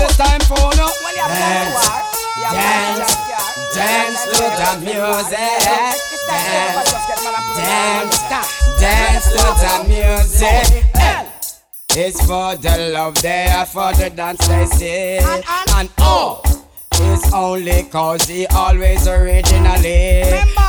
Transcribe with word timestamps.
Well, 0.00 0.08
it's 0.08 0.16
time 0.16 0.40
for 0.48 0.56
no. 0.80 0.88
Dance, 1.28 1.84
dance, 2.50 3.12
dance 3.74 4.24
to 4.24 4.40
the 4.40 4.70
music. 4.80 5.36
Dance, 6.26 6.88
dance, 7.60 8.18
dance 8.80 9.26
to 9.36 9.44
the 9.60 9.74
music. 9.86 10.84
It's 11.94 12.20
for 12.24 12.56
the 12.56 12.92
love 12.94 13.20
they 13.20 13.48
are 13.48 13.66
for 13.66 13.92
the 13.92 14.08
dance 14.08 14.48
they 14.48 14.64
see. 14.64 15.18
And 15.76 15.90
oh, 15.98 16.40
it's 16.92 17.30
only 17.34 17.82
cause 17.82 18.26
he 18.26 18.46
always 18.46 19.06
originally. 19.06 20.22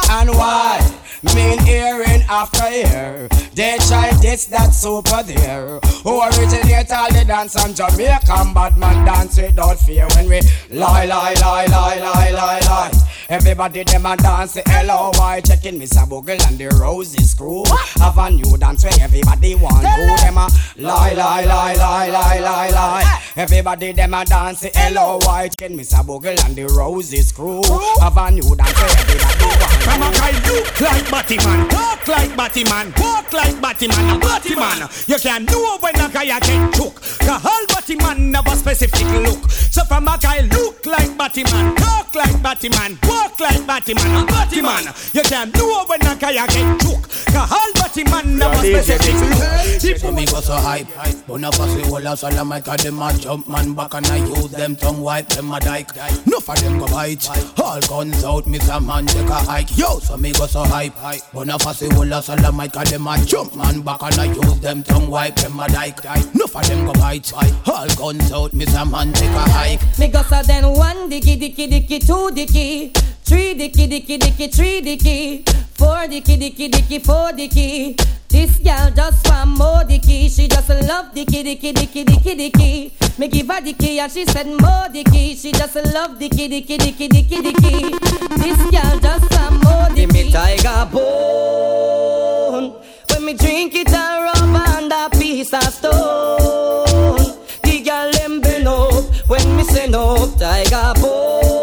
And 0.09 0.29
why? 0.32 0.82
Mean 1.24 1.60
hearing 1.60 2.24
after 2.30 2.68
year. 2.72 3.28
They 3.54 3.78
try 3.88 4.12
this, 4.21 4.46
that 4.46 4.74
super 4.74 5.21
there. 5.21 5.80
Who 6.04 6.20
originate 6.20 6.92
all 6.92 7.14
the 7.14 7.24
dance 7.28 7.56
on 7.56 7.76
Jamaican 7.76 8.54
bad 8.54 8.75
man 8.75 9.06
dance 9.06 9.38
without 9.38 9.78
fear 9.78 10.07
when 10.15 10.28
we 10.29 10.42
lie, 10.71 11.06
lie, 11.06 11.36
lie, 11.36 11.65
lie, 11.68 12.00
lie, 12.00 12.32
lie, 12.32 12.60
lie. 12.60 12.92
Everybody 13.32 13.84
them 13.84 14.06
a 14.06 14.18
dance 14.18 14.56
the 14.56 14.70
L-O-Y 14.70 15.42
Checking 15.46 15.79
Miss 15.79 15.93
Bogle 16.06 16.36
and 16.48 16.57
the 16.57 16.68
Roses 16.82 17.34
crew 17.34 17.64
Have 17.96 18.18
a 18.18 18.29
new 18.29 18.57
dance 18.57 18.84
where 18.84 18.92
everybody 19.00 19.56
want 19.56 19.88
to 19.88 20.15
Them 20.20 20.36
a 20.36 20.50
lie, 20.76 21.14
lie, 21.14 21.46
lie, 21.46 21.74
lie, 21.76 22.10
lie, 22.10 22.40
lie, 22.40 22.70
lie 22.71 23.24
Everybody 23.38 23.93
them 23.93 24.14
a 24.14 24.26
dance 24.26 24.60
the 24.60 24.78
L-O-Y 24.78 25.48
Checking 25.48 25.78
Miss 25.78 25.93
Bogle 26.04 26.36
and 26.43 26.56
the 26.57 26.65
Roses 26.76 27.32
crew 27.32 27.62
Have 28.01 28.18
a 28.18 28.32
new 28.32 28.54
dance 28.54 28.76
where 28.76 29.00
everybody 29.00 29.46
want 29.46 29.71
to 29.71 29.79
Come 29.79 30.04
on, 30.04 30.12
guy, 30.12 30.32
look 30.51 30.82
like 30.82 31.11
Batman 31.11 31.68
Talk 31.68 32.08
like 32.08 32.36
Batman 32.38 32.94
Walk 32.97 33.33
like 33.33 33.61
Batman 33.61 34.20
Batman 34.20 34.89
You 35.08 35.17
can't 35.17 35.52
know 35.52 35.78
when 35.80 35.95
a 35.95 36.09
guy 36.09 36.39
get 36.39 36.73
choke 36.73 37.02
Cause 37.20 37.45
all 37.45 37.66
Batman 37.67 38.34
have 38.34 38.47
a 38.47 38.56
specific 38.56 39.08
look 39.25 39.52
So 39.52 39.84
from 39.84 40.08
a 40.08 40.17
guy 40.22 40.39
look 40.42 40.86
like 40.86 41.17
Batman 41.17 41.76
Talk 41.76 42.16
like 42.16 42.42
Batman 42.42 42.98
Walk 43.04 43.22
walk 43.32 43.39
like 43.39 43.67
Batman. 43.67 44.26
Batman, 44.26 44.94
you 45.14 45.22
can't 45.23 45.56
know 45.56 45.86
when 45.86 46.02
a 46.02 46.16
guy 46.16 46.34
get 46.34 46.82
choke. 46.82 47.08
Cause 47.34 47.52
all 47.52 47.72
Batman 47.73 48.38
never 48.38 48.56
specific 48.56 49.14
look. 49.14 50.00
So 50.00 50.12
me 50.12 50.26
go 50.26 50.42
so 50.42 50.54
hype, 50.54 50.88
Bona 51.28 51.52
fussy 51.52 51.89
wall 51.89 52.06
a 52.08 52.16
solo 52.16 52.44
mic 52.44 52.67
a 52.67 52.78
them 52.78 53.02
a 53.02 53.14
jump 53.17 53.48
man 53.48 53.73
back 53.73 53.94
and 53.94 54.08
I 54.08 54.17
use 54.17 54.52
them 54.52 54.76
tongue 54.76 55.02
wipe 55.02 55.28
them 55.30 55.52
a 55.52 55.59
dyke. 55.59 55.89
No 56.26 56.39
for 56.39 56.56
them 56.56 56.80
go 56.80 56.88
bite. 56.88 57.28
All 57.59 57.80
guns 57.82 58.23
out, 58.23 58.45
Mr. 58.45 58.86
Man 58.86 59.06
take 59.06 59.30
a 59.30 59.34
hike. 59.34 59.78
Yo, 59.78 60.00
so 60.00 60.17
me 60.17 60.32
go 60.34 60.45
so 60.48 60.64
hype, 60.64 60.95
Bona 61.34 61.58
fussy 61.58 61.88
wall 61.96 62.14
a 62.14 62.22
solo 62.22 62.52
mic 62.52 62.76
a 62.76 62.84
them 62.84 63.08
a 63.08 63.18
jump 63.26 63.56
man 63.56 63.82
back 63.82 64.04
and 64.04 64.20
I 64.20 64.26
use 64.26 64.60
them 64.60 64.84
tongue 64.84 65.10
wipe 65.10 65.36
them 65.36 65.60
a 65.60 65.68
dyke. 65.68 66.04
No 66.36 66.46
for 66.46 66.62
them 66.62 66.86
go 66.86 66.94
bite. 66.94 67.34
All 67.34 67.88
guns 67.96 68.32
out, 68.32 68.52
Mr. 68.52 68.90
Man 68.90 69.12
take 69.14 69.32
a 69.32 69.50
hike. 69.50 69.82
Me 69.98 70.10
go 70.10 70.22
so 70.22 70.44
then 70.44 70.68
one 70.68 71.10
dicky 71.10 71.38
dicky 71.38 71.66
dicky 71.66 71.98
two 71.98 72.30
dicky. 72.32 72.90
Three 73.24 73.56
dicky 73.56 73.88
dicky 73.88 74.18
dicky, 74.18 74.48
three 74.48 74.82
dicky. 74.82 75.44
Four 75.74 76.06
dicky 76.08 76.38
dicky 76.38 76.68
dicky, 76.68 77.00
four 77.00 77.32
dicky. 77.32 77.96
This 78.32 78.60
gal 78.60 78.90
just 78.92 79.28
want 79.28 79.58
more 79.58 79.84
dicky. 79.84 80.30
She 80.30 80.48
just 80.48 80.70
love 80.70 81.14
dicky 81.14 81.44
dicky 81.44 81.74
dicky 81.74 82.06
dicky 82.06 82.36
dicky. 82.36 82.94
Me 83.18 83.28
give 83.28 83.48
her 83.48 83.60
dicky 83.60 84.00
and 84.00 84.10
she 84.10 84.26
said 84.26 84.48
more 84.48 84.88
dicky. 84.94 85.36
She 85.36 85.52
just 85.52 85.76
love 85.76 86.18
dicky 86.18 86.48
dicky 86.48 86.78
dicky 86.78 87.10
dicky 87.10 87.42
dicky. 87.42 87.92
This 88.40 88.72
gal 88.72 89.00
just 89.02 89.30
want 89.36 89.64
more 89.66 89.90
dicky. 89.90 90.06
Give 90.06 90.14
me 90.14 90.32
tiger 90.32 90.90
bone. 90.94 92.76
When 93.10 93.26
me 93.26 93.34
drink 93.34 93.76
it 93.76 93.92
and 93.92 94.23
rub 94.23 94.68
and 94.78 94.94
a 94.94 95.10
piece 95.10 95.54
of 95.54 95.64
stone. 95.64 97.36
The 97.64 97.82
gal 97.84 98.12
them 98.14 98.40
bend 98.40 98.66
up 98.66 99.04
when 99.28 99.58
me 99.58 99.64
send 99.66 99.94
up 99.94 100.40
tiger 100.40 100.94
bone 101.02 101.61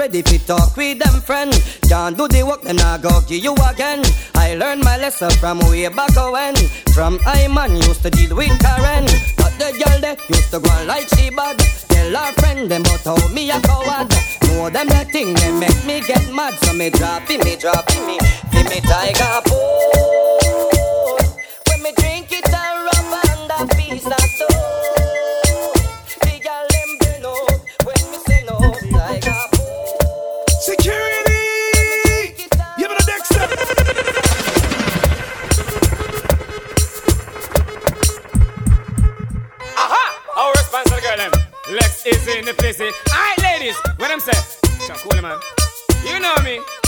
ready 0.00 0.22
fi 0.22 0.38
talk 0.38 0.74
with 0.78 0.98
them 0.98 1.20
friend, 1.20 1.52
can't 1.86 2.16
do 2.16 2.26
the 2.26 2.42
work, 2.42 2.62
then 2.62 2.80
I 2.80 2.96
go 2.96 3.20
give 3.28 3.44
you 3.44 3.54
again. 3.68 4.02
I 4.34 4.54
learned 4.54 4.82
my 4.82 4.96
lesson 4.96 5.30
from 5.32 5.58
way 5.68 5.88
back 5.88 6.16
when. 6.16 6.56
From 6.94 7.18
I 7.26 7.48
man 7.48 7.76
used 7.76 8.02
to 8.04 8.10
deal 8.10 8.34
with 8.34 8.58
Karen, 8.60 9.04
but 9.36 9.52
the 9.60 9.68
girl 9.76 10.00
they 10.00 10.16
used 10.34 10.50
to 10.52 10.58
go 10.58 10.72
like 10.86 11.06
she 11.14 11.28
bad. 11.28 11.58
Tell 11.92 12.16
her 12.16 12.32
friend 12.40 12.70
them 12.70 12.82
but 12.82 13.04
how 13.04 13.28
me 13.28 13.50
a 13.50 13.60
coward. 13.60 14.08
Know 14.44 14.70
them 14.70 14.88
that 14.88 15.10
thing 15.12 15.34
they 15.34 15.52
make 15.52 15.84
me 15.84 16.00
get 16.00 16.32
mad, 16.32 16.54
so 16.64 16.72
me 16.72 16.88
drop 16.88 17.28
me 17.28 17.56
drop 17.56 17.86
me, 18.06 18.16
fi 18.50 18.62
me 18.72 18.80
tiger 18.80 19.40
pose 19.44 20.30
me 21.84 21.92
drink 21.96 22.19
Lex 41.70 42.04
is 42.04 42.26
in 42.26 42.44
the 42.44 42.54
place. 42.54 42.80
Alright 42.80 43.38
ladies, 43.42 43.76
what 43.96 44.10
I'm 44.10 44.18
saying? 44.18 44.44
Cool 45.08 45.22
man. 45.22 45.38
You 46.04 46.18
know 46.18 46.34
me. 46.42 46.79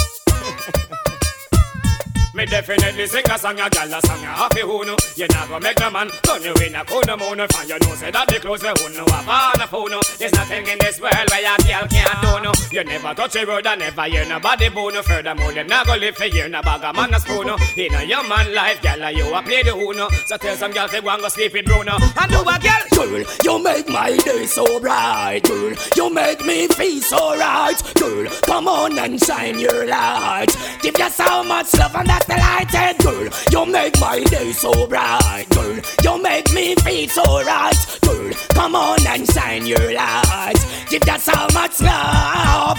Me 2.34 2.46
definitely 2.46 3.06
sing 3.06 3.28
a 3.30 3.38
song, 3.38 3.60
a 3.60 3.68
gal 3.68 3.92
a 3.92 4.00
song, 4.00 4.22
a 4.24 4.32
happy 4.32 4.62
know. 4.62 4.96
You 5.16 5.26
never 5.28 5.60
make 5.60 5.78
no 5.78 5.90
man 5.90 6.08
turn 6.22 6.42
you 6.42 6.54
in 6.64 6.74
a 6.74 6.82
corner 6.82 7.14
moon. 7.18 7.46
Find 7.48 7.68
you 7.68 7.78
know, 7.78 7.94
say 7.94 8.10
that 8.10 8.26
the 8.26 8.40
clothes 8.40 8.62
we 8.62 8.68
who 8.70 8.88
know 8.96 9.04
have 9.12 9.28
on 9.28 9.60
a 9.60 9.66
phone. 9.66 10.00
There's 10.18 10.32
nothing 10.32 10.66
in 10.66 10.78
this 10.78 10.98
world 10.98 11.12
where 11.12 11.44
a 11.44 11.56
girl 11.60 11.86
can't 11.92 12.22
do 12.22 12.40
no. 12.40 12.52
You 12.72 12.84
never 12.84 13.12
touch 13.12 13.36
a 13.36 13.44
road 13.44 13.66
and 13.66 13.80
never 13.80 14.04
hear 14.04 14.24
nobody 14.24 14.70
bone. 14.70 15.02
Furthermore, 15.02 15.52
them 15.52 15.66
not 15.66 15.86
go 15.86 15.94
live 15.94 16.16
for 16.16 16.24
year, 16.24 16.48
no 16.48 16.62
bag 16.62 16.82
a 16.82 16.92
man 16.94 17.12
a 17.12 17.20
spoon. 17.20 17.52
In 17.76 17.92
a 17.92 18.02
young 18.02 18.26
man 18.26 18.54
life, 18.54 18.80
gal, 18.80 19.10
you 19.10 19.34
a 19.34 19.42
play 19.42 19.62
the 19.62 19.76
who 19.76 19.92
So 20.24 20.38
tell 20.38 20.56
some 20.56 20.72
gal 20.72 20.88
to 20.88 21.02
go 21.02 21.10
and 21.10 21.20
go 21.20 21.28
sleep 21.28 21.52
with 21.52 21.66
Bruno. 21.66 21.98
And 22.16 22.32
do 22.32 22.40
a 22.40 22.58
gal, 22.58 22.80
girl, 22.96 23.24
you 23.44 23.62
make 23.62 23.88
my 23.90 24.16
day 24.16 24.46
so 24.46 24.80
bright, 24.80 25.42
girl. 25.44 25.74
You 25.96 26.08
make 26.08 26.40
me 26.46 26.66
feel 26.68 27.02
so 27.02 27.36
right, 27.36 27.76
girl. 27.94 28.26
Come 28.46 28.68
on 28.68 28.98
and 28.98 29.22
shine 29.22 29.60
your 29.60 29.86
light. 29.86 30.48
Give 30.80 30.96
you 30.96 31.10
so 31.10 31.44
much 31.44 31.74
love 31.74 31.94
and 31.94 32.08
that 32.08 32.21
delighted, 32.26 32.98
girl. 33.02 33.28
You 33.50 33.72
make 33.72 33.98
my 34.00 34.20
day 34.24 34.52
so 34.52 34.86
bright, 34.86 35.46
girl. 35.50 35.78
You 36.02 36.22
make 36.22 36.52
me 36.52 36.74
feel 36.76 37.08
so 37.08 37.24
right, 37.44 37.98
girl. 38.02 38.32
Come 38.50 38.74
on 38.74 39.06
and 39.06 39.30
shine 39.32 39.66
your 39.66 39.92
light. 39.94 40.58
Give 40.88 41.02
that 41.02 41.20
so 41.20 41.32
much 41.54 41.80
love. 41.80 42.78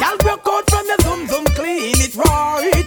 Y'all 0.00 0.16
broke 0.18 0.46
out 0.48 0.70
from 0.70 0.86
your 0.86 0.96
zoom 1.02 1.26
zoom, 1.26 1.44
clean 1.56 1.94
it 2.00 2.14
right. 2.16 2.79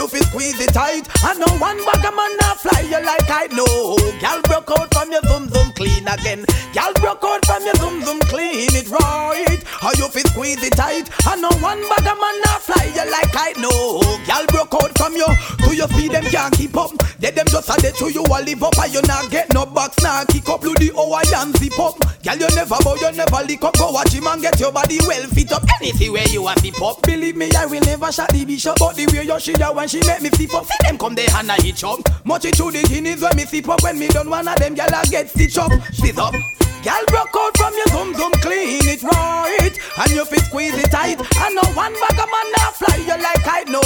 You 0.00 0.08
feel 0.08 0.22
squeeze 0.22 0.58
it 0.58 0.72
tight. 0.72 1.06
I 1.22 1.34
know 1.34 1.52
one 1.60 1.76
bag 1.84 2.06
of 2.06 2.16
man 2.16 2.34
now 2.40 2.54
fly 2.54 2.80
you 2.88 3.04
like 3.04 3.28
I 3.28 3.48
know. 3.52 4.00
Y'all 4.24 4.40
broke 4.48 4.70
out 4.72 4.88
from 4.94 5.12
your 5.12 5.20
zoom 5.28 5.50
zoom, 5.50 5.72
clean 5.72 6.08
again. 6.08 6.46
Y'all 6.72 6.94
broke 6.94 7.22
out 7.22 7.44
from 7.44 7.62
your 7.66 7.74
zoom 7.74 8.00
zoom, 8.00 8.18
clean 8.20 8.72
it 8.72 8.88
right. 8.88 9.62
How 9.66 9.92
you 9.98 10.08
feel 10.08 10.24
squeeze 10.32 10.64
it 10.64 10.72
tight. 10.72 11.10
I 11.26 11.36
know 11.36 11.52
one 11.60 11.84
bag 11.84 12.08
of 12.08 12.16
man 12.16 12.40
now 12.40 12.58
fly 12.64 12.88
you 12.96 13.10
like 13.12 13.36
I 13.36 13.52
know. 13.60 14.00
Y'all 14.24 14.46
broke 14.48 14.72
out 14.72 14.96
from 14.96 15.16
your 15.16 15.36
to 15.68 15.76
your 15.76 15.88
speed, 15.88 16.12
them 16.12 16.24
can't 16.24 16.54
keep 16.56 16.74
up. 16.78 16.92
They 17.18 17.30
them 17.30 17.46
just 17.48 17.68
a 17.68 17.76
dead 17.82 17.94
to 17.96 18.10
you 18.10 18.24
a 18.24 18.40
live 18.40 18.62
up. 18.64 18.78
And 18.78 18.94
you 18.94 19.02
not 19.02 19.30
get 19.30 19.52
no 19.52 19.66
box, 19.66 20.02
now 20.02 20.24
kick 20.24 20.48
up. 20.48 20.62
Do 20.62 20.72
the 20.80 20.92
Hawaiian 20.96 21.52
zip 21.60 21.78
up. 21.78 22.00
Girl, 22.24 22.36
you 22.36 22.48
never 22.56 22.76
bow, 22.80 22.96
you 22.96 23.12
never 23.12 23.44
lick 23.44 23.64
up. 23.64 23.76
Go 23.76 23.92
watch 23.92 24.12
him 24.12 24.26
and 24.26 24.40
get 24.40 24.58
your 24.60 24.72
body 24.72 24.98
well 25.06 25.26
fit 25.28 25.52
up. 25.52 25.64
Anything 25.80 26.12
where 26.12 26.28
you 26.28 26.48
a 26.48 26.54
zip 26.58 26.80
up. 26.80 27.02
Believe 27.02 27.36
me, 27.36 27.50
I 27.56 27.66
will 27.66 27.80
never 27.82 28.10
shot 28.10 28.32
the 28.32 28.44
bishop. 28.44 28.76
But 28.78 28.96
the 28.96 29.06
way 29.12 29.24
you 29.24 29.40
she 29.40 29.52
ya 29.52 29.72
when 29.72 29.88
she 29.90 29.98
make 30.06 30.22
me 30.22 30.30
flip 30.30 30.54
up. 30.54 30.66
See 30.66 30.78
them 30.82 30.96
come 30.96 31.16
there 31.16 31.28
and 31.34 31.50
I 31.50 31.56
hitch 31.56 31.82
up. 31.82 31.98
The 31.98 32.86
guineas 32.88 33.22
when 33.22 33.34
me 33.34 33.44
flip 33.44 33.68
up. 33.68 33.82
When 33.82 33.98
me 33.98 34.06
done 34.06 34.30
one 34.30 34.46
of 34.46 34.56
them, 34.56 34.74
girl, 34.74 34.94
I 34.94 35.04
get 35.06 35.28
stitch 35.28 35.58
up. 35.58 35.72
Split 35.92 36.18
up. 36.18 36.34
Girl 36.80 37.04
broke 37.08 37.34
out 37.36 37.56
from 37.58 37.74
your 37.74 37.86
zoom 37.92 38.14
zoom, 38.14 38.32
clean 38.40 38.86
it 38.88 39.02
right, 39.02 39.74
and 39.98 40.10
you 40.12 40.24
fit 40.24 40.44
squeeze 40.44 40.72
it 40.78 40.90
tight. 40.90 41.20
I 41.36 41.50
know 41.52 41.66
one 41.76 41.92
bag 41.92 42.16
of 42.16 42.30
man 42.30 42.48
now 42.56 42.70
fly 42.70 42.96
you 42.96 43.18
like 43.20 43.44
I 43.44 43.64
know. 43.68 43.82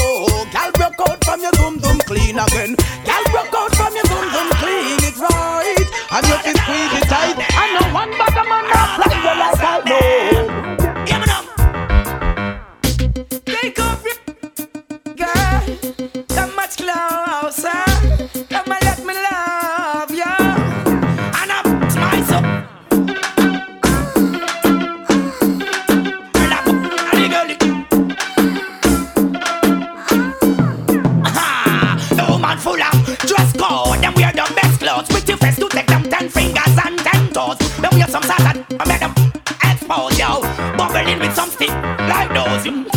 Girl 0.53 0.71
broke 0.77 1.01
out 1.11 1.25
from 1.25 1.41
your 1.41 1.51
zoom 1.57 1.81
zoom, 1.81 1.99
clean 2.07 2.39
again. 2.39 2.77
Girl 3.03 3.25
broke 3.33 3.55
out 3.57 3.75
from 3.75 3.95
your 3.97 4.05
zoom 4.05 4.31
zoom, 4.31 4.49
clean 4.63 5.01
it 5.03 5.17
right, 5.19 5.89
and 6.13 6.27
you 6.29 6.37
fit 6.45 6.57
squeeze 6.61 6.95
it 7.01 7.09
tight. 7.09 7.35
I 7.35 7.67
know 7.75 7.95
one 7.95 8.11
bag 8.15 8.37
of 8.37 8.47
man 8.47 8.65
now 8.71 8.95
fly 8.95 9.11
you 9.11 9.35
like 9.41 9.59
I 9.59 9.83
know. 9.89 10.64
us. 16.81 17.63
Come 18.49 18.73
and 18.73 18.83
let 18.83 18.99
me 19.05 19.15
love 19.15 20.11
you. 20.11 20.25
And 21.41 21.51
up 21.51 21.67
my 21.97 22.23
soul. 22.29 22.43
Just 33.27 33.57
go, 33.57 33.95
then 34.01 34.15
wear 34.15 34.33
the 34.33 34.53
best 34.55 34.81
clothes. 34.81 35.09
With 35.09 35.27
face 35.41 35.57
to 35.57 35.69
take 35.69 35.87
them 35.87 36.03
ten 36.05 36.29
fingers 36.29 36.79
and 36.85 36.99
ten 36.99 37.31
toes. 37.33 37.59
Then 37.81 37.91
we 37.95 38.03
some 38.03 38.23
salad, 38.23 38.65
I 38.79 38.89
make 38.89 39.01
them 39.01 39.15
expose 39.63 40.19
you. 40.19 40.43
Bubbling 40.77 41.19
with 41.19 41.35
some 41.35 41.51
stick 41.51 41.71
like 41.71 42.33
those. 42.35 42.94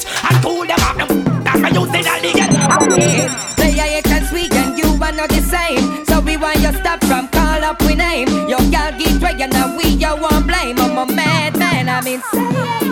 Beach 0.00 0.24
and 0.30 0.42
cool 0.42 0.66
them 0.66 0.80
off. 0.80 0.96
Them 0.96 1.44
that 1.44 1.58
me 1.60 1.68
use 1.70 1.94
it 1.94 2.06
all 2.06 2.20
the 2.20 2.96
get. 2.96 3.30
Play 3.56 3.98
it 3.98 4.06
and 4.06 4.26
sweet 4.26 4.52
and 4.54 4.78
you 4.78 4.90
are 5.02 5.12
not 5.12 5.28
the 5.28 5.40
same. 5.40 6.04
So 6.06 6.20
we 6.20 6.36
want 6.36 6.60
you 6.60 6.72
stop 6.72 7.02
from 7.04 7.28
call 7.28 7.64
up 7.64 7.80
we 7.82 7.94
name. 7.94 8.28
Your 8.48 8.60
girl 8.70 8.92
get 8.98 9.20
dragging 9.20 9.54
and 9.54 9.76
we 9.76 9.90
you 9.90 10.16
won't 10.16 10.46
blame. 10.46 10.78
I'm 10.78 10.98
a 10.98 11.12
mad 11.12 11.58
man, 11.58 11.88
I'm 11.88 12.06
insane. 12.06 12.89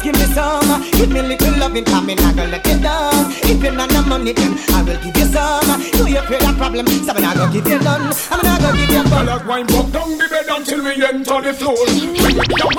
Just 0.00 0.04
give 0.04 0.28
me 0.28 0.34
some. 0.34 0.82
Give 0.92 1.10
me 1.10 1.22
little 1.22 1.58
loving, 1.58 1.84
come 1.84 2.10
in, 2.10 2.18
I 2.18 2.32
gonna 2.32 2.50
let 2.50 2.66
you 2.66 2.78
down. 2.78 3.32
If 3.44 3.62
you're 3.62 3.72
not 3.72 3.92
no 3.92 4.02
money, 4.02 4.32
then 4.32 4.58
I 4.70 4.82
will 4.82 4.98
give 5.02 5.16
you 5.16 5.26
some. 5.26 5.80
Do 5.92 6.08
you 6.08 6.20
feel 6.22 6.38
that 6.38 6.56
problem? 6.56 6.86
So 6.86 7.12
I'm 7.12 7.22
not 7.22 7.36
gonna 7.36 7.52
give 7.52 7.66
you 7.66 7.78
none. 7.80 8.12
I'm 8.30 8.42
not 8.42 8.60
gonna 8.60 8.78
give 8.78 8.90
you 8.90 9.02
Girl, 9.02 9.24
none. 9.24 9.28
I 9.28 9.46
wind 9.46 9.72
up 9.72 9.92
down 9.92 10.18
the 10.18 10.28
bed 10.28 10.46
until 10.48 10.84
we 10.84 11.04
enter 11.04 11.40
the 11.42 11.52
floor. 11.52 11.76
Bring 11.86 12.38
it 12.38 12.48
down. 12.56 12.72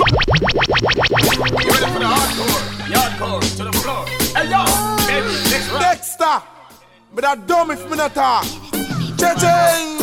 You 1.62 1.70
ready 1.70 1.88
for 1.92 2.00
the 2.00 2.10
hardcore? 2.10 2.60
Hardcore 2.92 3.56
to 3.56 3.64
the 3.64 3.72
floor. 3.72 4.06
Hey 4.34 4.50
yo, 4.50 4.62
baby, 5.06 5.32
next 5.50 5.68
round. 5.70 5.82
Dexter, 5.82 6.42
but 7.14 7.22
that 7.22 7.46
dumb 7.46 7.70
if 7.70 7.90
me 7.90 7.96
not 7.96 8.14
talk. 8.14 8.44
Cha-ching! 9.18 9.98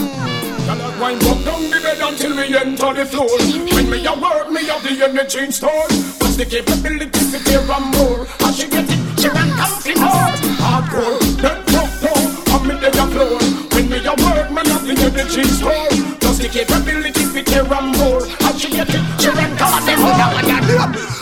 Girl, 0.65 0.81
I 0.81 0.99
wind 1.01 1.23
up 1.23 1.43
down 1.43 1.63
the 1.69 1.79
bed 1.83 1.99
until 1.99 2.35
we 2.37 2.55
enter 2.55 2.93
the 2.93 3.05
floor. 3.05 3.27
When 3.75 3.89
me 3.89 4.05
a 4.05 4.13
work, 4.13 4.51
me 4.51 4.63
have 4.65 4.83
the 4.83 5.03
energy 5.03 5.39
in 5.39 5.51
store. 5.51 6.18
The 6.39 6.45
capability 6.45 7.11
to 7.11 7.37
tear 7.43 7.59
and 7.59 7.91
more? 7.99 8.23
And 8.23 8.55
she 8.55 8.63
get 8.71 8.87
it, 8.87 8.95
she 9.19 9.27
run 9.27 9.51
comfy 9.59 9.91
more. 9.99 10.31
Hardcore, 10.63 11.19
then 11.35 11.59
rock 11.75 11.91
down, 11.99 12.63
me 12.63 12.79
dey 12.79 12.95
a 12.95 13.05
floor. 13.11 13.35
When 13.75 13.91
me 13.91 13.99
a 13.99 14.15
work, 14.15 14.47
me 14.47 14.63
have 14.63 14.87
the 14.87 15.19
in 15.19 15.51
store. 15.51 15.91
Just 16.23 16.39
the 16.39 16.47
capability 16.47 17.27
to 17.27 17.43
tear 17.43 17.67
and 17.67 17.91
more. 17.91 18.23
And 18.23 18.55
she 18.55 18.71
get 18.71 18.87
it, 18.87 19.03
she 19.19 19.27
run 19.35 19.51
comfy 19.59 19.99
more. 19.99 20.15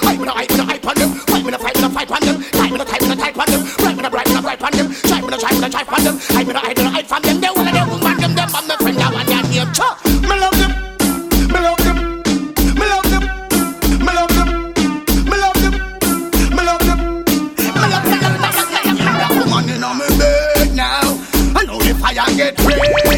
I'm 0.05 0.21
gonna 0.21 0.37
hype, 0.37 0.49
gonna 0.53 0.69
hype 0.69 0.85
on 0.85 0.93
them. 0.93 1.09
Fight, 1.25 1.43
gonna 1.43 1.57
fight, 1.57 1.73
gonna 1.73 1.89
fight 1.89 2.11
on 2.13 2.21
them. 2.21 2.37
Time, 2.53 2.69
gonna 2.69 2.85
type, 2.85 3.01
gonna 3.01 3.15
type 3.17 3.37
on 3.41 3.49
them. 3.49 3.61
Right, 3.81 3.95
gonna 3.97 4.11
bright, 4.13 4.27
gonna 4.29 4.41
bright 4.45 4.61
on 4.61 4.71
them. 4.77 4.93
Try, 5.01 5.17
gonna 5.17 5.37
try, 5.41 5.49
gonna 5.49 5.69
try 5.73 5.81
on 5.81 6.03
them. 6.05 6.15
I'm 6.29 6.45
gonna 6.45 6.61
hide, 6.61 6.75
gonna 6.77 6.93
hide 6.93 7.07
from 7.09 7.21
them. 7.25 7.41
They 7.41 7.49
wanna, 7.49 7.73
they 7.73 7.81
want 7.89 8.21
them. 8.21 8.37
I'm 8.37 8.67
the 8.69 8.77
friend, 8.77 9.01
I 9.01 9.09
want 9.09 9.25
their 9.25 9.41
name. 9.49 9.73
Cha, 9.73 9.97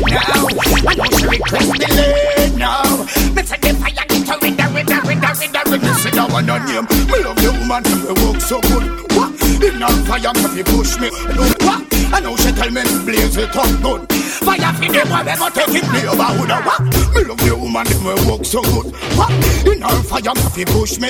now. 0.10 0.48
I 0.88 0.94
know 0.96 1.10
she 1.18 1.26
request 1.28 1.72
the 1.72 1.90
late 1.96 2.56
now. 2.58 3.06
Me 3.34 3.42
say 3.44 3.58
the 3.58 3.72
fire 3.80 4.06
get 4.08 4.28
her 4.28 4.38
red, 4.42 4.58
red, 4.58 4.74
red, 4.74 4.90
red, 4.90 5.38
red, 5.40 5.68
red. 5.70 5.82
Me 5.82 5.94
say 6.00 6.12
that 6.12 6.28
one 6.32 6.50
on 6.50 6.66
name. 6.66 6.86
Me 7.10 7.18
love 7.24 7.38
the 7.38 7.50
woman 7.58 7.84
who 7.86 8.14
work 8.26 8.42
so 8.42 8.60
good. 8.62 8.86
What? 9.14 9.32
In 9.60 9.82
her 9.82 9.96
fire, 10.08 10.34
me 10.34 10.48
fi 10.56 10.64
push 10.64 11.00
me. 11.00 11.10
What? 11.66 11.86
I 12.12 12.20
know 12.22 12.36
she 12.38 12.52
tell 12.52 12.72
me 12.72 12.82
blaze 13.06 13.38
it 13.38 13.56
up 13.56 13.70
good. 13.82 14.02
Fire 14.42 14.74
fi 14.80 14.88
them 14.90 15.10
one 15.10 15.26
never 15.26 15.50
take 15.52 15.70
it 15.78 15.86
me 15.94 16.02
over 16.10 16.32
who 16.34 16.48
the 16.48 16.58
what? 16.66 16.82
Me 17.14 17.22
love 17.24 17.42
the 17.44 17.56
woman 17.56 17.86
who 17.86 18.16
work 18.30 18.46
so 18.46 18.62
good. 18.62 18.90
What? 19.14 19.32
In 19.68 19.82
her 19.82 20.02
fire, 20.04 20.34
me 20.34 20.48
fi 20.54 20.64
push 20.66 20.98
me. 20.98 21.10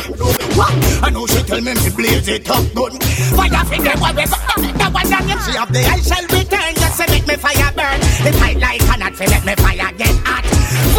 What? 0.58 0.74
I 1.04 1.10
know 1.10 1.26
she 1.28 1.42
tell 1.44 1.62
me 1.62 1.74
me 1.74 1.90
blaze 1.96 2.28
it 2.28 2.50
up 2.50 2.66
good. 2.76 3.00
Fire 3.38 3.64
for 3.66 3.80
them, 3.80 4.00
what 4.00 4.16
we 4.16 4.26
that 4.26 4.92
one 4.94 5.14
on 5.14 5.24
him. 5.28 5.40
She 5.46 5.52
have 5.58 5.72
the 5.72 5.80
I 5.88 6.00
shall 6.02 6.26
return, 6.28 6.79
to 7.00 7.08
make 7.12 7.28
me 7.28 7.36
fire 7.36 7.72
burn. 7.80 8.00
It 8.28 8.36
fight 8.36 8.60
like 8.60 8.84
a 8.84 8.96
not 9.00 9.14
to 9.16 9.24
make 9.24 9.46
me 9.48 9.56
fire 9.56 9.92
get 9.96 10.16
hot. 10.28 10.44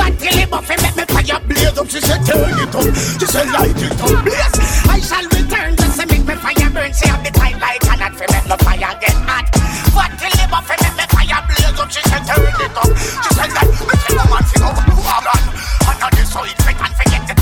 What 0.01 0.17
till 0.17 0.33
it 0.33 0.49
buff 0.49 0.65
make 0.65 0.97
me 0.97 1.05
fire 1.05 1.41
blaze 1.45 1.77
up? 1.77 1.89
She 1.93 2.01
said 2.01 2.25
turn 2.25 2.57
it 2.57 2.73
up, 2.73 2.89
she 3.21 3.27
said 3.29 3.49
light 3.53 3.77
it 3.77 4.01
up, 4.01 4.25
blaze. 4.25 4.57
I 4.89 4.97
shall 5.05 5.27
return, 5.29 5.77
just 5.77 6.01
to 6.01 6.05
make 6.09 6.25
me 6.25 6.35
fire 6.41 6.71
burn. 6.73 6.91
She 6.97 7.05
have 7.05 7.21
the 7.21 7.31
time 7.37 7.61
like 7.61 7.85
a 7.85 7.95
not 8.01 8.17
to 8.17 8.25
make 8.33 8.47
me 8.49 8.57
fire 8.65 8.93
get 8.97 9.17
hot. 9.29 9.45
What 9.93 10.11
till 10.17 10.33
it 10.33 10.49
buff 10.49 10.69
make 10.73 10.97
me 10.97 11.05
fire 11.13 11.41
blaze 11.45 11.77
up? 11.77 11.89
She 11.93 12.01
said 12.09 12.25
turn 12.25 12.49
it 12.49 12.77
up, 12.81 12.91
she 12.97 13.31
said 13.37 13.51
that. 13.53 13.69
Me 13.69 13.95
tell 14.01 14.17
the 14.17 14.25
man 14.25 14.41
out 14.41 14.81
who 14.89 15.05
I'm 15.05 15.27
on. 15.29 15.45
And 15.85 16.01
on 16.01 16.13
this 16.17 16.33
so 16.33 16.41
it 16.49 16.57
fit 16.65 16.81
and 16.81 16.95
forget 16.97 17.23
the 17.29 17.35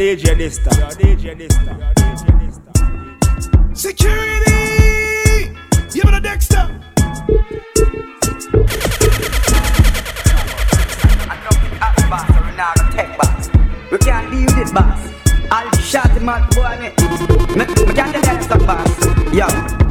DJ 0.00 0.34
Dysta. 0.34 0.70
Yo, 0.80 0.88
DJ 0.96 1.36
Dysta. 1.36 1.76
Yo, 1.76 1.92
Security! 3.74 5.52
Give 5.92 6.04
me 6.06 6.10
the 6.10 6.20
Dexter. 6.22 6.64
We 13.92 13.98
can't 13.98 14.30
deal 14.30 14.46
with 14.46 14.56
it, 14.56 14.72
boss. 14.72 15.12
I'll 15.50 15.70
shot 15.76 16.10
him 16.12 16.30
out, 16.30 16.50
boy, 16.54 16.78
me. 16.80 16.88
Me, 17.54 17.66
me 17.66 17.92
can't 17.92 18.14
tell 18.14 18.22
that 18.22 18.42
stuff, 18.42 18.64
boss. 18.66 19.04
Yo, 19.34 19.46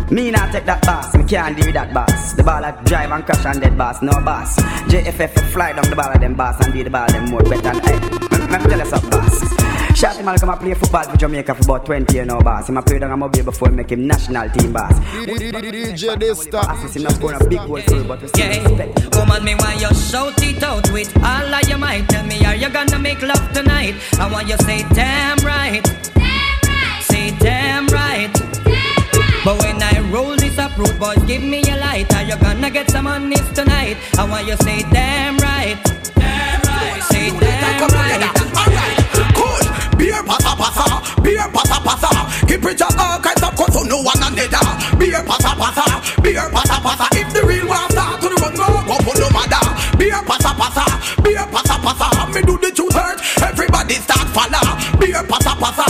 me 0.10 0.32
not 0.32 0.52
take 0.52 0.66
that, 0.66 0.82
boss. 0.82 1.14
Me 1.16 1.24
can't 1.26 1.56
deal 1.56 1.68
with 1.68 1.76
that, 1.76 1.94
boss. 1.94 2.34
The 2.34 2.42
ball 2.42 2.64
like 2.64 2.84
drive 2.84 3.12
and 3.12 3.24
crash 3.24 3.46
and 3.46 3.62
dead, 3.62 3.78
boss. 3.78 4.02
No, 4.02 4.14
boss. 4.26 4.60
JFF 4.90 5.52
fly 5.52 5.74
down 5.74 5.88
the 5.88 5.96
ball 5.96 6.12
of 6.12 6.20
them, 6.20 6.34
boss, 6.34 6.60
and 6.66 6.74
do 6.74 6.84
the 6.84 6.90
ball 6.90 7.06
them 7.12 7.30
more 7.30 7.44
better 7.44 7.62
than 7.62 7.80
hey. 7.82 8.00
Me, 8.00 8.58
me 8.58 8.70
tell 8.70 8.80
you 8.80 8.86
something, 8.86 9.10
boss. 9.12 9.59
Shot 10.00 10.16
him 10.16 10.30
out, 10.30 10.40
come 10.40 10.50
and 10.50 10.60
play 10.62 10.74
football 10.76 11.04
for 11.04 11.18
Jamaica 11.18 11.56
for 11.56 11.64
about 11.64 11.86
20 11.86 12.14
years 12.14 12.26
now, 12.26 12.40
boss. 12.40 12.70
Him 12.70 12.78
a 12.78 12.82
play 12.82 13.00
down 13.00 13.12
a 13.12 13.18
mobile 13.18 13.44
before 13.44 13.68
he 13.68 13.76
make 13.76 13.92
him 13.92 14.08
national 14.08 14.50
team, 14.52 14.72
boss. 14.72 14.94
DJ 14.94 16.16
Dysta. 16.16 16.52
Boss, 16.52 16.96
him 16.96 17.04
not 17.04 17.12
scoring 17.16 17.42
a 17.42 17.44
big 17.50 17.60
goal 17.60 17.82
for 17.82 17.96
you, 17.96 18.04
but 18.06 18.22
we 18.22 18.28
still 18.30 18.64
respect. 18.64 19.16
woman, 19.18 19.44
me 19.44 19.56
want 19.56 19.82
you 19.82 19.94
shout 19.94 20.42
it 20.42 20.64
out 20.64 20.90
with 20.94 21.14
all 21.18 21.54
of 21.54 21.68
your 21.68 21.78
might. 21.78 22.08
Tell 22.08 22.26
me, 22.26 22.46
are 22.46 22.56
you 22.56 22.70
gonna 22.70 22.98
make 22.98 23.22
love 23.22 23.52
tonight? 23.52 23.96
I 24.18 24.32
want 24.32 24.48
you 24.48 24.56
say 24.60 24.86
damn 24.94 25.38
right, 25.40 25.86
say 27.02 27.32
damn 27.40 27.86
right. 27.88 28.32
But 29.44 29.58
when 29.64 29.82
I 29.82 30.00
roll 30.12 30.36
this 30.36 30.58
up, 30.60 30.78
road 30.78 31.00
boys, 31.00 31.22
give 31.24 31.42
me 31.44 31.62
a 31.72 31.78
light. 31.78 32.14
Are 32.14 32.24
you 32.24 32.38
gonna 32.38 32.70
get 32.70 32.90
some 32.92 33.08
on 33.08 33.30
this 33.30 33.48
tonight? 33.52 33.98
I 34.18 34.30
want 34.30 34.48
you 34.48 34.56
say 34.58 34.82
damn 34.92 35.38
right, 35.38 35.79
up 42.78 42.94
all 43.00 43.20
kinds 43.20 43.42
of 43.42 43.56
cause 43.56 43.86
no 43.88 44.02
one 44.02 44.22
another. 44.22 44.62
Beer 44.98 45.24
pasa 45.26 45.56
pasa, 45.58 45.86
beer 46.22 46.46
pasa 46.54 46.78
pasa. 46.78 47.08
If 47.18 47.34
the 47.34 47.42
real 47.42 47.66
one 47.68 47.90
start 47.90 48.22
to 48.22 48.30
the 48.30 48.36
run, 48.38 48.54
go 48.54 48.66
go 48.86 48.96
for 49.02 49.16
no 49.18 49.30
matter. 49.34 49.98
Beer 49.98 50.22
pasa 50.22 50.54
pasa, 50.54 50.86
beer 51.24 51.46
pasa 51.50 51.76
pasa. 51.82 52.08
Me 52.30 52.42
do 52.46 52.58
the 52.62 52.70
truth 52.70 52.94
hurt, 52.94 53.18
everybody 53.42 53.96
start 53.96 54.28
follow. 54.30 54.62
Beer 55.02 55.24
pasa 55.26 55.58
pasa, 55.58 55.86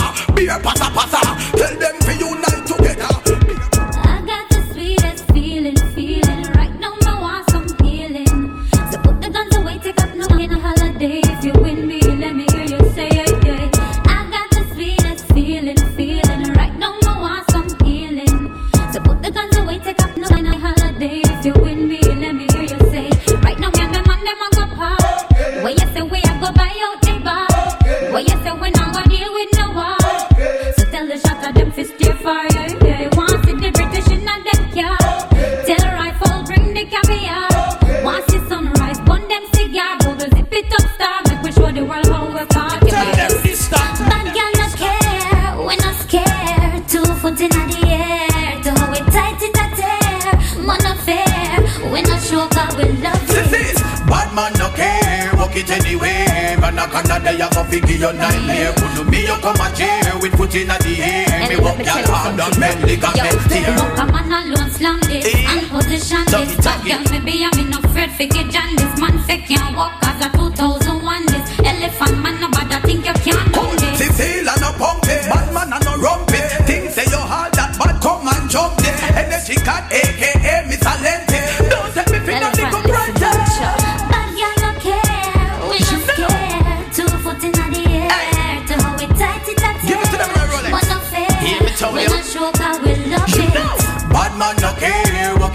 your 57.99 58.13
nightmare 58.13 58.73
Could 58.73 59.07
me 59.11 59.27
you 59.27 59.35
come 59.43 59.59
a 59.59 59.67
chair 59.75 60.17
with 60.21 60.33
put 60.33 60.55
in 60.55 60.67
the 60.67 60.95
air 61.03 61.49
Me 61.49 61.57
walk 61.59 61.77
your 61.77 61.99
hard 62.07 62.39
on 62.39 62.59
men 62.59 62.81
lick 62.87 63.03
a 63.03 63.11
men 63.11 63.37
tear 63.51 63.75
Yo, 63.75 63.85
a 63.99 64.05
man 64.07 64.31
alone 64.31 64.71
slam 64.71 64.99
this 65.01 65.27
eh, 65.27 65.51
and 65.51 65.67
position 65.69 66.23
this. 66.31 66.55
Bad 66.63 66.79
girl, 66.87 67.03
me 67.11 67.19
be 67.19 67.43
a 67.43 67.49
me 67.57 67.63
no 67.69 67.79
afraid 67.79 68.11
fi 68.11 68.25
get 68.25 68.49
jaundice 68.49 68.95
Man 68.99 69.19
say 69.27 69.39
can't 69.43 69.75
walk 69.75 69.99
as 70.03 70.25
a 70.25 70.29
2001 70.31 71.25
this. 71.27 71.47
Elephant 71.59 72.17
man 72.23 72.39
no 72.39 72.47
bother 72.49 72.79
think 72.87 73.05
you 73.05 73.13
can 73.13 73.38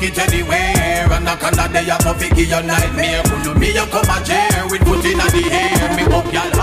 it 0.05 0.19
anywhere 0.19 1.09
Anaconda, 1.13 1.69
they 1.73 1.85
have 1.85 2.07
a 2.07 2.15
figure 2.15 2.63
nightmare 2.63 3.23
Me, 3.59 3.73
you 3.73 3.87
come 3.87 4.11
a 4.11 4.25
chair 4.25 4.67
with 4.69 4.83
put 4.85 5.05
in 5.05 5.19
the 5.19 5.49
air 5.51 5.97
Me 5.97 6.03
up, 6.15 6.33
y'all. 6.33 6.54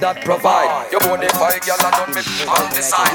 that 0.00 0.24
provide. 0.24 0.90
Your 0.90 1.00
body 1.00 1.28
fire, 1.36 1.60
girl, 1.60 1.76
I 1.78 1.90
don't 1.92 2.14
make 2.16 2.24
me 2.24 2.44
on 2.48 2.66
the 2.72 2.80
side. 2.80 3.12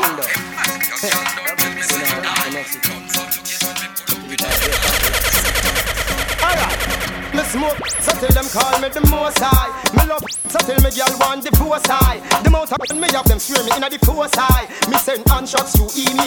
Me 7.34 7.44
smoke, 7.44 7.82
so 8.00 8.12
till 8.22 8.30
them 8.32 8.48
call 8.54 8.80
me 8.80 8.90
the 8.90 9.02
most 9.10 9.40
high. 9.42 9.70
Me 9.98 10.06
love, 10.08 10.24
so 10.48 10.60
till 10.62 10.80
me 10.82 10.90
girl 10.94 11.14
want 11.20 11.44
the 11.44 11.52
force 11.58 11.86
high. 11.86 12.22
The 12.42 12.50
most 12.50 12.72
me 12.96 13.10
have 13.12 13.28
them 13.28 13.40
swear 13.40 13.64
me 13.66 13.72
inna 13.76 13.90
the 13.90 14.00
force 14.06 14.32
high. 14.34 14.66
Me 14.90 14.98
send 14.98 15.28
hand 15.28 15.50
shots, 15.50 15.76
you 15.78 15.90
email. 16.00 16.25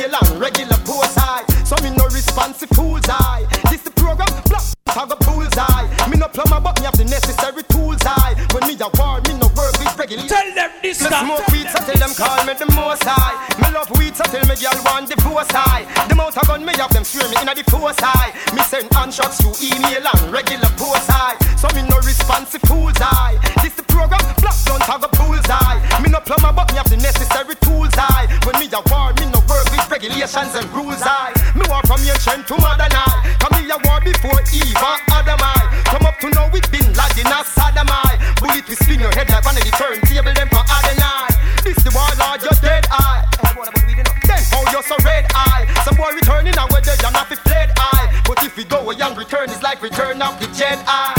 like 49.81 49.91
Return 49.91 50.23
of 50.23 50.39
the 50.41 50.47
Jedi. 50.47 51.18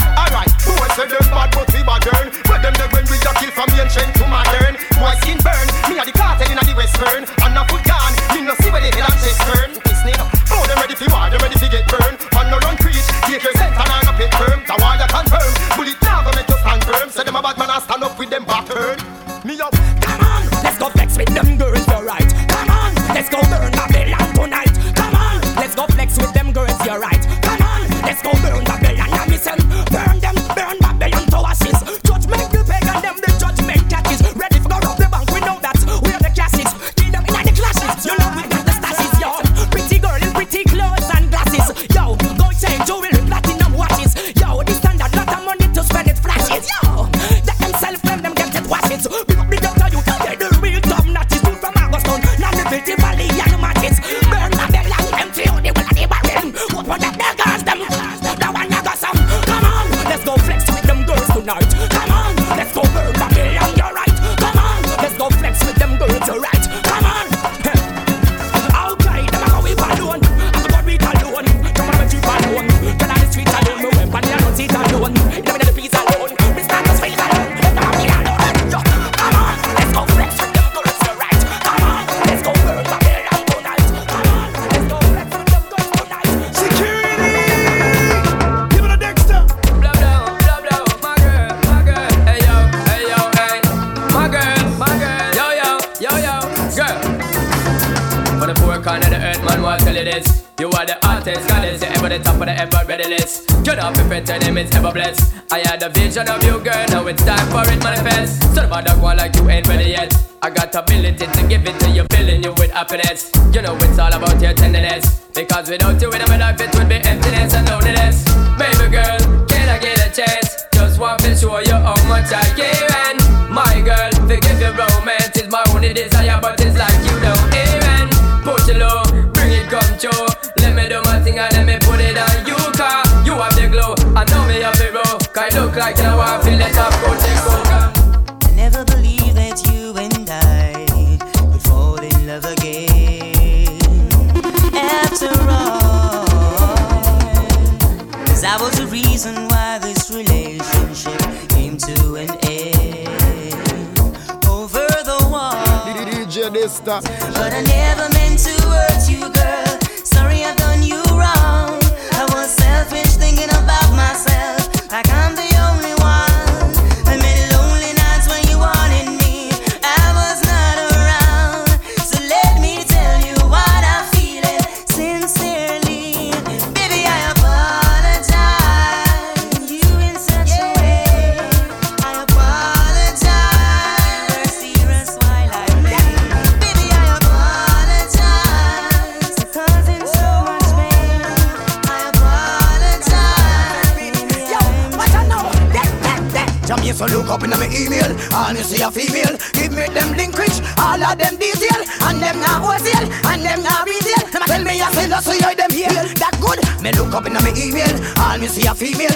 Female. 208.80 209.09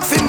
Minimum 0.00 0.21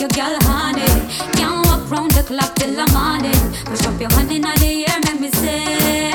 your 0.00 0.08
girl 0.10 0.34
honey. 0.48 0.88
Can't 1.36 1.60
walk 1.66 1.90
round 1.90 2.10
the 2.12 2.22
clock 2.22 2.54
till 2.54 2.72
the 2.72 2.88
morning. 2.96 3.36
Push 3.68 3.84
up 3.84 4.00
your 4.00 4.08
hand 4.16 4.32
in 4.32 4.40
the 4.40 4.86
air, 4.88 4.98
make 5.04 5.20
me 5.20 5.30
say. 5.30 6.08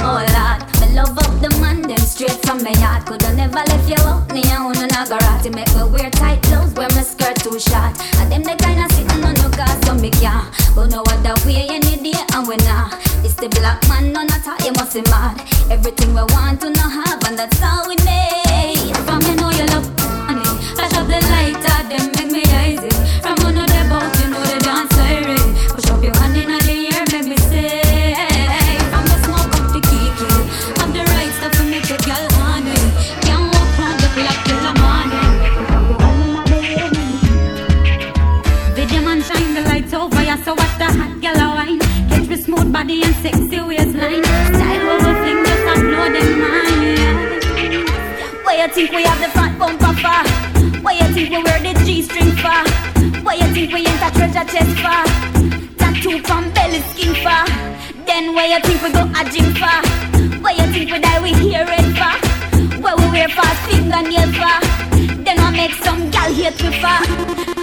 Oh 0.00 0.24
Lord, 0.32 0.60
me 0.80 0.96
love 0.96 1.12
up 1.12 1.34
the 1.44 1.50
man 1.60 1.82
them 1.82 1.98
straight 1.98 2.40
from 2.46 2.64
my 2.64 2.72
heart. 2.80 3.04
Coulda 3.04 3.34
never 3.34 3.60
left 3.68 3.88
you 3.88 4.00
out, 4.08 4.32
me 4.32 4.40
and 4.48 4.64
one 4.64 4.88
Nagarati 4.88 5.52
make 5.54 5.68
me 5.76 5.84
wear 5.92 6.08
tight 6.08 6.40
clothes, 6.42 6.72
wear 6.72 6.88
my 6.96 7.02
skirt 7.02 7.36
too 7.36 7.60
short. 7.60 7.92
And 8.16 8.32
them 8.32 8.42
the 8.42 8.56
kind 8.56 8.80
of 8.80 8.88
sitting 8.96 9.22
on 9.24 9.36
your 9.36 9.52
car, 9.52 9.68
so 9.84 9.92
me 9.92 10.08
can't. 10.08 10.48
But 10.74 10.88
no 10.88 11.04
other 11.04 11.36
way 11.44 11.68
any 11.68 12.00
day, 12.00 12.16
and 12.32 12.48
we 12.48 12.56
not. 12.64 12.96
It's 13.20 13.34
the 13.34 13.48
black 13.60 13.86
man, 13.92 14.16
at 14.16 14.48
all, 14.48 14.56
you 14.64 14.72
must 14.72 14.94
be 14.94 15.02
mad. 15.12 15.36
Everything 15.68 16.14
we 16.16 16.24
want 16.32 16.62
to 16.62 16.70
not 16.70 16.92
have, 16.96 17.17
chest 54.52 54.76
for? 54.82 55.02
Tattoo 55.78 56.18
from 56.26 56.50
belly 56.52 56.80
skin 56.90 57.14
for? 57.24 57.42
Then 58.06 58.34
why 58.34 58.46
you 58.46 58.60
think 58.60 58.82
we 58.82 58.90
go 58.92 59.04
a 59.04 59.22
gym 59.32 59.48
for? 59.60 59.78
Why 60.42 60.52
you 60.52 60.66
think 60.72 60.90
we 60.90 60.98
die 60.98 61.20
we 61.22 61.32
hear 61.34 61.64
red 61.66 61.88
for? 62.00 62.14
Why 62.82 62.94
we 62.94 63.06
wear 63.10 63.28
fast 63.28 63.70
fingernails 63.70 64.34
for? 64.40 64.56
Then 65.24 65.38
I 65.38 65.50
make 65.50 65.74
some 65.84 66.10
gal 66.10 66.32
hate 66.32 66.62
me 66.62 66.70
for? 66.80 67.57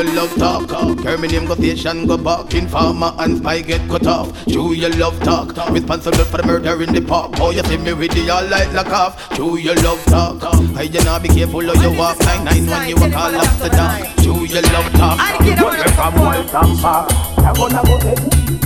Do 0.00 0.06
you 0.06 0.12
love 0.14 0.34
talk? 0.36 1.00
Hear 1.00 1.18
me 1.18 1.28
name 1.28 1.44
go 1.44 1.54
station, 1.56 2.06
go 2.06 2.16
back 2.16 2.54
in 2.54 2.66
farmer 2.68 3.12
and 3.18 3.36
spy 3.36 3.60
get 3.60 3.86
cut 3.86 4.06
off. 4.06 4.46
Do 4.46 4.72
your 4.72 4.88
love 4.96 5.20
talk? 5.20 5.54
Responsible 5.68 6.24
for 6.24 6.38
the 6.38 6.46
murder 6.46 6.82
in 6.82 6.94
the 6.94 7.02
park. 7.02 7.32
Oh, 7.36 7.50
you 7.50 7.62
see 7.64 7.76
me 7.76 7.92
with 7.92 8.12
the 8.12 8.30
all 8.30 8.46
light 8.46 8.72
lock 8.72 8.86
off. 8.86 9.36
Do 9.36 9.58
your 9.58 9.74
love 9.74 10.02
talk? 10.06 10.40
Hey, 10.74 10.86
you 10.86 11.04
know 11.04 11.18
be 11.20 11.28
careful 11.28 11.68
of 11.68 11.82
you 11.82 11.98
walk. 11.98 12.18
Nine 12.20 12.46
nine 12.46 12.66
when 12.66 12.88
you 12.88 12.96
walk 12.96 13.12
all 13.12 13.34
up 13.34 13.58
the 13.58 13.68
down. 13.68 14.16
Do 14.16 14.46
you 14.46 14.62
love 14.72 14.90
talk? 14.92 15.18
Where 15.38 15.88
from 15.88 16.14
Wild 16.14 16.48
Tampa? 16.48 17.06
I 17.36 17.52
wanna 17.58 17.82
go 17.84 18.59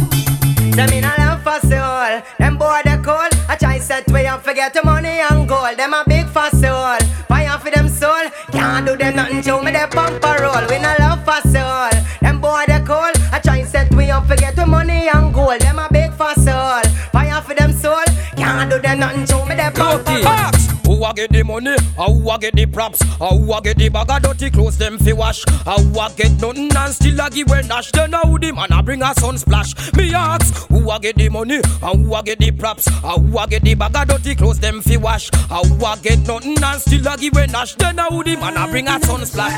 Them 0.75 0.91
in 0.91 1.05
a 1.05 1.15
love 1.19 1.43
for 1.43 1.61
soul. 1.69 2.23
Them 2.39 2.59
boy 2.59 2.81
they 2.85 2.97
cool. 2.97 3.29
I 3.49 3.57
try 3.57 3.79
set 3.79 4.09
way 4.11 4.27
and 4.27 4.43
forget 4.43 4.75
the 4.75 4.83
money 4.85 5.21
and 5.21 5.49
gold. 5.49 5.77
Them 5.77 5.95
a 5.95 6.03
big 6.05 6.27
for 6.27 6.51
soul. 6.51 6.99
Fire 7.29 7.59
for 7.59 7.71
them 7.71 7.89
soul. 7.89 8.29
Can't 8.51 8.85
do 8.85 8.97
them 8.97 9.15
nothing 9.15 9.43
to 9.43 9.63
me. 9.63 9.71
They 9.71 9.87
pump 9.89 10.25
a 10.25 10.43
roll. 10.43 10.67
We 10.69 10.81
not 10.81 10.99
love 10.99 11.25
for 11.25 11.41
soul. 11.49 11.91
Them 12.21 12.41
boy 12.41 12.65
they 12.67 12.81
cool. 12.81 13.15
I 13.33 13.41
try 13.43 13.63
set 13.63 13.95
way 13.95 14.11
and 14.11 14.27
forget 14.27 14.57
the 14.57 14.67
money 14.67 15.09
and 15.09 15.33
gold. 15.33 15.61
Them 15.61 15.79
a 15.79 15.89
big 15.93 16.13
for 16.13 16.35
soul. 16.35 16.83
Fire 17.13 17.41
for 17.43 17.55
them 17.55 17.73
soul. 17.73 18.05
Can't 18.37 18.69
do 18.69 18.81
them 18.81 18.99
nothing 18.99 19.27
to 19.27 19.45
me. 19.47 19.55
They 19.55 19.71
pump 19.71 20.09
a 20.09 20.23
roll. 20.25 20.84
Who 21.05 21.11
a 21.11 21.13
get 21.13 21.33
the 21.33 21.43
money? 21.43 21.77
How 21.99 22.11
who 22.11 22.31
a 22.31 22.39
get 22.39 22.55
the 22.55 22.65
props? 22.65 23.03
How 23.19 23.37
who 23.37 23.53
a 23.53 23.61
get 23.61 23.77
the 23.77 23.91
bag 23.91 24.11
of 24.11 24.23
dirty 24.23 24.51
clothes 24.51 24.79
them 24.79 24.97
fi 24.97 25.13
wash? 25.13 25.45
How 25.67 25.77
who 25.77 26.01
a 26.01 26.11
get 26.17 26.41
nothing 26.41 26.75
and 26.75 26.95
still 26.95 27.21
a 27.21 27.29
give 27.29 27.51
when 27.51 27.69
dash? 27.69 27.93
Then 27.93 28.13
how 28.13 28.39
the 28.39 28.53
man 28.53 28.73
a 28.73 28.83
bring 28.83 29.03
a 29.03 29.13
sun 29.13 29.37
splash? 29.37 29.75
Me 29.93 30.15
ask, 30.15 30.67
who 30.69 30.91
a 30.91 30.99
get 30.99 31.17
the 31.17 31.29
money? 31.29 31.61
How 31.83 31.95
who 31.95 32.15
a 32.15 32.23
get 32.23 32.39
the 32.39 32.51
props? 32.53 32.89
How 32.89 33.19
who 33.19 33.39
a 33.39 33.47
get 33.47 33.63
the 33.65 33.75
bag 33.75 33.95
of 33.95 34.09
dirty 34.09 34.35
clothes 34.35 34.61
them 34.61 34.81
fi 34.81 34.97
wash? 34.97 35.29
How 35.51 35.63
who 35.63 35.85
a 35.85 35.99
get 36.03 36.27
nothing 36.27 36.57
and 36.65 36.81
still 36.81 37.07
a 37.07 37.19
give 37.19 37.35
when 37.35 37.51
dash? 37.51 37.75
Then 37.75 37.99
how 37.99 38.23
the 38.23 38.37
man 38.37 38.57
a 38.57 38.67
bring 38.67 38.89
a 38.89 38.99
sun 39.05 39.27
splash? 39.27 39.53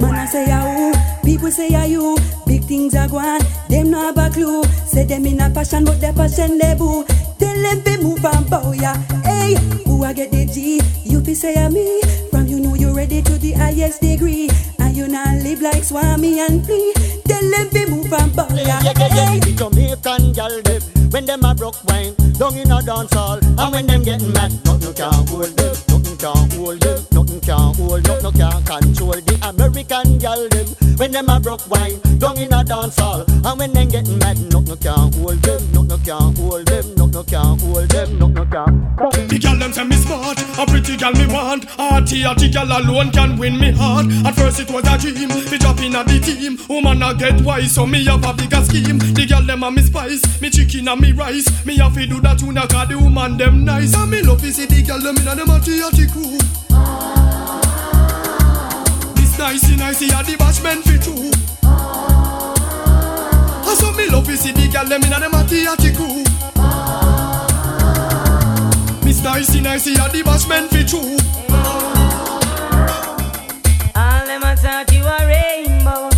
Man, 0.00 0.14
I 0.14 0.24
say 0.24 0.50
a 0.50 0.60
who, 0.60 1.26
people 1.26 1.50
say 1.50 1.74
a 1.74 1.84
you. 1.86 2.16
Big 2.46 2.64
things 2.64 2.94
are 2.94 3.06
going, 3.06 3.42
them 3.68 3.90
no 3.90 4.00
have 4.00 4.16
a 4.16 4.30
clue. 4.32 4.64
Say 4.86 5.04
them 5.04 5.26
in 5.26 5.40
a 5.40 5.50
passion, 5.50 5.84
but 5.84 6.00
their 6.00 6.14
passion 6.14 6.56
they 6.56 6.74
boo. 6.74 7.04
Tell 7.38 7.62
them 7.62 7.82
fi 7.82 7.96
move 7.98 8.24
and 8.24 8.48
bow 8.48 8.72
ya. 8.72 8.94
Hey, 9.22 9.54
who 9.84 10.02
I 10.04 10.12
get 10.12 10.30
the 10.32 10.37
G? 10.46 10.80
You 11.04 11.20
fi 11.24 11.34
say 11.34 11.54
a 11.54 11.70
me. 11.70 12.00
From 12.30 12.46
you 12.46 12.60
know 12.60 12.74
you 12.74 12.94
ready 12.94 13.22
to 13.22 13.38
the 13.38 13.52
highest 13.52 14.00
degree. 14.00 14.50
And 14.78 14.96
you 14.96 15.08
not 15.08 15.42
live 15.42 15.62
like 15.62 15.84
Swami 15.84 16.40
and 16.40 16.64
free. 16.64 16.92
Tell 17.26 17.50
them 17.50 17.68
fi 17.70 17.86
move 17.86 18.12
and 18.12 18.34
ya. 18.36 18.80
Yeah, 18.82 18.92
yeah, 18.96 19.08
yeah, 19.14 19.26
Hey. 19.30 19.40
the 19.40 19.52
Jamaican 19.52 20.32
gal 20.32 20.62
them 20.62 20.82
when 21.10 21.24
them 21.24 21.44
a 21.44 21.54
broke 21.54 21.82
wine 21.88 22.14
down 22.38 22.56
in 22.56 22.70
a 22.70 22.82
dance 22.82 23.12
hall, 23.12 23.38
and 23.42 23.72
when 23.72 23.86
them 23.86 24.02
getting 24.02 24.32
mad, 24.32 24.52
nothing 24.64 24.94
can 24.94 25.12
hold 25.26 25.56
them, 25.56 25.74
nothing 25.88 26.16
can 26.16 26.50
hold 26.52 26.80
them, 26.80 27.02
nothing 27.12 27.40
can 27.40 27.74
hold, 27.74 28.06
nothing 28.06 28.32
can 28.32 28.62
control 28.64 29.12
the 29.12 29.38
American 29.48 30.18
gal 30.18 30.48
them 30.48 30.66
when 30.98 31.10
them 31.12 31.28
a 31.28 31.40
broke 31.40 31.68
wine 31.70 31.98
down 32.18 32.36
in 32.38 32.52
a 32.52 32.62
dance 32.62 32.98
hall, 32.98 33.24
and 33.28 33.58
when 33.58 33.72
them 33.72 33.88
getting 33.88 34.18
mad, 34.18 34.38
nothing 34.52 34.76
can 34.76 35.12
hold 35.14 35.40
them, 35.42 35.62
nothing 35.72 36.04
can 36.04 36.34
hold 36.36 36.66
them, 36.66 36.94
nothing 37.18 37.30
can 37.30 37.58
hold 37.58 37.88
them, 37.90 38.18
nothing 38.18 38.50
can. 38.50 39.28
The 39.28 39.38
girl 39.38 39.58
them 39.58 39.72
say 39.72 39.84
me 39.84 39.96
smart, 39.96 40.38
a 40.58 40.66
pretty 40.66 40.96
girl 40.96 41.12
me 41.12 41.26
want. 41.26 41.64
Hearty, 41.64 42.22
hearty 42.22 42.50
girl 42.50 42.70
alone 42.70 43.10
can 43.10 43.36
win 43.38 43.58
me 43.58 43.72
heart. 43.72 44.06
At 44.24 44.34
first 44.36 44.60
it 44.60 44.70
was 44.70 44.86
a 44.86 44.98
dream, 44.98 45.28
me 45.28 45.58
drop 45.58 45.80
in 45.80 45.96
a 45.96 46.04
the 46.04 46.20
team. 46.20 46.58
Woman 46.68 47.02
a 47.02 47.14
get 47.14 47.40
wise, 47.42 47.74
so 47.74 47.86
me 47.86 48.04
have 48.04 48.24
a 48.24 48.32
bigger 48.34 48.62
scheme. 48.64 48.98
The 48.98 49.26
girl 49.26 49.42
them 49.42 49.62
a 49.62 49.70
me 49.70 49.82
spice, 49.82 50.40
me 50.40 50.50
chicken 50.50 50.88
and 50.88 51.00
me 51.00 51.12
rice. 51.12 51.48
Me 51.66 51.76
have 51.78 51.94
to 51.94 52.06
do 52.06 52.20
that 52.20 52.38
tune, 52.38 52.54
cause 52.54 52.88
the 52.88 52.98
woman 52.98 53.36
them 53.36 53.64
nice. 53.64 53.94
And 53.94 54.10
me 54.10 54.22
love 54.22 54.40
to 54.40 54.52
see 54.52 54.66
the 54.66 54.82
girl 54.82 55.00
them 55.00 55.16
in 55.16 55.26
a 55.26 55.34
them 55.34 55.48
hearty, 55.48 55.80
hearty 55.80 56.06
crew. 56.06 56.38
This 59.14 59.38
nicey 59.38 59.76
nicey 59.76 60.06
a 60.06 60.22
the 60.22 60.36
bashment 60.38 60.82
fi 60.86 60.98
true. 61.02 61.30
I 63.66 63.74
saw 63.74 63.92
me 63.96 64.06
love 64.08 64.26
to 64.26 64.36
see 64.36 64.52
the 64.52 64.68
girl 64.68 64.86
them 64.86 65.02
in 65.02 65.12
a 65.12 65.18
them 65.18 65.32
hearty, 65.32 65.64
hearty 65.64 65.92
crew. 65.94 66.27
Miss 69.18 69.24
Nicey 69.24 69.60
Nicey 69.60 69.94
a 69.94 70.08
the 70.12 70.22
bashment 70.22 70.68
fi 70.70 70.84
true 70.84 71.16
All 73.96 74.26
them 74.26 74.42
a 74.44 74.54
talk 74.54 74.92
you 74.92 75.02
a 75.02 75.26
rainbow. 75.26 76.17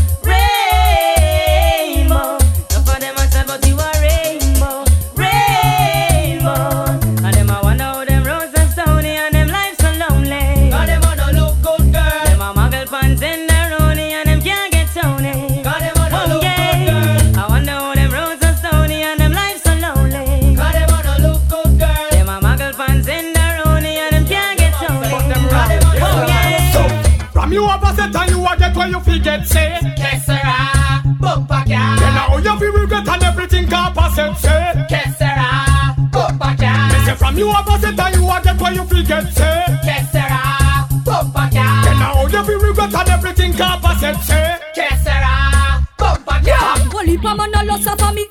Where 29.30 29.38
you 29.38 29.38
fi 29.38 29.38
get 29.38 29.46
say 29.46 29.78
Que 29.96 30.20
sera, 30.24 30.42
ah, 30.44 31.02
bumper 31.20 31.62
car. 31.66 31.96
Then 31.98 32.14
now 32.14 32.36
you 32.36 32.58
fi 32.58 32.66
regret 32.66 33.08
and 33.08 33.22
everything 33.22 33.68
capa 33.68 34.10
set 34.14 34.36
say 34.38 34.86
Que 34.88 35.12
sera, 35.18 35.34
ah, 35.38 35.94
bumper 36.12 36.56
car. 36.56 36.88
Me 36.88 37.04
say 37.04 37.14
from 37.14 37.38
you 37.38 37.50
have 37.50 37.68
a 37.68 37.78
set 37.78 37.98
and 37.98 38.14
you 38.16 38.30
a 38.30 38.40
get 38.42 38.60
where 38.60 38.72
you 38.72 38.84
fi 38.84 39.02
get 39.02 39.32
say 39.32 39.64
Que 39.84 40.04
sera, 40.12 40.28
ah, 40.30 40.88
bumper 41.04 41.48
car. 41.54 41.84
Then 41.84 41.98
now 41.98 42.26
you 42.26 42.44
fi 42.44 42.52
regret 42.66 42.94
and 42.94 43.08
everything 43.08 43.52
capa 43.52 43.96
set 44.00 44.20
say 44.22 44.58
Que 44.74 44.88
sera, 45.04 45.84
bumper 45.98 46.40
car. 46.44 46.78
Holy 46.92 47.16
mama 47.18 47.46
no 47.48 47.62
loss 47.64 47.86
of 47.86 48.14
me. 48.14 48.26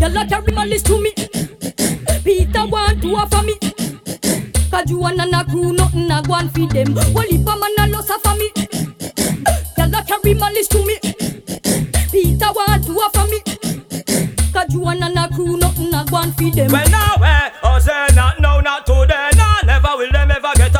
Y'all 0.00 0.28
carry 0.28 0.52
my 0.52 0.64
list 0.64 0.86
to 0.86 1.00
me. 1.00 1.12
Peter 2.24 2.66
want 2.66 3.00
to 3.02 3.14
offer 3.16 3.42
me. 3.42 3.54
Cause 4.70 4.90
you 4.90 5.02
and 5.04 5.20
a 5.20 5.44
crew 5.44 5.72
nothing 5.72 6.10
a 6.10 6.22
go 6.22 6.34
and 6.34 6.52
feed 6.52 6.70
them. 6.70 6.96
Holy 7.14 7.38
mama 7.38 7.68
no 7.78 7.86
loss 7.86 8.10
of 8.10 8.38
me. 8.38 8.50
Y'all 9.76 10.04
carry 10.04 10.34
my 10.34 10.50
list 10.52 10.70
to 10.72 10.78
me. 10.84 10.98
Peter 12.10 12.52
want 12.52 12.84
to 12.86 12.92
offer 12.92 13.26
me. 13.30 13.40
Cause 14.52 14.72
you 14.72 14.86
and 14.86 15.18
a 15.18 15.28
crew 15.34 15.56
nothing 15.58 15.90
go 15.90 16.16
and 16.16 16.34
feed 16.36 16.54
them. 16.54 16.72
Well, 16.72 16.88
now, 16.90 17.14
eh, 17.22 17.50
oh, 17.62 17.78
say 17.78 18.06
not, 18.14 18.40
no, 18.40 18.60
not 18.60 18.86
today, 18.86 19.30
no, 19.36 19.52
never 19.64 19.90
will 19.96 20.10
them 20.12 20.30
ever 20.30 20.52
get 20.56 20.75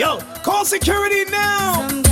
Yo, 0.00 0.18
call 0.42 0.64
security 0.64 1.30
now. 1.30 2.09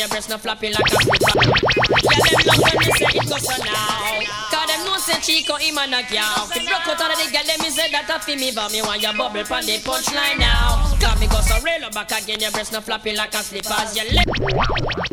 Your 0.00 0.08
breast 0.08 0.30
no 0.30 0.38
floppy 0.38 0.72
like 0.72 0.86
a 0.86 0.96
slipper. 0.96 1.36
Yeah, 1.36 2.24
them 2.24 2.40
love 2.48 2.62
when 2.64 2.78
me 2.80 2.88
say 2.96 3.12
it 3.20 3.28
goes 3.28 3.48
on 3.52 3.60
now. 3.68 4.20
Cause 4.48 4.66
them 4.66 4.84
know 4.86 4.96
say 4.96 5.20
Chico 5.20 5.56
him 5.56 5.76
a 5.76 5.86
knock 5.86 6.14
out. 6.16 6.48
Fi 6.48 6.64
broke 6.64 6.88
out 6.88 7.12
of 7.12 7.18
the 7.20 7.28
girl, 7.30 7.44
them 7.44 7.60
me 7.60 7.68
say 7.68 7.90
that 7.92 8.08
a 8.08 8.18
fi 8.18 8.34
me, 8.36 8.50
but 8.54 8.72
me 8.72 8.80
want 8.80 9.02
your 9.02 9.12
bubble 9.12 9.44
pon 9.44 9.64
the 9.66 9.76
punchline 9.84 10.38
now. 10.38 10.96
Cause 10.98 11.20
me 11.20 11.26
go 11.26 11.40
so 11.40 11.60
real 11.60 11.90
back 11.90 12.12
again, 12.12 12.40
your 12.40 12.50
breast 12.50 12.72
no 12.72 12.80
floppy 12.80 13.14
like 13.14 13.34
a 13.34 13.42
slippers. 13.44 13.94
Your 13.94 14.06
leg. 14.14 15.09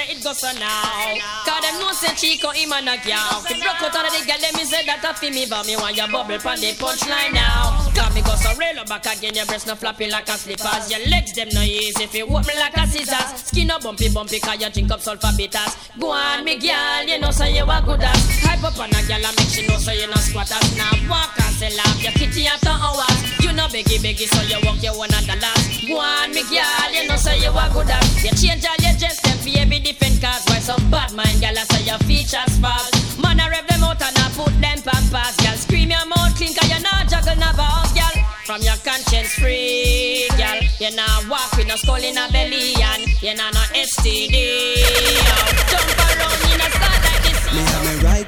Say 0.00 0.12
it 0.12 0.24
goes 0.24 0.38
so 0.38 0.50
now. 0.58 1.14
Cause 1.44 1.60
them 1.60 1.80
know 1.80 1.92
say 1.92 2.14
Chico 2.14 2.50
him 2.50 2.72
a 2.72 2.80
knock 2.80 3.06
out. 3.12 3.44
Fi 3.44 3.54
broke 3.60 3.82
out 3.82 4.06
of 4.06 4.12
the 4.12 4.24
girl, 4.24 4.40
them 4.40 4.54
me 4.56 4.64
say 4.64 4.84
that 4.86 5.04
a 5.04 5.12
fi 5.14 5.30
me, 5.30 5.46
but 5.48 5.66
me 5.66 5.76
want 5.76 5.96
your 5.96 6.08
bubble 6.08 6.38
pon 6.38 6.56
the 6.60 6.72
punchline 6.80 7.32
now. 7.32 7.88
Cause 7.92 8.14
me 8.14 8.22
go 8.22 8.34
so 8.36 8.50
real 8.56 8.84
back 8.84 9.06
again, 9.06 9.34
your 9.34 9.46
breast 9.46 9.66
no 9.66 9.74
floppy 9.74 10.08
like 10.08 10.28
a 10.28 10.36
slippers. 10.36 10.90
Your 10.90 11.02
legs 11.08 11.32
them 11.34 11.48
no 11.52 11.62
easy 11.62 12.06
fi 12.06 12.22
walk 12.22 12.46
me 12.46 12.54
like 12.56 12.76
a 12.76 12.86
scissors. 12.86 13.44
Skin 13.44 13.66
no 13.66 13.78
bumpy 13.78 14.08
bumpy 14.08 14.40
cause 14.40 14.60
you 14.60 14.70
drink 14.70 14.90
up 14.90 15.00
sulfur 15.00 15.32
bitters. 15.36 15.76
Go 15.98 16.10
on 16.10 16.44
me 16.44 16.56
girl, 16.56 17.04
you 17.04 17.18
know 17.18 17.30
say 17.30 17.52
you 17.56 17.64
a 17.64 17.78
good 17.84 18.02
ass. 18.02 18.22
Hype 18.40 18.64
up 18.64 18.78
on 18.78 18.90
a 18.90 19.00
girl 19.04 19.24
and 19.24 19.36
make 19.36 19.52
she 19.52 19.66
know 19.66 19.76
so 19.76 19.92
you 19.92 20.06
no 20.08 20.16
squatters. 20.16 20.64
Now 20.76 20.92
walk 21.08 21.36
and 21.36 21.54
sell 21.56 21.80
off 21.80 22.02
your 22.02 22.12
kitty 22.12 22.46
after 22.46 22.72
hours. 22.72 23.20
You 23.44 23.52
know 23.52 23.68
beggy 23.68 24.00
beggy 24.00 24.26
so 24.30 24.40
you 24.48 24.60
walk 24.64 24.82
your 24.82 24.96
one 24.96 25.12
at 25.12 25.26
the 25.28 25.36
last. 25.36 25.86
Go 25.86 25.98
on 25.98 26.30
me 26.32 26.42
girl, 26.48 26.88
you 26.92 27.08
know 27.08 27.16
say 27.16 27.38
you 27.40 27.50
a 27.50 27.64
good 27.72 27.90
ass. 27.90 28.24
You 28.24 28.30
change 28.32 28.64
all 28.64 28.78
your 28.80 28.96
dress 28.96 29.29
for 29.40 29.58
every 29.58 29.80
different 29.80 30.20
cause. 30.20 30.44
Why 30.46 30.60
some 30.60 30.90
bad 30.90 31.12
mind 31.12 31.40
girl 31.40 31.56
I 31.56 31.64
say 31.72 31.84
your 31.84 31.98
features 32.04 32.54
false. 32.60 33.18
Man 33.18 33.40
I 33.40 33.48
rev 33.48 33.66
them 33.66 33.84
out 33.84 34.00
and 34.02 34.16
I 34.16 34.28
put 34.36 34.52
them 34.60 34.78
pampas. 34.82 35.36
Girl 35.40 35.56
scream 35.56 35.90
your 35.90 36.06
mouth 36.06 36.36
clean 36.36 36.54
cause 36.54 36.68
you 36.68 36.80
not 36.82 37.08
juggle 37.08 37.36
no 37.36 37.50
balls 37.56 37.92
girl. 37.92 38.16
From 38.44 38.60
your 38.62 38.76
conscience 38.84 39.32
free 39.34 40.28
girl. 40.36 40.60
You 40.78 40.94
not 40.96 41.28
walk 41.28 41.56
with 41.56 41.68
no 41.68 41.76
skull 41.76 41.96
in 42.02 42.18
a 42.18 42.28
belly 42.30 42.74
and 42.76 43.02
you 43.22 43.34
not 43.34 43.54
no 43.54 43.60
STD. 43.74 45.29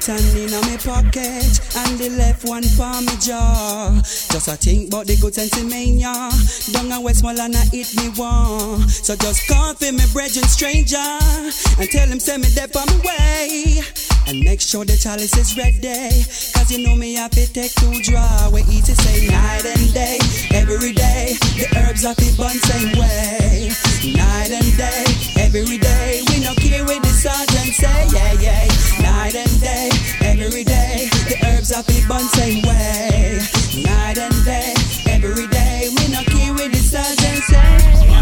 Hand 0.07 0.37
in 0.37 0.51
my 0.51 0.77
pocket 0.77 1.59
and 1.77 1.97
the 1.97 2.09
left 2.17 2.45
one 2.45 2.63
for 2.63 3.01
me 3.01 3.15
jaw. 3.19 3.91
Just 4.03 4.47
a 4.47 4.55
think 4.55 4.87
about 4.87 5.07
the 5.07 5.15
good 5.17 5.33
sense 5.33 5.57
in 5.57 5.69
me, 5.69 6.01
yeah. 6.01 6.31
Down 6.71 6.91
a 6.91 6.99
Westmoreland 7.01 7.55
I 7.55 7.65
hit 7.65 7.95
me 7.95 8.09
one. 8.15 8.87
So 8.89 9.15
just 9.15 9.47
call 9.47 9.73
for 9.73 9.91
me 9.91 10.03
brethren 10.11 10.45
stranger 10.45 10.97
and 10.97 11.89
tell 11.89 12.07
him 12.07 12.19
send 12.19 12.43
me 12.43 12.49
dep 12.53 12.75
on 12.75 12.87
my 12.87 12.99
way. 13.05 14.12
And 14.27 14.39
make 14.39 14.61
sure 14.61 14.85
the 14.85 14.95
chalice 14.95 15.35
is 15.37 15.57
ready. 15.57 16.23
Cause 16.55 16.71
you 16.71 16.85
know 16.85 16.95
me 16.95 17.13
have 17.15 17.31
to 17.31 17.45
take 17.51 17.73
two 17.75 17.91
draw. 18.01 18.49
We 18.49 18.61
eat 18.71 18.87
it 18.87 18.95
say 18.95 19.27
night 19.27 19.65
and 19.65 19.93
day, 19.93 20.17
every 20.51 20.93
day. 20.93 21.35
The 21.59 21.67
herbs 21.75 22.05
are 22.05 22.15
the 22.15 22.33
bun 22.37 22.55
same 22.71 22.95
way. 22.95 23.69
Night 24.15 24.51
and 24.51 24.71
day, 24.77 25.03
every 25.35 25.77
day. 25.77 26.23
We 26.29 26.39
no 26.39 26.53
care 26.55 26.83
with 26.85 27.03
the 27.03 27.11
sergeant 27.11 27.75
say, 27.75 28.07
yeah, 28.15 28.33
yeah. 28.39 28.67
Night 29.03 29.35
and 29.35 29.59
day, 29.59 29.89
every 30.21 30.63
day. 30.63 31.09
The 31.27 31.37
herbs 31.43 31.71
are 31.73 31.83
the 31.83 32.05
bun 32.07 32.23
same 32.39 32.63
way. 32.63 33.39
Night 33.83 34.17
and 34.17 34.45
day, 34.45 34.73
every 35.05 35.47
day. 35.47 35.89
We 35.99 36.07
no 36.07 36.23
care 36.23 36.53
with 36.53 36.71
the 36.71 36.79
sergeant 36.79 37.43
say. 37.43 38.12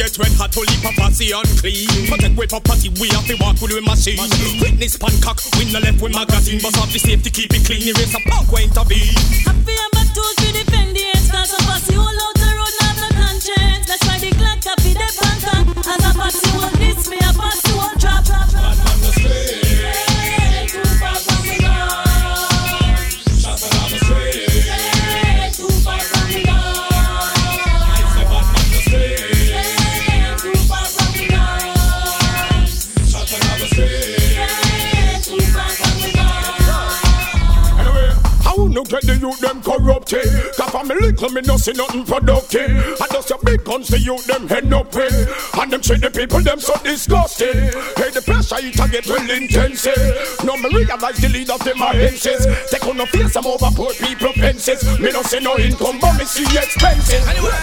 The 0.00 0.08
gets 0.08 0.18
red 0.18 0.32
hot, 0.32 0.48
to 0.56 0.64
leap 0.64 0.80
a 0.80 0.96
posse 0.96 1.28
unclean. 1.28 2.08
Protect 2.08 2.32
with 2.32 2.48
property, 2.48 2.88
we 2.96 3.12
have 3.12 3.28
to 3.28 3.36
walk 3.36 3.60
with 3.60 3.76
the 3.76 3.84
machine. 3.84 4.16
Witness 4.56 4.96
pan 4.96 5.12
cock, 5.20 5.36
we 5.60 5.68
no 5.68 5.76
left 5.76 6.00
with 6.00 6.16
magazine, 6.16 6.56
but 6.64 6.72
have 6.72 6.88
the 6.88 6.96
safety, 6.96 7.28
keep 7.28 7.52
it 7.52 7.68
clean, 7.68 7.84
erase 7.84 8.16
a 8.16 8.20
punk, 8.24 8.48
we 8.48 8.64
intervene. 8.64 9.12
Happy 9.44 9.76
and 9.76 9.92
back 9.92 10.08
to 10.16 10.24
defend 10.56 10.96
the 10.96 11.04
ends 11.04 11.28
Cause 11.28 11.52
a 11.52 11.60
posse 11.68 12.00
all 12.00 12.08
out 12.08 12.32
the 12.32 12.48
road 12.48 12.74
not 12.80 12.96
no 12.96 13.08
conscience 13.12 13.84
That's 13.92 14.00
why 14.08 14.16
the 14.16 14.32
Glock 14.40 14.64
copy 14.64 14.96
the 14.96 15.08
banker 15.20 15.68
As 15.84 16.00
a 16.00 16.10
posse 16.16 16.48
will 16.56 16.72
diss 16.80 17.04
me 17.12 17.20
a 17.20 17.30
posse 17.36 17.72
will 17.76 17.92
drop 18.00 18.24
Anyway, 18.24 18.56
how 18.56 18.72
no 18.72 18.89
get 38.90 39.06
the 39.06 39.16
youth 39.16 39.38
them 39.40 39.62
corrupted? 39.62 40.26
Cause 40.58 40.70
from 40.70 40.88
me 40.88 40.94
little, 40.98 41.30
me 41.30 41.40
no 41.42 41.56
see 41.56 41.72
nothing 41.72 42.04
productive. 42.04 42.70
And 42.70 43.10
just 43.12 43.30
your 43.30 43.38
big 43.38 43.62
guns, 43.64 43.88
the 43.88 43.98
youth 43.98 44.26
them 44.26 44.48
head 44.48 44.72
up 44.72 44.94
with. 44.94 45.14
And 45.54 45.70
them 45.70 45.80
treat 45.80 46.02
the 46.02 46.10
people 46.10 46.40
them 46.40 46.58
so 46.58 46.74
disgusting. 46.82 47.70
Hey, 47.94 48.10
the 48.10 48.22
pressure 48.26 48.58
it 48.58 48.74
a 48.74 48.84
get 48.90 49.06
real 49.06 49.30
intensive. 49.30 50.42
Now 50.44 50.56
me 50.56 50.68
realize 50.74 51.18
the 51.22 51.28
lead 51.30 51.50
of 51.50 51.62
them 51.62 51.80
are 51.80 51.94
hences. 51.94 52.44
They 52.70 52.78
couldn't 52.78 53.06
face 53.08 53.32
some 53.32 53.46
over 53.46 53.70
poor 53.70 53.94
people 53.94 54.32
pences. 54.34 54.82
Me 54.98 55.12
no 55.12 55.22
see 55.22 55.40
no 55.40 55.56
income, 55.56 55.98
but 56.00 56.18
me 56.18 56.24
see 56.24 56.44
expenses. 56.58 57.22
Anyway, 57.28 57.54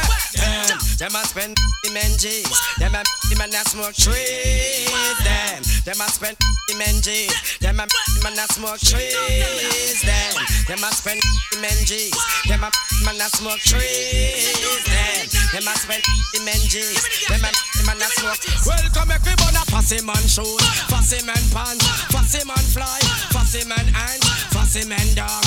them, 0.48 0.78
them 0.98 1.16
a 1.16 1.24
spend 1.26 1.58
men 1.94 2.12
G's. 2.18 2.48
Them 2.80 2.96
a 2.96 3.04
man 3.38 3.50
that 3.52 3.68
smoke 3.68 3.96
trees. 3.96 4.90
Them, 5.24 5.62
them 5.86 6.00
a 6.02 6.08
spend 6.10 6.38
men 6.78 7.02
G's. 7.02 7.34
Them 7.60 7.80
a 7.80 7.86
man 8.24 8.36
that 8.36 8.52
smoke 8.52 8.80
trees. 8.80 10.02
Them, 10.04 10.34
them 10.68 10.84
a 10.84 10.90
spend 10.94 11.22
men 11.62 11.78
G's. 11.86 12.16
Them 12.48 12.64
a 12.64 12.70
man 13.06 13.18
that 13.18 13.32
smoke 13.36 13.60
trees. 13.60 14.56
Them, 14.88 15.28
them 15.54 15.68
a 15.68 15.74
spend 15.76 16.04
men 16.44 16.62
G's. 16.72 17.28
Them 17.28 17.44
a 17.44 17.52
man 17.86 17.98
that 18.00 18.12
smoke. 18.20 18.40
Welcome 18.66 19.12
everybody, 19.12 19.62
fussy 19.72 20.04
man 20.04 20.24
shoes, 20.28 20.64
fussy 20.92 21.24
man 21.26 21.40
pants, 21.56 21.86
fussy 22.12 22.44
man 22.44 22.64
fly, 22.76 23.00
fussy 23.32 23.64
man 23.68 23.88
hands, 23.96 24.28
fussy 24.52 24.88
man 24.88 25.08
dog, 25.16 25.44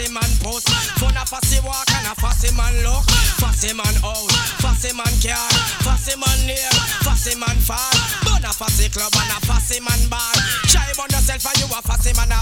fussy 0.00 0.12
man 0.12 0.30
post, 0.40 0.68
fun 0.98 1.16
a 1.16 1.24
fussy 1.26 1.60
walk 1.60 1.84
and 1.92 2.06
a 2.06 2.14
fussy 2.16 2.54
man 2.56 2.72
look, 2.82 3.04
fussy 3.36 3.74
man 3.74 3.96
out, 4.04 4.32
fussy 4.60 4.94
man 4.96 5.12
car, 5.20 5.50
fussy 5.84 6.16
man 6.16 6.46
near, 6.46 6.70
fussy 7.04 7.36
man 7.36 7.56
far, 7.60 7.76
bun 8.24 8.44
a 8.44 8.52
fussy 8.52 8.88
club 8.88 9.12
and 9.12 9.32
a 9.36 9.38
fussy 9.44 9.80
man 9.80 10.00
bar. 10.08 10.32
Try 10.72 10.88
on 10.96 11.10
yourself 11.10 11.44
and 11.44 11.58
you 11.60 11.68
a 11.68 11.80
fussy 11.82 12.12
man 12.16 12.32
a. 12.32 12.40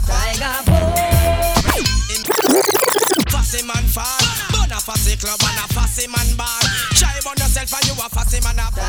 Fussy 3.28 3.66
man 3.66 3.84
far, 3.90 4.18
bun 4.52 4.70
a 4.70 4.78
fussy 4.78 5.16
club 5.16 5.40
and 5.42 5.58
a 5.58 5.66
fussy 5.74 6.06
man 6.06 6.28
bar. 6.36 6.60
Try 6.94 7.18
on 7.26 7.36
yourself 7.42 7.74
and 7.74 7.84
you 7.90 7.94
a 7.98 8.08
fussy 8.08 8.38
man 8.44 8.58
a 8.62 8.70
bar. 8.70 8.86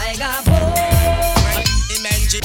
Imenji. 1.97 2.39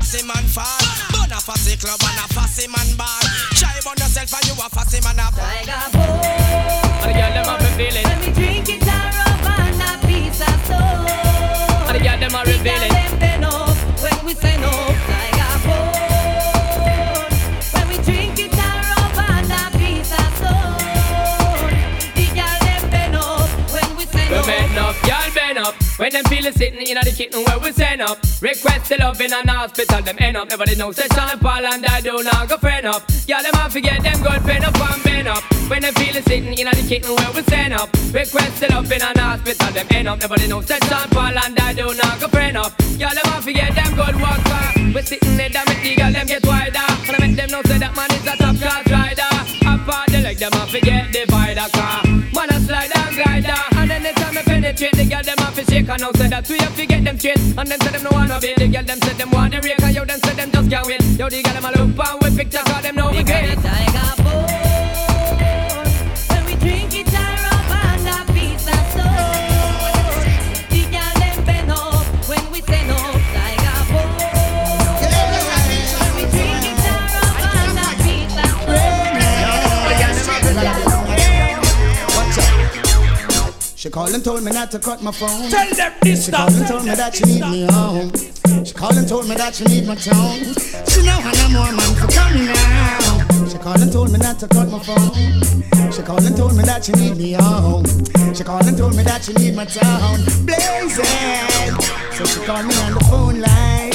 Fussy 0.00 0.24
man 0.24 0.46
far, 0.48 0.80
bun 1.12 1.32
a 1.32 1.40
fussy 1.40 1.76
club 1.76 2.00
and 2.08 2.18
a 2.24 2.26
fussy 2.32 2.68
man 2.68 2.96
bar. 2.96 2.99
A 4.60 4.68
fussy 4.68 5.00
man 5.02 5.16
bar. 5.16 5.99
Sitting 26.60 26.86
in 26.92 27.00
the 27.00 27.10
kitchen 27.16 27.40
where 27.48 27.58
we 27.58 27.72
send 27.72 28.02
up. 28.02 28.20
Request 28.42 28.92
the 28.92 28.96
love 29.00 29.18
in 29.18 29.32
an 29.32 29.48
hospital, 29.48 30.02
them 30.02 30.16
end 30.20 30.36
up. 30.36 30.50
Nobody 30.50 30.76
knows 30.76 30.96
that 30.96 31.08
Sean 31.16 31.38
Paul 31.40 31.64
and 31.64 31.86
I 31.86 32.02
do 32.02 32.22
not 32.22 32.50
go 32.50 32.58
friend 32.58 32.84
up. 32.84 33.00
Y'all 33.26 33.40
them 33.40 33.54
have 33.54 33.72
forget 33.72 34.02
them 34.02 34.20
good 34.20 34.42
pen 34.44 34.62
up 34.68 34.76
and 34.76 35.02
bend 35.02 35.28
up. 35.28 35.42
When 35.70 35.80
them 35.80 35.94
feelin' 35.94 36.22
sitting 36.28 36.52
in 36.52 36.66
the 36.68 36.84
kitchen 36.86 37.16
where 37.16 37.32
we 37.32 37.40
send 37.48 37.72
up. 37.72 37.88
Request 38.12 38.60
the 38.60 38.68
love 38.68 38.92
in 38.92 39.00
an 39.00 39.16
hospital, 39.16 39.72
them 39.72 39.86
end 39.88 40.08
up. 40.08 40.20
Nobody 40.20 40.46
knows 40.48 40.66
that 40.68 40.84
Sean 40.84 41.08
Paul 41.08 41.32
and 41.32 41.58
I 41.58 41.72
do 41.72 41.86
not 41.96 42.20
go 42.20 42.28
friend 42.28 42.56
up. 42.58 42.76
Y'all 43.00 43.16
them 43.16 43.24
have 43.32 43.44
forget 43.44 43.72
them 43.72 43.96
good 43.96 44.16
work. 44.20 44.40
We 44.92 45.00
sitting 45.00 45.36
there, 45.40 45.48
that 45.48 45.64
make 45.64 45.80
the 45.80 45.96
girl 45.96 46.12
them 46.12 46.26
get 46.26 46.44
wider. 46.44 46.86
And 47.08 47.16
I 47.16 47.18
make 47.24 47.36
them 47.40 47.48
know 47.48 47.62
say 47.64 47.78
that 47.80 47.96
man 47.96 48.10
is 48.12 48.26
a 48.28 48.36
top 48.36 48.56
class 48.60 48.84
rider. 48.92 49.32
Apart 49.64 50.12
the 50.12 50.20
leg, 50.20 50.36
them 50.36 50.52
have 50.52 50.68
forget 50.68 50.90
divider 50.90 50.99
I 54.82 54.90
the 54.92 55.04
girl 55.04 55.22
them 55.22 55.36
have 55.38 55.54
to 55.56 55.64
shake. 55.64 55.88
And 55.90 56.00
now 56.00 56.10
say 56.12 56.28
that 56.28 56.48
we 56.48 56.56
have 56.58 56.74
to 56.74 56.86
get 56.86 57.04
them 57.04 57.18
straight. 57.18 57.36
And 57.36 57.68
then 57.68 57.80
say 57.80 57.90
them 57.90 58.02
no 58.02 58.10
wanna 58.12 58.40
be. 58.40 58.54
The 58.56 58.68
girl 58.68 58.82
them 58.82 58.98
say 59.02 59.12
them 59.12 59.30
want 59.30 59.52
the 59.52 59.60
rake. 59.60 59.82
And 59.82 59.94
yo 59.94 60.04
them 60.06 60.20
say 60.20 60.34
them 60.34 60.50
just 60.50 60.70
can't 60.70 60.86
wait. 60.86 61.02
Yo 61.18 61.28
the 61.28 61.42
girl 61.42 61.52
them 61.52 61.64
a 61.64 61.70
look 61.76 62.08
and 62.08 62.22
with 62.22 62.36
pictures. 62.38 62.62
Cause 62.62 62.82
them 62.82 62.96
know 62.96 63.10
we 63.10 63.22
great. 63.22 63.89
She 83.90 83.94
called 83.94 84.14
and 84.14 84.24
told 84.24 84.44
me 84.44 84.52
not 84.52 84.70
to 84.70 84.78
cut 84.78 85.02
my 85.02 85.10
phone. 85.10 85.50
Tell 85.50 85.68
them 85.74 85.92
this 86.00 86.26
She 86.26 86.30
called 86.30 86.52
and 86.54 86.64
told 86.68 86.84
me 86.84 86.94
that 86.94 87.12
she 87.12 87.24
need 87.24 87.42
me 87.42 87.66
home. 87.66 88.12
She 88.64 88.72
called 88.72 88.94
and 88.94 89.08
told 89.08 89.28
me 89.28 89.34
that 89.34 89.52
she 89.52 89.64
need 89.64 89.84
my 89.84 89.96
tone. 89.96 90.54
She 90.86 91.02
know 91.02 91.18
I 91.18 91.34
know 91.34 91.58
more 91.58 91.72
man 91.74 91.90
for 91.98 92.06
coming 92.06 92.46
now. 92.46 93.50
She 93.50 93.58
called 93.58 93.82
and 93.82 93.90
told 93.90 94.12
me 94.12 94.20
not 94.20 94.38
to 94.38 94.46
cut 94.46 94.70
my 94.70 94.78
phone. 94.78 95.90
She 95.90 96.02
called 96.02 96.22
and 96.22 96.36
told 96.36 96.54
me 96.54 96.62
that 96.70 96.84
she 96.84 96.92
need 96.92 97.16
me 97.16 97.32
home. 97.32 97.82
She 98.32 98.44
called 98.44 98.62
and 98.62 98.78
told 98.78 98.94
me 98.94 99.02
that 99.02 99.24
she 99.24 99.32
need 99.32 99.56
my 99.56 99.64
tone. 99.64 100.22
Blazing. 100.46 101.74
So 102.14 102.22
she 102.30 102.46
called 102.46 102.70
me 102.70 102.74
on 102.86 102.94
the 102.94 103.02
phone 103.10 103.42
line. 103.42 103.90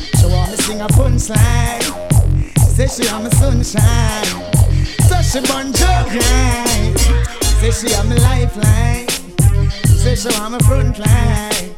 She 0.00 0.24
want 0.32 0.48
me 0.48 0.56
sing 0.64 0.80
a 0.80 0.88
punchline. 0.96 1.84
She 2.56 2.72
said 2.72 2.88
she 2.88 3.04
on 3.12 3.24
my 3.24 3.30
sunshine. 3.36 4.32
So 5.12 5.20
she 5.20 5.44
bun 5.44 5.76
joke. 5.76 6.08
Say 7.60 7.70
she 7.70 7.94
on 8.00 8.08
my 8.08 8.16
lifeline. 8.16 9.05
Say 10.06 10.14
she 10.14 10.28
on 10.38 10.52
my 10.52 10.58
front 10.60 11.00
line. 11.00 11.74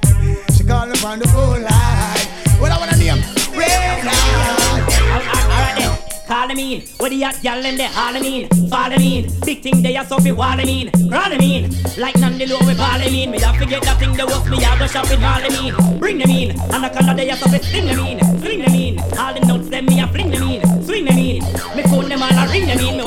She 0.53 0.63
call 0.63 0.85
me 0.85 0.93
on 1.01 1.19
the 1.19 1.27
phone 1.33 1.63
line. 1.65 2.27
What 2.61 2.71
I 2.71 2.77
wanna 2.77 2.99
name? 2.99 3.25
Red 3.57 4.05
then, 4.05 5.99
call 6.29 6.47
them 6.47 6.59
in. 6.59 6.83
What 6.99 7.09
the 7.09 7.23
hot 7.23 7.41
gal 7.41 7.63
them 7.63 7.79
they 7.79 7.89
them 7.89 8.23
in. 8.23 8.69
Fall 8.69 8.91
them 8.91 9.01
in. 9.01 9.33
Big 9.47 9.63
thing 9.63 9.81
they 9.81 9.97
are 9.97 10.05
so 10.05 10.19
fi 10.19 10.33
wall 10.33 10.59
them 10.59 10.69
in. 10.69 10.91
Crawl 11.09 11.31
them 11.31 11.41
in. 11.41 11.73
Like 11.97 12.17
none 12.17 12.37
the 12.37 12.45
low 12.45 12.59
we 12.69 12.75
ball 12.75 12.99
them 12.99 13.15
in. 13.15 13.31
Me 13.31 13.41
have 13.41 13.59
to 13.61 13.65
get 13.65 13.83
that 13.85 13.99
thing 13.99 14.13
they 14.13 14.25
was 14.25 14.45
me 14.51 14.63
I 14.63 14.79
go 14.79 14.87
shop 14.87 15.09
with 15.09 15.25
all 15.25 15.41
them 15.41 15.65
in. 15.65 15.99
Bring 15.99 16.19
them 16.19 16.29
in. 16.29 16.51
And 16.51 16.85
the 16.85 16.91
color 16.91 17.15
they 17.15 17.31
are 17.31 17.37
so 17.39 17.49
fi 17.49 17.57
sling 17.65 17.87
them 17.87 17.99
in. 17.99 18.19
Fling 18.43 18.61
them 18.61 18.75
in. 18.75 19.01
All 19.17 19.33
them 19.33 19.49
nuts 19.49 19.71
them 19.71 19.87
me 19.87 20.01
a 20.01 20.07
fling 20.07 20.31
them 20.31 20.43
in. 20.43 20.85
Swing 20.85 21.07
them 21.07 21.17
in. 21.17 21.41
Me 21.75 21.83
phone 21.85 22.11
them 22.11 22.21
all 22.21 22.29
a 22.29 22.47
ring 22.53 22.67
them 22.67 22.79
in. 22.79 22.99
Me 22.99 23.05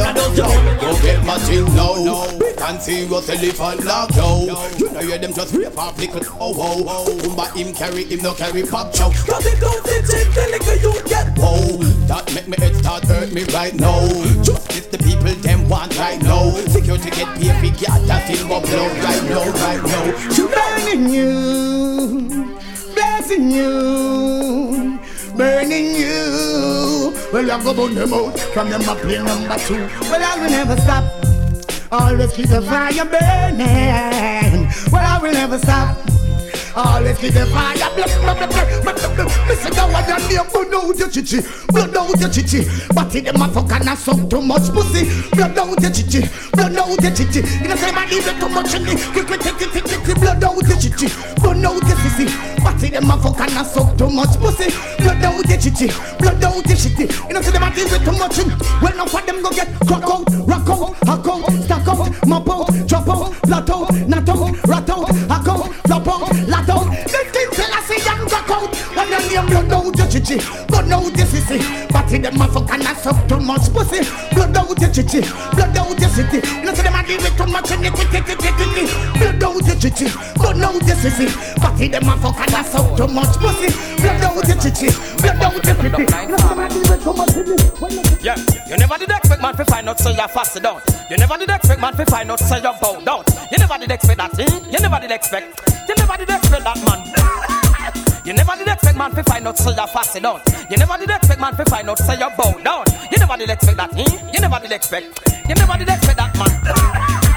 of 0.00 0.36
those. 0.36 0.80
Go 0.80 1.02
get 1.02 1.24
my 1.24 1.38
thing 1.38 1.64
now. 1.74 2.26
Can't 2.58 2.82
see 2.82 3.06
what 3.06 3.28
elephant 3.28 3.84
lock 3.84 4.14
yo. 4.14 4.44
You 4.78 4.90
know 4.92 5.00
you 5.00 5.18
them 5.18 5.32
just 5.32 5.54
rip 5.54 5.78
off 5.78 5.98
little 5.98 6.22
oh 6.40 6.54
oh 6.56 6.84
oh. 6.86 7.34
But 7.36 7.56
him 7.56 7.74
carry 7.74 8.04
him 8.04 8.20
no 8.22 8.34
carry 8.34 8.62
pop 8.62 8.92
chow. 8.92 9.10
Cause 9.10 9.46
it 9.46 9.60
don't 9.60 9.84
fit 9.86 10.08
in 10.14 10.32
the 10.34 10.48
liquor 10.52 10.76
you 10.80 10.92
get 11.08 11.36
whoa. 11.38 11.78
That 12.06 12.32
make 12.34 12.48
me 12.48 12.56
head 12.58 12.76
start 12.76 13.04
hurt 13.04 13.32
me 13.32 13.44
right 13.54 13.74
now. 13.74 14.06
Just 14.42 14.70
if 14.76 14.90
the 14.90 14.98
people 14.98 15.34
them 15.42 15.68
want 15.68 15.96
right 15.98 16.20
now. 16.22 16.50
Security 16.68 17.10
get 17.10 17.28
paid 17.38 17.62
we 17.62 17.70
got 17.70 18.00
that 18.06 18.26
thing 18.26 18.48
go 18.48 18.60
blow 18.60 18.88
right 19.02 19.24
now 19.24 19.44
right 19.64 19.82
now. 19.82 20.04
She 20.30 20.42
burning 20.42 21.08
you, 21.10 22.56
blessing 22.94 23.50
you, 23.50 23.87
Well, 27.30 27.50
I 27.50 27.62
go 27.62 27.74
burn 27.74 27.94
them 27.94 28.14
out 28.14 28.38
from 28.38 28.70
them 28.70 28.88
up 28.88 28.96
play 28.98 29.18
number 29.18 29.58
two. 29.58 29.74
Well, 30.08 30.22
I 30.24 30.40
will 30.40 30.50
never 30.50 30.76
stop. 30.80 31.04
Always 31.92 32.32
keep 32.32 32.48
the 32.48 32.62
fire 32.62 33.04
burning. 33.04 34.68
Well, 34.90 35.04
I 35.04 35.18
will 35.20 35.32
never 35.32 35.58
stop. 35.58 35.98
Always 36.74 37.18
keep 37.18 37.34
the 37.34 37.44
fire. 37.46 37.76
Listen 39.46 39.72
to 39.72 39.82
what 39.92 40.08
your 40.08 40.18
name 40.28 40.48
blood 40.52 40.74
out 40.74 40.98
your 40.98 41.10
chichi, 41.10 41.40
blood 41.68 41.96
out 41.96 42.20
your 42.20 42.30
chichi. 42.30 42.64
But 42.94 43.14
if 43.14 43.24
them 43.24 43.42
a 43.42 43.48
fuck 43.48 43.72
and 43.72 43.88
a 43.88 43.96
suck 43.96 44.30
too 44.30 44.40
much 44.40 44.70
pussy, 44.72 45.04
blood 45.36 45.58
out 45.58 45.80
your 45.80 45.90
chichi, 45.90 46.22
blood 46.52 46.76
out 46.76 47.02
your 47.02 47.12
chichi. 47.12 47.40
You 47.60 47.68
know 47.68 47.76
say 47.76 47.92
man 47.92 48.08
leave 48.08 48.26
it 48.26 48.40
too 48.40 48.48
much 48.48 48.74
in 48.74 48.88
it, 48.88 48.98
quick 49.12 49.26
quick 49.26 49.40
quick 49.40 49.56
quick 49.56 49.84
quick 49.84 50.04
quick 50.04 50.18
blood 50.18 50.44
out 50.44 50.56
your 50.66 50.78
chichi, 50.78 51.08
blood 51.52 51.64
out 51.64 51.88
your 51.88 51.96
sissy. 51.96 52.26
But 52.62 52.82
if 52.82 52.92
them 52.92 53.10
a 53.10 53.16
fuck 53.16 53.40
and 53.40 53.52
a 53.52 53.64
suck 53.64 53.96
too 53.96 54.10
much 54.10 54.36
pussy, 54.38 54.70
blood 54.98 55.24
out 55.24 55.48
your 55.48 55.58
chichi, 55.58 55.88
blood 56.18 56.44
out 56.44 56.66
your 56.66 56.76
shitty. 56.76 57.28
You 57.28 57.34
know 57.34 57.42
say 57.42 57.52
them 57.52 57.62
a 57.62 57.70
leave 57.70 57.92
it 57.92 58.04
too 58.04 58.12
much 58.12 58.38
in. 58.38 58.48
Well 58.82 58.96
now 58.96 59.06
for 59.06 59.22
them 59.22 59.42
go 59.42 59.50
get 59.50 59.68
crack 59.86 60.04
out, 60.04 60.24
rock 60.46 60.68
out, 60.68 60.94
hack 61.06 61.26
out, 61.26 61.52
stack 61.64 61.88
out, 61.88 62.26
mop 62.26 62.50
out, 62.50 62.86
drop 62.86 63.08
out, 63.08 63.34
flat 63.46 63.70
out, 63.70 63.94
knot 64.08 64.28
out, 64.28 64.66
rat 64.66 64.90
out, 64.90 65.08
hack 65.08 65.48
out, 65.48 65.74
flop 65.86 66.08
out, 66.08 66.48
lat 66.48 66.68
out. 66.68 66.86
The 67.08 67.20
things 67.32 67.56
tell 67.56 67.72
us 67.72 67.84
see 67.86 68.04
young 68.04 68.24
rock 68.28 68.50
out. 68.50 68.74
When 68.96 69.08
your 69.08 69.20
name 69.20 69.46
blood 69.46 69.72
out 69.72 69.97
chichi. 70.08 70.38
Blood 70.66 70.90
out 70.90 71.16
your 71.16 71.26
sissy. 71.26 71.58
Party 71.90 72.18
them 72.18 72.40
a 72.40 72.48
fuck 72.48 72.70
and 72.72 72.82
a 72.82 72.94
suck 72.96 73.28
too 73.28 73.40
much 73.40 73.72
pussy. 73.72 74.00
Blood 74.34 74.56
out 74.56 74.80
your 74.80 74.90
chichi. 74.90 75.20
Blood 75.54 75.76
out 75.76 76.00
your 76.00 76.08
city. 76.10 76.40
Know 76.64 76.74
see 76.74 76.82
them 76.82 76.94
a 76.94 77.02
deal 77.06 77.20
with 77.20 77.36
too 77.36 77.46
much 77.46 77.70
iniquity. 77.70 78.20
Blood 79.18 79.44
out 79.44 79.66
your 79.66 79.76
chichi. 79.76 80.08
Blood 80.36 80.62
out 80.62 80.82
your 80.86 80.96
sissy. 80.96 81.28
Party 81.60 81.88
them 81.88 82.08
a 82.08 82.16
fuck 82.16 82.40
and 82.40 82.54
a 82.54 82.64
suck 82.64 82.96
too 82.96 83.06
much 83.06 83.36
pussy. 83.38 83.68
Blood 84.00 84.24
out 84.24 84.48
your 84.48 84.56
chichi. 84.56 84.88
Blood 85.20 85.42
out 85.42 85.64
your 85.64 85.74
city. 85.76 86.04
Know 86.28 86.36
see 86.36 86.48
them 86.48 86.58
a 86.58 86.68
deal 86.68 86.84
with 86.88 87.02
too 87.04 87.12
much 87.12 87.36
iniquity. 87.36 88.18
Yeah, 88.24 88.36
you 88.66 88.76
never 88.76 88.98
did 88.98 89.10
expect 89.10 89.42
man 89.42 89.54
to 89.56 89.64
find 89.64 89.88
out 89.88 89.98
so 89.98 90.10
you're 90.10 90.28
fast 90.28 90.60
down. 90.62 90.80
You 91.10 91.16
never 91.16 91.36
did 91.36 91.50
expect 91.50 91.80
man 91.80 91.94
to 91.94 92.04
find 92.06 92.30
out 92.30 92.40
so 92.40 92.56
you're 92.56 92.74
bow 92.80 93.00
down. 93.04 93.24
You 93.52 93.58
never 93.58 93.78
did 93.78 93.90
expect 93.90 94.18
that, 94.18 94.38
eh? 94.38 94.70
You 94.70 94.80
never 94.80 94.98
did 95.00 95.10
expect. 95.12 95.60
You 95.88 95.94
never 95.96 96.16
did 96.16 96.30
expect 96.30 96.64
that, 96.64 96.76
man. 96.84 97.64
You 98.28 98.34
never 98.34 98.56
did 98.56 98.68
expect 98.68 98.98
man 98.98 99.10
to 99.12 99.24
find 99.24 99.48
out 99.48 99.56
so 99.56 99.70
you're 99.70 99.86
fast 99.86 100.20
down. 100.20 100.42
You 100.68 100.76
never 100.76 100.98
did 100.98 101.08
expect 101.08 101.40
man 101.40 101.56
to 101.56 101.64
find 101.64 101.88
out 101.88 101.96
so 101.96 102.12
you're 102.12 102.28
bow 102.36 102.52
down. 102.60 102.84
You 103.10 103.16
never 103.16 103.38
did 103.38 103.48
expect 103.48 103.78
that, 103.78 103.96
eh? 103.96 104.30
You 104.34 104.40
never 104.42 104.60
did 104.60 104.70
expect. 104.70 105.18
You 105.48 105.54
never 105.54 105.78
did 105.78 105.88
expect 105.88 106.18
that, 106.18 106.36
man. 106.36 107.24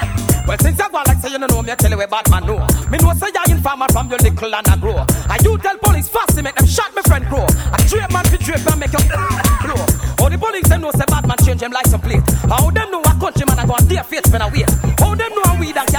Well, 0.48 0.58
since 0.58 0.80
you 0.80 0.90
go 0.90 0.98
like 1.06 1.18
say 1.20 1.30
you 1.32 1.38
don't 1.38 1.52
know 1.52 1.62
me, 1.62 1.72
I 1.72 1.76
tell 1.76 1.92
you 1.92 1.98
where 1.98 2.08
bad 2.08 2.28
man 2.30 2.44
know. 2.44 2.60
Me 2.90 2.98
know 2.98 3.14
say 3.14 3.30
you're 3.32 3.56
informer 3.56 3.88
from 3.94 4.10
your 4.10 4.18
little 4.20 4.54
and 4.54 4.68
I 4.68 4.76
grow. 4.76 4.98
And 4.98 5.40
you 5.46 5.58
tell 5.60 5.78
police 5.78 6.10
fast 6.10 6.36
to 6.36 6.42
make 6.44 6.56
them 6.56 6.66
shot 6.66 6.92
my 6.96 7.02
friend 7.04 7.24
grow. 7.30 7.46
I 7.46 7.78
drape 7.88 8.12
man 8.12 8.26
for 8.26 8.36
drape 8.42 8.66
and 8.66 8.80
make 8.82 8.92
you 8.92 9.06
blow. 9.08 9.80
All 10.20 10.30
the 10.30 10.38
police 10.42 10.68
them 10.68 10.82
know 10.82 10.92
say 10.92 11.06
bad 11.08 11.28
man 11.28 11.38
change 11.46 11.62
them 11.62 11.72
like 11.72 11.86
some 11.86 12.02
plate. 12.02 12.26
How 12.50 12.70
them 12.72 12.90
know 12.92 13.00
a 13.00 13.14
country 13.22 13.46
man 13.46 13.60
I 13.60 13.66
go 13.66 13.74
on 13.80 13.86
their 13.86 14.04
face 14.04 14.28
when 14.34 14.42
I 14.42 14.50
wait. 14.50 14.68
How 15.00 15.14
them 15.14 15.30
know 15.30 15.46
a 15.46 15.60
weed 15.62 15.78
and 15.78 15.91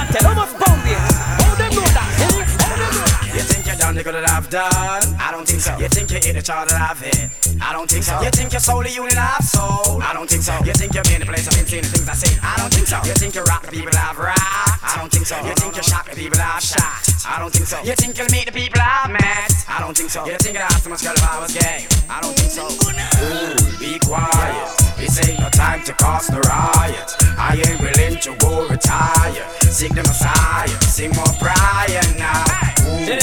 you're 3.95 4.03
good 4.03 4.15
that 4.15 4.29
I've 4.29 4.49
done? 4.49 5.03
I 5.19 5.29
don't 5.31 5.47
think 5.47 5.61
so. 5.61 5.77
You 5.77 5.87
think 5.87 6.09
you 6.11 6.17
hit 6.17 6.33
the 6.33 6.41
child 6.41 6.69
that 6.69 6.79
I've 6.79 6.99
hit? 6.99 7.29
I 7.61 7.73
don't 7.73 7.89
think 7.89 8.03
so. 8.03 8.19
You 8.21 8.29
think 8.31 8.51
you're 8.51 8.63
solely 8.63 8.91
unit 8.91 9.17
I've 9.17 9.43
sold? 9.43 10.01
I 10.01 10.13
don't 10.13 10.29
think 10.29 10.43
so. 10.43 10.53
You 10.65 10.73
think 10.73 10.93
you're 10.93 11.05
in 11.13 11.19
the 11.21 11.27
place 11.27 11.47
I've 11.47 11.55
been 11.55 11.65
seeing 11.65 11.83
the 11.83 11.89
things 11.89 12.07
I 12.09 12.13
say? 12.13 12.33
I 12.41 12.57
don't 12.57 12.73
think 12.73 12.87
so. 12.87 12.97
You 13.05 13.13
think 13.13 13.35
you 13.35 13.43
rock 13.43 13.63
the 13.63 13.71
people 13.71 13.93
I've 13.93 14.17
rocked? 14.17 14.83
I 14.83 14.97
don't 14.97 15.11
think 15.11 15.25
so. 15.25 15.37
You 15.45 15.53
think 15.55 15.75
you 15.75 15.83
shock 15.83 16.09
the 16.09 16.15
people 16.15 16.39
I've 16.41 16.61
shot? 16.61 17.13
I 17.25 17.39
don't 17.39 17.53
think 17.53 17.67
so. 17.67 17.81
You 17.83 17.93
think 17.95 18.17
you'll 18.17 18.31
meet 18.31 18.45
the 18.45 18.51
people 18.51 18.81
I've 18.81 19.11
met? 19.11 19.51
I 19.67 19.79
don't 19.79 19.95
think 19.95 20.09
so. 20.09 20.25
You 20.25 20.37
think 20.37 20.57
I'd 20.57 20.67
ask 20.67 20.83
so 20.83 20.89
much 20.89 21.03
girl 21.03 21.13
if 21.13 21.23
I 21.23 21.39
was 21.39 21.53
gay? 21.53 21.87
I 22.09 22.19
don't 22.21 22.35
think 22.35 22.51
so. 22.51 22.67
Ooh, 22.67 23.55
be 23.79 23.99
quiet. 23.99 24.67
This 24.97 25.17
ain't 25.27 25.39
no 25.39 25.49
time 25.49 25.83
to 25.83 25.93
cause 25.93 26.27
the 26.27 26.39
riot. 26.41 27.15
I 27.37 27.61
ain't 27.63 27.79
willing 27.79 28.19
to 28.21 28.35
go 28.39 28.67
retire. 28.67 29.45
Seek 29.71 29.95
the 29.95 30.03
Messiah, 30.03 30.67
sing 30.87 31.11
more 31.15 31.33
prior 31.39 32.03
now. 32.19 32.43
Ooh, 32.87 33.05
be 33.05 33.17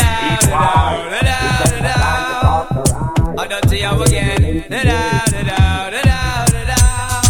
quiet. 0.49 0.60
I 3.39 3.47
don't 3.49 3.69
see 3.71 3.81
you 3.81 4.03
again. 4.03 4.65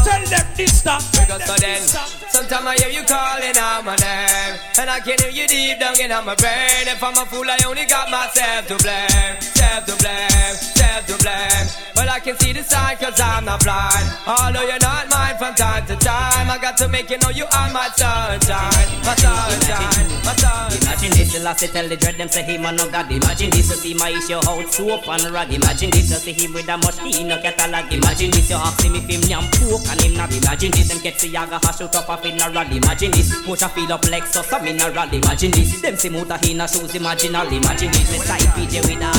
Tell 0.04 0.24
them 0.24 0.46
this 0.56 0.78
stop 0.78 1.02
Because 1.12 1.44
so 1.44 1.54
then 1.54 2.19
sometimes 2.40 2.66
I 2.66 2.74
hear 2.80 2.92
you 3.00 3.04
calling 3.04 3.56
out 3.56 3.84
my 3.84 3.96
name, 3.96 4.56
and 4.80 4.88
I 4.88 5.00
can 5.00 5.18
hear 5.20 5.30
you 5.30 5.46
deep 5.46 5.78
down 5.78 6.00
in 6.00 6.08
my 6.24 6.34
brain. 6.34 6.88
If 6.88 7.02
I'm 7.02 7.12
a 7.12 7.24
fool, 7.28 7.44
I 7.44 7.58
only 7.68 7.84
got 7.84 8.10
myself 8.10 8.66
to 8.68 8.76
blame, 8.80 9.36
self 9.40 9.84
to 9.84 9.94
blame, 10.00 10.56
self 10.56 11.04
to 11.06 11.16
blame. 11.20 11.66
But 11.94 12.08
I 12.08 12.18
can 12.20 12.38
see 12.38 12.52
the 12.52 12.64
sign 12.64 12.96
cause 12.96 13.20
I'm 13.20 13.44
not 13.44 13.60
blind. 13.62 14.08
Although 14.26 14.64
you're 14.64 14.80
not 14.80 15.10
mine 15.10 15.36
from 15.36 15.54
time 15.54 15.84
to 15.86 15.96
time, 15.96 16.48
I 16.48 16.56
got 16.56 16.78
to 16.78 16.88
make 16.88 17.10
you 17.10 17.18
know 17.18 17.28
you 17.28 17.44
are 17.44 17.70
my 17.72 17.92
sunshine, 17.92 18.88
my 19.04 19.14
sunshine, 19.20 20.08
my 20.24 20.32
sunshine. 20.32 20.80
Imagine 20.80 21.12
this, 21.12 21.32
the 21.36 21.40
last 21.44 21.60
tell 21.60 21.88
the 21.88 21.96
dread 21.96 22.16
them 22.16 22.28
say 22.28 22.42
him 22.42 22.62
no 22.62 22.88
god. 22.88 23.12
Imagine 23.12 23.50
this, 23.50 23.68
you 23.68 23.76
see 23.76 23.94
my 23.94 24.08
issue 24.08 24.40
out 24.40 24.68
soap 24.72 25.08
and 25.08 25.28
rag. 25.28 25.52
Imagine 25.52 25.90
this, 25.90 26.08
you 26.08 26.16
see 26.16 26.32
him 26.32 26.54
with 26.54 26.68
a 26.68 26.76
much 26.78 27.04
in 27.04 27.30
a 27.30 27.36
catalog. 27.42 27.92
Imagine 27.92 28.30
this, 28.30 28.48
you 28.48 28.56
ask 28.56 28.80
him 28.80 28.96
if 28.96 29.04
him 29.04 29.20
yam 29.28 29.44
pork 29.60 29.84
and 29.92 30.00
him 30.00 30.14
not. 30.14 30.32
Imagine 30.32 30.72
this, 30.72 30.88
them 30.88 31.00
get 31.02 31.18
the 31.18 31.28
yaga 31.28 31.60
hash 31.60 31.80
out 31.82 31.94
up 31.96 32.08
a 32.08 32.16
funeral. 32.30 32.76
Imagine 32.76 33.10
this, 33.10 33.46
much 33.46 33.62
a 33.62 33.68
feel 33.68 33.92
up 33.92 34.02
Lexus 34.02 34.52
a 34.52 34.62
mineral. 34.62 35.08
Imagine 35.12 35.50
this, 35.50 35.80
them 35.80 35.96
see 35.96 36.08
motor 36.08 36.38
in 36.48 36.60
a 36.60 36.68
shoes. 36.68 36.92
Imaginal, 36.92 37.50
imagine 37.50 37.92
this, 37.92 38.12
me 38.12 38.18
side 38.18 38.40
PJ 38.54 38.82
with 38.86 39.02
a 39.02 39.10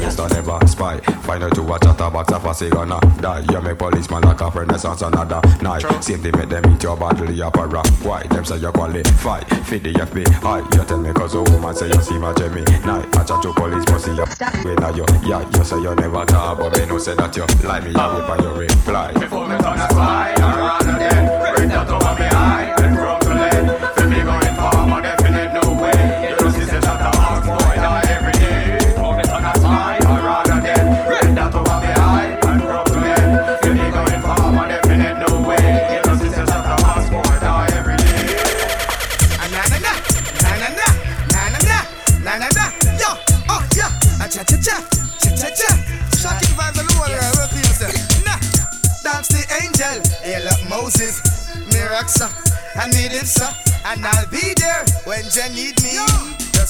Mr. 0.00 0.30
Never 0.30 0.66
spy 0.66 0.98
Find 1.26 1.42
out 1.42 1.54
to 1.54 1.62
watch 1.62 1.84
a 1.84 1.88
tabac 1.88 2.30
a 2.34 2.40
fussy 2.40 2.70
gonna 2.70 3.00
die 3.20 3.44
You 3.50 3.60
make 3.60 3.78
policeman 3.78 4.22
like 4.22 4.40
a 4.40 4.50
renaissance 4.50 5.02
another 5.02 5.40
night 5.62 5.82
Same 6.02 6.20
thing 6.22 6.32
make 6.36 6.48
them 6.48 6.64
eat 6.72 6.82
your 6.82 6.96
bodily 6.96 7.40
opera 7.42 7.82
Why? 8.02 8.22
Them 8.24 8.44
say 8.44 8.58
you 8.58 8.70
qualify 8.70 9.40
Feed 9.64 9.84
the 9.84 9.92
FBI 9.92 10.74
You 10.74 10.84
tell 10.84 10.98
me 10.98 11.12
cause 11.12 11.34
a 11.34 11.42
woman 11.42 11.74
say 11.74 11.88
you 11.88 12.00
see 12.00 12.18
my 12.18 12.32
Jimmy 12.34 12.62
Night 12.84 13.16
I 13.16 13.24
chat 13.24 13.42
to 13.42 13.52
police 13.52 13.84
but 13.86 13.98
see 13.98 14.14
you 14.14 14.26
When 14.64 14.84
are 14.84 14.96
you? 14.96 15.06
Yeah, 15.24 15.48
you 15.56 15.64
say 15.64 15.80
you 15.80 15.94
never 15.94 16.24
talk 16.26 16.58
But 16.58 16.78
me 16.78 16.86
no 16.86 16.98
say 16.98 17.14
that 17.14 17.36
you 17.36 17.46
lie 17.66 17.80
me 17.80 17.94
I 17.94 18.14
whip 18.14 18.28
and 18.28 18.42
you 18.42 18.52
reply 18.52 19.12
Before 19.12 19.48
me 19.48 19.56
turn 19.58 19.78
a 19.78 19.88
spy, 19.90 20.34
I 20.36 20.65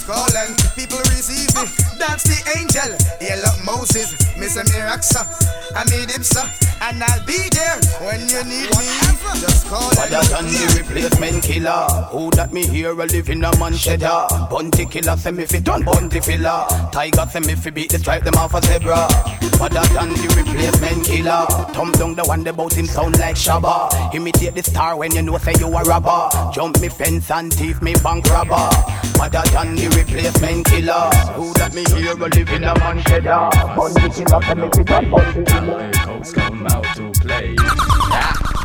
calling. 0.07 0.55
People 0.77 0.99
receive 1.11 1.53
me. 1.57 1.96
Dance 1.99 2.25
the 2.25 2.39
angel. 2.59 2.93
Look 3.43 3.65
Moses, 3.65 4.13
Mr. 4.37 4.65
Miraxa, 4.69 5.25
him, 5.75 5.85
Midipsa, 5.85 6.45
and 6.83 7.03
I'll 7.03 7.25
be 7.27 7.49
there 7.51 7.77
when 8.05 8.21
you 8.29 8.45
need 8.45 8.71
me. 8.77 9.17
Just 9.41 9.67
call 9.67 9.91
Father 9.91 10.23
than 10.29 10.45
the 10.47 10.75
replacement 10.79 11.43
killer. 11.43 11.87
Who 12.11 12.31
that 12.33 12.53
me 12.53 12.67
hear 12.67 12.93
a 12.93 13.07
live 13.07 13.29
in 13.29 13.45
a 13.45 13.59
man 13.59 13.75
cheddar 13.75 14.27
Bounty 14.51 14.87
Killer 14.87 15.17
say 15.17 15.31
me 15.33 15.45
fi 15.45 15.59
done 15.59 15.85
bunty 15.85 16.21
filler. 16.21 16.65
Tiger 16.93 17.27
say 17.27 17.41
me 17.41 17.55
fi 17.55 17.71
beat 17.71 17.91
the 17.91 17.99
stripe 17.99 18.25
them 18.25 18.35
off 18.35 18.55
a 18.55 18.63
zebra. 18.63 19.09
Father 19.59 19.83
than 19.95 20.11
the 20.11 20.35
replacement 20.37 21.05
killer. 21.05 21.47
Thumb 21.75 21.93
down 21.93 22.15
the 22.15 22.25
one 22.25 22.47
about 22.47 22.73
him 22.73 22.87
sound 22.87 23.19
like 23.19 23.37
Shabba. 23.37 24.15
Imitate 24.15 24.55
the 24.55 24.63
star 24.63 24.97
when 24.97 25.13
you 25.15 25.23
know 25.23 25.39
say 25.39 25.55
you 25.59 25.67
a 25.67 25.83
robber. 25.83 26.53
Jump 26.53 26.81
me 26.81 26.89
fence 26.89 27.31
and 27.31 27.53
thief 27.53 27.83
me 27.83 27.95
bank 28.03 28.27
robber. 28.31 28.71
Father 29.19 29.43
than 29.53 29.75
the 29.75 29.89
replacement 29.97 30.67
killer. 30.67 31.11
Who 31.35 31.53
that 31.55 31.75
me 31.75 31.85
hear 31.95 32.13
a 32.13 32.15
live 32.15 32.49
in 32.51 32.65
a 32.65 32.79
man 32.79 33.03
cheddar 33.05 33.51
Bounty 33.77 34.11
Killer 34.11 34.43
say 34.43 34.55
me 34.55 34.69
fi 34.75 34.85
done 34.85 35.11
bunty 35.11 35.45
filler 35.45 35.93
Coats 35.93 36.33
come 36.33 36.67
out 36.67 36.85
to 36.97 37.13
play. 37.21 37.55
Ah. 37.59 38.57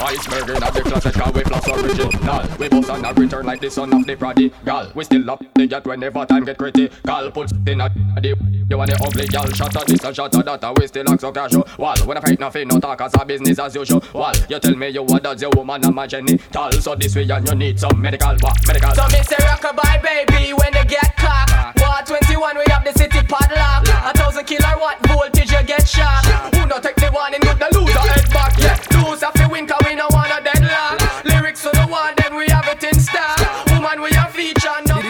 Iceberg 0.00 0.50
in 0.50 0.62
a 0.62 0.70
the 0.70 0.82
classical 0.82 1.32
we 1.32 1.42
plus 1.42 1.68
original. 1.68 2.56
We 2.58 2.68
both 2.68 2.88
on 2.88 3.04
a 3.04 3.12
return 3.12 3.44
like 3.44 3.60
the 3.60 3.70
son 3.70 3.92
of 3.92 4.06
the 4.06 4.16
prodigal. 4.16 4.92
We 4.94 5.04
still 5.04 5.28
up 5.28 5.42
the 5.54 5.66
yacht 5.66 5.86
whenever 5.86 6.24
time 6.24 6.44
get 6.44 6.56
critical. 6.56 7.30
Put 7.32 7.52
in 7.66 7.80
a 7.80 7.88
the 8.20 8.36
you 8.70 8.76
want 8.78 8.90
the 8.90 9.02
ugly 9.02 9.26
gal. 9.26 9.46
Shot 9.52 9.74
at 9.76 9.86
this 9.86 10.04
and 10.04 10.14
shot 10.14 10.34
at 10.34 10.44
that 10.44 10.62
and 10.64 10.78
we 10.78 10.86
still 10.86 11.10
act 11.10 11.20
so 11.20 11.32
casual. 11.32 11.66
When 12.06 12.16
I 12.16 12.20
fight 12.20 12.38
nothing 12.38 12.68
no 12.68 12.78
talk 12.78 13.00
as 13.00 13.14
a 13.14 13.24
business 13.24 13.58
as 13.58 13.74
usual. 13.74 14.02
You 14.48 14.58
tell 14.60 14.76
me 14.76 14.88
you 14.88 15.02
what 15.02 15.22
does 15.24 15.42
your 15.42 15.50
woman 15.56 15.84
and 15.84 15.94
my 15.94 16.06
genital. 16.06 16.72
So 16.72 16.94
this 16.94 17.16
way 17.16 17.28
and 17.28 17.48
you 17.48 17.54
need 17.54 17.80
some 17.80 18.00
medical 18.00 18.36
what 18.40 18.56
medical? 18.66 18.94
So 18.94 19.04
me 19.08 19.22
say 19.24 19.36
rockabye 19.36 20.02
baby 20.02 20.52
when 20.52 20.72
they 20.72 20.84
get 20.84 21.16
cock 21.16 21.77
War 21.98 22.04
21 22.06 22.58
we 22.58 22.64
have 22.70 22.84
the 22.84 22.92
city 22.92 23.18
padlock 23.26 23.82
A 24.06 24.12
thousand 24.16 24.44
killer 24.44 24.78
watt 24.78 25.04
voltage 25.08 25.50
you 25.50 25.62
get 25.64 25.88
shot 25.88 26.24
Who 26.54 26.64
not 26.66 26.82
take 26.84 26.94
the 26.94 27.10
warning 27.12 27.40
good 27.40 27.58
the 27.58 27.68
loser 27.74 27.98
head 27.98 28.30
back 28.30 28.54
Yeah 28.56 28.78
lose 29.02 29.22
after 29.24 29.48
win 29.48 29.66
cause 29.66 29.82
we 29.84 29.96
no 29.96 30.06
want 30.12 30.30
a 30.30 30.38
deadlock 30.44 31.24
Lyrics 31.24 31.62
to 31.64 31.70
the 31.70 31.86
one 31.90 32.14
then 32.22 32.36
we 32.36 32.46
have 32.54 32.68
it 32.68 32.84
in 32.84 32.94
stock 33.00 33.38
Woman 33.66 34.00
we 34.00 34.10
a 34.10 34.26
feature 34.30 34.78
no 34.86 35.02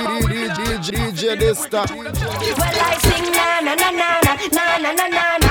DJ 0.89 1.39
this 1.39 1.59
stuff. 1.59 1.91
Well, 1.91 2.07
I 2.09 2.99
sing 3.03 3.33
na 3.33 3.61
na 3.61 3.75
na 3.75 3.91
na 3.91 4.21
na 4.23 4.79
na 4.79 4.93
na 4.93 5.09
na 5.09 5.37
na 5.39 5.48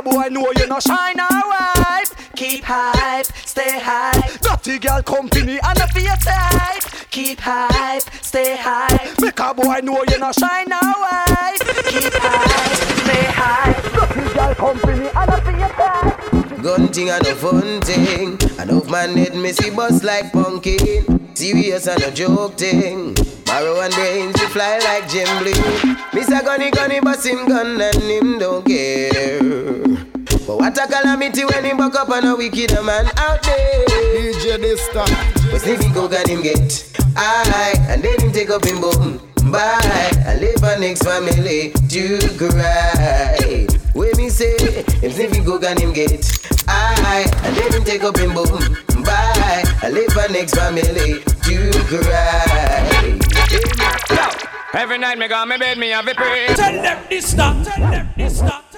a 0.00 0.02
boy 0.02 0.28
know 0.30 0.50
you 0.56 0.66
no 0.66 0.78
shine 0.80 1.20
alright. 1.20 2.08
Keep 2.34 2.50
Keep 2.50 2.64
hype, 2.64 3.26
stay 3.44 3.78
hype. 3.78 4.40
Dirty 4.40 4.78
girl 4.78 5.02
company 5.02 5.58
and 5.62 5.78
a 5.78 5.86
fear 5.88 6.16
type. 6.24 6.82
Keep 7.10 7.40
hype, 7.40 8.02
stay 8.22 8.56
hype. 8.56 9.20
Make 9.20 9.38
a 9.38 9.54
boy 9.54 9.80
know 9.82 10.02
you 10.08 10.18
not 10.18 10.34
shine 10.34 10.68
now. 10.68 10.80
Wife. 10.80 11.84
Keep 11.86 12.12
hype, 12.14 12.76
stay 13.04 13.24
hype. 13.28 13.92
Dirty 13.92 14.34
girl 14.34 14.54
company 14.54 15.08
and 15.14 15.30
a 15.30 15.40
fear 15.42 15.68
type. 15.68 16.62
Gun 16.62 16.88
thing 16.88 17.10
and 17.10 17.26
a 17.26 17.34
fun 17.34 17.80
thing. 17.82 18.38
Enough 18.58 18.90
man 18.90 19.14
need 19.14 19.34
me 19.34 19.52
see 19.52 19.70
bust 19.70 20.02
like 20.02 20.32
pumpkin. 20.32 21.34
Serious 21.34 21.86
and 21.86 22.02
a 22.02 22.10
joke 22.10 22.56
thing. 22.56 23.14
Barrow 23.44 23.80
and 23.80 23.92
brains 23.94 24.40
we 24.40 24.46
fly 24.46 24.78
like 24.78 25.08
Jim 25.08 25.28
Blue. 25.42 25.52
Mr. 26.12 26.42
Gunny 26.44 26.70
Gunny 26.70 27.00
bust 27.00 27.26
him 27.26 27.46
gun 27.46 27.80
and 27.80 28.02
him 28.02 28.38
don't 28.38 28.64
care. 28.64 29.39
But 30.60 30.76
what 30.76 30.90
a 30.90 30.92
calamity 30.92 31.42
when 31.46 31.64
him 31.64 31.78
buck 31.78 31.94
up 31.94 32.10
on 32.10 32.26
a 32.26 32.36
wicked 32.36 32.72
man 32.84 33.06
out 33.16 33.42
there. 33.42 33.84
DJ 33.86 34.60
this 34.60 34.86
time. 34.88 35.08
But 35.50 35.66
if 35.66 35.80
he 35.80 35.88
go 35.88 36.06
got 36.06 36.28
him 36.28 36.42
get 36.42 36.92
I 37.16 37.72
and 37.88 38.02
then 38.02 38.20
him 38.20 38.30
take 38.30 38.50
up 38.50 38.66
him 38.66 38.78
boom. 38.78 39.22
Bye, 39.50 39.80
I 40.26 40.36
live 40.38 40.60
for 40.60 40.78
next 40.78 41.02
family 41.02 41.72
to 41.72 42.18
cry. 42.36 43.66
When 43.94 44.14
me 44.18 44.28
say, 44.28 44.54
if 45.02 45.14
Sniffy 45.14 45.40
go 45.40 45.58
got 45.58 45.80
him 45.80 45.94
get 45.94 46.28
I 46.68 47.26
and 47.42 47.56
then 47.56 47.72
him 47.72 47.84
take 47.84 48.04
up 48.04 48.18
him 48.18 48.34
boom. 48.34 48.76
Bye, 49.02 49.64
I 49.82 49.88
live 49.88 50.12
for 50.12 50.30
next 50.30 50.56
family 50.56 51.24
to 51.24 51.72
cry. 51.88 53.18
Every 54.74 54.98
night 54.98 55.18
me 55.18 55.26
go 55.26 55.46
me 55.46 55.56
bed 55.56 55.78
me 55.78 55.88
have 55.88 56.06
a 56.06 56.14
pray. 56.14 56.48
Tell 56.48 56.82
them 56.82 57.02
this 57.08 57.30
stop. 57.30 57.64
Tell 57.64 57.90
them 57.90 58.10
this 58.14 58.36
stop. 58.36 58.69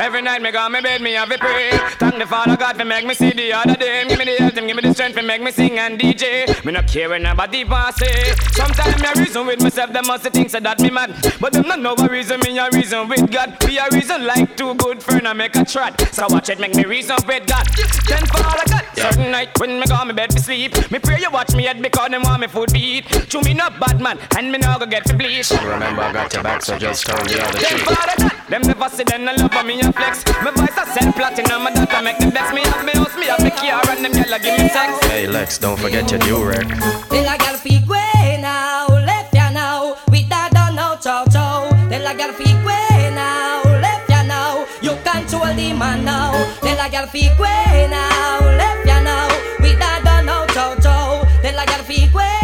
Every 0.00 0.22
night 0.22 0.40
me 0.40 0.50
go 0.50 0.66
me 0.70 0.80
bed 0.80 1.02
me 1.02 1.12
have 1.12 1.30
a 1.30 1.36
pray. 1.36 1.68
Thank 1.98 2.16
the 2.16 2.26
Father 2.26 2.56
God 2.56 2.78
for 2.78 2.86
make 2.86 3.04
me 3.04 3.12
see 3.12 3.32
the 3.32 3.52
other 3.52 3.76
day. 3.76 4.08
Give 4.08 4.18
me 4.18 4.24
the 4.24 4.36
health 4.38 4.54
give 4.54 4.64
me 4.64 4.80
the 4.80 4.94
strength 4.94 5.14
for 5.14 5.22
make 5.22 5.42
me 5.42 5.50
sing 5.50 5.78
and 5.78 6.00
DJ. 6.00 6.64
Me 6.64 6.72
no 6.72 6.80
care 6.84 7.10
when 7.10 7.22
nobody 7.22 7.66
pass 7.66 7.98
say. 7.98 8.32
Sometimes 8.52 8.98
me 9.02 9.08
a 9.08 9.20
reason 9.20 9.46
with 9.46 9.62
myself, 9.62 9.92
them 9.92 10.06
must 10.06 10.24
think 10.24 10.48
say 10.48 10.60
that 10.60 10.80
me 10.80 10.88
mad. 10.88 11.14
But 11.38 11.52
them 11.52 11.68
not 11.68 11.80
know 11.80 11.94
a 11.98 12.08
reason, 12.08 12.40
me 12.40 12.56
a 12.56 12.70
reason 12.72 13.10
with 13.10 13.30
God. 13.30 13.58
Be 13.66 13.76
a 13.76 13.88
reason 13.92 14.24
like 14.24 14.56
two 14.56 14.74
good 14.76 15.02
friend 15.02 15.28
I 15.28 15.34
make 15.34 15.54
a 15.54 15.66
trot. 15.66 16.00
So 16.12 16.26
watch 16.30 16.48
it 16.48 16.58
make 16.58 16.74
me 16.74 16.86
reason 16.86 17.16
with 17.26 17.46
God. 17.46 17.66
Then 18.08 18.24
Father 18.24 18.72
God, 18.72 18.84
certain 18.94 19.30
night 19.30 19.60
when 19.60 19.80
me 19.80 19.86
go 19.86 20.02
me 20.06 20.14
bed 20.14 20.30
to 20.30 20.40
sleep. 20.40 20.72
Me 20.90 20.98
pray 20.98 21.20
you 21.20 21.30
watch 21.30 21.54
me 21.54 21.64
head 21.64 21.82
because 21.82 22.08
them 22.08 22.22
want 22.22 22.40
me 22.40 22.46
food 22.46 22.72
beat. 22.72 23.04
Chew 23.28 23.42
me 23.42 23.52
not 23.52 23.78
bad 23.78 24.00
man 24.00 24.18
and 24.38 24.50
me 24.50 24.56
no 24.56 24.78
go 24.78 24.86
get 24.86 25.04
to 25.06 25.14
bleach. 25.14 25.50
Remember, 25.50 26.00
I 26.00 26.12
got 26.14 26.32
your 26.32 26.42
back, 26.42 26.62
so 26.62 26.78
just 26.78 27.04
turn 27.04 27.22
the 27.26 27.44
other 27.44 27.58
Then 27.58 27.76
cheek. 27.76 27.80
Father 27.80 28.14
God, 28.16 28.48
them 28.48 28.62
never 28.62 28.88
see 28.88 29.04
them 29.04 29.24
no 29.26 29.34
love 29.34 29.52
for 29.52 29.62
me 29.62 29.89
flex. 29.92 30.24
My 30.42 30.50
voice 30.50 30.76
a 30.76 30.86
sell 30.86 31.12
platinum, 31.12 31.62
my 31.64 31.72
data 31.72 32.02
make 32.02 32.18
the 32.18 32.30
best. 32.30 32.54
Me 32.54 32.62
have 32.62 32.84
me 32.84 32.92
house, 32.92 33.16
me 33.16 33.26
have 33.26 33.42
me 33.42 33.50
car, 33.50 33.82
and 33.90 34.04
them 34.04 34.12
gyal 34.12 34.34
a 34.34 34.38
give 34.38 34.58
me 34.58 34.68
sex. 34.68 35.06
Hey 35.06 35.26
Lex, 35.26 35.58
don't 35.58 35.78
forget 35.78 36.10
your 36.10 36.20
do-rag. 36.20 36.68
Tell 37.08 37.28
a 37.34 37.38
girl 37.38 37.56
feet 37.56 37.86
way 37.86 38.38
now, 38.40 38.86
left 38.88 39.34
ya 39.34 39.50
now. 39.50 39.96
With 40.08 40.28
that 40.28 40.52
done 40.52 40.76
now, 40.76 40.96
chow 40.96 41.24
chow. 41.26 41.68
Tell 41.88 42.06
a 42.06 42.14
girl 42.14 42.32
feet 42.32 42.58
way 42.64 43.10
now, 43.14 43.62
left 43.84 44.08
ya 44.10 44.22
now. 44.22 44.66
You 44.82 44.96
control 45.04 45.54
the 45.54 45.72
man 45.72 46.04
now. 46.04 46.32
Tell 46.60 46.80
a 46.80 46.90
girl 46.90 47.06
feet 47.06 47.38
way 47.38 47.88
now, 47.90 48.40
left 48.56 48.86
ya 48.86 49.00
now. 49.02 49.28
With 49.60 49.78
that 49.78 50.02
done 50.04 50.26
now, 50.26 50.46
chow 50.46 50.74
chow. 50.76 51.24
Tell 51.42 51.58
a 51.58 51.66
girl 51.66 51.84
feet 51.84 52.12
way 52.14 52.39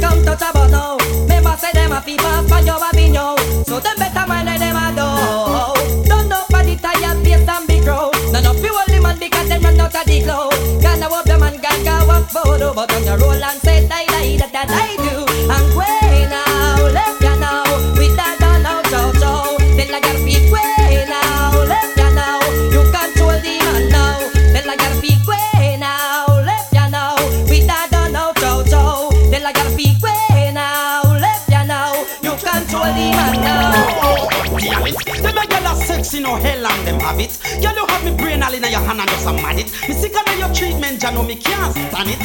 come 0.00 0.24
touch 0.24 0.42
about 0.42 0.70
now. 0.70 0.96
Remember 1.22 1.56
say 1.56 1.72
them 1.72 1.92
a 1.92 2.00
feet 2.00 2.18
pass 2.18 2.48
for 2.48 2.60
you 2.64 2.72
a 2.72 2.90
binyo. 2.96 3.36
So 3.66 3.80
them 3.80 3.96
better 3.98 4.26
mind 4.26 4.46
let 4.46 4.58
them 4.58 4.76
a 4.76 4.86
do. 4.96 6.08
Don't 6.08 6.28
the 6.28 6.76
tired 6.76 7.18
face 7.24 7.48
and 7.48 7.66
big 7.66 7.82
crowd. 7.84 8.14
None 8.32 8.46
of 8.46 8.62
you 8.62 8.74
only 8.74 9.00
man 9.00 9.18
because 9.18 9.48
them 9.48 9.62
run 9.62 9.80
out 9.80 9.94
of 9.94 10.04
the 10.04 10.22
cloud. 10.22 10.52
Gonna 10.82 11.06
hope 11.06 11.24
the 11.26 11.38
man 11.38 11.58
can 11.60 11.84
go 11.84 12.10
up 12.10 12.30
photo, 12.30 12.74
but 12.74 12.92
on 12.92 13.04
the 13.04 13.18
roll 13.18 13.44
and 13.44 13.60
say 13.60 13.86
die 13.86 14.06
die 14.06 14.36
that 14.38 14.52
that 14.52 14.70
I 14.70 14.96
do. 14.96 15.24
And 15.52 15.76
way 15.76 15.99
a 36.00 36.08
girl 36.08 36.08
are 36.08 36.08
sexy, 36.08 36.20
no 36.20 36.36
hell 36.36 36.66
and 36.66 36.86
them 36.86 37.00
have 37.00 37.20
it. 37.20 37.38
Girl, 37.62 37.74
you 37.74 37.86
have 37.86 38.04
me 38.04 38.16
brain 38.16 38.42
all 38.42 38.52
in 38.52 38.62
your 38.62 38.80
hand 38.80 39.00
and 39.00 39.10
just 39.10 39.26
a 39.26 39.32
man 39.32 39.58
it. 39.58 39.70
Me 39.88 39.94
sick 39.94 40.16
of 40.16 40.38
your 40.38 40.52
treatment, 40.52 41.02
ya 41.02 41.10
know 41.10 41.22
me 41.22 41.36
can't 41.36 41.72
stand 41.74 42.10
it. 42.10 42.18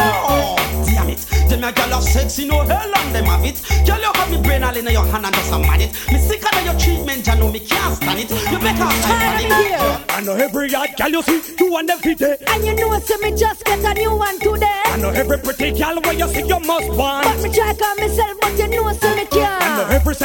Oh, 0.00 0.56
damn 0.86 1.08
it. 1.08 1.20
Them 1.48 1.64
a 1.64 1.72
girl 1.72 1.94
are 1.94 2.02
sexy, 2.02 2.46
no 2.46 2.60
hell 2.62 2.94
and 2.94 3.14
them 3.14 3.24
have 3.24 3.44
it. 3.44 3.62
Girl, 3.86 4.00
you 4.00 4.12
have 4.12 4.30
me 4.30 4.42
brain 4.42 4.62
all 4.62 4.76
in 4.76 4.86
your 4.86 5.06
hand 5.06 5.24
and 5.24 5.34
just 5.34 5.52
a 5.52 5.58
man 5.58 5.80
it. 5.80 5.92
Me 6.12 6.18
sick 6.18 6.44
of 6.44 6.64
your 6.64 6.78
treatment, 6.78 7.26
ya 7.26 7.34
know 7.34 7.50
me 7.50 7.60
can't 7.60 7.96
stand 7.96 8.20
it. 8.20 8.30
You 8.30 8.58
better 8.58 8.90
stand 9.02 9.44
it. 9.44 10.10
I 10.10 10.20
know 10.20 10.34
every 10.34 10.70
yard 10.70 10.90
girl 10.96 11.08
you 11.10 11.22
see, 11.22 11.40
you 11.58 11.70
want 11.70 11.88
them 11.88 11.98
fit 11.98 12.20
it. 12.20 12.42
And 12.48 12.64
you 12.64 12.74
know, 12.74 12.98
so 12.98 13.16
me 13.18 13.36
just 13.36 13.64
get 13.64 13.84
a 13.84 13.94
new 13.94 14.14
one 14.16 14.38
today. 14.38 14.82
I 14.86 14.96
know 14.96 15.10
every 15.10 15.38
pretty 15.38 15.72
girl 15.78 16.00
where 16.02 16.14
you 16.14 16.28
see 16.28 16.46
you 16.46 16.60
must 16.60 16.90
want. 16.90 17.24
But 17.24 17.42
me 17.42 17.54
try 17.54 17.74
call 17.74 17.96
myself, 17.96 18.36
but 18.40 18.58
you 18.58 18.68
know, 18.68 18.92
so 18.92 19.13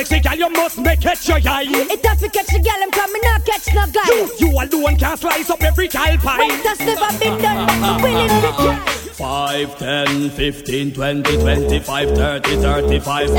sexy 0.06 0.20
girl 0.22 0.38
you 0.38 0.50
must 0.52 0.78
make 0.80 1.02
catch 1.02 1.28
your 1.28 1.38
eye. 1.38 1.66
It 1.68 2.02
doesn't 2.02 2.32
catch 2.32 2.48
the 2.48 2.60
gal, 2.60 2.82
I'm 2.82 2.92
coming 2.92 3.22
not 3.24 3.46
catch 3.46 3.74
no 3.74 3.86
guy. 3.88 4.08
You, 4.08 4.32
you 4.40 4.50
alone 4.52 4.98
can 4.98 5.18
slice 5.18 5.50
up 5.50 5.62
every 5.62 5.88
child 5.88 6.20
pie. 6.20 6.48
But 6.48 6.64
that's 6.64 6.80
never 6.80 7.20
been 7.20 7.42
done, 7.42 7.68
but 7.68 7.84
I'm 7.84 8.02
willing 8.02 8.30
to 8.30 8.52
try. 8.58 8.78
5, 9.20 9.80
10, 9.80 10.30
15, 10.30 10.94
20, 10.94 11.38
25, 11.38 12.10
30, 12.16 12.56
35. 12.56 13.30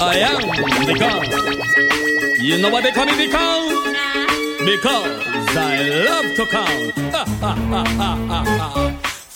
I 0.00 0.16
am 0.16 0.40
the 0.86 0.94
count. 0.98 2.42
You 2.42 2.58
know 2.60 2.70
why 2.70 2.82
they 2.82 2.92
call 2.92 3.06
me 3.06 3.16
the 3.16 3.32
count? 3.32 3.96
Because 4.66 5.56
I 5.56 6.04
love 6.04 6.36
to 6.36 6.46
count. 6.46 8.27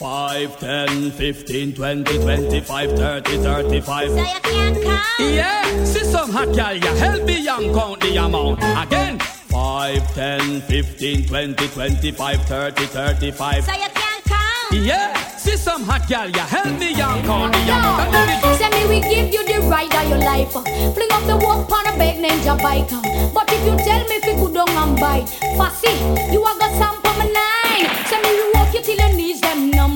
5, 0.03 0.59
10, 0.59 1.11
15, 1.13 1.75
20, 1.75 2.19
25, 2.19 2.91
30, 2.91 3.37
35. 3.39 4.11
So 4.11 4.17
you 4.17 4.25
can't 4.43 4.83
count? 4.83 5.05
Yeah, 5.21 5.85
see 5.85 6.03
some 6.03 6.29
hot 6.29 6.53
gal, 6.57 6.75
you 6.75 6.95
help 6.97 7.23
me 7.25 7.41
young 7.41 7.73
count 7.73 8.01
the 8.01 8.17
amount. 8.17 8.59
Again. 8.59 9.21
5, 9.21 10.15
10, 10.15 10.61
15, 10.63 11.29
20, 11.29 11.69
25, 11.69 12.43
30, 12.43 12.87
35. 12.87 13.65
So 13.65 13.73
you 13.75 13.79
can't 13.79 14.25
count? 14.25 14.73
Yeah, 14.73 15.37
see 15.37 15.57
some 15.57 15.85
hot 15.85 16.09
gal, 16.09 16.29
you 16.29 16.41
help 16.41 16.81
me 16.81 16.97
young 16.97 17.23
count 17.23 17.53
the 17.53 17.61
amount. 17.61 18.11
Then 18.11 18.59
Say 18.59 18.71
me, 18.71 18.89
we 18.89 19.01
give 19.09 19.33
you 19.33 19.47
the 19.47 19.61
ride 19.69 19.95
of 19.95 20.09
your 20.09 20.19
life. 20.19 20.51
Fling 20.51 21.13
up 21.13 21.25
the 21.29 21.37
walk 21.37 21.71
on 21.71 21.87
a 21.87 21.97
big 21.97 22.19
ninja 22.19 22.61
bike. 22.61 22.91
But 23.33 23.49
if 23.53 23.65
you 23.65 23.77
tell 23.87 24.03
me 24.09 24.17
if 24.17 24.27
you 24.27 24.53
down 24.53 24.69
and 24.71 24.99
bite, 24.99 25.29
fussy, 25.57 25.95
you 26.33 26.43
are 26.43 26.59
got 26.59 26.73
some 26.75 27.01
for 27.03 27.15
my 27.17 27.31
nine. 27.31 27.87
Say 28.11 28.21
me, 28.21 28.31
we 28.35 28.51
walk 28.55 28.75
you 28.75 28.83
till 28.83 28.97
your 28.97 29.15
knees 29.15 29.41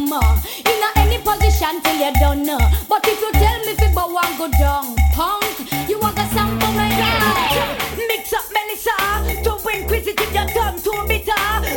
In 0.07 0.13
a 0.15 1.01
any 1.01 1.19
position 1.19 1.83
till 1.83 1.99
you're 1.99 2.13
done. 2.13 2.47
But 2.89 3.03
if 3.09 3.21
you 3.21 3.33
tell 3.33 3.59
me 3.67 3.75
you 3.75 3.93
bow 3.93 4.15
and 4.23 4.39
go 4.39 4.47
down, 4.57 4.95
punk, 5.13 5.67
you 5.89 5.99
want 5.99 6.15
got 6.15 6.31
some 6.31 6.55
for 6.61 6.71
my 6.79 6.89
nine. 6.95 7.75
Mix 8.07 8.33
up 8.33 8.47
Melissa 8.55 8.95
to 9.43 9.59
inquisitive, 9.67 10.33
your 10.33 10.47
tongue 10.55 10.79
too 10.79 10.95
bitter. 11.09 11.35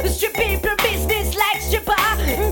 Strip 0.07 0.35
people 0.35 0.77
business 0.77 1.35
like 1.35 1.59
stripper. 1.59 1.97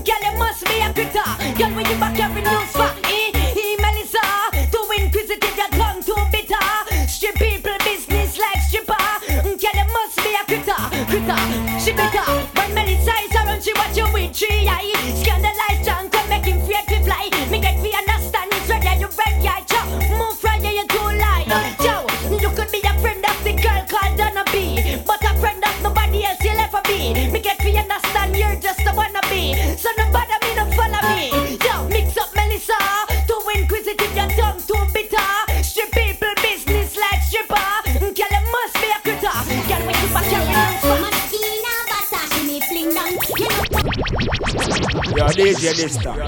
Girl, 0.02 0.22
you 0.26 0.34
must 0.36 0.66
be 0.66 0.82
a 0.82 0.92
critter. 0.92 1.30
Girl, 1.54 1.70
when 1.70 1.86
you 1.86 1.96
back 2.02 2.18
every 2.18 2.42
news 2.42 2.72
for 2.74 2.90
eh? 3.06 3.30
Eh, 3.38 3.76
Melissa, 3.78 4.50
too 4.74 4.82
inquisitive, 4.98 5.56
your 5.56 5.70
tongue 5.78 6.02
too 6.02 6.18
bitter. 6.34 6.66
Strip 7.06 7.36
people 7.36 7.78
business 7.86 8.36
like 8.36 8.62
stripper. 8.66 8.98
Girl, 9.46 9.76
you 9.78 9.86
must 9.94 10.18
be 10.26 10.34
a 10.34 10.42
critter, 10.42 10.82
critter. 11.06 11.38
She 11.78 11.92
bitter. 11.94 12.26
When 12.58 12.74
Melissa 12.74 13.14
is 13.22 13.34
around, 13.36 13.62
she 13.62 13.72
watch 13.74 13.96
you 13.96 14.10
with 14.12 14.34
three 14.34 14.66
eyes. 14.66 14.88
A. 29.54 29.76
So 29.76 29.88
no 29.96 30.10
bother 30.12 30.38
me, 30.42 30.50
no 30.56 30.64
follow 30.76 31.02
me. 31.14 31.30
Yo, 31.62 31.88
mix 31.88 32.16
up 32.16 32.30
Melissa. 32.34 32.78
Too 33.26 33.40
inquisitive, 33.54 34.14
your 34.14 34.28
tongue 34.36 34.60
too 34.66 34.82
bitter. 34.92 35.30
Strip 35.62 35.90
people 35.92 36.34
business 36.42 36.96
like 36.96 37.22
stripper. 37.22 37.68
Girl, 37.98 38.32
you 38.34 38.42
must 38.52 38.74
be 38.80 38.88
a 38.90 38.98
critter. 39.04 39.38
Girl, 39.68 39.82
when 39.86 39.96
you 39.96 40.08
back 40.14 40.28
your 40.30 40.44
hands 40.44 40.80
for 40.82 40.98
Machina 41.02 41.74
Bata, 41.88 42.20
ding 42.72 42.90
dong. 42.94 43.14
You 43.38 43.48
know 43.48 43.88
Yo, 45.16 45.26
DJ 45.28 45.74
this 45.76 45.96
time. 45.96 46.18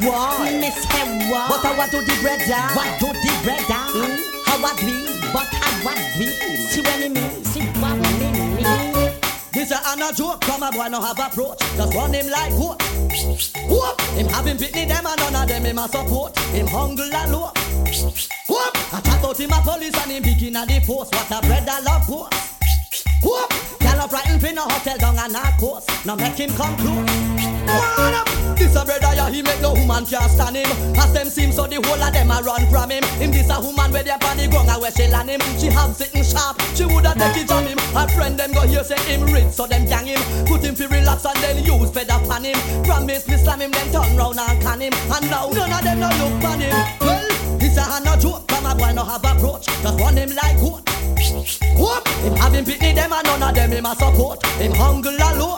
Why? 0.00 0.58
Miss 0.58 0.84
Hewa. 0.86 1.48
But 1.48 1.64
I 1.64 1.76
want 1.76 1.90
to 1.92 2.00
the 2.00 2.16
brother. 2.22 2.62
What 2.74 2.98
to 3.00 3.06
the 3.06 3.32
brother? 3.44 3.82
Mm? 3.92 4.16
How 4.46 4.64
I 4.64 4.72
dream, 4.80 5.06
but 5.32 5.48
I 5.52 5.70
dream. 6.16 6.56
See 6.70 6.80
what 6.80 7.04
I 7.04 7.08
mean? 7.08 7.39
This 9.70 9.78
a 9.78 9.90
an 9.92 10.02
a 10.02 10.12
joke, 10.12 10.40
come 10.40 10.64
a 10.64 10.72
boy 10.72 10.88
no 10.88 11.00
have 11.00 11.16
approach. 11.16 11.60
Just 11.60 11.94
run 11.94 12.12
him 12.12 12.28
like 12.28 12.50
goat. 12.50 12.82
Whoop! 13.68 14.00
Him 14.18 14.26
having 14.26 14.56
pitney 14.56 14.88
them 14.88 15.06
and 15.06 15.20
none 15.20 15.42
of 15.42 15.48
them 15.48 15.64
him 15.64 15.78
a 15.78 15.88
support. 15.88 16.36
Him 16.50 16.66
hungry 16.66 17.08
and 17.14 17.30
low. 17.30 17.52
Whoop! 18.48 18.92
I 18.92 19.00
chat 19.00 19.24
out 19.24 19.38
him 19.38 19.52
a 19.52 19.62
police 19.62 19.96
and 19.96 20.10
him 20.10 20.22
begin 20.24 20.56
at 20.56 20.66
the 20.66 20.80
post. 20.80 21.14
What 21.14 21.30
a 21.30 21.46
bread 21.46 21.68
I 21.68 21.80
love 21.82 22.02
post. 22.02 22.49
Whoop! 23.22 23.52
Girl 23.80 24.00
up 24.00 24.12
right 24.12 24.44
in 24.44 24.58
a 24.58 24.62
hotel 24.62 24.96
down 24.98 25.18
a 25.18 25.28
north 25.28 25.58
coast. 25.58 26.06
Now 26.06 26.16
make 26.16 26.34
him 26.34 26.50
come 26.56 26.76
close. 26.76 27.10
One 27.68 28.14
up. 28.14 28.28
This 28.56 28.76
a 28.76 28.84
brother 28.84 29.14
yeah, 29.14 29.30
he 29.30 29.42
make 29.42 29.60
no 29.60 29.72
woman 29.72 30.04
can't 30.04 30.30
stand 30.30 30.56
him. 30.56 30.68
As 30.96 31.12
them 31.12 31.28
seem 31.28 31.52
so 31.52 31.66
the 31.66 31.76
whole 31.80 32.02
of 32.02 32.12
them 32.12 32.30
a 32.30 32.40
run 32.42 32.66
from 32.68 32.90
him. 32.90 33.04
Him 33.20 33.30
this 33.30 33.48
a 33.50 33.60
woman 33.60 33.92
where 33.92 34.02
they 34.02 34.10
on 34.10 34.36
the 34.36 34.48
ground 34.48 34.68
and 34.68 34.80
where 34.80 34.90
she 34.90 35.06
land 35.08 35.28
him. 35.28 35.40
She 35.58 35.68
have 35.68 35.94
sitting 35.96 36.24
sharp, 36.24 36.60
she 36.74 36.84
woulda 36.84 37.14
take 37.16 37.44
it 37.44 37.48
from 37.48 37.64
him. 37.64 37.78
Her 37.92 38.08
friend 38.08 38.38
them 38.38 38.52
go 38.52 38.66
here 38.66 38.84
say 38.84 39.00
him 39.04 39.22
rich, 39.28 39.52
so 39.52 39.66
them 39.66 39.84
gang 39.84 40.06
him. 40.06 40.20
Put 40.46 40.64
him 40.64 40.74
fi 40.74 40.86
relax 40.86 41.24
and 41.24 41.36
then 41.40 41.64
use 41.64 41.90
feather 41.90 42.20
pan 42.24 42.44
him. 42.44 42.58
Promise 42.84 43.28
me 43.28 43.36
slam 43.36 43.60
him, 43.60 43.70
then 43.70 43.92
turn 43.92 44.16
round 44.16 44.40
and 44.40 44.60
can 44.60 44.80
him. 44.80 44.92
And 45.12 45.30
now 45.30 45.48
none 45.48 45.72
of 45.72 45.84
them 45.84 46.00
no 46.00 46.08
look 46.20 46.40
pan 46.40 46.60
him. 46.60 46.76
Well, 47.00 47.28
this 47.60 47.76
a 47.76 48.00
no 48.00 48.16
joke, 48.16 48.48
come 48.48 48.64
a 48.64 48.74
boy 48.74 48.92
no 48.92 49.04
have 49.04 49.24
approach. 49.24 49.66
Just 49.84 49.98
run 50.00 50.16
him 50.16 50.32
like 50.36 50.56
goat. 50.60 50.84
Him 53.80 53.86
a 53.86 53.96
support. 53.96 54.44
Him 54.60 54.72
hungry 54.76 55.16
and 55.16 55.38
low. 55.40 55.56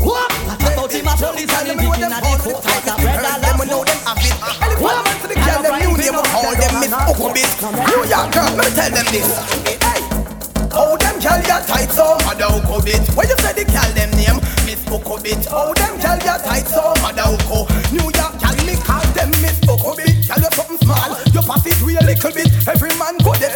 Whoop! 0.00 0.32
I 0.48 0.56
talk 0.56 0.78
out 0.80 0.92
him 0.92 1.08
a 1.08 1.12
police 1.12 1.52
and 1.52 1.68
him 1.68 1.76
begin 1.76 2.08
a 2.08 2.18
the 2.24 2.32
court. 2.40 2.64
Like 2.64 2.88
a 2.88 2.94
bread 2.96 3.20
a 3.20 3.32
Them 3.44 3.60
know 3.68 3.84
them 3.84 4.00
have 4.08 4.24
it. 4.24 4.32
Elephant 4.64 5.04
man 5.04 5.16
to 5.20 5.26
the 5.28 5.36
girl, 5.36 5.60
them 5.60 5.76
new 5.84 5.92
name, 6.00 6.16
we 6.16 6.24
call 6.32 6.54
them 6.56 6.72
Miss 6.80 6.94
Okobit. 6.96 7.52
New 7.84 8.02
York 8.08 8.28
girl, 8.32 8.50
let 8.56 8.64
me 8.64 8.72
tell 8.72 8.90
them 8.96 9.06
this. 9.12 9.28
Hey, 9.84 10.00
how 10.72 10.96
them 10.96 11.16
girl 11.20 11.40
ya 11.44 11.58
tight 11.68 11.92
so 11.92 12.16
mother 12.24 12.48
Okobit. 12.48 13.04
When 13.12 13.28
you 13.28 13.36
say 13.44 13.52
the 13.52 13.64
girl 13.68 13.90
them 13.92 14.10
name, 14.16 14.40
Miss 14.64 14.80
Okobit. 14.88 15.44
How 15.52 15.76
them 15.76 15.94
girl 16.00 16.18
ya 16.24 16.40
tight 16.40 16.64
so 16.64 16.96
mother 17.04 17.28
Oko. 17.28 17.68
New 17.92 18.08
York 18.08 18.34
girl, 18.40 18.56
me 18.64 18.74
call 18.80 19.04
them 19.12 19.30
Miss 19.44 19.60
Okobit. 19.68 20.16
Girl 20.24 20.40
you 20.40 20.52
something 20.56 20.80
small, 20.80 21.12
your 21.36 21.44
pass 21.44 21.66
it 21.68 21.76
real 21.84 22.00
little 22.00 22.32
bit. 22.32 22.48
Every 22.64 22.92
man 22.96 23.20
go 23.20 23.36
they 23.36 23.52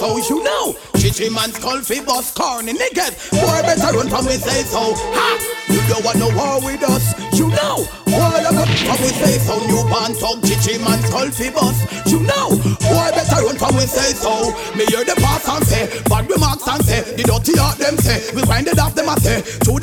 so? 0.00 0.16
You 0.16 0.42
know. 0.42 0.74
Chichi 0.96 1.28
man's 1.28 1.58
call 1.58 1.80
fi 1.80 2.00
bus 2.00 2.32
corny 2.32 2.72
niggas. 2.72 3.30
Boy 3.30 3.60
better 3.62 3.96
run 3.96 4.08
from 4.08 4.24
we 4.24 4.40
say 4.40 4.64
so. 4.64 4.96
Ha! 4.96 5.28
You 5.68 5.80
don't 5.92 6.04
want 6.04 6.18
no 6.18 6.28
war 6.32 6.56
with 6.64 6.82
us. 6.82 7.12
You 7.36 7.48
know. 7.48 7.84
Why 8.08 8.40
you 8.40 8.50
got 8.50 8.68
from 8.68 8.98
we 9.04 9.12
say 9.12 9.36
so? 9.44 9.60
New 9.68 9.84
Newborn 9.84 10.16
talk 10.16 10.40
chichi 10.42 10.78
man's 10.80 11.04
call 11.10 11.28
fi 11.30 11.50
bus. 11.50 11.76
You 12.08 12.20
know. 12.20 12.56
Boy 12.80 13.08
better 13.12 13.44
run 13.44 13.56
from 13.60 13.76
we 13.76 13.84
say 13.84 14.16
so. 14.16 14.56
Me 14.74 14.84
hear 14.88 15.04
the 15.04 15.16
pass 15.20 15.44
and 15.48 15.66
say, 15.66 15.84
bad 16.08 16.28
remarks 16.30 16.66
and 16.66 16.84
say, 16.84 17.00
the 17.16 17.22
dirty 17.22 17.58
heart 17.58 17.76
them 17.78 17.96
say, 17.98 18.18
we 18.34 18.42
wind 18.44 18.68
it 18.68 18.78
off 18.78 18.94
them 18.94 19.08
a 19.08 19.16
say, 19.20 19.42
to 19.68 19.78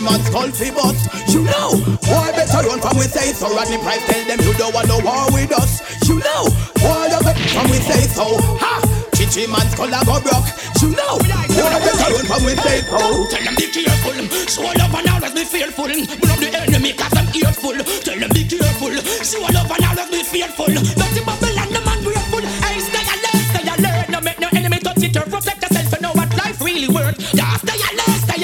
man's 0.00 0.28
call 0.30 0.50
fi 0.50 0.70
bus. 0.70 0.96
You 1.32 1.44
know. 1.44 1.76
Why 2.08 2.32
better 2.32 2.66
run 2.66 2.80
from 2.80 2.96
we 2.98 3.06
say 3.06 3.32
so 3.32 3.48
Rodney 3.54 3.78
Price 3.78 4.04
tell 4.06 4.24
them 4.24 4.40
you 4.40 4.52
don't 4.54 4.74
want 4.74 4.88
no 4.88 4.98
war 5.00 5.30
with 5.32 5.52
us. 5.52 5.80
You 6.08 6.18
know. 6.18 6.42
Why 6.82 7.06
you 7.12 7.20
got 7.20 7.36
from 7.36 7.70
we 7.70 7.78
say 7.84 8.02
so 8.08 8.36
ha. 8.58 8.80
Chichi 9.14 9.46
man's 9.46 9.74
color 9.74 10.00
go 10.04 10.20
broke. 10.20 10.48
You 10.80 10.90
know. 10.96 11.20
Why 11.20 11.78
better 11.80 12.08
run 12.16 12.26
from 12.26 12.42
we 12.44 12.54
say 12.56 12.80
so. 12.88 12.98
Tell 13.30 13.44
them 13.44 13.54
be 13.56 13.66
careful, 13.70 14.16
show 14.48 14.64
love 14.64 14.94
and 14.94 15.08
always 15.08 15.34
be 15.34 15.44
fearful. 15.44 15.90
Up 15.90 16.38
the 16.40 16.50
enemy 16.56 16.92
cause 16.94 17.14
I'm 17.14 17.28
earful. 17.36 17.76
Tell 18.04 18.18
them 18.18 18.30
be 18.32 18.44
careful, 18.48 18.94
show 19.22 19.44
love 19.52 19.70
and 19.70 19.84
always 19.84 20.08
be 20.10 20.22
fearful. 20.24 20.72
Dirty 20.72 21.20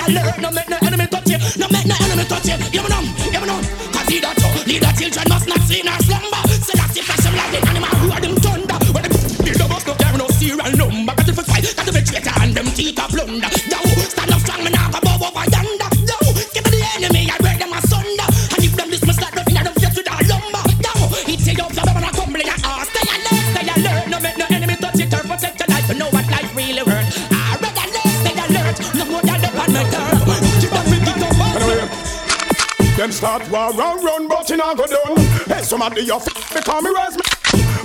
alert. 0.09 0.39
No 0.39 0.51
make 0.51 0.69
no 0.69 0.79
enemy 0.83 1.07
touch 1.07 1.31
you, 1.31 1.39
no 1.59 1.67
make 1.71 1.87
no 1.87 1.95
enemy 2.01 2.25
touch 2.25 2.47
you. 2.47 2.57
You 2.73 2.83
know, 2.89 3.03
you 3.35 3.43
know. 3.47 3.59
Cause 3.93 4.09
leader 4.11 4.33
to 4.35 4.49
leader 4.67 4.93
children 4.99 5.27
must 5.29 5.47
not 5.49 5.61
sleep 5.67 5.85
nor 5.85 5.99
slumber. 6.07 6.43
So 6.67 6.73
that's 6.75 6.95
the 6.95 7.03
fashion 7.03 7.35
like 7.37 7.51
the 7.53 7.61
animal 7.69 7.95
who 8.01 8.13
are 8.13 8.21
them 8.21 8.37
thunder. 8.37 8.79
When 8.95 9.03
them 9.03 9.15
build 9.45 9.61
up 9.61 9.71
us 9.77 9.87
no 9.87 9.95
carry 9.95 10.19
no 10.19 10.27
serial 10.29 10.71
number. 10.77 11.15
Got 11.15 11.27
to 11.27 11.35
fi 11.35 11.43
fight, 11.43 11.77
got 11.77 11.87
to 11.87 11.93
be 11.93 12.01
traitor 12.03 12.35
and 12.41 12.55
them 12.55 12.67
teeth 12.77 12.99
a 12.99 13.07
plunder. 13.09 13.56
Start 33.17 33.51
war 33.51 33.71
and 33.71 34.05
run, 34.05 34.29
but 34.29 34.49
you 34.51 34.59
not 34.59 34.77
go 34.77 34.85
down. 34.85 35.17
Hey, 35.47 35.63
somebody 35.63 36.03
you 36.03 36.15
f 36.15 36.25
because 36.53 36.83
me 36.85 36.91
rise 36.91 37.17
me. 37.17 37.25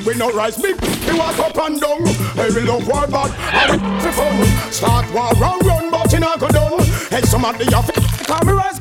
We 0.05 0.15
no 0.15 0.29
rise 0.31 0.61
me, 0.61 0.73
we 0.73 1.17
walk 1.17 1.39
up 1.39 1.57
and 1.57 1.79
down. 1.79 2.05
Hey, 2.35 2.49
we 2.51 2.61
love 2.67 2.85
war 2.85 3.07
bad, 3.07 3.31
and 3.71 3.81
we 3.81 3.99
for 4.01 4.11
fun. 4.11 4.71
Start 4.71 5.07
war 5.13 5.31
and 5.31 5.65
run, 5.65 5.89
but 5.89 6.11
you 6.11 6.19
not 6.19 6.39
go 6.39 6.49
down. 6.49 6.79
Hey, 7.09 7.21
somebody 7.21 7.63
you 7.63 7.77
f 7.77 7.87
because 7.87 8.45
me 8.45 8.51
rise 8.51 8.79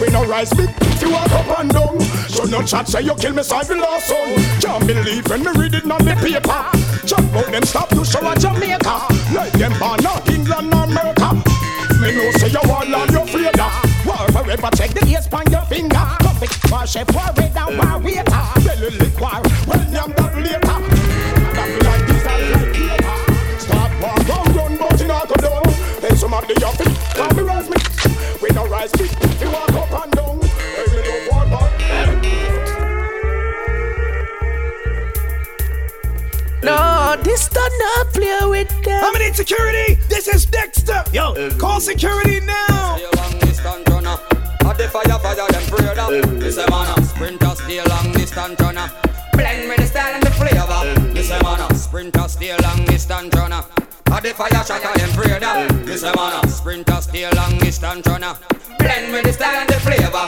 we 0.00 0.08
no 0.10 0.24
rise 0.26 0.54
me, 0.56 0.66
you 1.00 1.10
walk 1.10 1.30
up 1.30 1.60
and 1.60 1.70
down. 1.70 2.00
So 2.28 2.44
no 2.44 2.62
chat 2.62 2.88
say 2.88 3.02
you 3.02 3.14
kill 3.14 3.34
me, 3.34 3.42
so 3.44 3.56
I 3.56 3.64
be 3.66 3.74
lost 3.74 4.06
son. 4.08 4.34
Can't 4.60 4.86
believe 4.86 5.28
when 5.28 5.44
me 5.44 5.50
read 5.54 5.74
it 5.74 5.90
on 5.90 6.04
the 6.04 6.14
paper. 6.18 7.06
Jump 7.06 7.34
out 7.34 7.46
them 7.52 7.62
stop 7.62 7.88
to 7.90 8.04
show 8.04 8.26
a 8.26 8.34
Jamaica. 8.34 9.06
Like 9.34 9.52
them 9.52 9.78
born 9.78 10.06
out 10.06 10.28
England 10.28 10.74
America. 10.74 11.58
Me 12.00 12.14
know 12.14 12.30
say 12.38 12.48
you 12.48 12.62
all 12.62 12.94
on 12.94 13.12
your 13.12 13.27
finger. 16.68 17.04
Come 17.12 17.34
pick 17.34 17.54
war 17.54 17.66
chef, 17.66 17.78
war 17.78 17.98
waiter. 18.00 18.44
Belly 18.64 18.90
liquor, 18.98 19.40
well, 19.66 19.84
yam 19.92 20.10
that 20.16 20.34
later. 20.36 20.76
That 21.54 21.68
like 21.84 22.04
this 22.06 22.26
and 22.26 22.44
like 22.52 22.74
later. 22.78 23.16
Start 23.58 23.92
war, 24.00 24.16
run, 24.28 24.46
run, 24.56 24.72
but 24.78 25.00
you 25.00 25.06
not 25.08 25.28
go 25.28 25.34
down. 25.34 25.62
Then 26.00 26.16
some 26.16 26.34
of 26.34 26.46
the 26.46 26.54
yuppie, 26.54 26.88
call 27.14 27.34
me 27.34 27.42
rise 27.42 27.68
me. 27.68 27.76
We 28.42 28.48
no 28.54 28.66
rise 28.66 28.94
me, 28.98 29.08
we 29.40 29.46
walk 29.52 29.72
up 29.72 30.04
and 30.04 30.12
down. 30.12 30.40
Hey, 30.40 30.84
we 30.94 31.02
don't 31.02 31.28
walk 31.30 31.48
back. 31.50 31.72
No, 36.60 37.16
this 37.22 37.48
time 37.48 37.78
not 37.78 38.12
play 38.12 38.40
with 38.44 38.84
them. 38.84 39.00
How 39.00 39.12
many 39.12 39.32
security? 39.32 39.94
This 40.08 40.28
is 40.28 40.44
Dexter. 40.46 41.04
Yo, 41.12 41.50
call 41.56 41.80
security 41.80 42.40
now. 42.40 42.98
The 44.78 44.86
fire, 44.86 45.18
fire, 45.18 45.34
them 45.34 45.62
afraid 45.66 45.98
of. 45.98 46.38
This 46.38 46.56
a 46.56 46.70
man 46.70 47.02
sprinter, 47.02 47.50
stay 47.56 47.82
long 47.82 48.12
distance 48.12 48.60
runner 48.60 48.88
Blend 49.32 49.68
with 49.68 49.78
the 49.78 49.86
style 49.86 50.14
and 50.14 50.22
the 50.22 50.30
flavor. 50.30 51.12
This 51.12 51.30
a 51.30 51.42
man 51.42 51.74
sprinter, 51.74 52.28
stay 52.28 52.56
long 52.62 52.84
distance 52.84 53.34
runner 53.34 53.64
At 54.06 54.22
the 54.22 54.30
fire, 54.30 54.50
shot 54.64 54.84
of 54.84 54.94
them 54.94 55.10
afraid 55.10 55.42
of. 55.42 55.84
This 55.84 56.04
a 56.04 56.14
man 56.14 56.48
sprinter, 56.48 57.00
stay 57.00 57.28
long 57.34 57.58
distance 57.58 58.06
runner 58.06 58.34
Blend 58.78 59.12
with 59.12 59.24
the 59.24 59.32
style 59.32 59.60
and 59.60 59.68
the 59.68 59.80
flavor. 59.82 60.26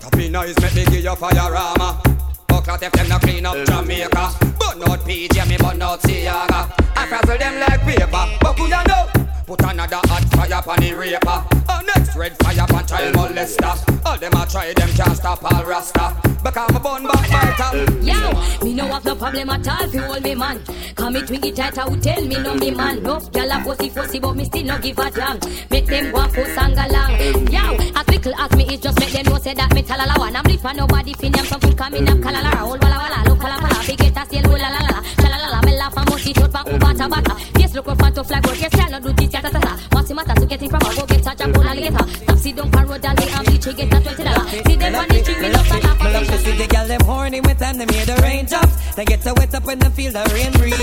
Tappy 0.00 0.28
noise 0.28 0.58
make 0.60 0.74
me 0.74 0.84
give 0.86 1.04
you 1.04 1.14
fire 1.14 1.54
armor 1.54 2.02
Buckler 2.48 2.78
if 2.82 2.92
them 2.92 3.08
not 3.08 3.22
clean 3.22 3.46
up 3.46 3.64
Jamaica. 3.64 4.34
Burn 4.58 4.82
out 4.90 4.98
PJ, 5.06 5.48
me 5.48 5.56
burn 5.56 5.80
out 5.80 6.00
Seaga 6.02 6.66
I 6.96 7.06
frazzle 7.06 7.38
them 7.38 7.60
like 7.60 7.80
paper. 7.82 8.26
But 8.40 8.58
who 8.58 8.64
you 8.64 8.70
know? 8.70 9.29
Put 9.50 9.64
another 9.64 9.98
hot 10.04 10.22
fire 10.30 10.62
on 10.64 10.78
the 10.78 10.94
raper. 10.94 11.44
Uh, 11.68 11.82
next 11.82 12.14
red 12.14 12.36
fire 12.38 12.66
on 12.72 12.86
child 12.86 13.16
molester. 13.16 14.06
All 14.06 14.16
them 14.16 14.32
a 14.32 14.46
try, 14.46 14.72
them 14.74 14.88
can't 14.90 15.16
stop 15.16 15.42
all 15.42 15.64
rasta. 15.64 16.14
Because 16.44 16.70
my 16.70 16.78
bun 16.78 17.02
back 17.02 17.26
fighter. 17.26 17.82
Yo, 18.00 18.14
me 18.62 18.74
no 18.74 18.86
have 18.86 19.04
no 19.04 19.16
problem 19.16 19.50
at 19.50 19.66
all 19.66 19.82
if 19.82 19.92
you 19.92 20.02
hold 20.02 20.22
me 20.22 20.36
man. 20.36 20.62
Come 20.94 21.14
me 21.14 21.22
twingy 21.22 21.52
tight, 21.52 21.76
I 21.76 21.88
would 21.88 22.00
tell 22.00 22.22
me 22.22 22.36
no 22.38 22.54
me 22.54 22.70
man. 22.70 23.02
No, 23.02 23.18
y'all 23.34 23.50
a 23.50 23.64
fussy 23.64 23.88
fussy, 23.88 24.20
but 24.20 24.36
me 24.36 24.44
still 24.44 24.66
no 24.66 24.78
give 24.78 24.96
a 25.00 25.10
damn. 25.10 25.40
Make 25.68 25.86
them 25.86 26.12
go 26.12 26.28
for 26.28 26.44
sang 26.54 26.78
along. 26.78 27.50
Yo, 27.50 27.74
as 27.98 28.08
little 28.08 28.34
as 28.36 28.52
me 28.52 28.64
is 28.72 28.78
just 28.78 29.00
make 29.00 29.10
them 29.10 29.24
know 29.32 29.38
say 29.40 29.54
that 29.54 29.74
me 29.74 29.82
talala 29.82 30.16
one. 30.16 30.36
I'm 30.36 30.44
live 30.44 30.60
for 30.60 30.74
nobody 30.74 31.12
fin 31.14 31.32
them 31.32 31.44
some 31.46 31.60
food 31.60 31.76
coming 31.76 32.08
up 32.08 32.18
kalala. 32.18 32.54
Hold 32.54 32.80
wala 32.84 32.98
wala, 32.98 33.28
look 33.28 33.42
wala 33.42 33.58
wala. 33.60 33.84
Big 33.84 33.98
get 33.98 34.16
a 34.16 34.24
still 34.26 34.48
la 34.48 34.68
la 34.68 34.78
la. 34.78 35.02
Shalalala, 35.18 35.64
me 35.66 35.76
laugh 35.76 35.96
and 35.96 36.08
musty 36.08 36.32
throat 36.34 36.52
back 36.52 36.66
bata 36.78 37.08
bata. 37.08 37.36
Yes, 37.58 37.74
look 37.74 37.88
rough 37.88 38.02
and 38.02 38.14
tough 38.14 38.30
like 38.30 38.46
what 38.46 38.60
yes, 38.60 38.72
y'all 38.74 38.90
no 38.90 39.00
do 39.00 39.12
this, 39.12 39.34
ta 39.42 39.50
ta 39.50 39.60
ta. 39.60 39.78
What's 39.92 40.08
the 40.08 40.14
matter? 40.14 40.34
So 40.38 40.46
get 40.46 40.62
it 40.62 40.70
from 40.70 40.82
a 40.82 40.94
go 40.94 41.06
get 41.06 41.26
a 41.26 41.36
jump 41.36 41.58
on 41.58 41.66
a 41.66 41.74
later. 41.74 42.04
Stop 42.08 42.38
sit 42.38 42.56
down 42.56 42.70
for 42.70 42.84
road 42.84 43.04
and 43.04 43.20
and 43.20 43.46
bleach, 43.46 43.66
you 43.66 43.72
get 43.72 43.92
a 43.92 44.00
twenty 44.00 44.24
dollar. 44.24 44.48
See 44.48 44.76
them 44.76 44.94
on 44.94 45.08
the 45.08 45.18
street, 45.22 45.40
me 45.40 45.48
love 45.50 45.68
that 45.68 45.98
Me 46.02 46.12
love 46.12 46.26
to 46.26 46.38
see 46.38 46.56
the 46.56 46.66
girl 46.66 46.86
them 46.86 47.00
horny 47.04 47.40
with 47.40 47.58
them, 47.58 47.78
them 47.78 47.88
hear 47.88 48.06
the 48.06 48.16
raindrops. 48.22 48.94
They 48.94 49.04
get 49.04 49.22
so 49.22 49.32
wet 49.36 49.54
up 49.54 49.64
when 49.64 49.78
they 49.78 49.90
feel 49.90 50.12
the 50.12 50.24
rain 50.34 50.52
breeze. 50.52 50.76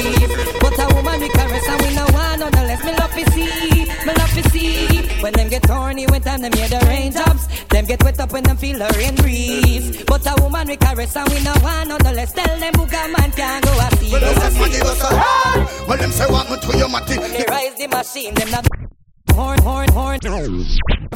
But 0.62 0.80
a 0.80 0.86
woman 0.96 1.20
we 1.22 1.30
caress 1.30 1.68
and 1.68 1.82
we 1.82 1.96
no 1.96 2.06
want 2.14 2.40
none 2.40 2.56
unless 2.56 2.84
me 2.84 2.92
love 2.98 3.14
to 3.14 3.24
see, 3.32 3.86
me 4.06 4.14
love 4.14 4.34
to 4.34 4.44
see. 4.50 5.08
When 5.22 5.34
them 5.34 5.50
get 5.50 5.66
horny 5.66 6.06
with 6.08 6.24
them, 6.24 6.42
them 6.42 6.54
hear 6.54 6.68
the 6.68 6.80
raindrops. 6.86 7.48
Them 7.70 7.86
get 7.86 8.04
wet 8.04 8.20
up 8.20 8.32
when 8.32 8.44
them 8.44 8.58
feel 8.58 8.78
the 8.80 8.90
rain 8.98 9.16
breeze. 9.16 10.04
But 10.06 10.26
a 10.26 10.42
woman 10.42 10.68
we 10.68 10.78
caress 10.78 11.16
and 11.16 11.30
we 11.30 11.44
no 11.44 11.54
want 11.62 11.90
none 11.90 12.06
unless 12.06 12.34
tell 12.34 12.58
them 12.60 12.74
booga 12.74 13.12
man 13.18 13.32
can 13.32 13.62
go 13.62 13.72
a 13.78 13.88
see. 13.98 14.12
Well, 14.12 14.22
them 14.22 14.36
say 14.36 14.60
money 14.60 14.80
goes 14.80 14.98
so 14.98 15.10
Well, 15.88 15.98
them 15.98 16.12
say 16.12 16.28
want 16.32 16.47
machine, 17.88 18.34
them 18.34 18.52
not 18.52 18.77
horn, 19.38 19.60
horn, 19.62 19.90
horn. 19.94 20.20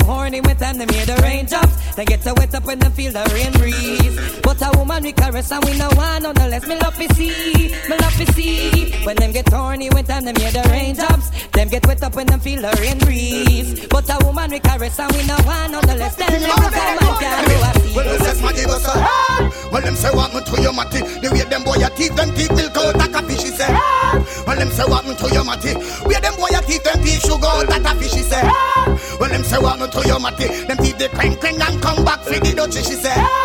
Horny 0.05 0.41
with 0.41 0.59
them, 0.59 0.77
them 0.77 0.89
hear 0.89 1.05
the 1.05 1.15
raindrops. 1.21 1.95
They 1.95 2.05
get 2.05 2.21
so 2.21 2.33
wet 2.37 2.53
up 2.53 2.65
when 2.65 2.79
they 2.79 2.89
feel 2.89 3.11
the 3.11 3.23
rain 3.33 3.51
breeze. 3.53 4.39
But 4.41 4.61
a 4.61 4.77
woman 4.77 5.03
we 5.03 5.11
caress 5.11 5.51
and 5.51 5.63
we 5.65 5.77
no 5.77 5.89
none 5.89 6.25
unless 6.25 6.67
me 6.67 6.75
love 6.79 6.95
to 6.95 7.13
see, 7.15 7.73
me 7.89 7.97
love 7.97 8.15
to 8.17 8.25
see. 8.33 8.91
When 9.05 9.15
them 9.17 9.31
get 9.31 9.49
horny 9.49 9.89
with 9.89 10.07
them, 10.07 10.25
them 10.25 10.35
hear 10.35 10.51
the 10.51 10.63
raindrops. 10.69 11.29
Them 11.49 11.67
get 11.69 11.85
wet 11.87 12.03
up 12.03 12.15
when 12.15 12.27
them 12.27 12.39
feel 12.39 12.61
the 12.61 12.71
rain 12.79 12.99
breeze. 12.99 13.87
But 13.87 14.09
a 14.09 14.23
woman 14.25 14.51
we 14.51 14.59
caress 14.59 14.99
and 14.99 15.11
we 15.13 15.25
no 15.25 15.37
none 15.37 15.89
unless 15.89 16.15
them 16.15 16.41
what 16.41 17.19
can 17.19 17.45
do 17.45 17.71
see. 17.91 17.97
Well, 17.97 18.05
them 18.05 18.19
say 18.21 18.41
money 18.41 18.63
goes 18.65 18.83
so 18.83 18.93
Well, 19.71 19.81
them 19.81 19.95
say 19.95 20.11
want 20.13 20.33
me 20.33 20.41
to 20.41 20.61
your 20.61 20.73
matty. 20.73 20.99
The 20.99 21.29
way 21.31 21.43
them 21.43 21.63
boy 21.63 21.79
a 21.83 21.89
teeth, 21.91 22.15
them 22.15 22.31
teeth 22.35 22.51
milk 22.55 22.77
out 22.77 22.95
like 22.95 23.15
a 23.15 23.21
fish, 23.27 23.43
he 23.43 23.51
say. 23.51 23.67
Well, 24.47 24.57
them 24.57 24.69
say 24.69 24.85
want 24.87 25.07
me 25.07 25.15
to 25.15 25.27
your 25.33 25.43
matty. 25.43 25.73
Where 26.07 26.21
them 26.21 26.35
boy 26.35 26.51
a 26.55 26.61
teeth, 26.63 26.83
them 26.83 27.03
teeth 27.03 27.21
sugar 27.21 27.47
out 27.47 27.67
like 27.67 27.83
a 27.83 27.93
fish, 27.99 28.10
he 28.13 28.21
say. 28.23 28.41
Ah. 28.43 29.17
Well, 29.19 29.29
them 29.29 29.43
say 29.43 29.59
me 29.59 29.87
to 29.89 30.07
your 30.07 30.19
matty. 30.19 30.47
Them 30.65 30.77
teeth 30.77 30.97
they 30.97 31.07
crank 31.09 31.39
crank 31.39 31.69
and 31.69 31.81
come 31.81 32.03
back 32.05 32.21
for 32.21 32.39
the 32.39 32.51
dutchie, 32.55 32.83
she 32.83 32.95
say. 32.95 33.13
Ah. 33.15 33.41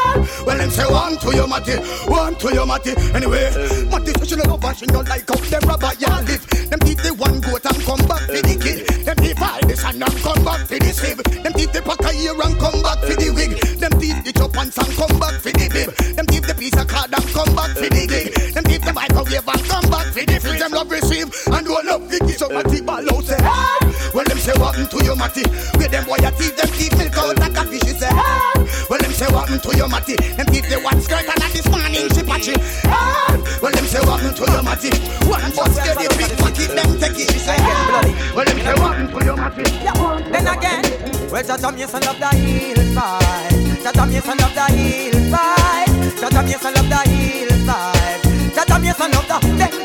Well, 0.47 0.59
them 0.59 0.71
say 0.71 0.87
want 0.87 1.21
to 1.21 1.35
your 1.35 1.49
matty, 1.49 1.77
want 2.07 2.41
to 2.41 2.55
your 2.55 2.67
matty. 2.67 2.95
Anyway, 3.15 3.51
matty 3.91 4.13
so 4.19 4.25
she 4.25 4.37
no 4.37 4.45
love 4.45 4.65
and 4.65 4.77
she 4.77 4.87
no 4.87 5.01
like 5.01 5.29
how 5.29 5.37
them 5.37 5.63
rubber 5.69 5.93
ya 5.99 6.21
live. 6.27 6.47
Them 6.71 6.81
teeth 6.81 7.03
they 7.03 7.11
one 7.11 7.41
goat 7.41 7.65
and 7.65 7.81
come 7.85 8.03
back 8.07 8.23
for 8.27 8.41
the 8.43 8.55
kid. 8.59 8.87
Them 9.05 9.17
teeth 9.17 9.39
buy 9.39 9.61
this 9.67 9.85
and 9.85 10.03
then 10.03 10.15
come 10.23 10.45
back 10.45 10.67
for 10.67 10.79
the 10.79 10.91
sieve. 10.93 11.23
Them 11.43 11.53
teeth 11.53 11.73
they 11.73 11.81
pack 11.81 12.03
a 12.03 12.11
and 12.11 12.59
come 12.59 12.83
back 12.83 12.99
for 13.01 13.15
the 13.15 13.31
wig. 13.35 13.53
Them 13.79 13.93
teeth 14.01 14.25
the 14.25 14.33
chop 14.33 14.57
and 14.57 14.73
come 14.73 15.19
back 15.21 15.37
for 15.41 15.53
the 15.53 15.67
bib. 15.69 15.91
Them 16.17 16.27
teeth 16.27 16.47
the 16.47 16.55
piece 16.55 16.77
of 16.77 16.87
card 16.87 17.13
and 17.15 17.27
come 17.31 17.53
back 17.55 17.71
for 17.77 17.89
the 17.89 18.03
gig. 18.07 18.35
Them 18.55 18.65
teeth 18.65 18.85
the 18.85 18.93
microwave 18.93 19.47
and 19.47 19.65
come 19.69 19.87
back 19.91 20.07
for 20.11 20.25
the 20.25 20.37
fridge. 20.41 20.61
Them 20.61 20.73
love 20.73 20.91
receive 20.91 21.29
and 21.53 21.67
don't 21.67 21.87
love 21.87 22.09
the 22.09 22.19
so 22.37 22.49
matty 22.49 22.81
ball 22.81 23.07
out 23.15 23.25
say. 23.25 23.37
Well, 23.41 23.79
them 23.81 23.86
say 24.47 24.55
what 24.63 24.75
to 24.79 24.99
your 25.05 25.17
matty. 25.17 25.43
Where 25.75 25.89
them 25.91 26.05
boy 26.07 26.23
a 26.23 26.31
teeth, 26.31 26.55
them 26.57 26.71
teeth 26.71 26.95
milk 26.97 27.19
out 27.19 27.39
like 27.43 27.57
a 27.59 27.65
fish. 27.67 27.83
She 27.83 27.95
say. 27.99 28.09
ah. 28.11 28.55
Well, 28.89 29.01
them 29.03 29.11
say 29.11 29.27
what 29.35 29.51
to 29.51 29.71
your 29.77 29.89
matty. 29.89 30.15
Them 30.15 30.47
teeth 30.47 30.69
they 30.71 30.79
one 30.79 31.01
skirt 31.03 31.27
and 31.27 31.43
at 31.43 31.51
this 31.51 31.67
morning 31.67 32.07
she 32.15 32.23
patchy. 32.23 32.55
Well, 33.59 33.73
them 33.75 33.87
say 33.91 33.99
what 34.07 34.23
to 34.23 34.45
your 34.47 34.63
matty. 34.63 34.91
One 35.27 35.43
bus 35.51 35.75
get 35.83 35.99
the 35.99 36.07
big 36.15 36.31
matty, 36.39 36.65
them 36.71 36.91
take 37.03 37.19
it. 37.19 37.27
She 37.35 37.39
say. 37.43 37.59
ah. 37.59 38.07
Well, 38.37 38.45
them 38.47 38.59
say 38.63 38.75
what 38.79 38.95
to 39.11 39.19
your 39.27 39.37
matty. 39.37 39.67
Then 40.31 40.47
again, 40.47 40.83
well, 41.31 41.43
Jaja 41.43 41.75
Mason 41.75 42.01
love 42.07 42.19
the 42.23 42.31
heel 42.39 42.79
vibe. 42.95 43.83
Jaja 43.83 44.05
Mason 44.07 44.39
love 44.39 44.55
the 44.55 44.67
heel 44.71 45.15
vibe. 45.27 45.91
Jaja 46.23 46.43
Mason 46.47 46.75
love 46.75 46.89
the 46.89 47.01
heel 47.11 47.51
vibe. 47.67 48.23
Jaja 48.55 48.77
Mason 48.81 49.11
love 49.11 49.27
the 49.27 49.76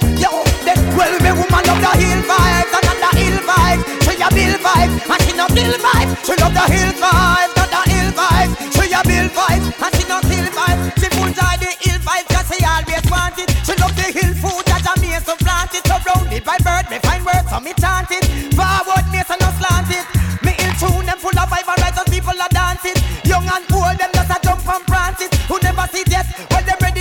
well 0.97 1.15
me 1.23 1.31
woman 1.31 1.63
love 1.67 1.81
the 1.81 1.91
heel 2.01 2.21
vibe. 2.29 2.67
Not 2.71 2.97
the 3.03 3.09
heel 3.17 3.37
vibe. 3.47 3.81
She 4.03 4.13
a 4.21 4.29
bill 4.29 4.55
vibe, 4.61 4.91
and 5.09 5.21
she 5.23 5.31
no 5.33 5.45
bill 5.49 5.73
vibe. 5.81 6.09
She 6.25 6.33
love 6.41 6.53
the 6.53 6.65
heel 6.69 6.91
vibe, 7.01 7.51
not 7.57 7.69
the 7.73 7.81
heel 7.89 8.09
vibe. 8.13 8.51
She 8.75 8.85
a 8.93 9.01
bill 9.01 9.27
vibe, 9.33 9.63
and 9.81 9.91
she 9.95 10.03
no 10.07 10.17
hill 10.29 10.49
vibe. 10.57 10.79
She 10.99 11.07
full 11.15 11.31
joy 11.33 11.55
the 11.61 11.71
hill 11.81 11.99
vibe 12.05 12.25
'cause 12.29 12.47
she 12.49 12.57
always 12.65 13.05
want 13.09 13.39
it. 13.39 13.49
She 13.65 13.73
love 13.81 13.95
the 13.95 14.07
hill 14.13 14.33
food 14.41 14.63
that 14.69 14.85
a 14.85 14.93
me 15.01 15.09
so 15.25 15.35
plant 15.37 15.73
it. 15.73 15.83
Surrounded 15.87 16.43
by 16.43 16.57
bird, 16.65 16.85
me 16.91 16.97
find 16.99 17.25
words 17.25 17.49
so 17.49 17.59
me 17.59 17.73
chant 17.81 18.11
it. 18.11 18.23
Forward 18.53 19.05
me 19.11 19.21
so 19.27 19.35
no 19.41 19.49
slant 19.57 19.89
it. 19.89 20.05
Me 20.45 20.51
ill 20.59 20.73
tune 20.81 21.05
them 21.05 21.17
full 21.17 21.37
of 21.37 21.49
vibe 21.49 21.69
and 21.71 21.81
right 21.81 22.05
people 22.13 22.37
are 22.45 22.53
dancing. 22.53 22.97
Young 23.23 23.47
and 23.47 23.65
old 23.73 23.97
them 23.97 24.11
just 24.13 24.29
a 24.29 24.37
jump 24.43 24.67
and 24.67 24.85
prance 24.85 25.21
it. 25.21 25.33
Who 25.49 25.57
never 25.63 25.87
see 25.91 26.03
death, 26.03 26.29
well 26.51 26.63
them 26.63 26.77
ready 26.81 27.00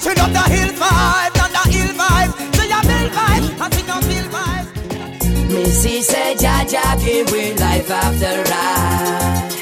She 0.00 0.14
love 0.14 0.32
the 0.32 0.44
hill 0.54 0.72
vibes, 0.82 1.36
not 1.38 1.50
the 1.56 1.64
hill 1.74 1.92
vibes. 2.00 2.34
She 2.56 2.64
a 2.70 2.80
bill 2.88 3.08
vibes 3.18 3.48
and 3.62 3.74
she 3.74 3.82
not 3.86 4.04
hill 4.04 4.28
vibes. 4.34 4.68
Missy 5.52 6.02
said, 6.02 6.36
Jaja 6.38 6.84
give 7.04 7.30
we 7.32 7.54
life 7.54 7.90
after 7.90 8.36
ride. 8.50 9.52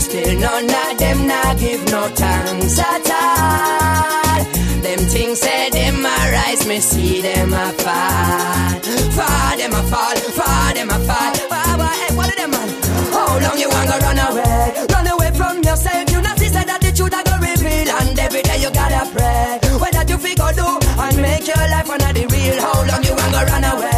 Still 0.00 0.38
none 0.40 0.64
of 0.64 0.98
them 0.98 1.26
not 1.26 1.58
give 1.58 1.84
no 1.90 2.08
thanks 2.08 2.78
at 2.78 3.10
all. 3.10 4.44
Them 4.82 5.00
things 5.12 5.40
say 5.40 5.70
them 5.70 6.04
a 6.04 6.16
rise, 6.32 6.66
me 6.66 6.80
see 6.80 7.20
them 7.20 7.52
a 7.52 7.72
fall. 7.84 8.80
Fall 9.16 9.56
them 9.56 9.72
a 9.72 9.82
fall, 9.92 10.16
fall 10.38 10.74
them 10.74 10.90
a 10.90 10.98
fall. 11.08 11.34
Why, 11.48 11.76
why, 11.76 11.94
hey, 12.00 12.14
what 12.16 12.28
are 12.32 12.36
them 12.36 12.50
man? 12.50 12.68
How 13.12 13.38
long 13.38 13.58
you 13.58 13.68
want 13.68 13.90
to 13.90 13.98
run 13.98 14.18
away? 14.18 14.86
Run 14.92 15.06
away 15.06 15.30
from 15.32 15.62
yourself. 15.62 16.10
You 16.10 16.20
not 16.22 16.38
see 16.38 16.48
that 16.48 16.80
the 16.80 16.92
truth 16.92 17.14
I 17.14 17.22
go 17.22 17.36
reveal, 17.38 17.88
and 17.94 18.18
every 18.18 18.42
day 18.42 18.60
you 18.62 18.70
gotta 18.72 19.08
pray. 19.12 19.43
Do 20.52 20.78
and 21.00 21.16
make 21.22 21.46
your 21.46 21.56
life 21.56 21.88
one 21.88 22.02
of 22.02 22.14
the 22.14 22.26
real. 22.26 22.60
How 22.60 22.86
long 22.86 23.02
you 23.02 23.14
to 23.32 23.44
run 23.50 23.64
away? 23.64 23.93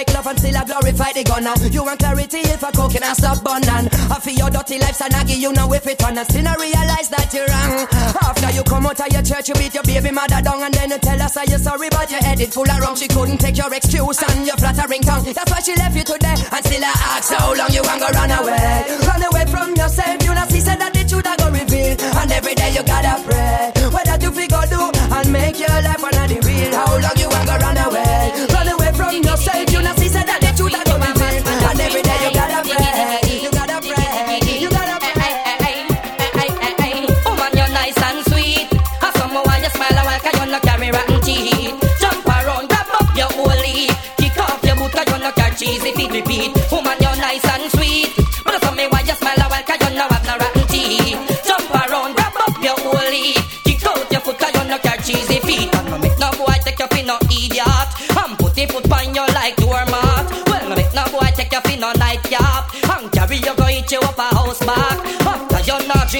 Expect 0.00 0.26
love 0.26 0.38
still 0.38 0.56
a 0.56 0.64
glorify 0.64 1.12
the 1.12 1.24
gunner? 1.24 1.54
You 1.70 1.84
want 1.84 1.98
clarity 1.98 2.38
if 2.38 2.62
a 2.62 2.70
coke 2.72 2.94
and 2.94 3.16
stop 3.16 3.42
burning. 3.42 3.88
I 4.10 4.18
feel 4.20 4.34
your 4.34 4.50
dirty 4.50 4.78
life, 4.78 5.00
I 5.02 5.08
give 5.24 5.38
you 5.38 5.52
no 5.52 5.72
if 5.72 5.86
it 5.86 6.02
on. 6.04 6.18
And 6.18 6.26
still 6.28 6.46
I 6.46 6.54
realize 6.54 7.08
that 7.10 7.32
you're 7.34 7.48
wrong. 7.48 7.86
After 8.22 8.50
you 8.54 8.62
come 8.62 8.86
out 8.86 9.00
of 9.00 9.08
your 9.10 9.22
church, 9.22 9.48
you 9.48 9.54
beat 9.54 9.74
your 9.74 9.82
baby 9.82 10.10
mother 10.10 10.40
down 10.42 10.62
and 10.62 10.74
then 10.74 10.90
you 10.90 10.98
tell 10.98 11.20
us 11.20 11.34
how 11.34 11.44
you're 11.44 11.58
sorry, 11.58 11.88
but 11.90 12.10
your 12.10 12.22
head 12.22 12.40
is 12.40 12.54
full 12.54 12.68
of 12.68 12.78
rum. 12.78 12.96
She 12.96 13.08
couldn't 13.08 13.38
take 13.38 13.56
your 13.56 13.72
excuse 13.72 14.22
and 14.22 14.46
your 14.46 14.56
flattering 14.56 15.02
tongue. 15.02 15.24
That's 15.32 15.50
why 15.50 15.60
she 15.60 15.74
left 15.74 15.96
you 15.96 16.04
today. 16.04 16.36
And 16.36 16.62
still 16.62 16.84
I 16.84 16.92
ask 17.18 17.32
how 17.32 17.54
long 17.54 17.72
you 17.72 17.82
want 17.82 18.02
to 18.02 18.10
run 18.14 18.30
away. 18.30 18.84
Run 19.06 19.22
away 19.22 19.44
from 19.50 19.74
yourself. 19.74 20.22
You 20.22 20.34
know, 20.34 20.46
she 20.50 20.60
said 20.60 20.78
that 20.78 20.94
the 20.94 21.02
truth 21.04 21.26
I 21.26 21.34
go 21.36 21.50
reveal. 21.50 21.96
And 21.98 22.30
every 22.32 22.54
day 22.54 22.70
you 22.74 22.82
gotta 22.84 23.18
pray. 23.24 23.72
What 23.90 24.04
that 24.06 24.22
you 24.22 24.30
figure 24.30 24.66
do 24.68 24.90
and 24.94 25.32
make 25.32 25.58
your 25.58 25.74
life 25.82 26.02
one 26.02 26.14
of 26.14 26.28
the 26.28 26.38
real. 26.44 26.72
How 26.76 26.92
long 26.92 27.16
you 27.18 27.28
want 27.28 27.48
to 27.48 27.56
run 27.58 27.76
away? 27.78 27.87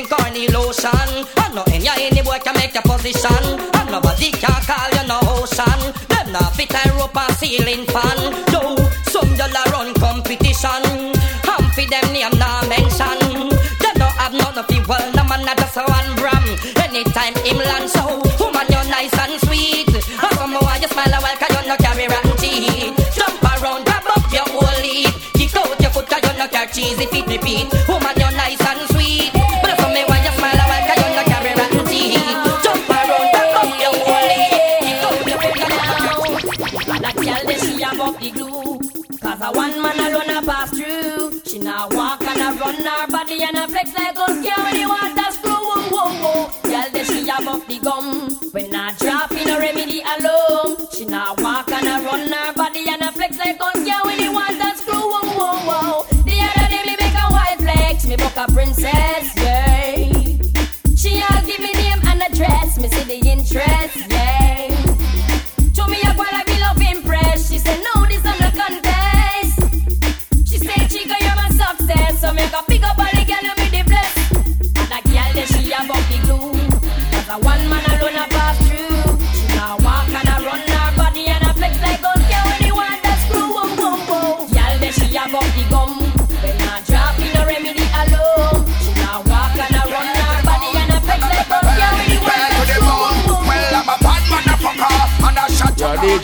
Drink 0.06 0.26
any 0.26 0.48
lotion. 0.48 1.26
And 1.42 1.54
no 1.54 1.62
any 1.68 1.88
any 1.88 2.22
boy 2.22 2.38
can 2.38 2.54
make 2.54 2.74
your 2.74 2.82
position. 2.82 3.44
And 3.74 3.90
nobody 3.90 4.30
can 4.30 4.62
call 4.62 4.90
you 4.94 5.06
no 5.08 5.18
ocean. 5.34 5.80
Them 6.08 6.32
not 6.32 6.54
fit 6.54 6.70
a 6.70 6.82
rope 6.94 7.16
and 7.16 7.34
ceiling 7.36 7.84
fan. 7.86 8.18
Yo, 8.52 8.76
some 9.10 9.34
y'all 9.34 9.50
a 9.50 9.62
run 9.72 9.94
competition. 9.94 10.84
And 11.50 11.66
for 11.74 11.86
them 11.90 12.06
name 12.12 12.38
not 12.38 12.68
mention. 12.68 13.50
They 13.82 13.92
don't 13.98 14.16
have 14.22 14.34
none 14.34 14.58
of 14.58 14.66
the 14.68 14.78
world. 14.86 15.14
No 15.16 15.24
man 15.24 15.48
a 15.48 15.54
just 15.56 15.76
one 15.76 16.10
bram. 16.16 16.46
Anytime 16.78 17.34
him 17.42 17.58
land 17.58 17.90
so 17.90 18.22
woman 18.38 18.66
you're 18.70 18.86
nice 18.86 19.16
and 19.18 19.40
sweet. 19.42 19.88
And 19.88 20.34
some 20.38 20.54
why 20.54 20.78
you 20.80 20.88
smile 20.88 21.14
a 21.14 21.18
while 21.20 21.36
'cause 21.36 21.54
you 21.56 21.68
no 21.68 21.76
carry 21.76 22.06
rotten 22.06 22.36
teeth. 22.36 22.94
Jump 23.16 23.42
around, 23.42 23.84
grab 23.84 24.06
up 24.14 24.32
your 24.32 24.46
whole 24.46 24.78
lead. 24.82 25.12
Kick 25.34 25.56
out 25.56 25.80
your 25.80 25.90
foot 25.90 26.06
'cause 26.08 26.22
you 26.22 26.38
no 26.38 26.46
carry 26.48 26.70
cheesy 26.72 27.06
feet 27.06 27.26
repeat. 27.26 27.66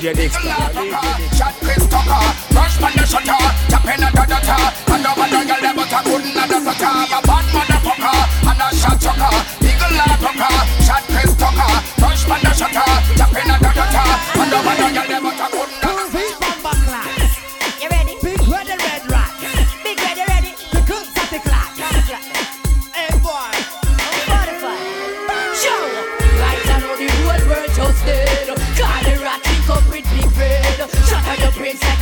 DJ 0.05 0.15
Dexter. 0.17 1.35
Shot 1.35 1.55
Chris 1.63 1.87
Tucker, 1.89 2.55
rush 2.55 2.79
man 2.79 2.93
the 2.95 3.07
shutter, 3.07 3.41
tap 3.71 3.85
in 3.87 4.03
a 4.03 4.13
da 4.13 4.74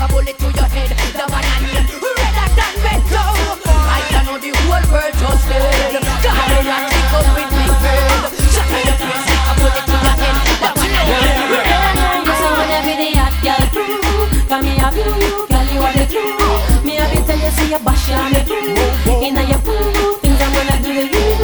a 0.02 0.08
bullet 0.08 0.36
to 0.38 0.48
your 0.50 0.68
head. 0.74 0.90
The 1.14 1.24
man 1.30 1.46
I 1.46 1.58
name 1.62 1.86
redder 2.02 2.48
than 2.58 2.74
Right 2.82 4.10
I 4.10 4.20
know 4.26 4.36
the 4.38 4.50
whole 4.66 4.86
world 4.90 5.14
just 5.14 5.46
dead. 5.46 6.02
Call 6.26 6.46
the 6.50 6.58
rat 6.66 6.90
pick 6.90 7.12
up 7.14 7.26
with 7.38 7.52
red 7.54 8.10
Shut 8.50 8.66
out 8.66 8.82
your 8.82 8.96
brains 8.98 9.26
like 9.30 9.46
a 9.46 9.52
bullet 9.58 9.84
to 9.86 9.94
your 9.94 10.16
head. 10.18 10.36
The 10.58 10.70
man 10.74 10.90
I 10.90 11.06
name 11.06 12.24
This 12.26 12.42
a 12.42 12.48
one 12.50 12.72
every 12.74 12.94
day 12.98 13.14
hot 13.14 13.34
girl 13.46 13.62
crew 13.70 14.02
Come 14.50 14.62
me 14.66 14.74
have 14.82 14.96
you, 14.98 15.46
girl 15.46 15.66
you 15.70 15.80
are 15.86 15.94
the 15.94 16.04
truth 16.10 16.82
Me 16.82 16.98
have 16.98 17.14
it 17.14 17.22
tell 17.22 17.38
you 17.38 17.52
say 17.54 17.70
you 17.70 17.80
bash 17.86 18.10
on 18.10 18.32
me 18.34 18.42
crew 18.42 18.74
Inna 19.22 19.42
your 19.46 19.62
food, 19.62 20.18
things 20.18 20.40
I'm 20.42 20.50
gonna 20.50 20.76
do 20.82 20.90
to 20.90 21.04
you. 21.14 21.38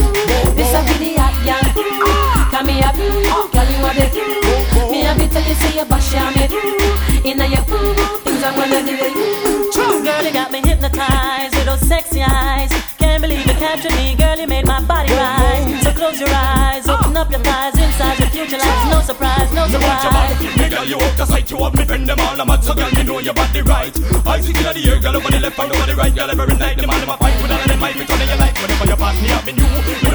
This 0.59 0.75
a 0.75 0.83
be 0.83 0.95
the 0.99 1.11
hot 1.23 1.37
girl 1.47 1.67
crew 1.79 2.11
Come 2.51 2.67
me 2.67 2.83
have 2.83 2.99
you, 2.99 3.23
girl 3.23 3.69
you 3.71 3.87
are 3.87 3.95
the 3.95 4.07
truth 4.11 4.91
Me 4.91 5.07
have 5.07 5.21
it 5.21 5.31
tell 5.31 5.47
you 5.47 5.55
say 5.55 5.79
you 5.79 5.87
bash 5.87 6.15
on 6.19 6.35
me 6.35 6.49
crew 6.51 6.75
Inna 7.23 7.47
your 7.47 7.68
Girl, 8.89 10.25
you 10.25 10.33
got 10.33 10.51
me 10.51 10.63
hypnotized 10.63 11.55
with 11.55 11.67
those 11.67 11.81
sexy 11.87 12.23
eyes. 12.23 12.71
Can't 12.97 13.21
believe 13.21 13.45
you 13.45 13.53
captured 13.53 13.93
me, 13.93 14.17
girl. 14.17 14.39
You 14.39 14.47
made 14.47 14.65
my 14.65 14.81
body 14.81 15.13
rise. 15.13 15.83
So 15.83 15.93
close 15.93 16.19
your 16.19 16.31
eyes, 16.33 16.89
open 16.89 17.15
up 17.15 17.31
your 17.31 17.41
thighs. 17.41 17.77
Inside 17.77 18.19
your 18.19 18.29
future 18.29 18.57
lies, 18.57 18.91
no 18.91 19.01
surprise, 19.01 19.53
no 19.53 19.69
Me 19.69 19.75
want 19.75 19.83
your 19.83 20.01
surprise. 20.01 20.39
body, 20.39 20.63
me 20.63 20.69
girl 20.71 20.85
you 20.87 20.99
the 21.19 21.27
sight 21.27 21.51
You 21.51 21.59
have 21.59 21.75
me 21.75 21.85
friend 21.85 22.09
them 22.09 22.21
all 22.21 22.63
So 22.63 22.75
girl 22.75 22.91
me 22.93 23.03
know 23.03 23.19
your 23.19 23.35
body 23.35 23.61
right 23.63 23.95
I 24.27 24.41
see 24.41 24.55
in 24.55 24.63
the 24.63 24.83
air 24.89 25.01
girl 25.01 25.17
over 25.17 25.31
the 25.31 25.41
left 25.41 25.59
over 25.59 25.87
the 25.87 25.97
right 25.97 26.15
Girl 26.15 26.31
every 26.31 26.57
night 26.57 26.77
them 26.79 26.91
all 26.91 27.01
them 27.01 27.11
a 27.11 27.17
fight 27.17 27.43
With 27.43 27.51
all 27.51 27.59
of 27.59 27.67
them 27.67 27.81
might 27.81 27.99
be 27.99 28.05
turning 28.07 28.29
your 28.29 28.39
life 28.39 28.55
Whenever 28.63 28.87
you 28.87 28.97
pass 28.97 29.21
me 29.21 29.31
up 29.31 29.49
in 29.49 29.57
you 29.57 30.08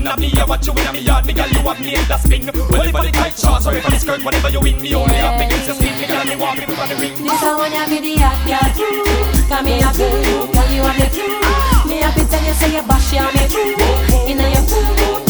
What 0.00 0.16
a 0.16 0.20
me 0.20 0.32
I 0.32 0.44
watch 0.44 0.66
you 0.66 0.72
in 0.72 0.92
me 0.94 1.00
yard 1.00 1.26
Me 1.26 1.32
girl 1.34 1.48
you 1.48 1.60
have 1.60 1.78
me 1.78 1.90
head 1.90 2.10
a 2.10 2.18
spin. 2.18 2.48
If 2.48 2.94
I 2.94 3.04
the 3.04 3.12
tight 3.12 3.36
shorts 3.38 3.66
or 3.66 3.74
if 3.74 3.84
I 3.84 3.90
the 3.90 3.98
skirt 3.98 4.24
Whatever 4.24 4.48
you 4.48 4.60
win 4.60 4.80
me 4.80 4.94
oh, 4.94 5.02
only 5.02 5.14
have 5.14 5.38
me 5.38 5.44
against 5.44 5.66
your 5.66 5.76
skin 5.76 6.00
Me 6.00 6.06
girl 6.06 6.24
me 6.24 6.36
want 6.36 6.58
me 6.58 6.64
put 6.64 6.78
on 6.78 6.88
the 6.88 6.96
ring. 6.96 7.12
This 7.20 7.42
a 7.42 7.56
one 7.56 7.72
ya 7.72 7.84
be 7.84 8.00
the 8.00 8.16
hot 8.16 8.40
girl 8.48 8.70
crew 8.80 9.44
Come 9.48 9.64
me 9.66 9.80
have 9.84 9.98
you, 10.00 10.08
girl 10.56 10.68
you 10.72 10.82
are 10.88 10.96
the 10.96 11.06
truth 11.12 11.84
Me 11.86 12.00
have 12.00 12.14
to 12.16 12.24
tell 12.24 12.44
you 12.44 12.54
say 12.54 12.72
you 12.72 12.82
bash 12.88 13.12
on 13.12 13.28
me 13.36 13.44
crew 13.44 13.76
Inna 14.24 14.48
your 14.48 14.64
food, 14.64 15.29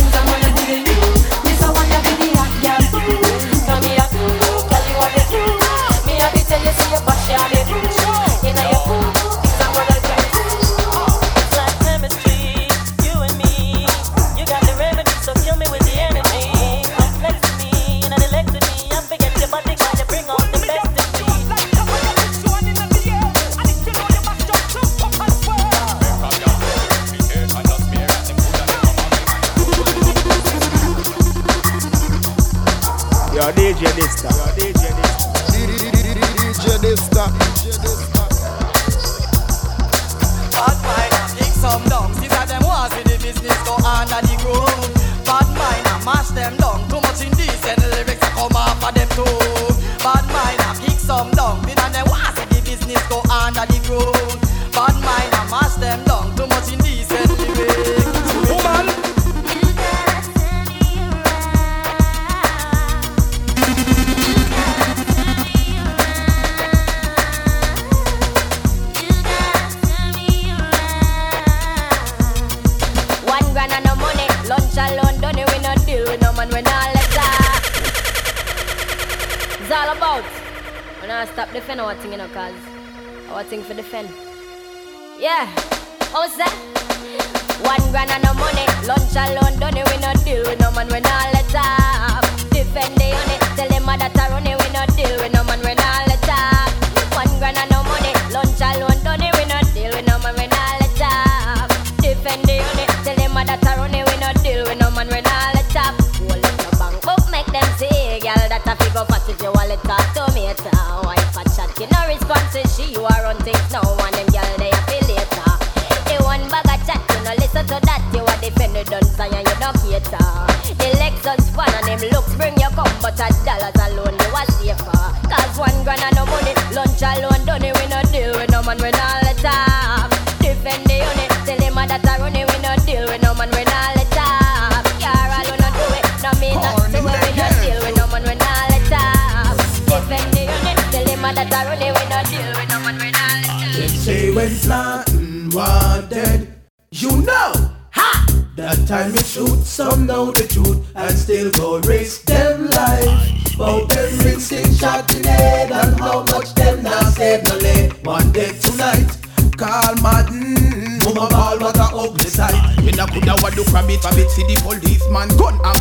our 83.70 83.82
thing 83.82 84.08
for. 84.08 85.20
Yeah, 85.20 85.46
how's 86.12 86.36
that? 86.36 86.52
One 87.62 87.90
grand 87.92 88.10
and 88.10 88.24
no 88.24 88.34
money, 88.34 88.66
lunch 88.86 89.14
alone, 89.14 89.58
done 89.60 89.76
it, 89.76 89.86
we 89.90 89.96
no 90.00 90.12
deal 90.24 90.42
with 90.48 90.60
no 90.60 90.72
man, 90.72 90.88
we 90.88 91.00
not 91.00 91.19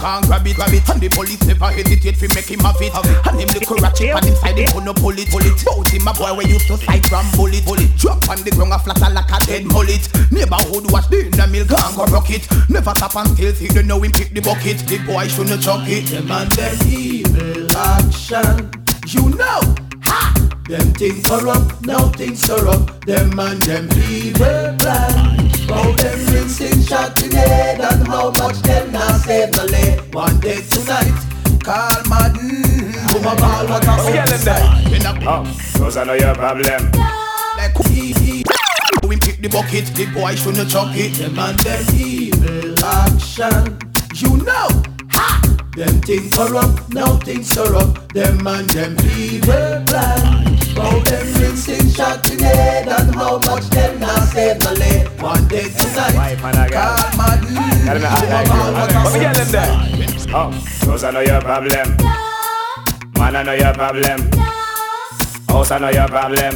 can't 0.10 0.26
grab 0.26 0.48
it, 0.48 0.56
grab 0.56 0.74
it. 0.74 0.90
And 0.90 1.02
the 1.02 1.10
police 1.10 1.44
never 1.46 1.70
hesitate 1.70 2.18
fi 2.18 2.28
make 2.34 2.50
him 2.50 2.66
have 2.66 2.82
it. 2.82 2.94
And 2.98 3.38
him 3.38 3.50
little 3.54 3.78
ratchet 3.78 4.10
and 4.10 4.26
inside 4.26 4.58
him 4.58 4.70
gonna 4.74 4.94
pull 4.94 5.14
it, 5.14 5.30
pull 5.30 5.46
it. 5.46 5.62
Bout 5.62 5.86
him 5.86 6.08
a 6.10 6.14
boy 6.18 6.34
we 6.34 6.46
used 6.50 6.66
to 6.68 6.78
sight 6.78 7.06
from 7.06 7.30
bullet, 7.38 7.62
bullet. 7.66 7.94
Drop 7.98 8.18
on 8.26 8.42
the 8.42 8.50
ground 8.50 8.74
a 8.74 8.80
flatter 8.82 9.14
like 9.14 9.30
a 9.30 9.38
dead 9.46 9.66
mullet. 9.70 10.10
Neighborhood 10.34 10.90
watch 10.90 11.08
the 11.14 11.30
in 11.30 11.34
the 11.38 11.46
mill 11.46 11.66
gang 11.70 11.94
go 11.94 12.10
rock 12.10 12.30
it. 12.34 12.50
Never 12.70 12.94
stop 12.98 13.16
and 13.22 13.30
still 13.38 13.54
see 13.54 13.70
the 13.70 13.84
know 13.84 14.02
him 14.02 14.12
pick 14.12 14.34
the 14.34 14.42
bucket. 14.42 14.82
The 14.90 14.98
boy 15.06 15.30
shouldn't 15.30 15.62
chuck 15.62 15.86
it. 15.86 16.10
Them 16.10 16.32
and 16.32 16.50
them 16.58 16.78
evil 16.90 17.70
action, 17.78 18.74
you 19.06 19.30
know. 19.38 19.62
Ha! 20.10 20.34
Them 20.66 20.90
things 20.98 21.22
corrupt, 21.22 21.86
now 21.86 22.10
things 22.18 22.42
corrupt. 22.42 23.06
Them 23.06 23.38
and 23.38 23.62
them 23.62 23.86
evil 24.10 24.74
plan. 24.82 25.29
How 25.80 25.94
them 25.94 26.20
rinsing 26.34 26.82
shot 26.84 27.24
in 27.24 27.32
head 27.32 27.80
and 27.80 28.06
how 28.06 28.32
much 28.32 28.58
them 28.64 28.92
now 28.92 29.18
save 29.18 29.54
the 29.54 29.66
lay. 29.72 29.96
One 30.12 30.38
day 30.42 30.62
tonight, 30.62 31.16
call 31.64 32.04
Madden. 32.10 32.92
Boom 33.14 33.24
a 33.24 33.36
ball, 33.40 33.66
what 33.66 33.86
a 33.86 33.92
What's 33.92 34.14
yelling 34.14 34.44
there? 34.44 35.24
Oh, 35.26 35.44
those 35.78 35.96
are 35.96 36.06
not 36.06 36.20
your 36.20 36.36
problem. 36.36 36.92
like 37.56 37.78
he, 37.88 38.12
he. 38.12 38.44
We 39.08 39.16
pick 39.16 39.38
the 39.40 39.48
bucket, 39.48 39.86
the 39.96 40.06
boy 40.14 40.36
shouldn't 40.36 40.70
chuck 40.70 40.94
it. 40.96 41.14
Them 41.14 41.40
and 41.40 41.60
them 41.60 41.96
evil 41.96 42.84
action, 42.84 43.80
you 44.16 44.36
know. 44.44 44.68
Ha! 45.12 45.42
Them 45.78 46.02
things 46.02 46.36
corrupt, 46.36 46.94
now 46.94 47.16
things 47.18 47.56
corrupt. 47.56 48.14
Them 48.14 48.46
and 48.46 48.70
them 48.70 48.98
evil 49.16 49.82
plan. 49.88 50.58
How 50.76 51.00
them 51.00 51.34
rinsing 51.40 51.90
shot 51.92 52.29
in 52.40 52.46
head 52.46 52.88
and 52.88 53.16
how 53.16 53.38
much 53.40 53.66
them 53.70 54.00
now 54.00 54.20
save 54.26 54.60
the 54.60 54.72
lay. 54.80 55.06
One 55.22 55.48
day 55.48 55.70
tonight, 55.70 56.38
call 56.72 57.18
Madden. 57.18 57.56
Tell 57.86 58.00
me 58.00 58.06
how 58.06 58.24
like 58.30 59.04
What's 59.04 59.16
yelling 59.18 59.52
there? 59.52 60.00
Oh, 60.34 60.52
those 60.86 61.04
are 61.04 61.12
not 61.12 61.26
your 61.26 61.42
problem. 61.42 61.98
Man, 63.18 63.36
I 63.36 63.44
know 63.44 63.54
your 63.54 63.74
problem. 63.74 64.20
House, 65.50 65.72
I 65.72 65.78
know 65.80 65.90
your 65.90 66.08
problem. 66.08 66.54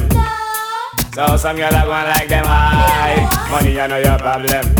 So 1.14 1.36
some 1.36 1.56
girl 1.56 1.74
are 1.74 1.84
going 1.86 2.06
like 2.10 2.28
them 2.28 2.44
high. 2.44 3.50
Money, 3.50 3.78
I 3.80 3.86
know 3.86 3.98
your 3.98 4.18
problem. 4.18 4.74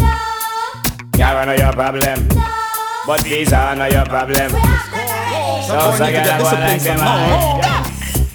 Car, 1.16 1.36
I 1.36 1.44
know 1.44 1.52
your 1.52 1.72
problem. 1.72 2.28
But 3.06 3.22
visa, 3.22 3.56
I 3.56 3.74
know 3.74 3.86
your 3.86 4.04
problem. 4.06 4.50
So 5.66 5.74
some 5.98 6.10
girl 6.12 6.28
are 6.30 6.38
going 6.40 6.60
like 6.60 6.82
them 6.82 6.98
high. 6.98 7.83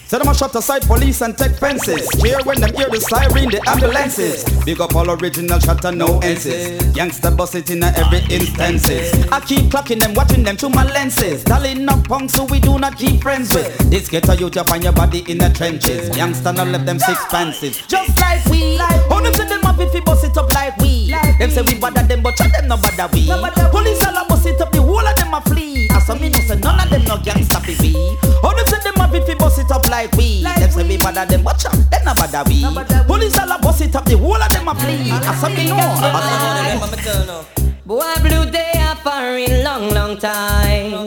So 0.09 0.17
them 0.17 0.27
a 0.27 0.33
shut 0.33 0.55
aside 0.55 0.81
police 0.87 1.21
and 1.21 1.37
take 1.37 1.51
fences. 1.51 2.09
Cheer 2.19 2.39
when 2.41 2.59
them 2.59 2.73
hear 2.73 2.89
the 2.89 2.99
siren, 2.99 3.45
the 3.45 3.61
ambulances. 3.69 4.43
Big 4.65 4.81
up 4.81 4.95
all 4.95 5.07
original 5.11 5.59
and 5.61 5.97
no 5.99 6.17
enses. 6.23 6.97
Youngster 6.97 7.29
bust 7.29 7.53
it 7.53 7.69
in 7.69 7.83
every 7.83 8.17
instances. 8.33 9.13
I 9.31 9.39
keep 9.39 9.69
clocking 9.69 9.99
them, 9.99 10.15
watching 10.15 10.41
them 10.41 10.57
through 10.57 10.69
my 10.71 10.83
lenses. 10.83 11.43
Darling 11.43 11.85
not 11.85 12.07
punk, 12.07 12.31
so 12.31 12.45
we 12.45 12.59
do 12.59 12.79
not 12.79 12.97
keep 12.97 13.21
friends 13.21 13.53
with. 13.53 13.69
This 13.91 14.09
ghetto 14.09 14.33
you 14.33 14.49
to 14.49 14.63
find 14.63 14.83
your 14.83 14.93
body 14.93 15.19
in 15.29 15.37
the 15.37 15.49
trenches. 15.51 16.09
Youngster 16.17 16.53
not 16.53 16.69
left 16.69 16.87
them 16.87 16.97
six 16.97 17.23
fancies. 17.25 17.85
Just 17.85 18.19
like 18.19 18.43
we. 18.45 18.77
How 18.77 19.21
them 19.21 19.31
say 19.35 19.47
them 19.47 19.63
up 19.63 19.79
if 19.79 19.93
we 19.93 20.01
bust 20.01 20.25
it 20.25 20.35
up 20.35 20.51
like 20.55 20.75
we. 20.77 21.11
Them 21.37 21.51
say 21.51 21.61
we 21.61 21.77
bother 21.77 22.01
them, 22.01 22.23
but 22.23 22.35
chat 22.35 22.51
them 22.53 22.67
no 22.67 22.77
bother 22.77 23.07
we. 23.13 23.27
Police 23.69 24.03
all 24.07 24.17
a 24.17 24.25
bust 24.27 24.47
it 24.47 24.59
up, 24.59 24.71
the 24.71 24.81
whole 24.81 25.05
of 25.05 25.15
them 25.17 25.35
a 25.35 25.41
flee. 25.41 25.87
As 25.91 26.07
some 26.07 26.19
me 26.19 26.29
know 26.29 26.39
say 26.39 26.55
none 26.55 26.79
of 26.81 26.89
them 26.89 27.03
no 27.03 27.17
gangsta 27.17 27.61
fi 27.61 27.77
we. 27.79 27.93
How 28.41 28.55
bust 29.89 30.05
it 30.05 30.11
up 30.11 30.11
like 30.11 30.11
we. 30.13 30.43
Them 30.43 30.71
say 30.71 30.87
we 30.87 30.97
bother 30.97 31.25
them, 31.25 31.43
but 31.43 31.57
chat 31.57 31.73
them 31.73 32.05
no 32.05 32.13
bother 32.13 32.43
we. 32.49 32.63
Police 33.05 33.39
all 33.39 33.51
a 33.51 33.59
bust 33.59 33.81
it 33.81 33.95
up, 33.95 34.05
the 34.05 34.17
whole 34.17 34.35
of 34.35 34.49
them 34.49 34.67
a 34.67 34.75
flee. 34.75 35.11
As 35.11 35.39
some 35.39 35.53
me 35.55 35.67
know. 35.67 37.45
Boy, 37.85 38.13
blue 38.21 38.45
day 38.51 38.71
up 38.75 38.99
for 38.99 39.09
a 39.09 39.63
long, 39.63 39.89
long 39.89 40.17
time. 40.17 41.05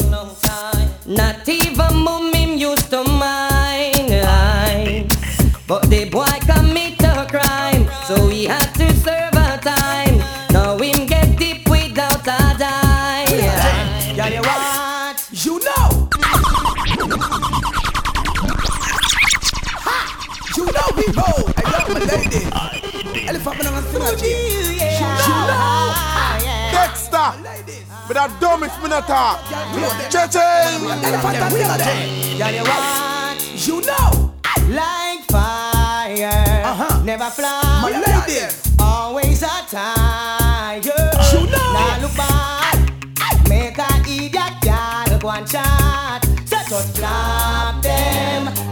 Not 1.07 1.49
even 1.49 1.97
mum 1.97 2.33
him 2.33 2.57
used 2.59 2.91
to 2.91 3.05
mind. 3.05 4.11
But 5.67 5.89
the 5.89 6.09
Roll. 21.17 21.45
I 21.57 21.63
love 21.73 21.89
my 21.89 22.01
lady. 22.13 22.43
Elephant 23.29 23.57
man. 23.63 23.83
You 23.83 23.99
know. 25.49 25.63
Dexter. 26.73 27.29
But 28.09 28.15
that 28.15 28.31
dumb 28.41 28.63
if 28.65 28.83
me 28.83 28.89
not 28.89 29.07
talk. 29.07 29.41
Cha-ching. 30.11 30.83
Yeah, 32.39 32.51
you 32.51 32.63
what? 32.65 33.67
You 33.67 33.81
know. 33.83 34.33
Like 34.69 35.21
fire, 35.31 36.63
Uh-huh. 36.65 37.03
never 37.05 37.29
fly. 37.31 37.61
My 37.83 37.91
lady. 37.91 38.47
always 38.79 39.43
a 39.43 39.47
tiger. 39.69 41.11
You 41.33 41.47
know. 41.51 41.73
Now 41.75 41.99
look 42.01 42.15
back, 42.17 42.77
make 43.49 43.77
a 43.79 43.81
idiot 44.09 44.55
girl 44.63 45.19
go 45.19 45.31
and 45.31 45.47
chat. 45.49 46.25
Set 46.47 46.71
us 46.73 46.97
flap 46.97 47.83
them 47.83 48.49
and 48.49 48.72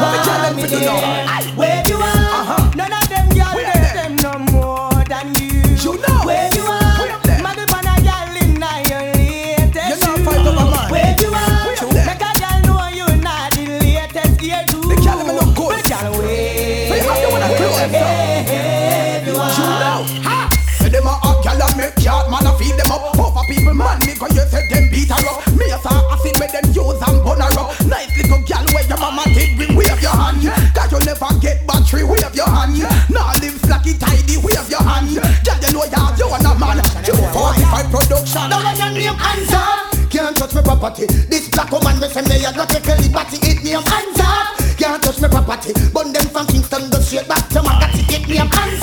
What 0.00 0.10
me 0.12 0.18
tell 0.24 0.40
them 0.42 0.56
to 0.58 0.66
do 0.68 0.78
now? 0.80 1.56
Where 1.56 1.82
you 1.88 1.96
are, 1.96 2.30
Uh-huh. 2.40 2.70
none 2.76 2.92
of 2.92 3.08
them 3.08 3.26
girl 3.30 3.54
Where 3.54 3.72
get 3.72 3.94
them? 3.94 4.16
no 4.24 4.32
more 4.52 5.04
than 5.08 5.26
you. 5.38 5.62
You 5.84 5.92
know. 6.02 6.20
Where 6.26 6.48
you 6.54 6.64
are, 6.66 7.18
them? 7.22 7.40
muggle 7.44 7.66
pan 7.72 7.86
a 7.86 7.94
girl 8.02 8.36
in 8.42 8.62
a 8.62 8.72
your 8.90 9.04
latest 9.14 9.88
You 9.90 9.96
not 10.02 10.18
shoe. 10.18 10.24
fight 10.24 10.46
over 10.46 10.66
man. 10.72 10.90
Where 10.90 11.14
you 11.20 11.30
are, 11.30 11.66
Where 11.66 11.76
them? 11.76 12.06
make 12.08 12.24
a 12.26 12.32
girl 12.42 12.58
know 12.66 12.88
you 12.98 13.06
not 13.22 13.52
the 13.54 13.64
latest 13.82 14.42
year 14.42 14.62
too. 14.68 14.82
The 14.82 14.96
girl 15.04 15.18
them 15.22 15.36
look 15.38 15.50
good. 15.56 15.72
The 15.78 15.88
girl 15.88 16.12
wait. 16.22 16.88
So 16.88 16.94
you 16.98 17.06
have 17.08 17.20
to 17.22 17.28
wanna 17.32 17.48
close 17.56 17.76
them 17.78 17.92
down. 17.92 18.44
Hey, 18.50 19.22
you 19.26 19.32
You 19.32 19.38
are. 19.40 19.80
know. 19.82 20.00
Ha! 20.26 20.36
Say 20.80 20.88
them 20.88 21.06
a 21.06 21.14
hot 21.22 21.38
gal 21.44 21.60
and 21.62 21.76
make 21.76 21.96
yard 22.04 22.26
man 22.30 22.46
a 22.46 22.52
feed 22.58 22.74
them 22.76 22.90
up. 22.92 23.14
Over 23.18 23.44
people 23.48 23.74
man 23.74 23.98
me 24.06 24.14
cause 24.14 24.34
you 24.34 24.42
say 24.50 24.66
them 24.68 24.90
beat 24.90 25.08
her 25.10 25.22
up. 25.30 25.46
Me 25.54 25.70
a 25.70 25.78
saw 25.78 26.12
acid 26.12 26.34
where 26.40 26.50
them 26.50 26.66
use 26.74 27.00
and 27.06 27.18
burn 27.24 27.40
her 27.40 27.52
up. 27.62 27.70
Nice 27.86 28.10
little 28.18 28.42
gal 28.48 28.64
where 28.74 28.84
your 28.88 28.98
mama 28.98 29.22
did 29.34 29.56
bring 29.56 29.73
hand. 30.14 30.42
Cause 30.74 30.90
you 30.92 31.00
never 31.04 31.30
get 31.40 31.66
battery 31.66 32.04
wave 32.04 32.34
your 32.34 32.48
hand. 32.48 32.78
Now 33.10 33.34
live 33.42 33.58
flaky 33.66 33.98
tidy 33.98 34.36
wave 34.38 34.68
your 34.70 34.82
hand. 34.82 35.10
Girl 35.44 35.58
you 35.58 35.70
know 35.74 35.84
ya 35.90 36.14
you 36.16 36.28
want 36.30 36.46
a 36.46 36.52
man. 36.58 36.78
You 37.06 37.14
45 37.14 37.90
production. 37.90 38.46
Now 38.50 38.62
when 38.62 38.76
your 38.78 38.90
name 39.12 39.18
answer, 39.18 39.66
Can't 40.10 40.36
touch 40.36 40.54
my 40.54 40.62
property. 40.62 41.06
This 41.28 41.48
black 41.50 41.70
woman 41.72 41.98
we 42.00 42.08
say 42.08 42.22
me 42.22 42.44
a 42.44 42.52
go 42.52 42.64
take 42.66 42.86
a 42.86 42.94
liberty. 43.02 43.38
It 43.42 43.58
hands 43.66 44.20
up. 44.20 44.54
Can't 44.78 45.02
touch 45.02 45.20
my 45.20 45.28
property. 45.28 45.72
Burn 45.92 46.12
them 46.12 46.26
from 46.30 46.46
Kingston, 46.46 46.90
go 46.90 46.98
straight 47.00 47.28
back 47.28 47.48
to 47.50 47.60
Magatti. 47.60 48.02
It 48.14 48.28
me 48.28 48.38
a 48.38 48.44
hands. 48.46 48.82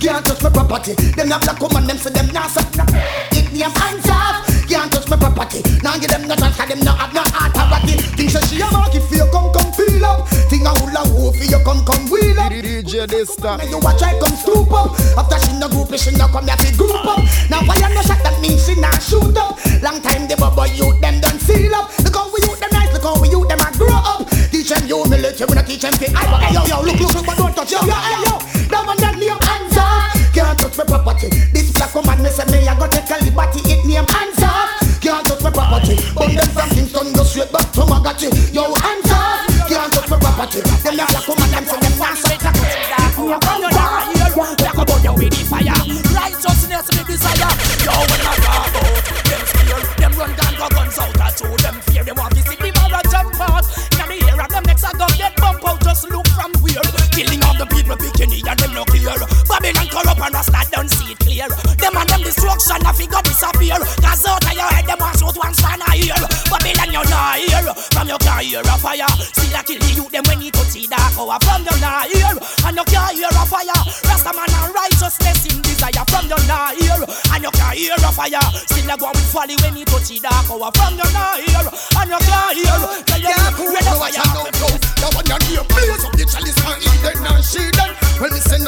Can't 0.00 0.24
touch 0.24 0.42
my 0.42 0.50
property. 0.50 0.94
Them 1.12 1.28
not 1.28 1.42
black 1.42 1.60
woman, 1.60 1.86
them 1.86 1.98
say 1.98 2.10
them 2.10 2.26
not. 2.32 2.50
It 3.32 3.52
me 3.52 3.62
a 3.62 3.68
hands. 3.68 4.06
Can't 4.68 4.92
touch 4.92 5.08
my 5.10 5.16
property. 5.16 5.62
Now 5.82 5.98
give 5.98 6.10
them 6.10 6.28
no 6.28 6.36
chance, 6.36 6.56
'cause 6.56 6.68
them 6.68 6.80
not 6.80 6.98
have 6.98 7.12
no 7.12 7.22
authority. 7.22 7.96
Things 8.16 8.32
say 8.32 8.40
she 8.46 8.60
a 8.62 8.70
mark 8.70 8.94
a 10.70 10.78
hula 10.78 11.02
hoop, 11.10 11.34
you 11.42 11.58
come, 11.64 11.82
come 11.84 12.06
wheel 12.10 12.38
up. 12.38 12.52
DJ 12.52 13.06
this 13.08 13.34
time. 13.36 13.60
You 13.68 13.78
watch 13.78 14.02
I 14.02 14.18
come 14.18 14.36
stoop 14.36 14.70
up. 14.72 14.94
After 15.18 15.38
she 15.42 15.52
no 15.58 15.68
group, 15.68 15.90
she 15.98 16.14
no 16.14 16.28
come 16.28 16.46
here 16.46 16.56
fi 16.58 16.70
group 16.76 16.94
up. 16.94 17.18
Now 17.50 17.66
why 17.66 17.76
you 17.82 17.90
no 17.90 18.02
shot 18.02 18.22
that 18.22 18.38
means 18.40 18.64
she 18.64 18.74
not 18.78 19.02
shoot 19.02 19.36
up. 19.36 19.58
Long 19.82 20.00
time 20.02 20.28
the 20.28 20.36
bubble 20.38 20.66
youth 20.70 21.00
them 21.00 21.20
done 21.20 21.38
seal 21.38 21.74
up. 21.74 21.90
Look 22.04 22.14
how 22.14 22.30
we 22.30 22.40
youth 22.46 22.60
them 22.60 22.70
nice, 22.72 22.92
look 22.94 23.02
how 23.02 23.18
we 23.20 23.28
youth 23.28 23.48
them 23.48 23.60
a 23.60 23.68
grow 23.74 23.90
up. 23.90 24.28
Teach 24.50 24.70
them 24.70 24.86
humility, 24.86 25.44
we 25.44 25.54
no 25.54 25.62
teach 25.62 25.82
them 25.82 25.94
fi 25.98 26.06
I 26.14 26.54
yo 26.54 26.62
yo, 26.66 26.82
look 26.86 27.00
look 27.00 27.14
look, 27.14 27.26
but 27.26 27.36
don't 27.36 27.54
touch 27.54 27.72
yo 27.72 27.80
yo 27.82 27.98
yo. 28.26 28.34
That 28.70 28.86
one 28.86 28.98
that 29.02 29.18
name 29.18 29.40
hands 29.42 29.76
off. 29.76 30.14
Can't 30.30 30.54
touch 30.58 30.76
my 30.78 30.84
property. 30.86 31.28
This 31.50 31.72
black 31.74 31.94
woman 31.94 32.22
me 32.22 32.30
say 32.30 32.46
me 32.46 32.62
I 32.68 32.78
go 32.78 32.86
take 32.86 33.10
a 33.10 33.18
liberty. 33.24 33.60
It 33.66 33.82
name 33.82 34.06
hands 34.06 34.38
off. 34.46 34.78
Can't 35.02 35.26
touch 35.26 35.42
my 35.42 35.50
property. 35.50 35.98
Burn 36.14 36.38
them 36.38 36.48
from 36.54 36.68
Kingston, 36.70 37.12
go 37.12 37.24
straight 37.24 37.50
back 37.50 37.66
to 37.74 37.82
Magatti. 37.82 38.30
Yo 38.54 38.70
hands 38.78 39.09
property. 40.40 40.60
Them 40.82 40.96
not 40.96 41.08
black 41.10 41.28
woman, 41.28 41.50
them 41.50 41.64
say 41.64 41.80
them 41.80 41.98
not 41.98 42.16
suck. 42.16 42.40
Black 44.56 44.74
about 44.74 45.04
you 45.04 45.12
with 45.12 45.32
the 45.36 45.44
fire. 45.44 45.76
Righteousness 46.16 46.86
me 46.96 47.02
desire. 47.04 47.52
Yo 47.84 47.92
when 47.92 48.24
I 48.24 48.32
talk 48.40 48.76
out 48.80 49.04
Them 49.28 49.42
fear 49.44 49.80
Them 50.00 50.12
run 50.16 50.32
down 50.36 50.54
go 50.56 50.66
guns 50.72 50.98
out 50.98 51.20
at 51.20 51.40
you 51.40 51.52
Them 51.60 51.76
fear. 51.84 52.04
Them 52.04 52.16
want 52.16 52.32
to 52.36 52.42
see 52.48 52.56
the 52.56 52.70
mother 52.80 53.02
jump 53.12 53.36
out. 53.40 53.64
Now 53.98 54.06
the 54.08 54.16
air 54.24 54.40
of 54.40 54.48
them 54.48 54.64
next 54.64 54.84
a 54.84 54.90
gun 54.96 55.12
get 55.18 55.36
bump 55.36 55.66
out. 55.68 55.80
Just 55.84 56.08
look 56.08 56.26
from 56.32 56.52
where. 56.64 56.88
Killing 57.12 57.42
of 57.44 57.56
the 57.60 57.66
people 57.68 57.96
bikini 58.00 58.40
and 58.40 58.58
them 58.58 58.72
no 58.72 58.84
clear 58.88 59.20
Babylon 59.44 59.88
corrupt 59.92 60.20
and 60.24 60.34
Rasta 60.34 60.60
don't 60.72 60.88
see 60.88 61.12
it 61.12 61.18
clear. 61.20 61.48
Them 61.76 61.96
and 62.00 62.08
them 62.08 62.22
destruction 62.24 62.80
a 62.80 62.92
figure 62.96 63.22
disappear. 63.28 63.76
Cause 64.00 64.24
out 64.24 64.40
of 64.40 64.54
your 64.56 64.70
head 64.72 64.86
them 64.88 64.98
want 65.00 65.18
shoot 65.20 65.36
one 65.36 65.52
stand 65.52 65.84
a 65.84 65.92
here 65.92 66.24
Babylon 66.48 66.88
you're 66.88 67.08
not 67.12 67.36
hear 67.36 67.66
From 67.92 68.08
your 68.08 68.20
can't 68.24 68.44
hear 68.48 68.64
a 68.64 68.74
fire. 68.80 69.12
Still 69.20 69.56
a 69.58 69.60
kill 69.60 69.89
the 70.10 70.18
them 70.18 70.24
when 70.26 70.42
you 70.42 70.50
touch 70.50 70.74
the 70.74 70.86
dark 70.90 71.14
hour 71.18 71.38
From 71.40 71.62
you 71.62 71.76
not 71.80 72.06
hear 72.10 72.34
And 72.66 72.76
you 72.76 72.84
can't 72.84 73.14
hear 73.14 73.30
a 73.30 73.44
fire. 73.46 73.80
Rasta 74.06 74.32
man 74.34 74.50
and 74.50 74.74
righteousness 74.74 75.46
in 75.46 75.62
desire 75.62 76.04
From 76.10 76.26
you 76.26 76.40
not 76.50 76.74
hear 76.74 76.98
And 77.30 77.42
you 77.42 77.50
can't 77.54 77.78
hear 77.78 77.94
a 77.94 78.10
fire. 78.10 78.42
Still 78.66 78.90
a 78.90 78.94
go 78.98 79.08
with 79.14 79.30
folly 79.30 79.54
when 79.62 79.76
you 79.78 79.86
touch 79.86 80.10
the 80.10 80.18
dark 80.20 80.50
hour 80.50 80.70
From 80.74 80.98
you 80.98 81.08
not 81.14 81.38
hear 81.38 81.62
And 81.62 82.10
you 82.10 82.20
can't 82.26 82.54
hear 82.58 82.78
Tell 83.06 83.22
you 83.22 83.34
where 83.70 83.84
the 83.86 83.94
fire 83.94 84.26
Now 84.98 85.10
when 85.14 85.26
you 85.30 85.38
hear 85.46 85.64
blaze 85.70 86.04
up 86.04 86.14
the 86.18 86.24
chalice 86.26 86.58
and 86.58 86.78
eat 86.82 87.00
them 87.00 87.18
and 87.30 87.44
she 87.44 87.62
them 87.70 87.90
Well 88.18 88.30
me 88.34 88.40
say 88.42 88.59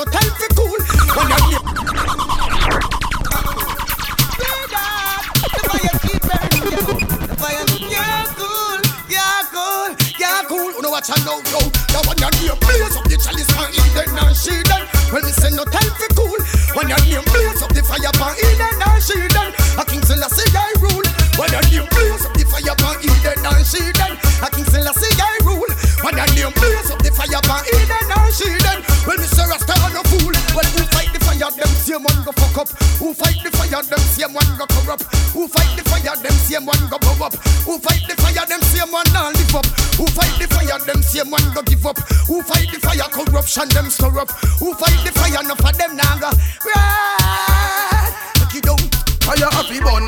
I 11.13 11.21
know, 11.29 11.45
yo 11.53 11.61
Now 11.93 12.01
when 12.09 12.17
you 12.25 12.31
hear 12.41 12.57
blaze 12.57 12.97
up 12.97 13.05
the 13.05 13.21
chalice 13.21 13.53
and 13.53 13.69
eat 13.69 13.93
them 13.93 14.17
and 14.17 14.33
she 14.33 14.57
them 14.65 14.89
Well 15.13 15.21
me 15.21 15.33
say 15.37 15.53
no 15.53 15.69
time 15.69 15.93
for 16.01 16.09
cool 16.17 16.41
When 16.73 16.89
you 16.89 16.97
hear 17.05 17.21
blaze 17.29 17.61
up 17.61 17.69
the 17.77 17.85
fire? 17.85 18.01
And 18.01 18.37
eat 18.41 18.57
them 18.57 18.81
and 18.81 19.03
she 19.05 19.21
them 19.29 19.53
A 19.77 19.85
King 19.85 20.01
Selassie 20.09 20.49
I 20.57 20.73
rule 20.81 21.05
When 21.37 21.53
you 21.53 21.61
hear 21.69 21.85
blaze 21.93 22.25
up 22.25 22.33
the 22.33 22.49
fire? 22.49 22.65
And 22.65 23.05
eat 23.05 23.21
them 23.21 23.45
and 23.45 23.61
she 23.61 23.93
them 23.93 24.17
A 24.41 24.49
King 24.49 24.65
Selassie 24.73 25.13
I 25.21 25.37
rule 25.45 25.69
When 26.01 26.17
you 26.17 26.27
hear 26.33 26.51
blaze 26.57 26.89
up. 26.89 26.97
The 27.05 27.13
fire 27.13 27.29
and 27.29 27.65
eat 27.69 27.87
them 27.93 28.09
and 28.09 28.33
she 28.33 28.49
them 28.65 28.81
Well 29.05 29.21
me 29.21 29.29
say 29.29 29.45
Rasta 29.45 29.77
no 29.93 30.01
fool 30.09 30.33
Well 30.57 30.69
who 30.73 30.83
fight 30.97 31.13
the 31.13 31.21
fire? 31.21 31.53
Them 31.53 31.73
same 31.77 32.09
one 32.09 32.25
go 32.25 32.33
fuck 32.33 32.57
up. 32.57 32.69
Who 33.05 33.13
fight 33.13 33.37
the 33.45 33.53
fire? 33.53 33.85
Them 33.85 34.01
same 34.01 34.33
one 34.33 34.49
go 34.57 34.65
corrupt 34.65 35.05
Who 35.37 35.45
fight 35.45 35.77
the 35.77 35.85
fire? 35.85 36.17
Them 36.17 36.37
same 36.41 36.65
one 36.65 36.89
go 36.89 36.97
blow 36.99 37.27
up. 37.27 37.35
Who 37.69 37.79
fight 37.79 38.01
the 38.09 38.15
fire? 38.17 38.47
Them 38.49 38.61
same 38.73 38.91
one 38.93 39.07
not 39.13 39.37
live 39.37 39.55
up. 39.55 39.67
Who 39.97 40.07
fight 40.09 40.35
the 40.41 40.52
them 40.93 41.03
same 41.03 41.31
one 41.31 41.43
go 41.55 41.63
give 41.63 41.87
up. 41.87 41.99
Who 42.27 42.43
fight 42.43 42.71
the 42.73 42.79
fire? 42.81 43.09
Corruption 43.11 43.69
them 43.71 43.91
stir 43.91 44.19
up. 44.19 44.31
Who 44.61 44.75
fight 44.75 45.05
the 45.05 45.13
fire? 45.13 45.41
Enough 45.43 45.65
of 45.65 45.79
them 45.79 45.97
now 45.97 46.19
go. 46.19 46.31
Right 46.67 48.13
it 48.55 48.65
down. 48.65 48.79
Fire 49.23 49.51
happy 49.51 49.81
bun, 49.81 50.03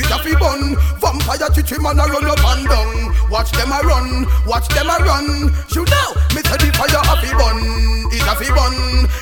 bun, 0.00 0.04
it 0.04 0.06
happy 0.06 0.34
bun. 0.36 0.76
Vampire 1.00 1.50
chichi 1.54 1.78
man 1.80 1.98
a 1.98 2.04
run 2.06 2.26
up 2.26 2.44
and 2.44 2.68
down. 2.68 3.30
Watch 3.30 3.52
them 3.52 3.72
a 3.72 3.80
run, 3.82 4.26
watch 4.46 4.68
them 4.68 4.88
a 4.88 4.96
run. 5.04 5.52
Shoot 5.68 5.88
now, 5.90 6.14
me 6.34 6.42
say 6.42 6.56
the 6.58 6.72
fire 6.74 7.02
happy 7.04 7.30
bun, 7.36 8.10
it 8.12 8.22
happy 8.22 8.48
bun, 8.50 8.74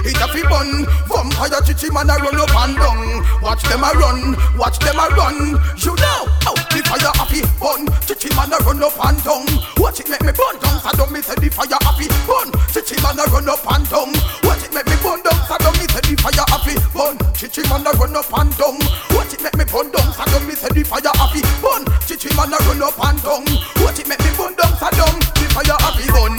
it 0.04 0.16
happy 0.16 0.42
bun. 0.42 0.86
Vampire 1.08 1.60
chichi 1.66 1.90
man 1.92 2.10
a 2.10 2.16
run 2.16 2.40
up 2.40 2.54
and 2.56 2.76
down. 2.76 3.42
Watch 3.42 3.62
them 3.64 3.84
a 3.84 3.90
run, 3.92 4.36
watch 4.56 4.78
them 4.78 4.98
a 4.98 5.08
run. 5.14 5.58
Shoot 5.76 5.98
now, 6.00 6.26
oh 6.46 6.56
the 6.70 6.80
fire 6.86 7.12
happy 7.14 7.42
bun, 7.60 7.86
chichi 8.06 8.34
man 8.34 8.52
a 8.52 8.58
run 8.64 8.82
up 8.82 8.96
and 9.04 9.22
down. 9.24 9.46
Watch 9.76 10.00
it 10.00 10.08
make 10.08 10.22
me 10.22 10.32
burn 10.32 10.56
down, 10.60 10.80
so 10.80 10.90
don't 10.96 11.12
me 11.12 11.20
say 11.20 11.34
the 11.36 11.48
fire 11.50 11.78
happy 11.82 12.08
bun, 12.26 12.48
chichi 12.72 12.96
man 13.02 13.18
a 13.18 13.24
run 13.28 13.48
up 13.48 13.64
and 13.72 13.84
down. 13.88 14.10
Watch 14.42 14.64
it 14.64 14.72
make 14.72 14.86
me 14.86 14.96
burn 15.04 15.20
down, 15.22 15.36
don't 15.60 15.76
me 15.78 15.86
say 15.88 16.00
the 16.00 16.14
fire 16.16 16.44
happy 16.48 16.74
bun, 16.96 17.18
chichi 17.36 17.62
man 17.68 17.86
a 17.86 17.92
run 18.00 18.16
up 18.16 18.32
and 18.32 18.52
down. 18.56 18.78
Watch 19.12 19.36
it 19.36 19.42
make 19.44 19.56
me 19.56 19.64
burn 19.68 19.92
down, 19.92 20.08
don't 20.32 20.46
me 20.48 20.54
say 20.56 20.67
the 20.74 20.82
fire 20.84 21.12
happy 21.16 21.40
bun, 21.62 21.84
chichi 22.06 22.28
man 22.36 22.52
a 22.52 22.58
run 22.66 22.82
up 22.82 22.98
and 22.98 23.20
down. 23.22 23.44
Watch 23.84 24.00
it 24.00 24.08
make 24.08 24.20
me 24.20 24.30
burn 24.36 24.54
down, 24.54 24.72
don't 24.74 25.22
the 25.34 25.44
fire 25.54 25.78
happy 25.80 26.06
bun, 26.10 26.34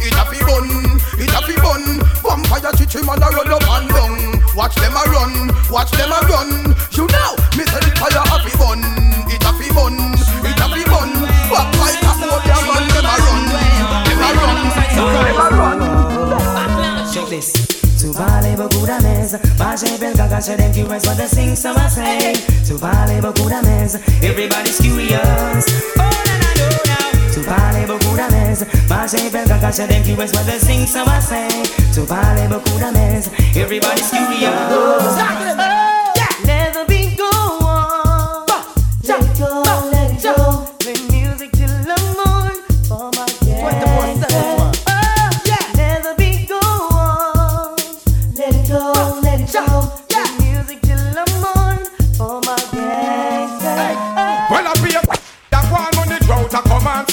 it 0.00 0.14
happy 0.14 0.40
bun, 0.44 0.66
it 1.18 1.30
happy 1.30 1.56
bun. 1.58 2.00
Vampire 2.22 2.72
chichi 2.78 3.00
man 3.04 3.22
a 3.22 3.28
run 3.32 3.50
up 3.50 3.66
and 3.68 3.88
down. 3.90 4.14
Watch 4.54 4.76
them 4.76 4.94
a 4.94 5.02
run, 5.10 5.50
watch 5.70 5.90
them 5.92 6.12
a 6.12 6.20
run. 6.30 6.74
You 6.94 7.06
know, 7.10 7.32
me 7.58 7.64
say 7.66 7.80
the 7.82 7.90
fire 7.98 8.24
happy 8.30 8.54
bun, 8.56 8.80
it 9.28 9.42
happy 9.42 9.68
bun, 9.74 9.98
it 10.46 10.58
happy 10.58 10.84
bun. 10.86 11.10
Walk 11.50 11.70
like 11.82 11.98
a 11.98 12.12
soldier 12.20 12.60
man, 12.64 12.84
them 12.94 13.04
a 13.04 13.14
run, 13.18 13.42
them 14.06 14.22
a 14.22 14.30
run, 14.38 14.60
them 14.94 15.40
a 15.40 15.46
run. 15.58 15.78
Check 17.12 17.28
this. 17.28 17.63
Tu 18.04 18.10
vale 18.10 18.54
beaucoup 18.54 18.84
d'amise 18.84 19.38
Moi 19.56 19.74
j'ai 19.80 19.96
belle 19.96 20.14
gaga, 20.14 20.38
j'ai 20.38 20.56
them 20.56 20.70
curious 20.72 21.06
what 21.06 21.16
the 21.16 21.26
sing 21.26 21.56
so 21.56 21.70
I 21.70 21.88
say. 21.88 22.34
Tu 22.66 22.74
vale 22.74 23.18
beaucoup 23.22 23.48
d'amise 23.48 23.98
Everybody's 24.22 24.76
curious. 24.76 25.64
Oh 25.96 26.02
na 26.02 26.34
na 26.36 26.50
no 26.58 26.68
now 26.84 27.32
Tu 27.32 27.40
vale 27.40 27.86
beaucoup 27.86 28.14
d'amise 28.14 28.66
Moi 28.90 29.06
j'ai 29.10 29.30
belle 29.30 29.48
gaga, 29.48 29.70
j'ai 29.70 29.86
them 29.86 30.02
curious 30.02 30.32
what 30.34 30.44
the 30.44 30.60
sing 30.62 30.86
so 30.86 31.00
I 31.00 31.18
say. 31.18 31.48
Tu 31.94 32.00
vale 32.00 32.46
beaucoup 32.50 32.78
d'amise 32.78 33.30
Everybody's 33.56 34.10
curious 34.10 35.63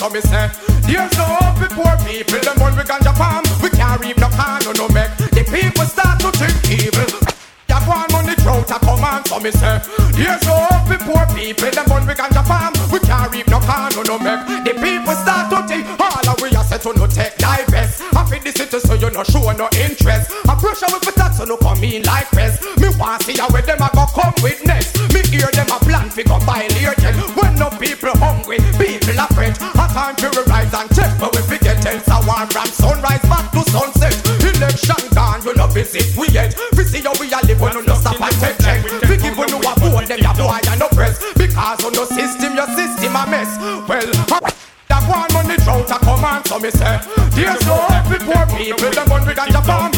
so 0.02 0.10
me 0.10 0.20
say 0.22 0.50
There's 0.90 1.14
no 1.14 1.26
hope 1.38 1.62
for 1.62 1.70
poor 1.78 1.94
people, 2.02 2.42
them 2.42 2.58
one 2.58 2.74
we 2.74 2.82
ganja 2.82 3.14
palm 3.14 3.46
We 3.62 3.70
can't 3.70 4.02
reap 4.02 4.18
no 4.18 4.30
can 4.34 4.66
no 4.74 4.90
make 4.90 5.14
The 5.30 5.46
people 5.46 5.86
start 5.86 6.18
to 6.26 6.34
think 6.42 6.58
evil. 6.74 7.06
That 7.70 7.86
one 7.86 8.10
money 8.10 8.34
drought 8.42 8.66
a 8.74 8.82
command, 8.82 9.30
so 9.30 9.38
me 9.38 9.54
say 9.54 9.78
There's 10.18 10.42
no 10.50 10.58
hope 10.74 10.90
for 10.90 10.98
poor 11.06 11.26
people, 11.38 11.70
them 11.70 11.86
one 11.86 12.10
we 12.10 12.18
ganja 12.18 12.42
palm 12.42 12.74
We 12.90 12.98
can't 13.06 13.30
reap 13.30 13.46
no 13.46 13.62
can 13.62 13.94
no 14.10 14.18
make 14.18 14.42
The 14.66 14.74
people 14.74 15.14
start 15.22 15.54
to 15.54 15.70
think. 15.70 15.86
All 16.02 16.26
of 16.26 16.42
we 16.42 16.50
are 16.50 16.66
set 16.66 16.82
to 16.82 16.98
no 16.98 17.06
take 17.06 17.38
divest 17.38 18.02
I 18.18 18.26
feel 18.26 18.42
the 18.42 18.52
city 18.58 18.82
so 18.82 18.98
you 18.98 19.14
no 19.14 19.22
show 19.22 19.46
no 19.54 19.70
interest. 19.78 20.34
I 20.50 20.58
pressure 20.58 20.90
with 20.90 21.06
the 21.06 21.14
tax 21.14 21.38
so 21.38 21.46
no 21.46 21.62
come 21.62 21.84
in 21.86 22.02
like 22.10 22.26
pest 22.34 22.66
Me 22.82 22.90
want 22.98 23.22
see 23.22 23.38
how 23.38 23.54
where 23.54 23.62
them 23.62 23.78
a 23.78 23.90
go 23.94 24.10
come 24.18 24.34
witness. 24.42 24.98
Me 25.14 25.22
hear 25.30 25.54
them 25.54 25.70
a 25.70 25.78
plan 25.86 26.10
fi 26.10 26.26
go 26.26 26.42
buy 26.42 26.66
time 29.92 30.16
to 30.16 30.28
rise 30.48 30.74
and 30.74 30.90
check. 30.96 31.12
But 31.20 31.36
we 31.36 31.42
forget 31.44 31.86
else 31.86 32.08
a 32.08 32.18
war 32.26 32.48
from 32.48 32.68
sunrise 32.72 33.24
back 33.28 33.52
to 33.52 33.62
sunset. 33.70 34.16
Election 34.42 35.02
gone, 35.14 35.44
you 35.44 35.54
no 35.56 35.68
visit 35.68 36.16
we 36.18 36.28
yet. 36.30 36.56
We 36.76 36.84
see 36.84 37.02
how 37.02 37.14
we 37.20 37.32
a 37.32 37.40
live 37.44 37.62
you 37.62 37.84
no 37.84 37.96
stop 37.96 38.20
and 38.20 38.36
take 38.40 38.58
check. 38.60 38.84
We 39.08 39.18
give 39.18 39.38
you 39.38 39.60
a 39.60 39.74
vote, 39.80 40.08
them 40.08 40.20
ya 40.20 40.34
boy 40.34 40.60
and 40.68 40.80
no 40.80 40.88
press. 40.90 41.20
Because 41.36 41.84
on 41.84 41.94
no 41.94 42.06
system, 42.06 42.56
your 42.56 42.68
system 42.74 43.16
a 43.16 43.24
mess. 43.28 43.52
Well, 43.88 44.08
that 44.88 45.04
one 45.08 45.32
money 45.34 45.58
drought 45.64 45.92
a 45.92 45.98
come 46.00 46.26
on, 46.26 46.44
so 46.46 46.60
me 46.60 46.70
say 46.70 47.00
There's 47.32 47.64
no 47.66 47.76
hope 47.76 48.12
for 48.12 48.20
poor 48.28 48.44
people, 48.58 48.92
them 48.92 49.08
one 49.10 49.26
we 49.26 49.34
got 49.34 49.50
Japan 49.50 49.91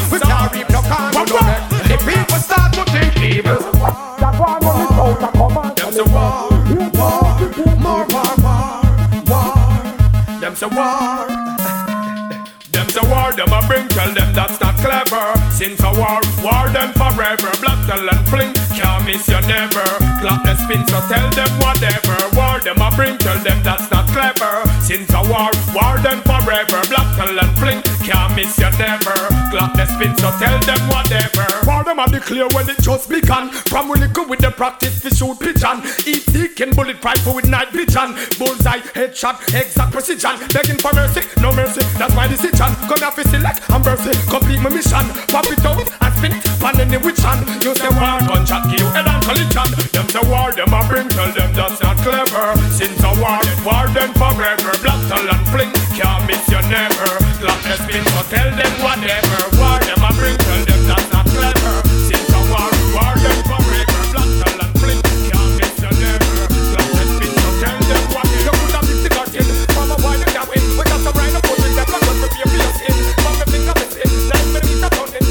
them 10.64 10.78
war, 10.78 10.86
war, 10.88 11.28
more 11.28 11.28
war, 11.28 11.28
war, 11.28 11.28
war 11.28 12.54
Them 12.72 12.88
them 12.88 12.90
say 12.90 13.02
war. 13.02 13.04
Them 13.04 13.04
say 13.04 13.10
war, 13.12 13.32
them 13.34 13.54
a 13.54 13.68
bring, 13.68 13.88
tell 13.90 14.14
them 14.14 14.34
that's 14.34 14.62
not 14.62 14.76
clever. 14.78 15.52
Since 15.52 15.84
a 15.84 15.92
war, 15.92 16.22
war 16.44 16.70
them 16.70 16.94
forever. 16.94 17.52
Black 17.60 17.86
tell 17.88 18.10
and 18.10 18.28
fling, 18.30 18.54
can't 18.72 19.06
miss 19.06 19.28
you 19.28 19.42
never. 19.42 19.84
Clock 20.22 20.44
the 20.44 20.56
spin, 20.56 20.88
so 20.88 21.00
tell 21.12 21.30
them 21.32 21.52
whatever. 21.60 22.16
War 22.36 22.60
them 22.60 22.82
a 22.82 22.92
bring, 22.96 23.18
tell 23.18 23.40
them 23.44 23.62
that's 23.64 23.92
not 23.92 24.08
clever. 24.08 24.73
Since 24.84 25.14
a 25.14 25.24
war, 25.32 25.50
war 25.74 25.98
them 26.04 26.20
forever. 26.28 26.84
Black 26.92 27.08
tell 27.16 27.40
and 27.40 27.58
fling, 27.58 27.82
can't 28.04 28.36
miss 28.36 28.60
you 28.60 28.70
never. 28.78 29.16
Clock 29.48 29.74
the 29.80 29.86
spin, 29.88 30.12
so 30.18 30.30
tell 30.36 30.60
them 30.60 30.82
whatever. 30.92 31.48
War 31.66 31.86
them 31.86 32.00
a 32.00 32.08
declare 32.12 32.50
when 32.52 32.70
it 32.70 32.80
just 32.82 33.08
begun. 33.10 33.50
From 33.72 33.88
when 33.88 34.04
it 34.04 34.12
go 34.12 34.28
with 34.28 34.42
the 34.42 34.52
practice, 34.52 35.00
to 35.00 35.10
shoot 35.10 35.40
pigeon. 35.40 35.80
Eat 36.06 36.26
deacon, 36.34 36.72
bullet 36.76 37.02
rifle 37.02 37.34
with 37.34 37.48
night 37.48 37.72
vision. 37.72 38.12
Bullseye, 38.38 38.84
headshot, 38.92 39.40
exact 39.56 39.94
precision. 39.94 40.36
Begging 40.52 40.78
for 40.78 40.92
mercy, 40.92 41.24
no 41.40 41.54
mercy, 41.54 41.82
that's 41.96 42.14
my 42.14 42.28
decision. 42.28 42.76
Gonna 42.92 43.10
fi 43.10 43.24
select 43.24 43.64
and 43.72 43.86
mercy, 43.86 44.12
complete 44.28 44.60
my 44.60 44.70
mission. 44.70 45.08
Pop 45.32 45.48
it 45.48 45.64
out 45.64 45.80
and 45.80 46.14
spin 46.20 46.36
it, 46.36 46.44
pan 46.60 46.76
the 46.92 47.00
witch 47.00 47.24
hand. 47.24 47.48
You 47.64 47.74
say 47.74 47.88
war, 47.96 48.20
gunshot, 48.28 48.68
you 48.76 48.84
head 48.92 49.08
and 49.08 49.24
collision. 49.24 49.70
Them 49.96 50.08
say 50.12 50.24
war, 50.28 50.52
them 50.52 50.76
a 50.76 50.84
bring, 50.92 51.08
tell 51.08 51.32
them 51.32 51.56
that's 51.56 51.80
not 51.80 51.96
clever. 52.04 52.60
Since 52.68 53.00
a 53.00 53.16
war, 53.24 53.40
war 53.64 53.88
then 53.96 54.12
forever. 54.20 54.73
Black 54.82 54.98
and 55.30 55.46
fling, 55.52 55.72
can't 55.94 56.26
miss 56.28 56.42
you 56.50 56.62
never. 56.72 57.10
Clock 57.40 57.62
the 57.64 57.76
spin, 57.84 58.04
so 58.04 58.22
tell 58.34 58.50
them 58.56 58.74
whatever. 58.82 59.40
War, 59.60 59.80
them 59.80 60.02
a 60.02 60.10
bring, 60.18 60.38
tell 60.38 60.64
them 60.66 60.82
that's 60.88 61.08
not 61.14 61.26
clever. 61.28 61.76
Since 62.08 62.32
a 62.34 62.40
war, 62.50 62.72
war 62.96 63.14
then 63.22 63.40
forever. 63.46 64.02
Black 64.12 64.32
and 64.64 64.74
fling, 64.80 65.02
can't 65.30 65.52
miss 65.60 65.76
you 65.78 65.92
never. 66.02 66.48
Clock 66.74 66.90
the 66.96 67.04
spin, 67.14 67.32
so 67.38 67.50
tell 67.62 67.78
them 67.78 68.04
whatever. 68.16 68.42
You 68.44 68.54
could 68.58 68.74
have 68.74 68.88
been 68.88 69.00
cigarette 69.04 69.46
from 69.76 69.92
a 69.92 69.98
while 70.02 70.22
ago. 70.24 70.42
We 70.50 70.84
got 70.84 71.00
some 71.06 71.16
rhino 71.16 71.40
put 71.44 71.60
in 71.62 71.74
the 71.78 71.84
blood, 71.86 72.04
but 72.04 72.18
prepare 72.24 72.48
for 72.50 72.58
your 72.58 72.74
sin. 72.80 72.96
From 73.22 73.36
the 73.38 73.46
finger 73.52 73.76
missing, 73.78 74.12
nine 74.32 74.50
millimeter 74.58 74.90
counting. 74.90 75.28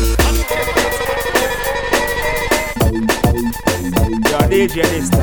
Yo, 4.30 4.38
DJ 4.48 4.86
this 4.92 5.10
time. 5.10 5.21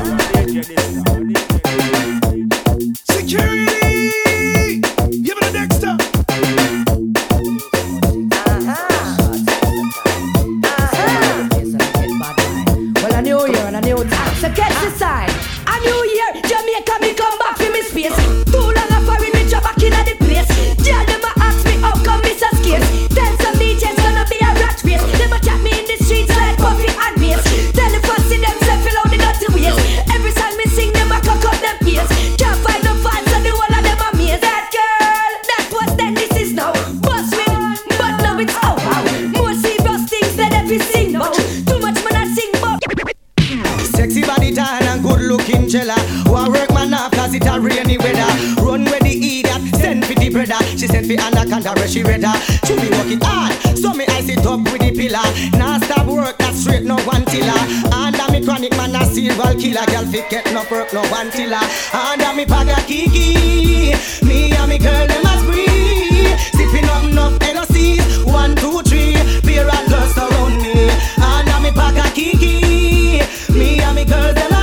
Jella. 45.70 45.94
Who 46.26 46.34
a 46.34 46.50
work 46.50 46.68
man 46.74 46.92
up 46.92 47.12
cause 47.12 47.32
it 47.32 47.46
a 47.46 47.60
rainy 47.60 47.96
weather. 47.96 48.26
Run 48.60 48.84
where 48.86 48.98
the 48.98 49.14
idiot, 49.14 49.62
send 49.78 50.04
for 50.04 50.14
the 50.14 50.28
brother. 50.28 50.58
She 50.76 50.88
sent 50.88 51.06
for 51.06 51.14
anaconda 51.14 51.72
where 51.78 51.86
she 51.86 52.02
read 52.02 52.24
her. 52.24 52.34
She 52.66 52.74
be 52.74 52.90
working 52.90 53.20
hard, 53.22 53.54
so 53.78 53.94
me 53.94 54.04
ice 54.08 54.28
it 54.28 54.44
up 54.44 54.58
with 54.66 54.82
the 54.82 54.90
pillar. 54.90 55.22
Now 55.56 55.78
stop 55.78 56.08
work, 56.08 56.38
that 56.38 56.54
straight 56.56 56.82
no 56.82 56.96
one 57.06 57.24
tiller. 57.26 57.54
Under 57.94 58.26
me 58.32 58.44
chronic 58.44 58.72
man 58.76 58.96
a 58.96 59.06
serial 59.06 59.54
killer. 59.54 59.86
Girl 59.86 60.06
fit 60.10 60.28
get 60.28 60.44
no 60.52 60.66
work, 60.72 60.92
no 60.92 61.02
one 61.06 61.30
tiller. 61.30 61.62
Under 61.94 62.32
me 62.34 62.46
paga 62.46 62.74
kiki. 62.90 63.94
Me 64.26 64.50
and 64.50 64.68
me 64.68 64.78
girl 64.78 65.06
them 65.06 65.22
a 65.22 65.34
spree. 65.38 66.34
Sipping 66.58 66.90
up 66.90 67.04
enough 67.06 67.38
NOCs. 67.46 68.26
One, 68.26 68.56
two, 68.56 68.82
three. 68.82 69.14
Beer 69.46 69.70
and 69.70 69.86
girls 69.88 70.18
around 70.18 70.58
me. 70.66 70.90
Under 71.22 71.60
me 71.62 71.70
paga 71.70 72.10
kiki. 72.10 73.22
Me 73.54 73.78
and 73.78 73.94
me 73.94 74.04
girl 74.04 74.34
them 74.34 74.50
a 74.50 74.59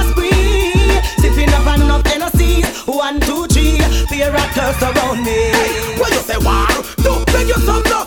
Beer 4.17 4.33
and 4.33 4.53
girls 4.57 4.81
around 4.81 5.21
me. 5.21 5.53
When 6.01 6.09
you 6.09 6.25
say 6.25 6.41
war, 6.41 6.65
don't 7.05 7.21
beg 7.29 7.53
your 7.53 7.61
son 7.61 7.85
no. 7.85 8.01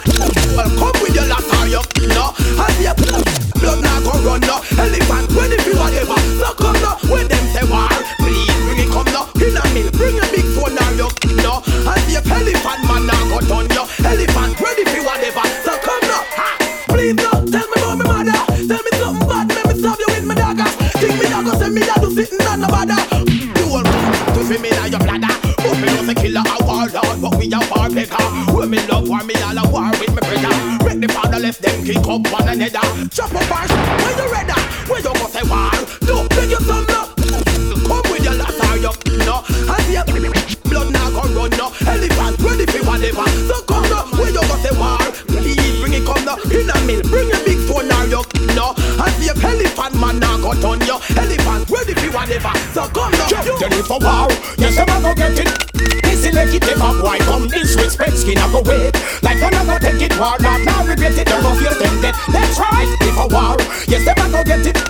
Well, 0.58 0.66
come 0.74 0.98
with 0.98 1.14
your 1.14 1.22
last 1.30 1.46
or 1.54 1.70
your 1.70 1.86
no. 2.10 2.34
And 2.34 2.78
your 2.82 2.98
blood 2.98 3.78
now 3.78 4.02
go 4.02 4.18
run 4.26 4.42
no. 4.42 4.58
Elephant 4.74 5.30
ready 5.38 5.54
for 5.62 5.78
whatever. 5.78 6.18
So 6.34 6.50
come 6.58 6.74
no. 6.82 6.98
When 7.06 7.30
them 7.30 7.46
say 7.54 7.62
war, 7.62 7.86
please 8.18 8.50
bring 8.66 8.82
it 8.82 8.90
come 8.90 9.06
no. 9.14 9.30
In 9.38 9.54
a 9.54 9.62
mill, 9.70 9.86
bring 9.94 10.18
a 10.18 10.26
big 10.34 10.50
phone 10.50 10.74
or 10.74 10.90
your 10.98 11.14
no. 11.46 11.62
And 11.86 12.02
your 12.10 12.26
elephant 12.26 12.82
man 12.90 13.06
now 13.06 13.22
go 13.30 13.38
done 13.46 13.70
yo. 13.70 13.86
Elephant 14.02 14.58
ready 14.58 14.82
for 14.90 15.06
whatever. 15.06 15.46
So 15.62 15.78
come 15.78 16.04
no. 16.10 16.18
Ha. 16.34 16.50
Please 16.90 17.14
no. 17.22 17.30
Tell 17.54 17.66
me 17.70 17.76
about 17.86 17.98
me 18.02 18.04
mother. 18.10 18.40
Tell 18.66 18.82
me 18.82 18.92
something 18.98 19.28
bad. 19.30 19.46
Make 19.46 19.62
me 19.62 19.74
stab 19.78 19.98
you 20.02 20.10
with 20.10 20.26
my 20.26 20.34
dagger. 20.34 20.70
Think 20.98 21.22
me 21.22 21.30
dagger 21.30 21.54
send 21.54 21.70
me 21.70 21.86
dad 21.86 22.02
sitting 22.02 22.42
on 22.50 22.58
the 22.58 22.66
bother. 22.66 23.09
Beggar. 28.10 28.52
When 28.52 28.70
me 28.70 28.86
love 28.86 29.08
war, 29.08 29.22
me 29.24 29.34
all 29.42 29.58
a 29.58 29.70
war 29.70 29.90
with 29.92 30.10
me 30.10 30.20
brother. 30.20 30.78
Break 30.84 31.00
the 31.00 31.08
fatherless, 31.08 31.58
them 31.58 31.84
kick 31.84 31.98
up 31.98 32.26
one 32.30 32.48
another. 32.48 33.08
Chop 33.10 33.34
up 33.34 33.50
our 33.50 33.68
shit, 33.68 33.78
when 34.04 34.16
you 34.18 34.32
ready? 34.32 34.60
When 34.90 35.02
you 35.02 35.14
go 35.14 35.26
say 35.28 35.44
war, 35.46 35.70
don't 36.00 36.28
beg 36.30 36.50
your 36.50 36.60
son 36.60 36.84
no. 36.88 37.06
Come 37.86 38.02
with 38.10 38.24
your 38.24 38.34
last 38.34 38.60
or 38.60 38.76
your 38.78 38.94
no. 39.26 39.42
And 39.46 39.86
your 39.92 40.04
blood 40.66 40.92
now 40.92 41.10
go 41.10 41.22
run 41.34 41.50
no. 41.56 41.72
Elephant 41.86 42.38
ready 42.42 42.66
for 42.66 42.82
whatever. 42.86 43.26
So 43.46 43.62
come 43.62 43.88
no, 43.90 44.00
when 44.18 44.34
you 44.34 44.42
go 44.42 44.56
say 44.58 44.74
war, 44.74 44.98
please 45.26 45.80
bring 45.80 45.94
it 45.94 46.04
come 46.04 46.24
no. 46.24 46.34
In 46.50 46.70
a 46.70 46.76
mill, 46.86 47.02
bring 47.08 47.30
a 47.30 47.38
big 47.46 47.58
phone 47.66 47.90
or 47.90 48.06
your 48.06 48.24
no. 48.54 48.74
And 49.00 49.16
your 49.22 49.38
elephant 49.38 49.94
man 49.98 50.18
now 50.18 50.36
go 50.38 50.52
turn 50.58 50.80
yo. 50.86 50.98
Elephant 51.16 51.70
ready 51.70 51.94
for 51.94 52.10
whatever. 52.12 52.54
So 52.74 52.86
come 52.90 53.12
no. 53.12 53.26
Then 53.58 53.72
if 53.78 53.90
a 53.90 53.98
war, 53.98 54.28
yes, 54.58 54.78
I'm 54.78 54.90
a 54.90 55.02
go 55.02 55.14
get 55.14 55.38
it. 55.38 55.99
Like 56.40 56.56
it 56.56 56.64
if 56.64 56.80
a 56.80 56.90
boy 56.96 57.18
come 57.28 57.48
disrespect 57.48 58.16
skin, 58.16 58.38
I 58.40 58.48
go 58.48 58.64
wait. 58.64 58.96
Like 59.20 59.44
go 59.44 59.52
take 59.76 60.00
it, 60.00 60.16
war 60.16 60.40
not 60.40 60.64
now 60.64 60.88
regret 60.88 61.12
it, 61.12 61.28
don't 61.28 61.44
feel 61.60 61.76
tempted. 61.76 62.16
That's 62.32 62.56
right, 62.56 62.88
if 63.04 63.16
a 63.20 63.28
war, 63.28 63.60
yes, 63.84 64.08
I'm 64.08 64.32
go 64.32 64.40
get 64.40 64.64
it. 64.64 64.80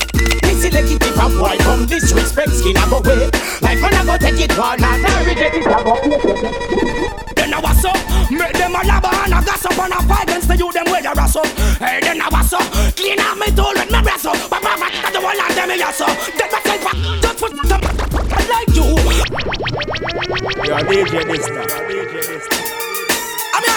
Listen, 0.46 0.70
like 0.70 0.86
it 0.86 1.02
if 1.02 1.18
a 1.18 1.26
boy 1.26 1.58
come 1.66 1.90
disrespect 1.90 2.54
skin, 2.54 2.78
I 2.78 2.86
go 2.86 3.02
wait. 3.02 3.34
Like 3.66 3.82
go 3.82 4.14
take 4.14 4.38
it, 4.38 4.54
war 4.54 4.78
not 4.78 5.02
now 5.02 5.26
regret 5.26 5.58
it, 5.58 5.66
don't 5.66 5.98
feel 5.98 6.22
tempted. 6.22 7.34
Then 7.34 7.50
I 7.50 7.58
was 7.58 7.82
up, 7.82 7.98
make 8.30 8.54
them 8.54 8.78
a 8.78 8.86
lava 8.86 9.10
and 9.10 9.34
a 9.34 9.42
gas 9.42 9.66
up 9.66 9.74
and 9.74 9.90
a 9.90 9.98
fight 10.06 10.30
against 10.30 10.46
the 10.46 10.54
youth 10.54 10.70
them 10.70 10.86
where 10.86 11.02
they 11.02 11.10
rust 11.18 11.34
up. 11.34 11.50
Hey, 11.82 11.98
then 11.98 12.22
I 12.22 12.30
was 12.30 12.54
up, 12.54 12.62
clean 12.94 13.18
out 13.18 13.34
my 13.34 13.50
tool 13.50 13.74
with 13.74 13.90
my 13.90 13.98
brass 14.06 14.22
up. 14.22 14.38
But 14.46 14.62
but 14.62 14.78
but 14.78 15.10
the 15.10 15.18
one 15.18 15.34
of 15.34 15.50
them 15.58 15.74
is 15.74 15.82
up. 15.98 16.14
Then 16.30 16.46
myself 16.46 16.78
back, 16.86 16.94
just 17.18 17.42
for 17.42 17.50
some 17.50 17.82
like 18.54 18.70
you. 18.70 20.09
I'm 20.50 20.66
here 20.66 21.06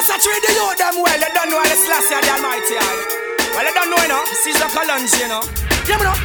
to 0.10 0.16
treat 0.18 0.42
the 0.42 0.52
youth 0.58 0.78
them 0.82 0.98
well. 1.06 1.20
They 1.22 1.30
don't 1.30 1.50
know 1.54 1.62
the 1.62 1.78
slash 1.78 2.10
and 2.10 2.26
the 2.26 2.34
almighty. 2.34 2.82
aye. 2.82 3.54
Well, 3.54 3.62
they 3.62 3.74
don't 3.78 3.94
know, 3.94 4.02
you 4.02 4.10
know. 4.10 4.26
Caesar 4.42 4.70
Colons, 4.74 5.14
you 5.22 5.30
know. 5.30 5.46
Me 5.86 6.02
know. 6.02 6.18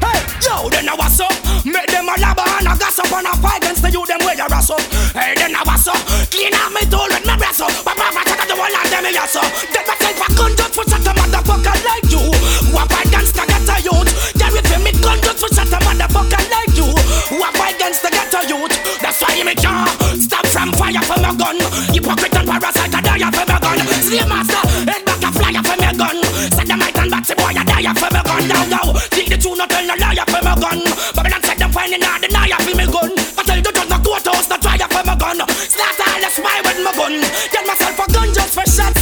Hey, 0.00 0.24
yo, 0.40 0.72
then 0.72 0.88
I 0.88 0.96
was 0.96 1.20
up. 1.20 1.36
Make 1.68 1.92
them 1.92 2.08
a 2.08 2.16
lava 2.16 2.48
and 2.48 2.72
a 2.72 2.74
gas 2.80 2.96
up 2.96 3.12
and 3.12 3.28
a 3.28 3.36
fight 3.44 3.60
against 3.60 3.84
the 3.84 3.92
youth 3.92 4.08
them 4.08 4.24
where 4.24 4.32
they 4.32 4.48
rust 4.48 4.72
up. 4.72 4.80
Hey, 5.12 5.36
then 5.36 5.52
I 5.52 5.60
was 5.68 5.84
up. 5.84 6.00
Clean 6.32 6.54
out 6.56 6.72
my 6.72 6.80
tool 6.88 7.04
with 7.04 7.26
my 7.28 7.36
brass 7.36 7.60
up. 7.60 7.68
But 7.84 7.92
but 8.00 8.08
but 8.16 8.24
the 8.48 8.56
one 8.56 8.72
of 8.72 8.88
them 8.88 9.04
is 9.04 9.36
up. 9.36 9.52
Then 9.68 9.84
myself 9.84 10.16
a 10.16 10.28
gun 10.32 10.52
just 10.56 10.72
for 10.72 10.84
such 10.88 11.04
a 11.04 11.12
motherfucker 11.12 11.76
like 11.84 12.08
you. 12.08 12.24
Fight 12.72 13.04
against 13.04 13.36
the 13.36 13.44
ghetto 13.44 13.76
youth. 13.84 14.39
Carry 14.50 14.66
for 14.66 14.82
me 14.82 14.90
gun 14.98 15.18
just 15.22 15.38
for 15.38 15.54
such 15.54 15.70
a 15.70 15.78
motherfucker 15.78 16.42
like 16.50 16.74
you. 16.74 16.90
Who 17.30 17.38
a 17.38 17.50
fight 17.54 17.78
against 17.78 18.02
the 18.02 18.10
ghetto 18.10 18.42
youth. 18.50 18.74
That's 18.98 19.22
why 19.22 19.38
me 19.46 19.54
can't 19.54 19.86
stop 20.18 20.46
from 20.50 20.72
fire 20.74 20.98
for 21.06 21.22
my 21.22 21.30
gun. 21.38 21.54
Hypocrite 21.94 22.34
and 22.34 22.48
parasite 22.50 22.90
a 22.90 22.98
die 22.98 23.30
for 23.30 23.46
my 23.46 23.58
gun. 23.62 23.78
Slave 24.02 24.26
master, 24.26 24.62
head 24.90 25.06
back 25.06 25.22
a 25.22 25.30
flyer 25.30 25.62
for 25.62 25.78
my 25.78 25.94
gun. 25.94 26.18
Sodomite 26.50 26.98
and 26.98 27.10
batsy 27.14 27.34
boy 27.38 27.54
a 27.54 27.62
die 27.62 27.94
for 27.94 28.10
my 28.10 28.22
gun. 28.26 28.42
Now 28.50 28.64
now, 28.66 28.86
think 29.14 29.30
the 29.30 29.38
truth 29.38 29.58
not 29.58 29.70
tell 29.70 29.86
no 29.86 29.94
liar 29.94 30.26
for 30.26 30.42
my 30.42 30.54
gun. 30.58 30.82
Babylon 31.14 31.42
said 31.46 31.58
them 31.62 31.70
finding 31.70 32.02
out 32.02 32.18
the 32.18 32.28
liar 32.34 32.58
for 32.58 32.74
me 32.74 32.86
gun. 32.90 33.10
I 33.38 33.42
tell 33.46 33.60
the 33.62 33.70
judge 33.70 33.86
no 33.86 33.98
courthouse 34.02 34.50
no 34.50 34.56
try 34.58 34.82
for 34.82 35.04
my 35.06 35.14
gun. 35.14 35.38
Slaughter 35.46 36.06
all 36.10 36.20
the 36.26 36.30
spy 36.34 36.58
with 36.66 36.80
my 36.82 36.90
gun. 36.98 37.14
Get 37.54 37.62
myself 37.70 38.02
a 38.02 38.06
gun 38.10 38.28
just 38.34 38.58
for 38.58 38.66
shot 38.66 38.99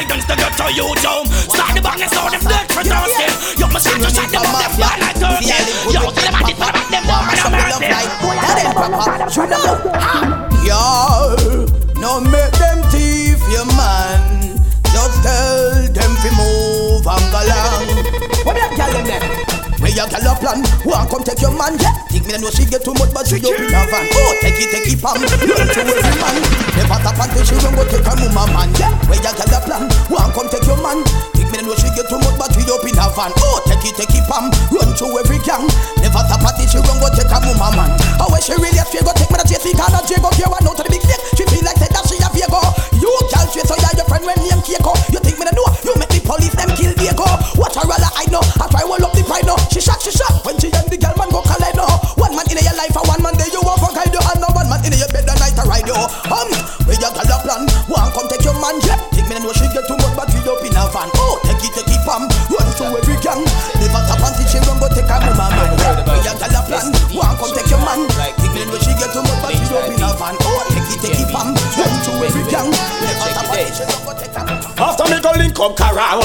Who 0.00 0.06
a 0.06 0.16
fight 0.16 0.16
against 0.16 0.28
the 0.28 0.36
ghetto 0.36 0.68
youth. 0.68 1.02
yo. 1.04 1.24
Start 1.24 1.74
the 1.76 1.82
bang 1.82 2.00
and 2.00 2.10
start 2.10 2.32
the 2.32 2.38
flirt 2.40 2.66
for 2.72 2.84
thirsty. 2.84 3.60
You 3.60 3.68
must 3.68 3.86
shot 3.86 4.00
to 4.00 4.08
shot 4.08 4.30
them 4.30 4.54
up 4.54 4.62
them 4.62 4.72
fly 4.72 4.96
like 4.96 5.16
turkey. 5.20 5.46
like 5.46 6.48
that 8.40 8.56
ain't 8.64 8.74
proper. 8.76 9.04
You 9.30 9.44
know, 9.50 9.76
yo, 10.64 10.80
no 12.00 12.20
make 12.20 12.52
them 12.56 12.80
thief 12.88 13.40
your 13.52 13.66
man. 13.76 14.56
Just 14.88 15.22
tell 15.22 15.84
them 15.92 16.12
fi 16.20 16.30
move 16.36 17.06
and 17.06 17.26
go 17.28 17.40
long. 17.44 17.84
What 18.44 18.56
me 18.56 18.76
tell 18.76 18.92
them 18.92 19.04
then? 19.04 19.22
Where 19.80 19.92
your 19.92 20.08
gal 20.08 20.32
a 20.32 20.34
plan? 20.36 20.64
Want 20.84 21.10
come 21.10 21.24
take 21.24 21.40
your 21.40 21.52
man? 21.56 21.76
Yeah. 21.78 22.09
Me 22.30 22.38
know 22.38 22.46
she 22.54 22.62
get 22.62 22.86
too 22.86 22.94
much, 22.94 23.10
but 23.10 23.26
she 23.26 23.42
up 23.42 23.58
in 23.58 23.74
a 23.74 23.82
van. 23.90 24.06
Oh, 24.14 24.38
take 24.38 24.54
it, 24.54 24.70
take 24.70 24.86
it, 24.86 25.02
pam. 25.02 25.18
Run 25.18 25.66
to 25.66 25.82
every 25.82 26.14
man. 26.22 26.36
Never 26.78 26.98
tap 27.02 27.18
until 27.18 27.42
she 27.42 27.58
run 27.58 27.74
go 27.74 27.82
take 27.90 28.06
her 28.06 28.14
mama 28.30 28.46
man. 28.54 28.70
Yeah. 28.78 28.94
Where 29.10 29.18
your 29.18 29.34
gal 29.34 29.50
a 29.50 29.58
plan? 29.58 29.90
Want 30.06 30.30
come 30.30 30.46
take 30.46 30.62
your 30.62 30.78
man? 30.78 31.02
Think 31.34 31.50
me 31.50 31.66
know 31.66 31.74
she 31.74 31.90
get 31.90 32.06
too 32.06 32.22
much, 32.22 32.38
but 32.38 32.54
she 32.54 32.62
up 32.70 32.86
in 32.86 32.94
a 32.94 33.10
van. 33.18 33.34
Oh, 33.34 33.58
take 33.66 33.82
it, 33.82 33.98
take 33.98 34.14
it, 34.14 34.22
pam. 34.30 34.46
Run 34.70 34.94
to 34.94 35.06
every 35.18 35.42
gang. 35.42 35.66
Never 35.98 36.22
tap 36.22 36.46
until 36.46 36.70
she 36.70 36.78
run 36.78 37.02
go 37.02 37.10
take 37.10 37.26
her 37.26 37.42
mama 37.42 37.74
man. 37.74 37.90
Oh, 38.22 38.30
where 38.30 38.38
she 38.38 38.54
really 38.54 38.78
fear 38.78 39.02
go 39.02 39.10
take 39.10 39.26
me 39.26 39.34
the 39.34 39.50
chase. 39.50 39.66
He 39.66 39.74
call 39.74 39.90
her 39.90 40.06
Jago. 40.06 40.30
Here 40.38 40.46
one 40.46 40.62
out 40.70 40.78
to 40.78 40.86
the 40.86 40.90
big 40.94 41.02
snake. 41.02 41.18
She 41.34 41.42
feel 41.50 41.66
like 41.66 41.82
that 41.82 42.06
she 42.06 42.19
After 73.82 75.04
me 75.10 75.20
go 75.20 75.30
link 75.36 75.58
up 75.60 75.76
Carol 75.76 76.20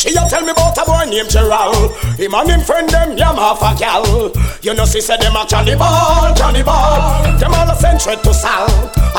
She 0.00 0.16
a 0.16 0.24
tell 0.32 0.40
me 0.40 0.56
about 0.56 0.80
a 0.80 0.84
boy 0.88 1.04
named 1.12 1.28
Gerald. 1.28 1.92
Him 2.16 2.32
and 2.32 2.48
him 2.48 2.64
friend 2.64 2.88
them 2.88 3.20
yam 3.20 3.36
half 3.36 3.60
a 3.60 3.76
gal. 3.76 4.32
You 4.64 4.72
know 4.72 4.88
she 4.88 4.96
said 4.96 5.20
them 5.20 5.36
a 5.36 5.44
cannibal, 5.44 6.32
cannibal. 6.40 7.36
Them 7.36 7.52
all 7.52 7.68
a 7.68 7.76
send 7.76 8.00
threat 8.00 8.24
to 8.24 8.32
Sal. 8.32 8.64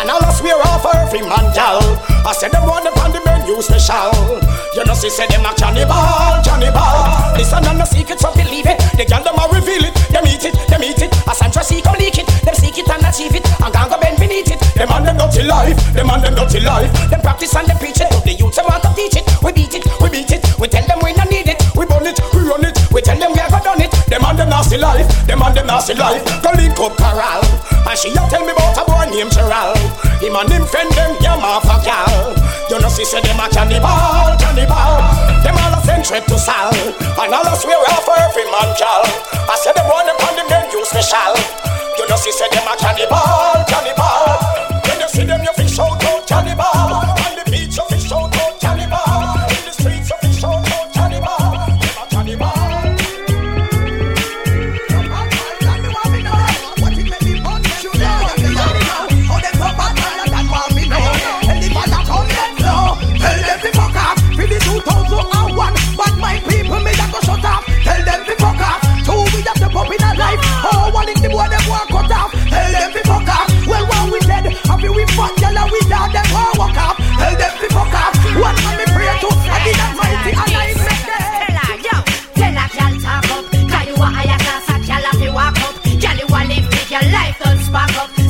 And 0.02 0.10
all 0.10 0.26
a 0.26 0.34
swear 0.34 0.58
off 0.58 0.82
every 0.90 1.22
man 1.22 1.54
gal. 1.54 1.86
I 2.26 2.34
said 2.34 2.50
them 2.50 2.66
want 2.66 2.82
them 2.82 2.98
on 2.98 3.14
the 3.14 3.22
menu 3.22 3.62
special 3.62 4.10
You 4.74 4.82
know 4.82 4.98
she 4.98 5.14
said 5.14 5.30
them 5.30 5.46
a 5.46 5.54
cannibal, 5.54 6.42
cannibal. 6.42 7.38
This 7.38 7.54
and 7.54 7.78
no 7.78 7.86
secret 7.86 8.18
so 8.18 8.34
believe 8.34 8.66
it. 8.66 8.82
The 8.98 9.06
gal 9.06 9.22
them 9.22 9.38
a 9.38 9.46
reveal 9.54 9.86
it. 9.86 9.94
Them 10.10 10.26
eat 10.26 10.50
it, 10.50 10.58
them 10.66 10.82
eat 10.82 10.98
it. 10.98 11.14
A 11.30 11.34
Sandra 11.38 11.62
see 11.62 11.86
come 11.86 12.02
leak 12.02 12.18
it. 12.18 12.26
Them 12.42 12.58
seek 12.58 12.82
it 12.82 12.90
and 12.90 13.06
achieve 13.06 13.38
it. 13.38 13.46
And 13.62 13.70
gang 13.70 13.86
go 13.86 14.02
bend 14.02 14.18
beneath 14.18 14.50
it. 14.50 14.58
Them 14.74 14.90
and 14.90 15.06
them 15.06 15.22
dirty 15.22 15.46
life. 15.46 15.78
Them 15.94 16.10
and 16.10 16.26
them 16.26 16.34
dirty 16.34 16.58
life. 16.66 16.90
Them 17.14 17.22
practice 17.22 17.54
and 17.54 17.70
them 17.70 17.78
preach 17.78 18.02
it. 18.02 18.10
To 18.10 18.18
the 18.26 18.34
youth 18.34 18.58
them 18.58 18.66
want 18.66 18.82
to 18.82 18.90
teach 18.98 19.14
it. 19.14 19.30
We 19.46 19.54
beat 19.54 19.78
it, 19.78 19.86
we 20.02 20.10
beat 20.10 20.34
it. 20.34 20.42
We 20.60 20.68
tell 20.72 20.88
them 20.88 21.00
we 21.04 21.12
not 21.14 21.28
need 21.28 21.52
it. 21.52 21.60
We 21.76 21.84
burn 21.86 22.08
it, 22.08 22.18
we 22.32 22.48
run 22.48 22.64
it. 22.64 22.80
We 22.92 23.04
tell 23.04 23.20
them 23.20 23.36
we 23.36 23.40
have 23.44 23.52
done 23.64 23.84
it. 23.84 23.92
Them 24.08 24.24
and 24.24 24.40
them 24.40 24.50
nasty 24.50 24.80
life. 24.80 25.08
Them 25.28 25.44
and 25.44 25.56
them 25.56 25.68
nasty 25.68 25.94
life. 25.94 26.24
Go 26.40 26.56
link 26.56 26.80
up 26.80 26.96
Carol 26.96 27.44
And 27.88 27.98
she 28.00 28.12
a 28.16 28.22
tell 28.32 28.44
me 28.48 28.56
about 28.56 28.80
a 28.80 28.84
boy 28.88 29.06
named 29.12 29.32
Gerald 29.32 29.80
Him 30.24 30.36
and 30.36 30.52
him 30.52 30.64
friend 30.66 30.92
them 30.96 31.16
yam 31.20 31.44
off 31.44 31.68
a 31.68 31.76
gal. 31.84 32.36
You 32.72 32.80
know 32.80 32.88
she 32.88 33.04
say 33.04 33.20
them 33.20 33.40
a 33.40 33.52
cannibal, 33.52 34.32
cannibal. 34.40 35.00
Them 35.44 35.60
all 35.60 35.76
a 35.76 35.80
send 35.84 36.08
threat 36.08 36.24
to 36.32 36.40
Sal. 36.40 36.72
And 36.72 37.32
all 37.36 37.48
a 37.48 37.54
swear 37.60 37.80
off 37.92 38.08
every 38.08 38.48
man 38.48 38.72
gal. 38.80 39.04
I 39.48 39.56
said 39.60 39.76
them 39.76 39.88
want 39.92 40.08
them 40.08 40.20
on 40.24 40.34
the 40.40 40.46
menu 40.48 40.80
special. 40.88 41.36
You 42.00 42.08
know 42.08 42.16
she 42.16 42.32
say 42.32 42.48
them 42.52 42.68
a 42.68 42.74
cannibal, 42.80 43.60
cannibal. 43.68 44.40
When 44.88 45.00
you 45.04 45.10
see 45.12 45.28
them 45.28 45.44
you 45.44 45.51
your 86.92 87.02
life 87.04 87.40
don't 87.42 87.58
spark 87.60 87.96
up. 88.04 88.21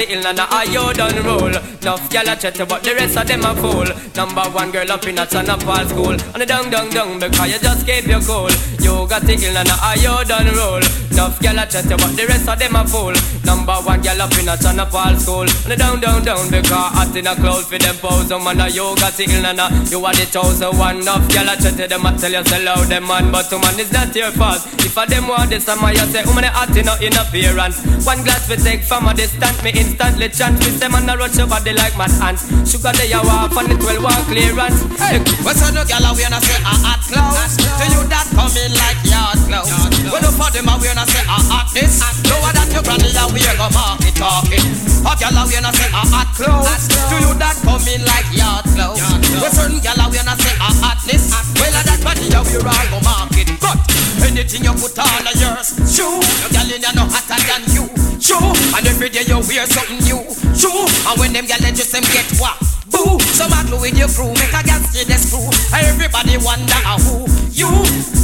The 0.00 0.12
ill 0.14 0.26
and 0.26 0.40
I 0.40 0.64
done 0.94 1.22
roll. 1.26 1.79
Enough 1.82 2.10
gyal 2.10 2.28
a 2.28 2.36
chat 2.36 2.68
but 2.68 2.82
the 2.82 2.94
rest 2.94 3.16
of 3.16 3.26
them 3.26 3.44
a 3.44 3.56
fool. 3.56 3.88
Number 4.14 4.44
one 4.52 4.70
girl 4.70 4.92
up 4.92 5.06
in 5.06 5.18
a 5.18 5.26
son 5.26 5.48
of 5.48 5.66
all 5.66 5.86
school. 5.86 6.12
And 6.12 6.42
the 6.42 6.46
dung 6.46 6.68
dung 6.68 6.90
dung 6.90 7.18
because 7.18 7.48
you 7.48 7.58
just 7.58 7.86
keep 7.86 8.06
your 8.06 8.20
cool. 8.20 8.52
You 8.84 9.08
got 9.08 9.22
the 9.22 9.32
ill 9.32 9.56
and 9.56 9.68
I 9.68 9.96
you 9.96 10.12
done 10.28 10.52
roll. 10.52 10.84
Enough 11.12 11.40
gyal 11.40 11.56
a 11.56 11.64
chat 11.64 11.88
but 11.88 12.12
the 12.16 12.26
rest 12.28 12.48
of 12.48 12.58
them 12.58 12.76
a 12.76 12.84
fool. 12.84 13.14
Number 13.44 13.76
one 13.80 14.02
girl 14.02 14.20
up 14.20 14.36
in 14.36 14.48
a 14.48 14.56
son 14.58 14.78
of 14.78 14.94
all 14.94 15.16
school. 15.16 15.48
And 15.48 15.72
the 15.72 15.76
dung 15.76 16.00
dung 16.00 16.22
dung 16.22 16.50
because 16.50 16.92
hot 16.92 17.16
in 17.16 17.26
a 17.26 17.34
cloud 17.34 17.64
for 17.64 17.78
them 17.78 17.96
pose. 17.96 18.30
Oh, 18.30 18.38
man, 18.38 18.60
you 18.68 18.92
got 19.00 19.16
the 19.16 19.24
ill 19.24 19.46
and 19.46 19.60
you 19.88 20.04
are 20.04 20.12
the 20.12 20.28
chosen 20.28 20.76
one. 20.76 21.00
Enough 21.00 21.32
gyal 21.32 21.48
a 21.48 21.54
chat 21.56 21.88
them 21.88 22.04
a 22.04 22.12
tell 22.12 22.32
you 22.32 22.44
sell 22.44 22.68
out 22.68 22.88
them 22.88 23.08
man, 23.08 23.32
but 23.32 23.48
oh, 23.52 23.56
woman 23.56 23.80
is 23.80 23.92
not 23.92 24.14
your 24.14 24.30
fault. 24.32 24.60
If 24.84 24.96
a 24.96 25.06
them 25.06 25.28
want 25.28 25.50
this, 25.50 25.68
I'm 25.68 25.82
oh, 25.82 25.88
you 25.88 26.04
say, 26.12 26.24
woman, 26.24 26.44
hot 26.44 26.76
in 26.76 26.88
in 27.00 27.16
appearance. 27.16 27.80
One 28.04 28.22
glass 28.24 28.48
we 28.48 28.56
take 28.56 28.82
from 28.82 29.06
a 29.08 29.14
distance, 29.14 29.62
me 29.62 29.72
instantly 29.74 30.28
chant. 30.28 30.58
Me 30.60 30.70
say, 30.70 30.88
man, 30.88 31.08
I 31.08 31.16
rush 31.16 31.36
your 31.36 31.46
body 31.70 31.82
like 31.82 31.96
mad 31.96 32.10
ants. 32.22 32.46
Sugar 32.70 32.92
they 32.92 33.12
are 33.12 33.24
off 33.24 33.56
and 33.56 33.70
it 33.72 33.78
will 33.78 34.02
want 34.02 34.24
clearance. 34.26 34.82
Hey, 34.98 35.18
what's 35.42 35.62
on 35.62 35.74
the 35.74 35.84
gal 35.86 36.02
we 36.14 36.22
say 36.22 36.58
ah, 36.62 36.66
ah, 36.66 36.70
a 36.70 36.82
hot 36.82 37.00
clothes? 37.06 37.56
To 37.58 37.84
you 37.94 38.02
that 38.10 38.26
come 38.34 38.54
in 38.58 38.72
like 38.74 39.00
yard 39.06 39.38
clothes. 39.46 39.70
When 40.10 40.22
you 40.22 40.32
for 40.34 40.50
them 40.50 40.68
ah, 40.68 40.78
we 40.78 40.90
say 40.90 41.24
a 41.24 41.38
hot 41.50 41.68
this. 41.74 42.02
No 42.26 42.38
one 42.42 42.54
that 42.54 42.70
you 42.70 42.82
granny 42.82 43.10
a 43.14 43.24
we 43.30 43.40
go 43.42 43.68
market 43.70 44.14
talking. 44.18 44.66
A 45.06 45.12
gal 45.18 45.38
we 45.46 45.54
say 45.54 45.90
a 45.90 46.02
hot 46.10 46.28
clothes. 46.34 46.82
To 46.90 47.16
you 47.22 47.32
that 47.38 47.56
come 47.62 47.86
in 47.86 48.02
like 48.02 48.28
yard 48.34 48.66
clothes. 48.74 49.02
When 49.38 49.52
certain 49.52 49.80
gal 49.80 50.00
we 50.10 50.18
say 50.18 50.54
a 50.58 50.68
hotness. 50.82 51.30
Well, 51.58 51.74
a 51.74 51.80
that 51.86 52.00
body 52.02 52.26
a 52.34 52.40
we 52.42 52.58
all 52.58 52.86
go 52.90 52.98
market. 53.04 53.48
But 53.62 53.78
anything 54.26 54.64
you 54.64 54.74
put 54.74 54.98
on 54.98 55.26
a 55.26 55.32
yours, 55.38 55.74
shoe. 55.86 56.18
Your 56.42 56.50
gal 56.50 56.70
in 56.70 56.82
no 56.94 57.04
hotter 57.06 57.40
than 57.46 57.62
you, 57.74 57.84
shoe. 58.20 58.52
And 58.76 58.86
every 58.86 59.08
day 59.08 59.24
you 59.26 59.40
wear 59.48 59.66
something 59.66 59.98
new, 60.04 60.22
shoe. 60.54 60.84
And 61.08 61.16
when 61.18 61.32
them 61.32 61.46
gal 61.48 61.58
just 61.72 61.92
them 61.92 62.04
get 62.12 62.28
what. 62.38 62.60
Boo, 62.90 63.18
some 63.32 63.54
a 63.54 63.62
glue 63.66 63.80
with 63.80 63.96
your 63.96 64.10
crew, 64.10 64.34
make 64.34 64.52
a 64.52 64.60
gal 64.66 64.82
see 64.90 65.06
the 65.06 65.14
screw. 65.14 65.46
Everybody 65.72 66.36
wonder 66.42 66.80
a 66.84 66.94
who 66.98 67.24
you. 67.54 67.70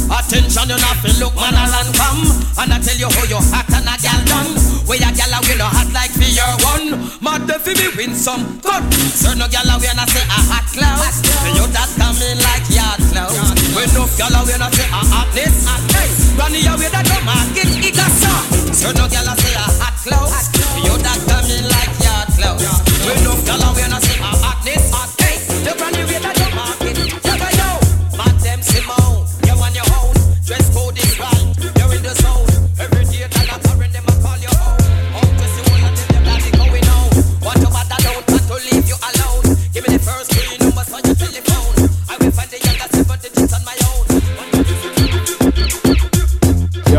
Attention, 0.07 0.67
you 0.71 0.77
not 0.79 0.99
look 1.19 1.35
man 1.35 1.55
and 1.55 1.91
come. 1.95 2.23
And 2.59 2.73
I 2.73 2.79
tell 2.79 2.95
you 2.99 3.07
how 3.07 3.25
you 3.27 3.39
hot 3.39 3.67
and 3.71 3.87
a 3.87 3.95
gal 3.99 4.21
done. 4.27 4.51
Where 4.87 4.99
a 4.99 5.09
gal 5.15 5.31
a 5.31 5.39
will 5.43 5.59
no 5.59 5.67
hot 5.67 5.91
like 5.95 6.11
for 6.11 6.27
your 6.27 6.51
one. 6.67 6.99
Mad 7.23 7.47
if 7.47 7.63
me 7.67 7.87
win 7.95 8.13
some 8.15 8.59
cut. 8.59 8.83
Sir 9.15 9.35
no 9.35 9.47
gal 9.47 9.67
a 9.67 9.75
we 9.79 9.87
not 9.95 10.11
say 10.11 10.23
a 10.23 10.39
hot 10.51 10.67
cloud. 10.71 10.99
You 11.55 11.67
that 11.71 11.91
coming 11.95 12.39
like 12.43 12.67
yard 12.67 12.99
clouds. 13.11 13.35
When 13.71 13.87
no 13.95 14.03
gal 14.19 14.35
a 14.35 14.43
we 14.43 14.55
not 14.59 14.75
say 14.75 14.87
a 14.87 14.99
hotness. 14.99 15.63
Hey, 15.95 16.26
Granny 16.37 16.61
a 16.69 16.77
we 16.77 16.85
that 16.85 17.01
no 17.09 17.17
market 17.25 17.65
it 17.81 17.97
a 17.97 18.07
song. 18.21 18.45
Sir 18.69 18.93
no 18.93 19.09
gal 19.09 19.25
a 19.25 19.33
say 19.41 19.57
a 19.57 19.65
hot 19.81 19.97
cloud. 20.05 20.29
You 20.85 20.93
that 21.01 21.17
coming 21.25 21.65
like 21.65 21.93
yard 21.97 22.29
clouds. 22.37 22.61
When 23.09 23.17
no 23.25 23.36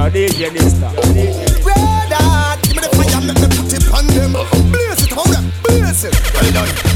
Yo, 0.09 0.15
DJ 0.15 0.49
Dysta. 0.49 0.91
Brother, 1.63 2.59
give 2.63 2.77
me 2.77 2.81
the 2.81 2.89
fire, 2.97 3.21
make 3.21 3.39
me 3.41 3.49
put 3.55 3.73
it 3.75 3.93
on 3.93 4.07
them. 4.07 4.33
Blaze 4.73 5.03
it, 5.05 5.11
hold 5.11 5.29
them, 5.29 5.53
blaze 5.63 6.05
it. 6.05 6.33
Well 6.33 6.53
done. 6.53 6.88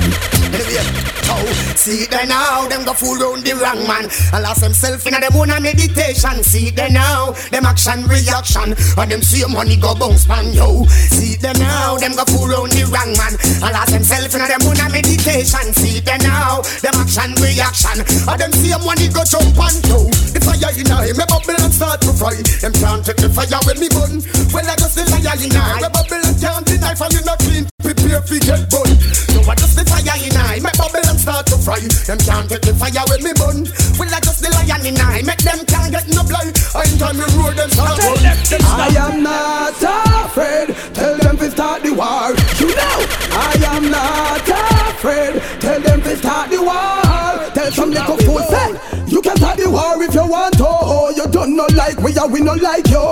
Oh, 1.33 1.49
see 1.81 2.05
they 2.13 2.27
now, 2.29 2.69
them 2.69 2.85
go 2.85 2.93
fool 2.93 3.17
round 3.17 3.41
the 3.41 3.57
wrong 3.57 3.81
man. 3.89 4.05
And 4.37 4.43
lost 4.45 4.61
themself 4.61 5.07
in 5.09 5.17
a 5.17 5.21
them 5.21 5.33
own 5.33 5.49
a 5.49 5.57
meditation. 5.61 6.45
See 6.45 6.69
they 6.69 6.93
now, 6.93 7.33
them 7.49 7.65
action 7.65 8.05
reaction. 8.05 8.77
And 9.01 9.09
them 9.09 9.23
see 9.25 9.41
money 9.49 9.81
go 9.81 9.97
bounce 9.97 10.29
pan 10.29 10.53
yo. 10.53 10.85
See 11.09 11.41
them 11.41 11.57
now, 11.57 11.97
them 11.97 12.13
go 12.13 12.29
fool 12.29 12.53
round 12.53 12.73
the 12.77 12.85
wrong 12.93 13.17
man. 13.17 13.35
And 13.65 13.73
lost 13.73 13.97
themself 13.97 14.29
in 14.37 14.45
a 14.45 14.47
them 14.49 14.61
own 14.69 14.77
a 14.77 14.87
meditation. 14.93 15.73
See 15.73 16.05
they 16.05 16.21
now, 16.21 16.61
them 16.85 17.01
action 17.01 17.33
reaction. 17.41 18.05
And 18.29 18.37
them 18.37 18.53
see 18.53 18.77
money 18.85 19.09
go 19.09 19.25
jump 19.25 19.57
on 19.57 19.73
yo. 19.89 20.13
The 20.37 20.41
fire 20.45 20.73
in 20.77 20.93
a 20.93 21.17
me 21.17 21.25
bubble 21.25 21.57
and 21.57 21.73
start 21.73 22.05
to 22.05 22.13
fry. 22.13 22.37
Them 22.61 22.77
can't 22.77 23.01
take 23.01 23.21
the 23.25 23.33
fire 23.33 23.61
when 23.65 23.81
me 23.81 23.89
burn. 23.89 24.21
Well 24.53 24.69
I 24.69 24.77
just 24.77 25.01
the 25.01 25.09
liar 25.09 25.41
in 25.41 25.57
a 25.57 25.81
me 25.81 25.89
bubble 25.89 26.21
and 26.21 26.37
can't 26.37 26.65
deny 26.69 26.93
for 26.93 27.09
you 27.09 27.25
not 27.25 27.41
clean. 27.41 27.65
Prepare 28.13 28.29
fi 28.29 28.39
get 28.45 28.69
burn. 28.69 28.93
No 29.33 29.41
I 29.49 29.55
just 29.57 29.73
the 29.73 29.85
fire 29.89 30.17
in 30.21 30.37
a 30.37 30.61
me 30.61 30.71
bubble 30.77 31.09
and 31.09 31.19
start 31.19 31.47
to 31.47 31.57
fry. 31.57 31.81
Them 31.81 32.19
can't 32.21 32.49
take 32.49 32.61
the 32.61 32.75
fire 32.77 33.05
when 33.09 33.25
me 33.25 33.33
burn. 33.33 33.65
Well 33.97 34.13
I 34.13 34.21
just 34.21 34.45
the 34.45 34.53
lion 34.53 34.85
in 34.85 35.01
a 35.01 35.25
make 35.25 35.41
them 35.41 35.65
can't 35.65 35.89
get 35.89 36.05
no 36.13 36.21
blind. 36.21 36.53
I 36.77 36.85
ain't 36.85 37.01
time 37.01 37.17
me 37.17 37.25
roll 37.41 37.57
them 37.57 37.71
start 37.73 37.97
run. 38.05 38.21
I 38.21 38.93
am 39.01 39.23
not 39.23 39.81
afraid. 40.29 40.77
Tell 40.93 41.17
them 41.17 41.37
to 41.39 41.51
start 41.51 41.83
the 41.83 41.93
war. 41.97 42.37
You 42.61 42.69
know, 42.77 42.99
I 43.33 43.57
am 43.73 43.89
not 43.89 44.45
afraid. 44.45 45.41
Tell 45.61 45.81
them 45.81 46.03
to 46.03 46.17
start 46.17 46.51
the 46.51 46.61
war. 46.61 47.49
Tell 47.57 47.71
some 47.73 47.91
little 47.97 48.19
fool 48.29 48.45
say 48.45 48.92
you 49.13 49.21
can 49.21 49.37
start 49.37 49.59
the 49.59 49.69
war 49.69 50.01
if 50.03 50.15
you 50.15 50.27
want 50.27 50.57
to. 50.57 51.13
You 51.13 51.29
don't 51.29 51.55
know 51.55 51.69
like 51.77 52.01
we 52.01 52.17
are, 52.17 52.29
we 52.29 52.41
no 52.41 52.55
like 52.57 52.89
you. 52.89 53.05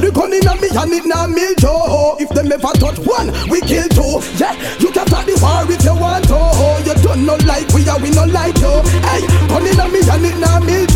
The 0.00 0.10
gun 0.10 0.32
in 0.32 0.48
a 0.48 0.56
me 0.56 0.68
and 0.72 0.92
it 0.96 1.04
na 1.04 1.28
me 1.28 1.52
too. 1.60 2.16
If 2.16 2.30
them 2.32 2.50
ever 2.50 2.72
touch 2.80 2.98
one, 3.04 3.28
we 3.52 3.60
kill 3.60 3.86
two. 3.92 4.24
Yeah, 4.40 4.56
you 4.80 4.88
can 4.90 5.06
start 5.06 5.28
the 5.28 5.36
war 5.44 5.68
if 5.68 5.84
you 5.84 5.94
want 5.94 6.24
to. 6.32 6.40
You 6.88 6.94
don't 7.04 7.26
know 7.28 7.36
like 7.44 7.68
we 7.76 7.84
are, 7.88 8.00
we 8.00 8.10
no 8.10 8.24
like 8.24 8.56
you. 8.58 8.74
Hey, 9.04 9.22
gun 9.46 9.66
in 9.68 9.78
a 9.78 9.86
me 9.92 10.00
and 10.00 10.24
it 10.24 10.36
na 10.40 10.58
me. 10.64 10.91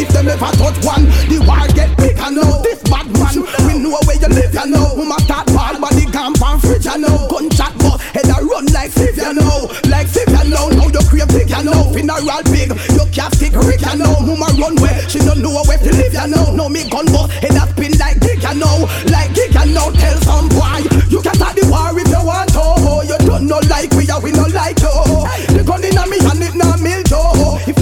If 0.00 0.08
them 0.08 0.28
ever 0.28 0.52
touch 0.56 0.78
one, 0.84 1.04
the 1.28 1.38
war 1.46 1.66
get 1.74 1.96
big. 1.98 2.18
I 2.18 2.30
know 2.30 2.62
this 2.62 2.80
bad 2.88 3.06
man. 3.12 3.36
We 3.66 3.78
know 3.78 3.98
where 4.06 4.16
you 4.16 4.30
live, 4.32 4.54
you 4.54 4.66
know. 4.70 4.96
Who 4.96 5.04
must 5.04 5.24
start 5.24 5.46
ball, 5.52 5.76
body 5.80 6.06
camp 6.06 6.40
and 6.40 6.60
fridge, 6.60 6.86
you 6.86 6.98
know. 6.98 7.28
Gunshot 7.28 7.76
bust, 7.78 8.02
head 8.14 8.28
a 8.28 8.40
run 8.44 8.66
like 8.72 8.90
Steve, 8.90 9.16
you 9.16 9.34
know. 9.34 9.68
Like 9.88 10.08
Steve, 10.08 10.30
you 10.30 10.48
know. 10.48 10.68
Now 10.70 10.88
you 10.88 11.02
crave 11.08 11.28
big, 11.28 11.50
you 11.50 11.62
know. 11.64 11.92
Funeral 11.92 12.42
big, 12.48 12.70
you 12.96 13.04
can't 13.12 13.32
stick 13.34 13.54
Rick, 13.54 13.82
you 13.82 13.96
know. 13.98 14.14
Who 14.24 14.36
my 14.36 14.48
run 14.56 14.76
where 14.80 14.96
she 15.08 15.18
don't 15.20 15.42
know 15.42 15.62
where 15.68 15.78
to 15.78 15.90
live, 15.92 16.14
you 16.14 16.26
know. 16.28 16.54
No 16.54 16.68
me 16.68 16.88
gun 16.88 17.06
bust, 17.12 17.32
head 17.44 17.56
a 17.56 17.64
spin 17.68 17.92
like 17.98 18.20
dick, 18.20 18.42
you 18.42 18.54
know. 18.56 18.88
Like 19.12 19.34
dick, 19.34 19.52
you 19.52 19.66
know. 19.74 19.90
Tell 19.92 20.18
some 20.24 20.48
boy, 20.48 20.86
you 21.08 21.20
can 21.20 21.34
start 21.34 21.56
the 21.56 21.66
war 21.68 21.92
if 21.98 22.08
you 22.08 22.22
want 22.24 22.50
to. 22.56 22.64
You 23.04 23.18
don't 23.26 23.46
know 23.46 23.60
like 23.68 23.90
we 23.92 24.08
are, 24.08 24.20
we 24.20 24.32
no 24.32 24.44
like 24.48 24.78
you. 24.80 24.99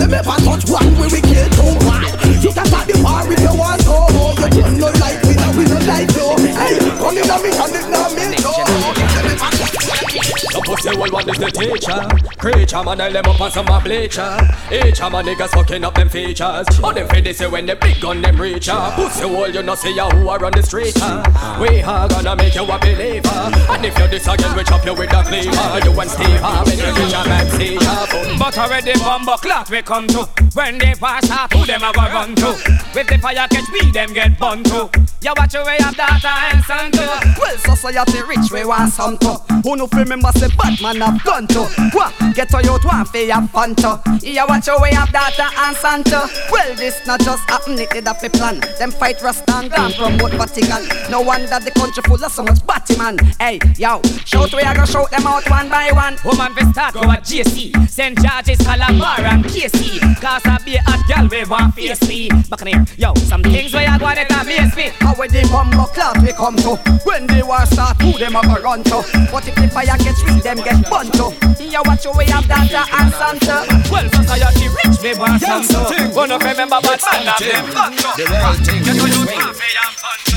Them 0.09 0.27
ever 0.27 0.37
touch 0.45 0.65
one, 0.69 0.93
we 0.97 1.07
will 1.07 1.23
kill 1.23 1.49
two. 1.51 1.87
Why? 1.87 2.05
You 2.41 2.53
can 2.53 2.67
start 2.67 2.87
the 2.89 2.97
war 3.03 3.23
if 3.31 3.41
you 3.41 3.55
want 3.55 3.83
to. 3.83 3.97
You 4.57 4.63
don't 4.63 4.79
know 4.79 4.91
like 5.01 5.23
we 5.25 5.37
are, 5.37 5.53
we 5.57 5.65
no 5.65 5.79
like 5.85 6.11
you. 6.17 6.29
Hey, 6.57 6.79
gun 6.99 7.17
in 7.19 7.31
a 7.31 7.37
me 7.43 7.51
and 7.53 7.77
it 7.77 7.87
na 7.91 8.08
me 8.08 8.08
The 10.79 10.91
pussy 10.91 10.99
will 11.01 11.11
one 11.11 11.29
is 11.29 11.39
the 11.39 11.51
teacher. 11.51 11.99
Creature 12.39 12.85
man, 12.85 13.01
I 13.01 13.11
them 13.11 13.25
up 13.27 13.41
on 13.41 13.51
some 13.51 13.67
bleacher. 13.83 14.39
Each 14.71 15.03
of 15.03 15.11
my 15.11 15.23
niggas 15.23 15.51
fucking 15.51 15.85
up 15.85 15.95
them 15.95 16.09
features. 16.09 16.67
Oh, 16.83 16.93
them 16.93 17.09
fed 17.09 17.35
say 17.35 17.49
when 17.49 17.67
the 17.67 17.75
big 17.75 18.01
gun 18.01 18.23
them 18.23 18.41
reach 18.41 18.69
ya. 18.69 18.95
Pussy 18.95 19.27
hole, 19.27 19.49
you 19.49 19.63
know 19.63 19.75
see 19.75 19.95
ya 19.95 20.09
who 20.11 20.29
are 20.29 20.45
on 20.45 20.53
the 20.53 20.63
street. 20.63 20.95
uh. 21.03 21.59
We 21.61 21.83
are 21.83 22.09
gonna 22.09 22.37
make 22.37 22.55
you 22.55 22.63
a 22.63 22.79
believer. 22.79 23.51
And 23.75 23.85
if 23.85 23.99
you 23.99 24.07
this 24.07 24.29
again, 24.29 24.57
we 24.57 24.63
chop 24.63 24.85
you 24.85 24.95
with 24.95 25.13
a 25.13 25.23
cleaver. 25.25 25.79
You 25.83 26.01
and 26.01 26.11
Steve 26.11 26.41
Harvey, 26.41 26.77
you 26.77 26.87
reach 26.95 27.15
a 27.15 27.25
man 27.27 27.47
see 27.59 27.75
ya. 27.75 28.07
But 28.39 28.57
already 28.57 28.93
bumbo 29.01 29.37
clock 29.37 29.71
we 29.71 29.83
come 29.83 30.07
to 30.09 30.29
When 30.55 30.79
they 30.79 30.95
pass 30.95 31.29
out, 31.31 31.53
who 31.53 31.67
them 31.67 31.83
a 31.83 31.93
go 31.93 32.03
run 32.03 32.35
to 32.37 32.55
With 32.95 33.09
the 33.09 33.19
fire 33.21 33.47
catch 33.51 33.69
me, 33.71 33.91
them 33.91 34.13
get 34.13 34.39
bun 34.39 34.63
to 34.65 34.89
You 35.23 35.33
watch 35.37 35.55
your 35.55 35.65
way 35.65 35.79
of 35.79 35.97
daughter 35.97 36.29
and 36.29 36.63
son 36.65 36.93
to 36.93 37.35
Well, 37.41 37.59
society 37.59 38.23
rich, 38.23 38.53
we 38.53 38.65
want 38.65 38.93
some 38.93 39.19
to. 39.19 39.35
Who 39.65 39.77
no 39.77 39.87
fi 39.89 39.99
remember 40.03 40.31
say 40.37 40.49
Batman 40.69 41.01
have 41.01 41.25
gun 41.25 41.47
to? 41.49 41.65
What? 41.93 42.13
Get 42.35 42.51
to 42.51 42.59
you 42.59 42.79
to 42.79 42.89
fi 43.07 43.19
have 43.33 43.51
fun 43.51 43.75
to. 43.77 44.01
Yeah, 44.21 44.45
watch 44.45 44.67
your 44.67 44.81
way 44.81 44.91
of 44.91 45.11
data 45.11 45.49
and 45.57 45.77
son 45.77 46.05
to. 46.05 46.29
Well, 46.53 46.75
this 46.75 47.07
not 47.07 47.21
just 47.21 47.49
happen, 47.49 47.79
it 47.79 47.89
did 47.91 48.07
a 48.07 48.13
fi 48.13 48.29
plan. 48.29 48.61
Them 48.79 48.91
fight 48.91 49.23
Rasta 49.23 49.57
and 49.57 49.71
gone 49.71 49.93
promote 49.93 50.33
Vatican. 50.33 51.11
No 51.11 51.23
wonder 51.23 51.59
the 51.59 51.71
country 51.71 52.03
full 52.05 52.23
of 52.23 52.31
so 52.31 52.43
much 52.43 52.65
Batman. 52.67 53.17
Hey, 53.41 53.59
yo, 53.79 54.03
shout 54.27 54.53
we 54.53 54.61
a 54.61 54.75
go 54.75 54.85
shout 54.85 55.11
them 55.11 55.27
out 55.27 55.49
one 55.49 55.71
by 55.71 55.91
one. 55.91 56.17
Woman 56.25 56.55
fi 56.55 56.71
start 56.73 56.95
go 56.95 57.11
at 57.11 57.25
JC 57.25 57.89
St. 57.89 58.17
George's, 58.19 58.59
Calabar 58.59 59.21
and 59.21 59.45
KC 59.45 59.99
Cause 60.21 60.43
I 60.45 60.59
be 60.65 60.77
a 60.77 60.95
gal 61.09 61.27
we 61.29 61.45
want 61.45 61.75
face 61.75 62.07
me 62.09 62.29
Back 62.49 62.63
in 62.63 62.69
here, 62.69 62.85
yo, 62.97 63.15
some 63.15 63.43
things 63.43 63.73
where 63.73 63.89
I 63.89 63.99
go 63.99 64.07
and 64.07 64.19
it 64.21 64.31
amaze 64.31 64.77
me 64.77 64.91
How 65.01 65.15
we 65.19 65.29
the 65.29 65.43
bumbo 65.51 65.85
clock 65.87 66.17
we 66.23 66.33
come 66.33 66.57
to 66.57 66.77
When 67.05 67.27
the 67.27 67.45
war 67.45 67.65
start, 67.67 68.01
who 68.03 68.19
them 68.19 68.37
a 68.37 68.43
go 68.43 68.63
run 68.63 68.85
to 68.85 69.03
But 69.33 69.49
if 69.49 69.55
the 69.55 69.69
fire 69.69 69.97
gets 69.99 70.23
real, 70.23 70.39
them 70.39 70.58
get 70.65 70.91
burnt 70.91 71.13
to. 71.15 71.65
Yeah, 71.65 71.83
watch 71.85 72.05
your 72.05 72.15
way 72.15 72.27
of 72.33 72.47
data 72.47 72.85
and 72.93 73.13
Santa. 73.13 73.67
Well, 73.91 74.09
society 74.11 74.69
rich 74.69 75.03
me 75.03 75.15
want 75.19 75.43
some 75.43 75.65
to. 75.65 76.11
One 76.15 76.33
of 76.33 76.43
remember 76.43 76.79
but 76.83 77.01
man 77.13 77.29
of 77.29 77.39
them. 77.39 77.65
Gun 77.73 77.93
to. 77.93 78.09
The 78.17 78.25
real 78.31 78.55
thing 78.65 78.83
Get 78.85 78.97
is 78.97 79.03
me. 79.05 79.11
you 79.11 79.27
want. 79.35 79.57
fi 79.57 79.69
have 79.79 79.95
fun 79.95 80.19
to 80.25 80.37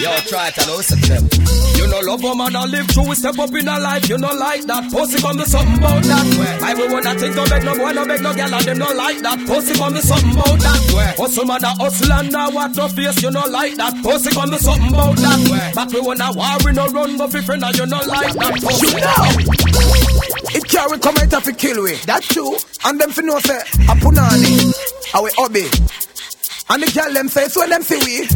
Yo, 0.00 0.16
try 0.28 0.50
to 0.50 0.76
listen 0.76 0.98
to 1.00 1.20
them. 1.20 1.73
Love 2.14 2.22
woman 2.22 2.54
and 2.54 2.70
live 2.70 2.86
we 3.08 3.14
step 3.16 3.36
up 3.40 3.52
in 3.54 3.66
a 3.66 3.76
life, 3.76 4.08
you 4.08 4.16
know 4.16 4.30
like 4.34 4.62
that. 4.66 4.86
Pussy 4.92 5.20
come 5.20 5.36
to 5.36 5.44
something 5.50 5.78
about 5.78 6.00
that 6.04 6.26
way. 6.38 6.58
I 6.62 6.72
will 6.74 6.92
wanna 6.92 7.18
think 7.18 7.34
no 7.34 7.44
beg 7.44 7.64
no 7.64 7.74
boy, 7.74 7.90
no 7.90 8.06
beg 8.06 8.22
no 8.22 8.32
girl, 8.32 8.54
and 8.54 8.64
them 8.64 8.78
no 8.78 8.86
like 8.94 9.18
that. 9.18 9.38
Pussy 9.48 9.74
come 9.74 9.94
to 9.94 10.00
something 10.00 10.30
about 10.30 10.60
that 10.62 10.94
way. 10.94 11.10
Hustle 11.18 11.44
man 11.44 11.64
a 11.64 11.74
hustle 11.74 12.12
and 12.12 12.30
now 12.30 12.50
what 12.52 12.76
no 12.76 12.86
face, 12.86 13.20
you 13.20 13.32
know 13.32 13.42
like 13.50 13.74
that. 13.74 13.98
Pussy 14.04 14.30
come 14.30 14.48
to 14.48 14.58
something 14.62 14.94
about 14.94 15.16
that 15.16 15.40
way. 15.50 15.72
But 15.74 15.92
we 15.92 16.00
wanna 16.06 16.30
war, 16.38 16.54
we 16.64 16.70
no 16.70 16.86
run, 16.86 17.16
go 17.16 17.26
fi 17.26 17.40
friend, 17.40 17.64
and 17.64 17.76
you 17.76 17.86
know 17.86 18.00
like 18.06 18.34
that. 18.38 18.62
Pussy. 18.62 18.86
You 18.94 19.02
know, 19.02 20.54
it 20.54 20.64
carry 20.70 20.98
come 21.00 21.16
out 21.18 21.42
fi 21.42 21.50
kill 21.50 21.82
we. 21.82 21.94
That's 22.06 22.28
true. 22.28 22.54
And 22.84 23.00
them 23.00 23.10
fi 23.10 23.22
know 23.22 23.40
say 23.40 23.58
a 23.58 23.94
punani, 23.98 24.70
a 25.10 25.18
we 25.18 25.30
hobby. 25.34 25.66
And 26.70 26.82
the 26.82 26.90
girl 26.90 27.12
them 27.12 27.28
say 27.28 27.46
so 27.48 27.66
them 27.66 27.82
see 27.82 28.00
we. 28.02 28.26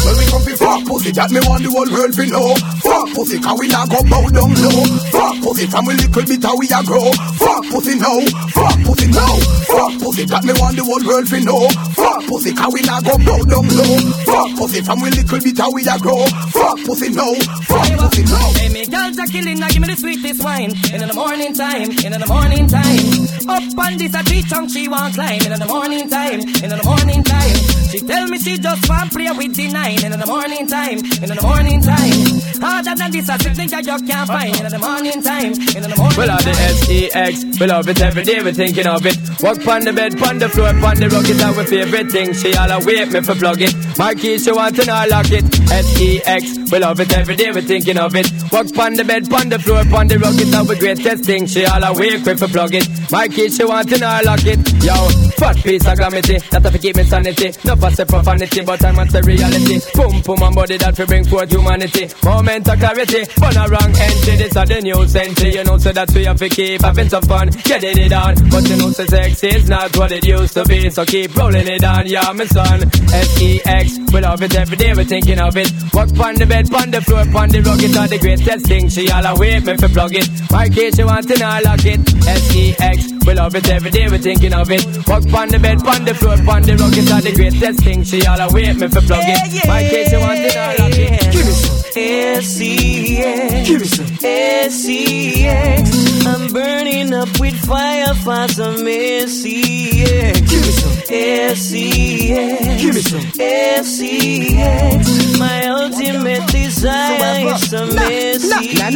Well 0.00 0.14
we 0.16 0.24
come 0.30 0.42
fi 0.46 0.54
fuck 0.56 0.80
pussy 0.86 1.10
that 1.12 1.30
me 1.30 1.40
want 1.44 1.62
the 1.66 1.70
whole 1.70 1.88
world 1.90 2.14
fi 2.14 2.24
know. 2.30 2.54
Fuck 2.80 3.10
pussy 3.14 3.36
'cause 3.38 3.58
we 3.58 3.66
not 3.68 3.90
go 3.90 4.00
bow 4.06 4.24
down 4.32 4.52
low. 4.54 4.80
Fuck 5.12 5.36
pussy 5.42 5.66
from 5.66 5.84
we 5.86 5.94
little 5.94 6.22
bit 6.24 6.42
how 6.44 6.56
we 6.56 6.66
a 6.70 6.80
grow. 6.86 7.10
Fuck 7.36 7.64
pussy 7.68 7.94
now, 7.98 8.18
fuck 8.54 8.76
pussy 8.86 9.06
now. 9.12 9.34
Fuck 9.66 9.92
pussy 10.00 10.24
that 10.30 10.42
me 10.46 10.52
want 10.56 10.76
the 10.78 10.84
whole 10.86 11.04
world 11.04 11.26
fi 11.28 11.40
know. 11.42 11.68
Fuck 11.98 12.22
pussy 12.26 12.50
'cause 12.54 12.72
we 12.72 12.80
not 12.86 13.02
go 13.04 13.14
bow 13.18 13.40
down 13.44 13.66
low. 13.66 13.94
Fuck 14.24 14.50
pussy 14.56 14.80
from 14.82 15.00
we 15.02 15.10
little 15.10 15.40
bit 15.42 15.58
how 15.58 15.70
we 15.74 15.82
a 15.84 15.96
grow. 15.98 16.22
Fuck 16.54 16.78
pussy 16.86 17.08
now, 17.10 17.34
fuck 17.66 17.90
pussy 17.98 18.22
now. 18.24 18.48
Hey, 18.56 18.68
me 18.70 18.86
girls 18.86 19.18
are 19.18 19.26
killing, 19.26 19.58
now 19.58 19.68
give 19.68 19.82
me 19.82 19.88
the 19.90 19.98
sweetest 20.00 20.40
wine. 20.42 20.70
In 20.94 21.02
the 21.02 21.14
morning 21.14 21.52
time, 21.52 21.90
in 21.92 22.12
the 22.14 22.26
morning 22.30 22.66
time. 22.68 23.04
Up 23.48 23.62
on 23.78 23.96
this 23.98 24.14
a 24.14 24.22
tree 24.22 24.42
trunk, 24.42 24.70
she 24.70 24.86
want 24.88 25.14
climb. 25.14 25.42
In 25.42 25.58
the 25.58 25.66
morning 25.66 26.08
time, 26.08 26.40
in 26.40 26.70
the 26.70 26.80
morning 26.84 27.22
time. 27.24 27.58
She 27.90 28.00
tell 28.00 28.26
me 28.26 28.38
she 28.38 28.58
just 28.58 28.88
want 28.88 29.12
play 29.12 29.30
with 29.30 29.54
the 29.54 29.68
nine 29.72 30.04
in 30.04 30.12
the 30.12 30.26
morning 30.26 30.66
time, 30.66 30.98
in 30.98 31.28
the 31.30 31.38
morning 31.42 31.80
time. 31.80 32.40
Harder 32.60 32.94
than 32.94 33.10
this, 33.10 33.28
I 33.28 33.36
think 33.38 33.72
I 33.72 33.82
just 33.82 34.06
can't 34.06 34.26
find 34.26 34.56
in 34.56 34.68
the 34.68 34.78
morning 34.78 35.22
time, 35.22 35.52
in 35.52 35.82
the 35.82 35.94
morning 35.96 36.18
We 36.18 36.26
love 36.26 36.44
the 36.44 36.52
time. 36.52 36.70
S-E-X, 36.76 37.60
we 37.60 37.66
love 37.66 37.88
it 37.88 38.00
every 38.00 38.24
day, 38.24 38.42
we 38.42 38.52
thinking 38.52 38.86
of 38.86 39.06
it. 39.06 39.16
Walk 39.42 39.66
on 39.68 39.84
the 39.84 39.92
bed, 39.92 40.20
on 40.22 40.38
the 40.38 40.48
floor, 40.48 40.68
on 40.68 40.96
the 40.96 41.08
rug, 41.08 41.28
it's 41.28 41.42
our 41.42 41.64
favorite 41.64 42.10
thing. 42.10 42.32
She 42.32 42.54
all 42.54 42.70
awake 42.70 43.12
me 43.12 43.20
for 43.20 43.34
plug 43.34 43.60
it. 43.60 43.74
My 43.98 44.14
keys, 44.14 44.44
she 44.44 44.52
want 44.52 44.76
to 44.76 44.84
know 44.86 44.94
I 44.94 45.06
lock 45.06 45.30
it. 45.30 45.44
S-E-X, 45.70 46.72
we 46.72 46.78
love 46.78 47.00
it 47.00 47.12
every 47.16 47.36
day, 47.36 47.50
we 47.50 47.60
thinking 47.62 47.98
of 47.98 48.14
it. 48.16 48.30
Walk 48.52 48.76
on 48.78 48.94
the 48.94 49.04
bed, 49.04 49.32
on 49.32 49.48
the 49.48 49.58
floor, 49.58 49.84
on 49.94 50.08
the 50.08 50.18
rug, 50.18 50.34
it's 50.38 50.54
our 50.54 50.74
greatest 50.74 51.24
thing. 51.24 51.46
She 51.46 51.64
all 51.66 51.82
awake 51.82 52.24
me 52.26 52.34
for 52.34 52.48
plug 52.48 52.74
it. 52.74 52.88
My 53.10 53.28
keys, 53.28 53.56
she 53.56 53.64
want 53.64 53.88
to 53.90 53.98
know 53.98 54.08
I 54.08 54.22
lock 54.22 54.44
it. 54.44 54.60
Yo, 54.82 55.25
fat 55.36 55.56
piece 55.56 55.86
of 55.86 55.96
glamity, 55.96 56.38
that 56.50 56.62
have 56.62 56.72
to 56.72 56.78
keep 56.78 56.96
me 56.96 57.04
sanity. 57.04 57.52
No 57.64 57.76
pass 57.76 57.98
it 57.98 58.08
for 58.08 58.22
vanity, 58.22 58.62
but 58.64 58.84
I 58.84 58.92
want 58.92 59.12
the 59.12 59.22
reality. 59.22 59.80
Boom, 59.94 60.20
boom, 60.22 60.42
and 60.42 60.54
body 60.54 60.76
that 60.76 60.98
we 60.98 61.04
bring 61.06 61.24
forth 61.24 61.50
humanity. 61.50 62.08
Moment 62.24 62.68
of 62.68 62.78
clarity, 62.78 63.22
but 63.38 63.56
a 63.56 63.64
wrong 63.68 63.92
entry. 63.94 64.36
This 64.36 64.56
are 64.56 64.66
the 64.66 64.80
new 64.80 65.06
century. 65.06 65.54
You 65.56 65.64
know, 65.64 65.78
so 65.78 65.92
that 65.92 66.10
we 66.12 66.24
have 66.24 66.38
to 66.38 66.48
keep 66.48 66.82
having 66.82 67.08
some 67.08 67.22
fun. 67.22 67.48
Getting 67.64 67.98
it 67.98 68.12
on, 68.12 68.34
but 68.50 68.68
you 68.68 68.76
know, 68.76 68.90
so 68.90 69.04
sex 69.06 69.44
is 69.44 69.68
not 69.68 69.96
what 69.96 70.12
it 70.12 70.24
used 70.24 70.54
to 70.54 70.64
be. 70.64 70.90
So 70.90 71.04
keep 71.04 71.34
rolling 71.36 71.68
it 71.68 71.84
on, 71.84 72.06
yeah, 72.06 72.32
my 72.32 72.46
son. 72.46 72.82
S-E-X, 73.12 73.98
we 74.12 74.20
love 74.20 74.42
it 74.42 74.54
every 74.56 74.76
day, 74.76 74.92
we're 74.94 75.04
thinking 75.04 75.40
of 75.40 75.56
it. 75.56 75.70
Walk 75.92 76.10
on 76.18 76.34
the 76.34 76.46
bed, 76.46 76.72
on 76.74 76.90
the 76.90 77.00
floor, 77.00 77.20
on 77.20 77.48
the 77.48 77.60
rug, 77.62 77.82
it's 77.82 77.96
all 77.96 78.08
the 78.08 78.18
greatest 78.18 78.66
thing. 78.66 78.88
She 78.88 79.10
all 79.10 79.24
awake 79.26 79.64
me 79.64 79.76
for 79.76 79.88
plug 79.88 80.14
it. 80.14 80.28
My 80.50 80.68
case, 80.68 80.96
she 80.96 81.04
want 81.04 81.28
to 81.28 81.38
know 81.38 81.60
lock 81.64 81.84
it. 81.84 82.00
S-E-X, 82.26 83.26
we 83.26 83.34
love 83.34 83.54
it 83.54 83.68
every 83.68 83.90
day, 83.90 84.08
we're 84.08 84.18
thinking 84.18 84.54
of 84.54 84.70
it. 84.70 84.84
Walk 85.06 85.25
on 85.34 85.48
the 85.48 85.58
bed, 85.58 85.84
on 85.86 86.04
the 86.04 86.14
floor, 86.14 86.34
on 86.34 86.62
the 86.62 86.76
rug, 86.76 86.96
it's 86.96 87.10
all 87.12 87.20
the 87.20 87.32
greatest 87.32 87.80
thing. 87.80 88.04
She 88.04 88.24
all 88.26 88.40
awake 88.40 88.76
me 88.76 88.86
for 88.88 89.00
plug 89.00 89.22
it. 89.24 89.66
My 89.66 89.82
case, 89.82 90.10
she 90.10 90.16
want 90.16 90.38
to 90.38 90.54
know 90.54 90.74
lock 90.78 90.92
it. 90.98 91.32
Give 91.32 91.44
me 91.46 91.52
some. 91.52 91.76
S-E-X 91.96 93.68
Give 93.68 93.80
me 93.80 93.86
some. 93.86 94.06
S-E-X 94.22 96.26
I'm 96.26 96.52
burning 96.52 97.14
up 97.14 97.40
with 97.40 97.56
fire 97.64 98.12
for 98.16 98.46
some 98.48 98.86
S-E-X 98.86 100.40
Give 100.40 100.60
me 100.60 100.70
some. 100.72 100.92
S-E-X 101.08 102.82
Give 102.82 102.94
me 102.94 103.00
some. 103.00 103.24
S-E-X 103.40 105.38
My 105.38 105.66
ultimate 105.68 106.46
desire 106.48 107.54
is 107.54 107.70
some 107.70 107.96
S-E-X 107.96 108.94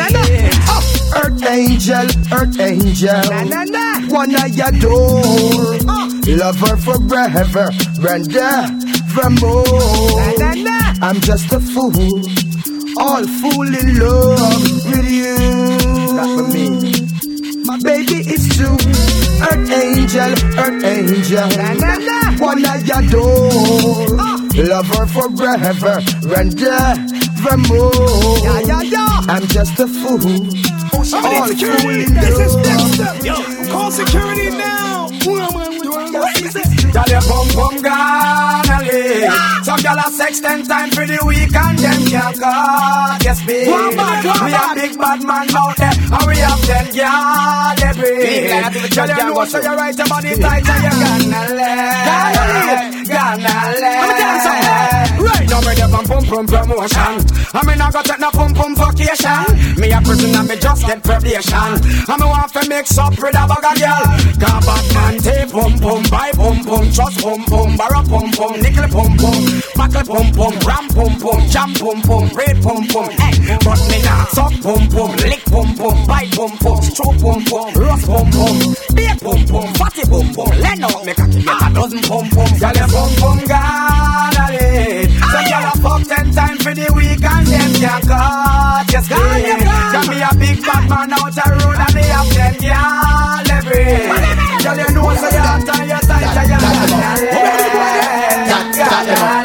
Earth 1.17 1.45
angel, 1.47 2.07
earth 2.33 2.61
angel. 2.61 3.23
One 4.15 4.35
I 4.37 4.47
adore. 4.69 6.10
Love 6.37 6.61
her 6.61 6.77
forever 6.77 7.71
and 8.09 8.37
evermore. 8.37 9.65
I'm 11.03 11.21
just 11.21 11.53
a 11.53 11.59
fool. 11.59 12.23
All 12.99 13.27
fool 13.27 13.75
in 13.75 13.99
love 13.99 14.63
with 14.87 15.11
you. 15.11 15.37
Not 16.15 16.39
for 16.39 16.47
me. 16.55 17.65
My 17.65 17.79
baby 17.83 18.21
is 18.31 18.49
true. 18.57 18.79
Earth 19.43 19.71
angel, 19.71 20.33
earth 20.59 20.85
angel. 20.85 21.49
One 22.39 22.65
I 22.65 22.77
adore. 22.95 24.07
Love 24.67 24.87
her 24.87 25.07
forever 25.07 26.01
and 26.37 26.63
evermore. 26.63 27.93
I'm 29.29 29.47
just 29.49 29.79
a 29.81 29.89
fool. 29.89 30.47
All 30.95 31.49
fool 31.49 31.91
in 31.91 32.15
This 32.15 32.39
is 32.39 32.55
love. 32.55 32.99
next 32.99 33.25
Yo, 33.25 33.73
call 33.73 33.91
security 33.91 34.51
now. 34.51 35.09
Girl, 36.21 37.09
your 37.09 37.23
bum 37.23 37.47
bum 37.55 37.75
gonna 37.83 38.77
leave. 38.83 39.33
Some 39.65 39.81
girl 39.81 39.99
a 39.99 40.11
sex 40.11 40.41
ten 40.41 40.65
times 40.67 40.95
for 40.95 41.07
the 41.07 41.19
week 41.27 41.55
and 41.55 41.79
them 41.79 42.01
can't 42.11 42.39
cut. 42.39 43.25
Yes, 43.25 43.41
babe. 43.47 43.69
One 43.71 43.97
bad, 43.97 44.25
one 44.25 44.45
we 44.45 44.51
bad. 44.51 44.77
a 44.77 44.81
big 44.81 44.99
bad 44.99 45.23
man 45.23 45.57
out 45.57 45.77
there, 45.77 45.95
and 45.95 46.27
we 46.27 46.37
have 46.39 46.61
ten 46.67 46.87
girl 46.91 47.89
every. 47.89 48.17
Big 48.19 48.51
lad, 48.51 48.65
I 48.65 48.71
think 48.71 48.89
the 48.89 48.95
Girl, 48.95 49.07
judge 49.07 49.19
you 49.19 49.35
know 49.35 49.45
so 49.45 49.59
you 49.61 49.75
right 49.77 49.97
your 49.97 50.09
body 50.09 50.37
tight 50.37 50.69
and 50.69 50.83
you 50.85 50.93
gonna 51.01 51.55
let, 51.55 52.07
gonna 53.07 53.81
let. 53.81 54.09
Let 54.11 54.95
me 54.95 55.00
now, 55.51 55.61
me 55.67 55.75
get 55.75 55.91
pum 55.91 56.05
pum 56.05 56.25
pum 56.25 56.47
promotion. 56.47 57.15
I 57.53 57.61
mean, 57.67 57.81
I 57.81 57.91
got 57.91 58.05
take 58.05 58.21
no 58.21 58.31
pum 58.31 58.55
pum 58.55 58.73
vacation. 58.79 59.45
Me 59.81 59.91
a 59.91 60.01
prison 60.01 60.35
and 60.35 60.49
me 60.49 60.57
just 60.57 60.87
get 60.87 61.03
probation. 61.03 61.73
And 62.07 62.19
me 62.23 62.27
want 62.27 62.53
to 62.55 62.63
mix 62.69 62.97
up 62.97 63.19
with 63.19 63.35
a 63.35 63.45
bag 63.51 63.67
of 63.67 63.75
girl. 63.75 64.05
Got 64.39 64.61
bad 64.63 64.87
man 64.95 65.15
take 65.19 65.51
pum 65.51 65.73
pum, 65.83 66.03
buy 66.11 66.31
pum 66.39 66.59
pum, 66.65 66.87
trust 66.95 67.19
pum 67.19 67.43
pum, 67.51 67.77
borrow 67.77 68.03
pum 68.07 68.31
pum, 68.31 68.55
nickel 68.63 68.89
pum 68.95 69.11
pum, 69.19 69.43
buckle 69.75 70.07
pum 70.07 70.27
pum, 70.39 70.55
ram 70.63 70.87
pum 70.95 71.13
pum, 71.19 71.41
jam 71.51 71.71
pum 71.75 71.99
pum, 72.03 72.25
red 72.39 72.57
pum 72.63 72.83
pum. 72.87 73.11
Hey, 73.19 73.59
but 73.67 73.81
me 73.91 73.99
not 74.07 74.29
suck 74.31 74.55
pum 74.63 74.83
pum, 74.87 75.11
lick 75.27 75.43
pum 75.51 75.69
pum, 75.75 75.97
bite 76.07 76.31
pum 76.31 76.53
pum, 76.63 76.83
stroke 76.83 77.19
pum 77.19 77.41
pum, 77.51 77.69
roast 77.75 78.07
pum 78.07 78.27
pum, 78.31 78.57
bake 78.95 79.19
pum 79.19 79.41
pum, 79.51 79.69
fatty 79.75 80.03
pum 80.07 80.27
pum. 80.31 80.51
Let 80.63 80.79
out 80.87 81.05
me 81.05 81.13
cocky 81.15 81.43
get 81.43 81.59
a 81.59 81.69
dozen 81.75 82.03
pum 82.07 82.25
pum. 82.31 82.51
Your 82.61 82.89
pum 82.89 83.11
pum 83.19 83.39
gonna 83.51 84.01
lead. 85.41 85.49
So 85.49 85.57
girl, 85.57 85.65
I 85.65 85.73
fuck 85.81 86.03
ten 86.09 86.27
times 86.33 86.63
for 86.63 86.75
the 86.75 86.87
week 86.95 87.23
and 87.25 87.47
them 87.47 87.73
can't 87.81 88.05
cut. 88.05 88.93
Yes, 88.93 89.09
please. 89.09 89.65
Got 89.65 90.09
me 90.09 90.21
a 90.21 90.31
big 90.37 90.63
bad 90.65 90.85
man 90.89 91.13
out 91.13 91.33
the 91.33 91.45
road 91.51 91.79
and 91.81 91.95
me 91.95 92.05
have 92.13 92.29
ten 92.31 92.55
girl 92.61 93.49
every. 93.49 93.85
Girl, 94.61 94.77
you 94.77 94.89
know 94.95 95.09
so 95.17 95.29
you 95.31 95.41
hot 95.41 95.69
and 95.69 95.89
you 95.89 96.01
tight 96.05 96.29
you 96.51 96.61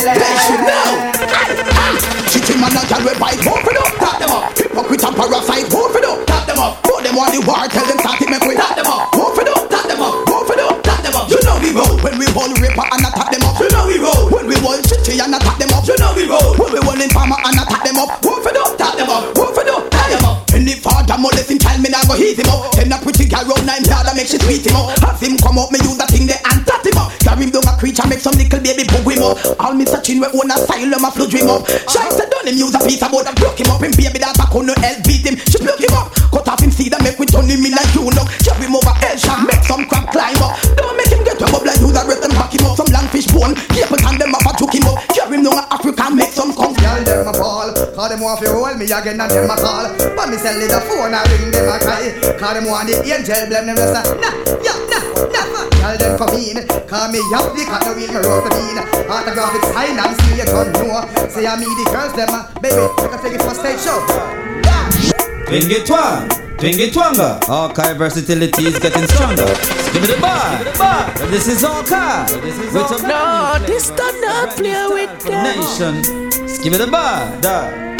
They 0.06 0.34
should 0.44 0.64
know. 0.66 0.90
City 2.32 2.56
man 2.60 2.76
and 2.76 2.88
girl 2.90 3.04
we 3.06 3.14
fight, 3.16 3.40
move 3.46 3.64
it 3.64 3.78
up, 3.80 3.92
tap 4.00 4.20
them 4.20 4.32
up. 4.32 4.58
Hypocrite 4.58 5.04
and 5.04 5.16
parasite, 5.16 5.68
move 5.72 5.96
it 5.96 6.06
up, 6.06 6.20
tap 6.28 6.44
them 6.48 6.60
up. 6.60 6.84
Put 6.84 7.04
them 7.04 7.18
on 7.18 7.32
the 7.32 7.40
war, 7.48 7.64
tell 7.72 7.86
them 7.86 7.98
start 8.00 8.22
it, 8.22 8.30
make 8.30 8.44
we 8.44 8.56
tap 8.56 8.76
them 8.76 8.88
up. 8.88 9.08
Move 9.16 9.40
it 9.40 9.48
up, 9.48 9.70
tap 9.70 9.88
them 9.88 10.02
up, 10.02 10.16
move 10.28 10.50
it 10.52 10.60
up, 10.60 10.84
tap 10.84 11.00
them 11.04 11.16
up. 11.16 11.30
You 11.32 11.40
know 11.48 11.56
we 11.64 11.72
roll 11.72 11.96
when 12.04 12.20
we 12.20 12.28
roll 12.36 12.52
ripper 12.60 12.86
and 12.92 13.06
attack 13.08 13.32
them 13.32 13.44
up. 13.48 13.56
You 13.60 13.70
know 13.72 13.88
we 13.88 13.98
roll 14.00 14.45
roll 14.66 14.82
city 14.82 15.22
and 15.22 15.38
attack 15.38 15.58
them 15.62 15.70
up. 15.78 15.86
You 15.86 15.96
know 16.02 16.12
we 16.18 16.26
roll 16.26 16.58
when 16.58 16.74
we 16.74 16.80
roll 16.82 16.98
in 16.98 17.10
farmer 17.14 17.38
and 17.38 17.62
attack 17.62 17.86
them 17.86 18.02
up. 18.02 18.18
Move 18.26 18.42
it 18.50 18.58
up, 18.58 18.74
tap 18.76 18.98
them 18.98 19.10
up, 19.14 19.30
move 19.38 19.54
it 19.54 19.70
up, 19.70 19.86
tap 19.94 20.10
them 20.10 20.26
up. 20.26 20.42
Any 20.58 20.74
father 20.74 21.22
molesting 21.22 21.62
child, 21.62 21.86
me 21.86 21.94
nah 21.94 22.02
go 22.10 22.18
hit 22.18 22.42
him 22.42 22.50
up. 22.50 22.74
Oh. 22.74 22.74
Send 22.74 22.90
a 22.90 22.98
pretty 22.98 23.30
girl 23.30 23.46
round 23.46 23.66
nine 23.70 23.86
yard 23.86 24.10
and 24.10 24.18
make 24.18 24.28
she 24.28 24.42
tweet 24.42 24.66
him 24.66 24.74
up. 24.74 24.98
Have 25.06 25.22
him 25.22 25.38
come 25.38 25.62
up, 25.62 25.70
me 25.70 25.78
use 25.86 26.02
that 26.02 26.10
thing 26.10 26.26
there 26.26 26.42
and 26.50 26.66
tat 26.66 26.82
him 26.82 26.98
up. 26.98 27.14
Carry 27.22 27.46
him 27.46 27.52
down 27.54 27.70
a 27.70 27.74
creature, 27.78 28.08
make 28.10 28.24
some 28.24 28.34
little 28.34 28.60
baby 28.60 28.84
bug 28.90 29.06
him 29.06 29.22
up. 29.22 29.38
All 29.62 29.78
Mr. 29.78 30.02
Chin 30.02 30.18
we 30.18 30.28
own 30.34 30.50
asylum, 30.50 31.06
a 31.06 31.10
flood 31.14 31.30
him 31.30 31.46
up. 31.46 31.62
Oh. 31.70 31.86
Shine 31.86 32.12
said 32.18 32.30
done 32.34 32.50
him 32.50 32.58
use 32.58 32.74
a 32.74 32.82
piece 32.82 33.04
of 33.06 33.14
wood 33.14 33.30
and 33.30 33.38
broke 33.38 33.62
him 33.62 33.70
up. 33.70 33.86
Him 33.86 33.94
baby 33.94 34.18
that 34.18 34.34
back 34.34 34.54
on 34.56 34.66
no 34.66 34.74
help 34.82 34.98
beat 35.06 35.22
him. 35.22 35.38
She 35.46 35.62
broke 35.62 35.78
him 35.78 35.94
up. 35.94 36.10
Cut 36.34 36.48
off 36.50 36.62
him 36.64 36.72
seed 36.74 36.96
and 36.96 37.04
make 37.06 37.20
we 37.22 37.30
turn 37.30 37.46
him 37.46 37.62
in 37.62 37.76
like 37.76 37.92
you 37.94 38.10
know. 38.18 38.26
Chop 38.42 38.58
him 38.58 38.74
over 38.74 38.96
hell 38.98 39.18
shot, 39.20 39.46
make 39.46 39.62
some 39.62 39.86
crab 39.86 40.10
climb 40.10 40.42
up. 40.42 40.58
Don't 40.74 40.96
make 40.98 41.12
him 41.14 41.22
get 41.22 41.38
a 41.38 41.46
bubble 41.52 41.70
and 41.70 41.80
use 41.84 41.96
a 41.96 42.04
rest 43.36 43.58
and 43.58 43.76
back 43.76 43.76
him 43.76 43.76
up. 43.76 43.76
Some 43.76 43.76
keep 43.76 43.92
it 43.92 44.04
and 44.06 44.18
them 44.22 44.36
up 44.36 44.46
and 44.46 44.58
took 44.58 44.74
him 44.74 44.88
up. 44.88 45.00
Carry 45.12 45.38
him 45.38 45.44
down 45.44 45.60
a 45.60 45.64
Africa, 45.74 46.06
make 46.14 46.32
some 46.32 46.54
come. 46.54 46.74
Girl, 46.76 47.04
them 47.04 47.28
a 47.28 47.34
ball. 47.34 47.74
Call 47.96 48.10
them 48.10 48.20
want 48.22 48.40
to 48.42 48.52
roll 48.52 48.74
me 48.76 48.86
again 48.86 49.20
and 49.20 49.32
them 49.32 49.50
a 49.50 49.56
call. 49.56 49.86
But 50.16 50.30
me 50.30 50.38
sell 50.38 50.56
it 50.56 50.70
the 50.72 50.80
phone 50.86 51.14
and 51.14 51.26
ring 51.30 51.52
them 51.52 51.68
a 51.68 51.78
cry. 51.80 52.12
Call 52.40 52.54
them 52.54 52.66
want 52.66 52.88
the 52.88 52.96
angel 53.04 53.46
blame 53.48 53.68
them 53.68 53.78
rest. 53.78 54.08
Nah, 54.16 54.34
yeah, 54.64 54.80
nah, 54.88 55.04
never. 55.32 55.64
Girl, 55.76 55.96
them 55.98 56.14
come 56.18 56.36
in. 56.38 56.58
Call 56.88 57.12
me 57.12 57.20
up 57.36 57.52
the 57.54 57.64
cat 57.66 57.82
the 57.84 57.92
wheel 57.94 58.12
me 58.12 58.20
roast 58.24 58.48
the 58.48 58.52
bean. 58.56 58.80
Autographic 59.10 59.64
sign 59.72 60.00
and 60.00 60.14
see 60.22 60.40
you 60.40 60.48
don't 60.48 60.72
know. 60.74 61.04
Say 61.30 61.46
I 61.48 61.56
me 61.60 61.66
the 61.66 61.86
girls 61.92 62.14
them 62.16 62.32
a 62.32 62.40
baby. 62.60 62.84
Take 63.00 63.14
a 63.14 63.18
take 63.22 63.36
it 63.36 63.42
for 63.44 63.56
stage 63.56 63.82
show. 63.84 64.00
Twingy 65.46 65.86
twang, 65.86 66.26
twingy 66.58 66.90
twanga. 66.92 67.40
Archive 67.50 67.98
versatility 67.98 68.66
is 68.68 68.80
getting 68.80 69.06
stronger. 69.08 69.46
Give 69.94 70.02
me 70.02 70.08
the 70.08 70.18
bar. 70.22 70.60
But 70.78 71.30
This 71.30 71.48
is 71.48 71.64
Archive. 71.64 72.32
With 72.74 72.92
a 72.92 73.08
No, 73.08 73.58
this 73.66 73.90
does 73.92 74.16
not 74.22 74.50
play 74.56 74.88
with 74.88 75.20
them. 75.24 75.44
nation. 75.44 76.02
Give 76.64 76.72
me 76.74 76.78
the 76.78 76.88
bar. 76.88 77.32
Da. 77.42 77.95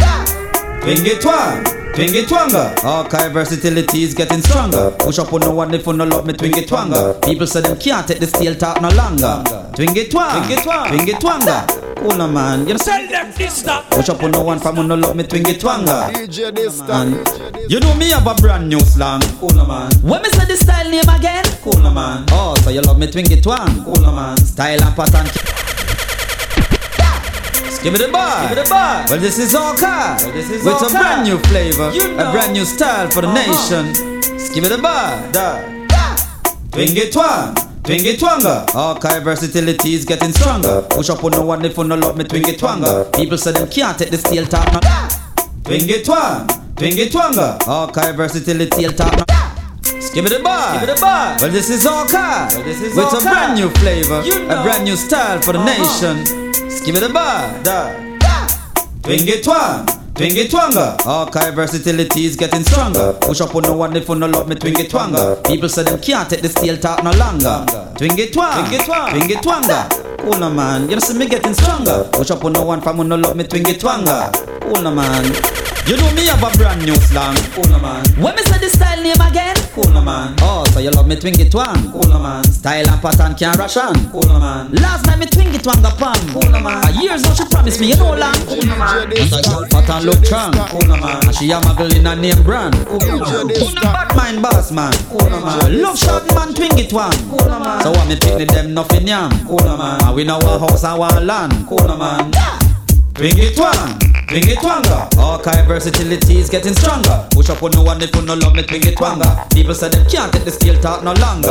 Twingy 0.86 1.20
twang, 1.20 1.64
twingy 1.96 2.22
twanga. 2.26 2.72
Archive 2.86 3.32
versatility 3.34 4.04
is 4.04 4.14
getting 4.14 4.40
stronger. 4.40 4.92
Push 5.00 5.18
up 5.18 5.34
on 5.34 5.40
no 5.42 5.50
one 5.52 5.74
if 5.74 5.88
you 5.88 5.94
no 5.94 6.06
love 6.06 6.28
me 6.28 6.34
twingy 6.34 6.62
twanga. 6.62 7.20
People 7.26 7.48
say 7.48 7.62
them 7.62 7.76
can't 7.80 8.08
take 8.08 8.20
the 8.20 8.28
steel 8.28 8.54
talk 8.54 8.80
no 8.84 8.90
longer. 8.90 9.42
Twingy 9.74 10.12
twang, 10.12 10.44
Twingy 10.44 10.62
twang. 10.62 10.90
twingy 10.92 11.14
twanga. 11.14 11.96
Cool 11.98 12.16
no 12.16 12.28
man, 12.28 12.68
you 12.68 12.76
know. 12.76 12.78
Tell 12.78 13.08
them 13.08 13.34
this 13.36 13.56
stuff. 13.56 13.90
Push 13.90 14.10
up 14.10 14.22
on 14.22 14.30
no 14.30 14.44
one 14.44 14.60
from 14.60 14.76
who 14.76 14.84
no 14.84 14.94
love 14.94 15.16
me 15.16 15.24
twingy 15.24 15.58
twanga. 15.58 16.12
DJ 16.14 16.54
this 16.54 16.80
you 17.68 17.80
know 17.80 17.96
me 17.96 18.12
have 18.12 18.28
a 18.28 18.36
brand 18.36 18.70
new 18.70 18.80
slang. 18.82 19.22
Cool 19.40 19.50
no 19.56 19.66
man. 19.66 19.92
When 20.04 20.22
me 20.22 20.30
say 20.30 20.46
the 20.46 20.56
style 20.56 20.88
name 20.88 21.10
again? 21.10 21.46
Cool 21.64 21.82
no 21.82 21.90
man. 21.90 22.26
Oh, 22.30 22.54
so 22.62 22.70
you 22.70 22.82
love 22.82 23.00
me 23.00 23.08
twingy 23.08 23.42
twang? 23.42 23.84
Cool 23.84 24.04
no 24.04 24.12
man. 24.12 24.38
Style 24.38 24.84
and 24.84 24.96
pattern. 24.96 25.55
Give 27.84 27.94
me 27.94 28.00
the 28.00 28.12
bar. 28.12 28.48
Give 28.50 28.58
me 28.58 28.64
the 28.64 28.70
bar. 28.70 29.06
Well, 29.10 29.20
this 29.20 29.38
is 29.38 29.54
all 29.54 29.76
car. 29.76 30.18
this 30.34 30.50
is 30.50 30.64
With 30.66 30.82
a 30.82 30.90
brand 30.90 31.28
new 31.28 31.38
flavor, 31.50 31.92
You 31.94 32.14
a 32.18 32.32
brand 32.32 32.54
new 32.54 32.66
style 32.66 33.10
for 33.12 33.22
the 33.22 33.28
Uh-huh. 33.28 33.46
nation. 33.46 33.94
Give 34.54 34.64
me 34.64 34.70
the 34.70 34.80
bar. 34.82 35.22
Da. 35.32 35.62
Twingy 36.72 37.12
twang, 37.12 37.54
Twingy 37.84 38.18
twanga. 38.18 38.66
Archive 38.76 39.24
versatility 39.24 39.94
is 39.94 40.04
getting 40.04 40.32
stronger. 40.34 40.82
Push 40.90 41.10
up 41.10 41.24
on 41.24 41.32
no 41.32 41.42
one 41.46 41.64
if 41.64 41.78
you 41.78 41.84
no 41.84 41.96
love 41.96 42.18
me, 42.18 42.24
twingy 42.26 42.58
twanga. 42.58 43.06
People 43.16 43.38
say 43.38 43.52
them 43.52 43.70
can't 43.70 43.98
take 43.98 44.10
the 44.12 44.18
steel 44.18 44.46
talk. 44.46 44.66
No. 44.74 44.80
Twingy 45.64 46.04
twang, 46.04 46.48
twingy 46.76 47.08
twanga. 47.10 47.66
Archive 47.68 48.16
versatility 48.16 48.88
talk. 48.94 49.16
No. 49.16 49.26
Give 50.14 50.26
it 50.26 50.32
a 50.40 50.44
bar. 50.44 50.80
Give 50.80 50.90
it 50.90 50.98
a 50.98 51.02
bar. 51.02 51.38
Well, 51.40 51.50
this 51.52 51.70
is 51.70 51.86
Archive. 51.86 52.52
Well, 52.56 52.64
this 52.64 52.82
is 52.82 52.96
With 52.96 53.14
a 53.14 53.22
brand 53.22 53.56
new 53.60 53.70
flavor, 53.70 54.22
you 54.24 54.46
know. 54.48 54.60
a 54.60 54.64
brand 54.64 54.84
new 54.86 54.96
style 54.96 55.42
for 55.42 55.54
the 55.54 55.60
uh-huh. 55.60 56.14
nation. 56.24 56.45
Give 56.86 56.96
it 56.98 57.10
a 57.10 57.12
bar. 57.12 57.64
Da. 57.64 57.94
Twingy 59.02 59.42
twang. 59.44 59.88
Twingy 60.14 60.46
twanga, 60.48 61.04
archive 61.06 61.56
versatility 61.56 62.26
is 62.26 62.36
getting 62.36 62.64
stronger. 62.64 63.14
Push 63.22 63.42
up 63.42 63.56
on 63.56 63.64
no 63.64 63.76
one 63.76 63.96
if 63.98 64.08
you 64.08 64.16
no 64.16 64.28
love 64.28 64.48
me, 64.48 64.56
twingy 64.56 64.88
twanga. 64.88 65.44
People 65.46 65.68
say 65.68 65.84
them 65.84 66.00
can't 66.00 66.30
take 66.30 66.42
the 66.42 66.48
steel 66.48 66.78
talk 66.78 67.04
no 67.04 67.12
longer. 67.12 67.66
Twang, 67.68 67.96
twingy 67.96 68.32
twang, 68.32 68.66
twingy 68.70 69.36
twanga. 69.42 69.90
Cool 70.20 70.40
no 70.40 70.50
man, 70.52 70.90
you 70.90 71.00
see 71.02 71.18
me 71.18 71.28
getting 71.28 71.54
stronger. 71.54 72.08
Push 72.14 72.32
up 72.32 72.46
on 72.46 72.54
no 72.54 72.64
one 72.64 72.82
from 72.82 72.98
no 73.08 73.16
love 73.16 73.36
me, 73.36 73.44
twingy 73.44 73.74
twanga. 73.74 74.32
Cool 74.62 74.84
no 74.84 74.92
man. 74.94 75.65
You 75.86 75.98
know 75.98 76.12
me 76.14 76.26
have 76.26 76.42
a 76.42 76.50
brand 76.58 76.84
new 76.84 76.96
slang. 76.96 77.38
Cool 77.54 77.70
no 77.70 77.78
man. 77.78 78.02
When 78.18 78.34
me 78.34 78.42
say 78.42 78.58
the 78.58 78.70
style 78.74 79.04
name 79.04 79.22
again? 79.22 79.54
Cool 79.70 79.94
no 79.94 80.02
man. 80.02 80.34
Oh, 80.42 80.66
so 80.74 80.80
you 80.80 80.90
love 80.90 81.08
me 81.08 81.16
twingy 81.16 81.46
twang? 81.46 81.92
Cool 81.92 82.10
no 82.10 82.18
man. 82.18 82.44
Style 82.44 82.90
and 82.90 83.00
pattern 83.00 83.36
can't 83.36 83.56
rush 83.56 83.78
on. 83.78 83.94
Cool 84.10 84.26
no 84.26 84.40
man. 84.40 84.74
Last 84.74 85.06
night 85.06 85.20
me 85.20 85.28
twingy 85.28 85.62
twang 85.62 85.86
a 85.86 85.94
pan. 85.94 86.18
Cool 86.34 86.50
no 86.50 86.60
man. 86.60 86.82
A 86.90 86.92
years 87.00 87.22
now 87.22 87.36
she 87.36 87.46
promised 87.46 87.80
me 87.80 87.94
you 87.94 87.98
know 87.98 88.18
long. 88.18 88.34
Cool 88.50 88.66
no 88.66 88.76
man. 88.82 89.14
And 89.14 89.30
a 89.30 89.42
girl 89.46 89.62
and 89.70 90.06
look 90.10 90.26
strong. 90.26 90.54
Cool 90.74 90.90
no 90.90 90.98
man. 90.98 91.22
And 91.22 91.36
she 91.36 91.52
a 91.52 91.62
muggle 91.62 91.94
in 91.94 92.08
a 92.08 92.16
name 92.16 92.42
brand. 92.42 92.74
Cool 92.88 93.06
no 93.06 93.46
man. 93.46 93.48
Bad 93.78 94.16
mind 94.18 94.42
boss 94.42 94.72
man. 94.72 94.94
Cool 95.14 95.30
no 95.30 95.38
man. 95.38 95.82
Love 95.84 96.00
shot 96.00 96.26
man 96.34 96.50
twingy 96.58 96.90
twang. 96.90 97.14
Cool 97.30 97.46
no 97.46 97.60
man. 97.62 97.84
So 97.84 97.92
what 97.92 98.10
me 98.10 98.18
pick 98.18 98.50
them 98.50 98.74
nothing 98.74 99.06
yam. 99.06 99.30
Cool 99.46 99.62
no 99.62 99.78
man. 99.78 100.02
And 100.02 100.16
we 100.16 100.24
know 100.24 100.42
our 100.42 100.58
house 100.58 100.84
and 100.84 100.98
one 100.98 101.28
land. 101.28 101.54
Cool 101.70 101.86
no 101.86 101.96
man. 101.96 102.32
Twingy 103.14 103.54
twang. 104.28 104.42
Twingy 104.42 104.56
twanga. 104.56 105.10
Archive 105.18 105.68
versatility 105.68 106.38
is 106.40 106.50
getting 106.50 106.74
stronger. 106.74 107.28
Push 107.32 107.50
up 107.50 107.64
on 107.64 107.72
no 107.72 107.84
one 107.84 108.02
if 108.02 108.16
you 108.16 108.22
no 108.24 108.34
love 108.36 108.56
me, 108.56 108.64
twingy 108.64 108.94
twanga. 108.94 109.50
People 109.54 109.74
say 109.74 109.90
they 109.90 110.04
can't 110.06 110.32
take 110.34 110.46
the 110.46 110.52
steel 110.52 110.80
talk 110.82 111.04
no 111.04 111.14
longer. 111.14 111.50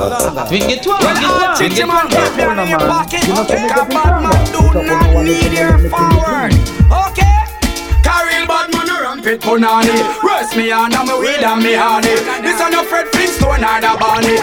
Twingy 0.48 0.78
twanga. 0.78 1.54
Twingy 1.56 1.86
man, 1.86 2.08
keep 2.08 2.36
me 2.36 2.62
in 2.62 2.68
your 2.68 2.78
pocket. 2.78 3.22
Take 3.22 3.70
a 3.70 3.84
bad 3.86 4.22
man, 4.22 4.44
do 4.52 4.60
not 4.82 5.24
need 5.24 5.52
your 5.52 5.78
forward. 5.90 6.52
Okay? 7.10 7.44
Carry 8.02 8.46
bad 8.46 8.70
man 8.72 8.83
pit 9.22 9.40
punani. 9.40 9.94
Rest 10.22 10.56
me 10.56 10.72
on 10.72 10.90
me 10.90 11.14
weed 11.20 11.42
and 11.42 11.62
me 11.62 11.74
honey. 11.74 12.14
This 12.42 12.60
a 12.60 12.70
no 12.70 12.82
Fred 12.84 13.08
Flintstone 13.08 13.64
or 13.64 13.80
the 13.80 13.92
Barney. 14.00 14.38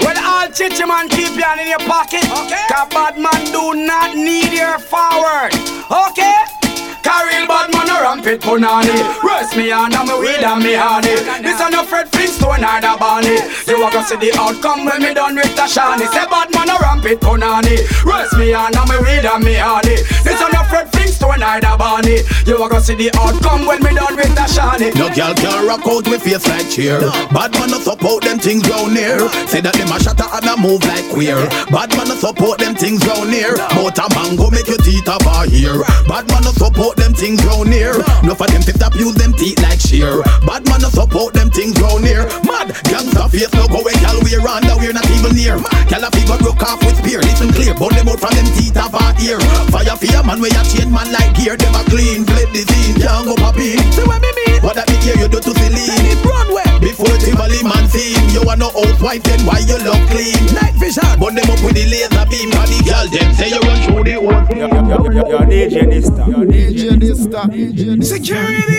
Well, 0.00 0.18
all 0.24 0.48
chichi 0.50 0.84
man 0.84 1.08
keep 1.08 1.34
you 1.34 1.62
in 1.62 1.68
your 1.68 1.78
pocket. 1.80 2.24
Okay. 2.24 2.64
Cause 2.70 2.88
bad 2.90 3.18
man 3.18 3.44
do 3.52 3.74
not 3.74 4.14
need 4.14 4.52
your 4.52 4.78
forward. 4.78 5.52
Okay. 5.90 6.65
Carry 7.06 7.46
bad 7.46 7.70
man 7.70 7.86
a 7.86 8.02
rampant 8.02 8.42
punani 8.42 8.98
Rest 9.22 9.54
me 9.56 9.70
on 9.70 9.94
and 9.94 10.08
me 10.10 10.18
weed 10.18 10.42
and 10.42 10.58
me 10.58 10.74
honey. 10.74 11.14
This 11.38 11.60
a 11.62 11.70
no 11.70 11.84
Fred 11.86 12.10
Flintstone 12.10 12.66
or 12.66 12.80
the 12.82 12.96
Barney 12.98 13.38
You 13.70 13.78
a 13.78 13.86
go 13.94 14.02
see 14.02 14.18
the 14.18 14.34
outcome 14.34 14.84
when 14.84 14.98
me 14.98 15.14
done 15.14 15.36
with 15.38 15.54
the 15.54 15.70
shiny 15.70 16.06
Say 16.10 16.26
bad 16.26 16.50
man 16.50 16.66
a 16.66 16.74
rampant 16.82 17.20
punani 17.22 17.78
Rest 18.02 18.34
me 18.34 18.50
on 18.58 18.74
and 18.74 18.90
me 18.90 18.98
weed 19.06 19.22
and 19.22 19.44
me 19.46 19.54
honey. 19.54 20.02
This 20.26 20.42
a 20.42 20.50
no 20.50 20.66
Fred 20.66 20.90
Flintstone 20.90 21.46
or 21.46 21.62
the 21.62 21.72
Barney 21.78 22.26
You 22.42 22.58
a 22.58 22.66
go 22.66 22.82
see 22.82 22.98
the 22.98 23.14
outcome 23.22 23.70
when 23.70 23.78
me 23.86 23.94
done 23.94 24.18
with 24.18 24.34
the 24.34 24.46
shiny 24.50 24.90
No 24.98 25.06
girl 25.14 25.30
can 25.38 25.62
rock 25.62 25.86
out 25.86 26.10
with 26.10 26.26
face 26.26 26.42
like 26.50 26.66
cheer. 26.66 26.98
Bad 27.30 27.54
man 27.54 27.70
a 27.70 27.78
support 27.86 28.26
them 28.26 28.42
things 28.42 28.66
round 28.66 28.98
here. 28.98 29.22
Say 29.46 29.62
that 29.62 29.78
them 29.78 29.94
a 29.94 30.02
shatter 30.02 30.26
and 30.26 30.50
a 30.50 30.58
move 30.58 30.82
like 30.82 31.06
queer. 31.14 31.38
Bad 31.70 31.94
man 31.94 32.10
a 32.10 32.18
support 32.18 32.58
them 32.58 32.74
things 32.74 32.98
round 33.06 33.30
here. 33.30 33.54
Motor 33.78 34.10
mango 34.10 34.50
make 34.50 34.66
your 34.66 34.82
teeth 34.82 35.06
up 35.06 35.22
here 35.46 35.86
Bad 36.10 36.26
man 36.34 36.42
a 36.42 36.52
support 36.56 36.95
them 36.96 37.14
things 37.14 37.44
round 37.44 37.72
here. 37.72 37.96
No 38.24 38.34
for 38.34 38.46
them 38.48 38.62
tip 38.62 38.76
tap 38.76 38.94
use 38.94 39.14
them 39.14 39.32
teeth 39.32 39.60
like 39.62 39.80
shear. 39.80 40.22
Bad 40.44 40.66
man 40.68 40.80
no 40.82 40.88
support 40.88 41.34
them 41.34 41.50
things 41.50 41.78
round 41.80 42.04
here. 42.04 42.24
Mad 42.44 42.72
gangsta 42.90 43.30
face 43.30 43.52
no 43.54 43.68
go 43.68 43.80
away, 43.80 43.94
gal 44.02 44.18
we 44.24 44.36
run 44.36 44.64
that 44.64 44.76
we're 44.80 44.92
not 44.92 45.06
even 45.12 45.36
near. 45.36 45.56
Gal 45.88 46.04
a 46.04 46.10
fever 46.10 46.38
broke 46.40 46.62
off 46.64 46.80
with 46.84 46.96
spear. 46.98 47.20
Listen 47.22 47.52
clear, 47.52 47.74
burn 47.74 47.94
them 47.94 48.08
out 48.08 48.20
from 48.20 48.32
them 48.34 48.48
teeth 48.56 48.76
of 48.76 48.94
our 48.94 49.12
ear. 49.22 49.38
Fire 49.70 49.96
fear 49.96 50.22
man 50.24 50.40
where 50.40 50.52
you 50.52 50.64
chain 50.72 50.90
man 50.90 51.08
like 51.12 51.32
gear. 51.36 51.56
Them 51.56 51.74
a 51.76 51.82
clean, 51.88 52.24
flip 52.24 52.50
the 52.52 52.62
scene, 52.66 52.96
can't 53.00 53.24
go 53.28 53.34
poppy. 53.36 53.76
See 53.94 54.04
what 54.04 54.20
me 54.20 54.30
mean? 54.32 54.60
What 54.64 54.74
that 54.76 54.88
me 54.88 54.96
hear 55.04 55.16
you 55.16 55.28
do 55.28 55.38
to 55.40 55.52
Celine? 55.52 56.06
It 56.10 56.20
run 56.24 56.48
where? 56.52 56.66
Before 56.80 57.12
Tivoli 57.20 57.62
man 57.62 57.86
seen, 57.88 58.18
you 58.30 58.42
are 58.48 58.56
no 58.56 58.70
housewife 58.70 59.22
then 59.22 59.40
why 59.46 59.60
you 59.64 59.78
look 59.80 60.00
clean? 60.10 60.38
Night 60.54 60.74
vision, 60.76 61.06
burn 61.20 61.34
them 61.34 61.48
up 61.50 61.60
with 61.62 61.76
the 61.76 61.84
laser 61.86 62.24
beam. 62.28 62.50
Body 62.50 62.80
gal 62.84 63.06
them 63.08 63.32
say 63.34 63.50
you 63.50 63.60
run 63.60 63.78
through 63.84 64.04
the 64.04 64.16
whole 64.20 64.44
thing. 64.46 64.58
You're 64.58 65.46
DJ 65.46 65.86
Nista. 65.86 66.24
You're 66.26 66.46
Security! 66.86 68.76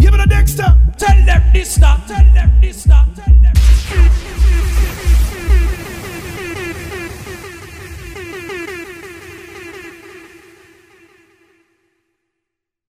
Give 0.00 0.10
me 0.12 0.18
the 0.18 0.26
Dexter. 0.28 0.76
Tell 0.98 1.24
them 1.24 1.42
this. 1.52 1.76
Tell 1.76 1.96
them 2.08 2.60
this. 2.60 2.88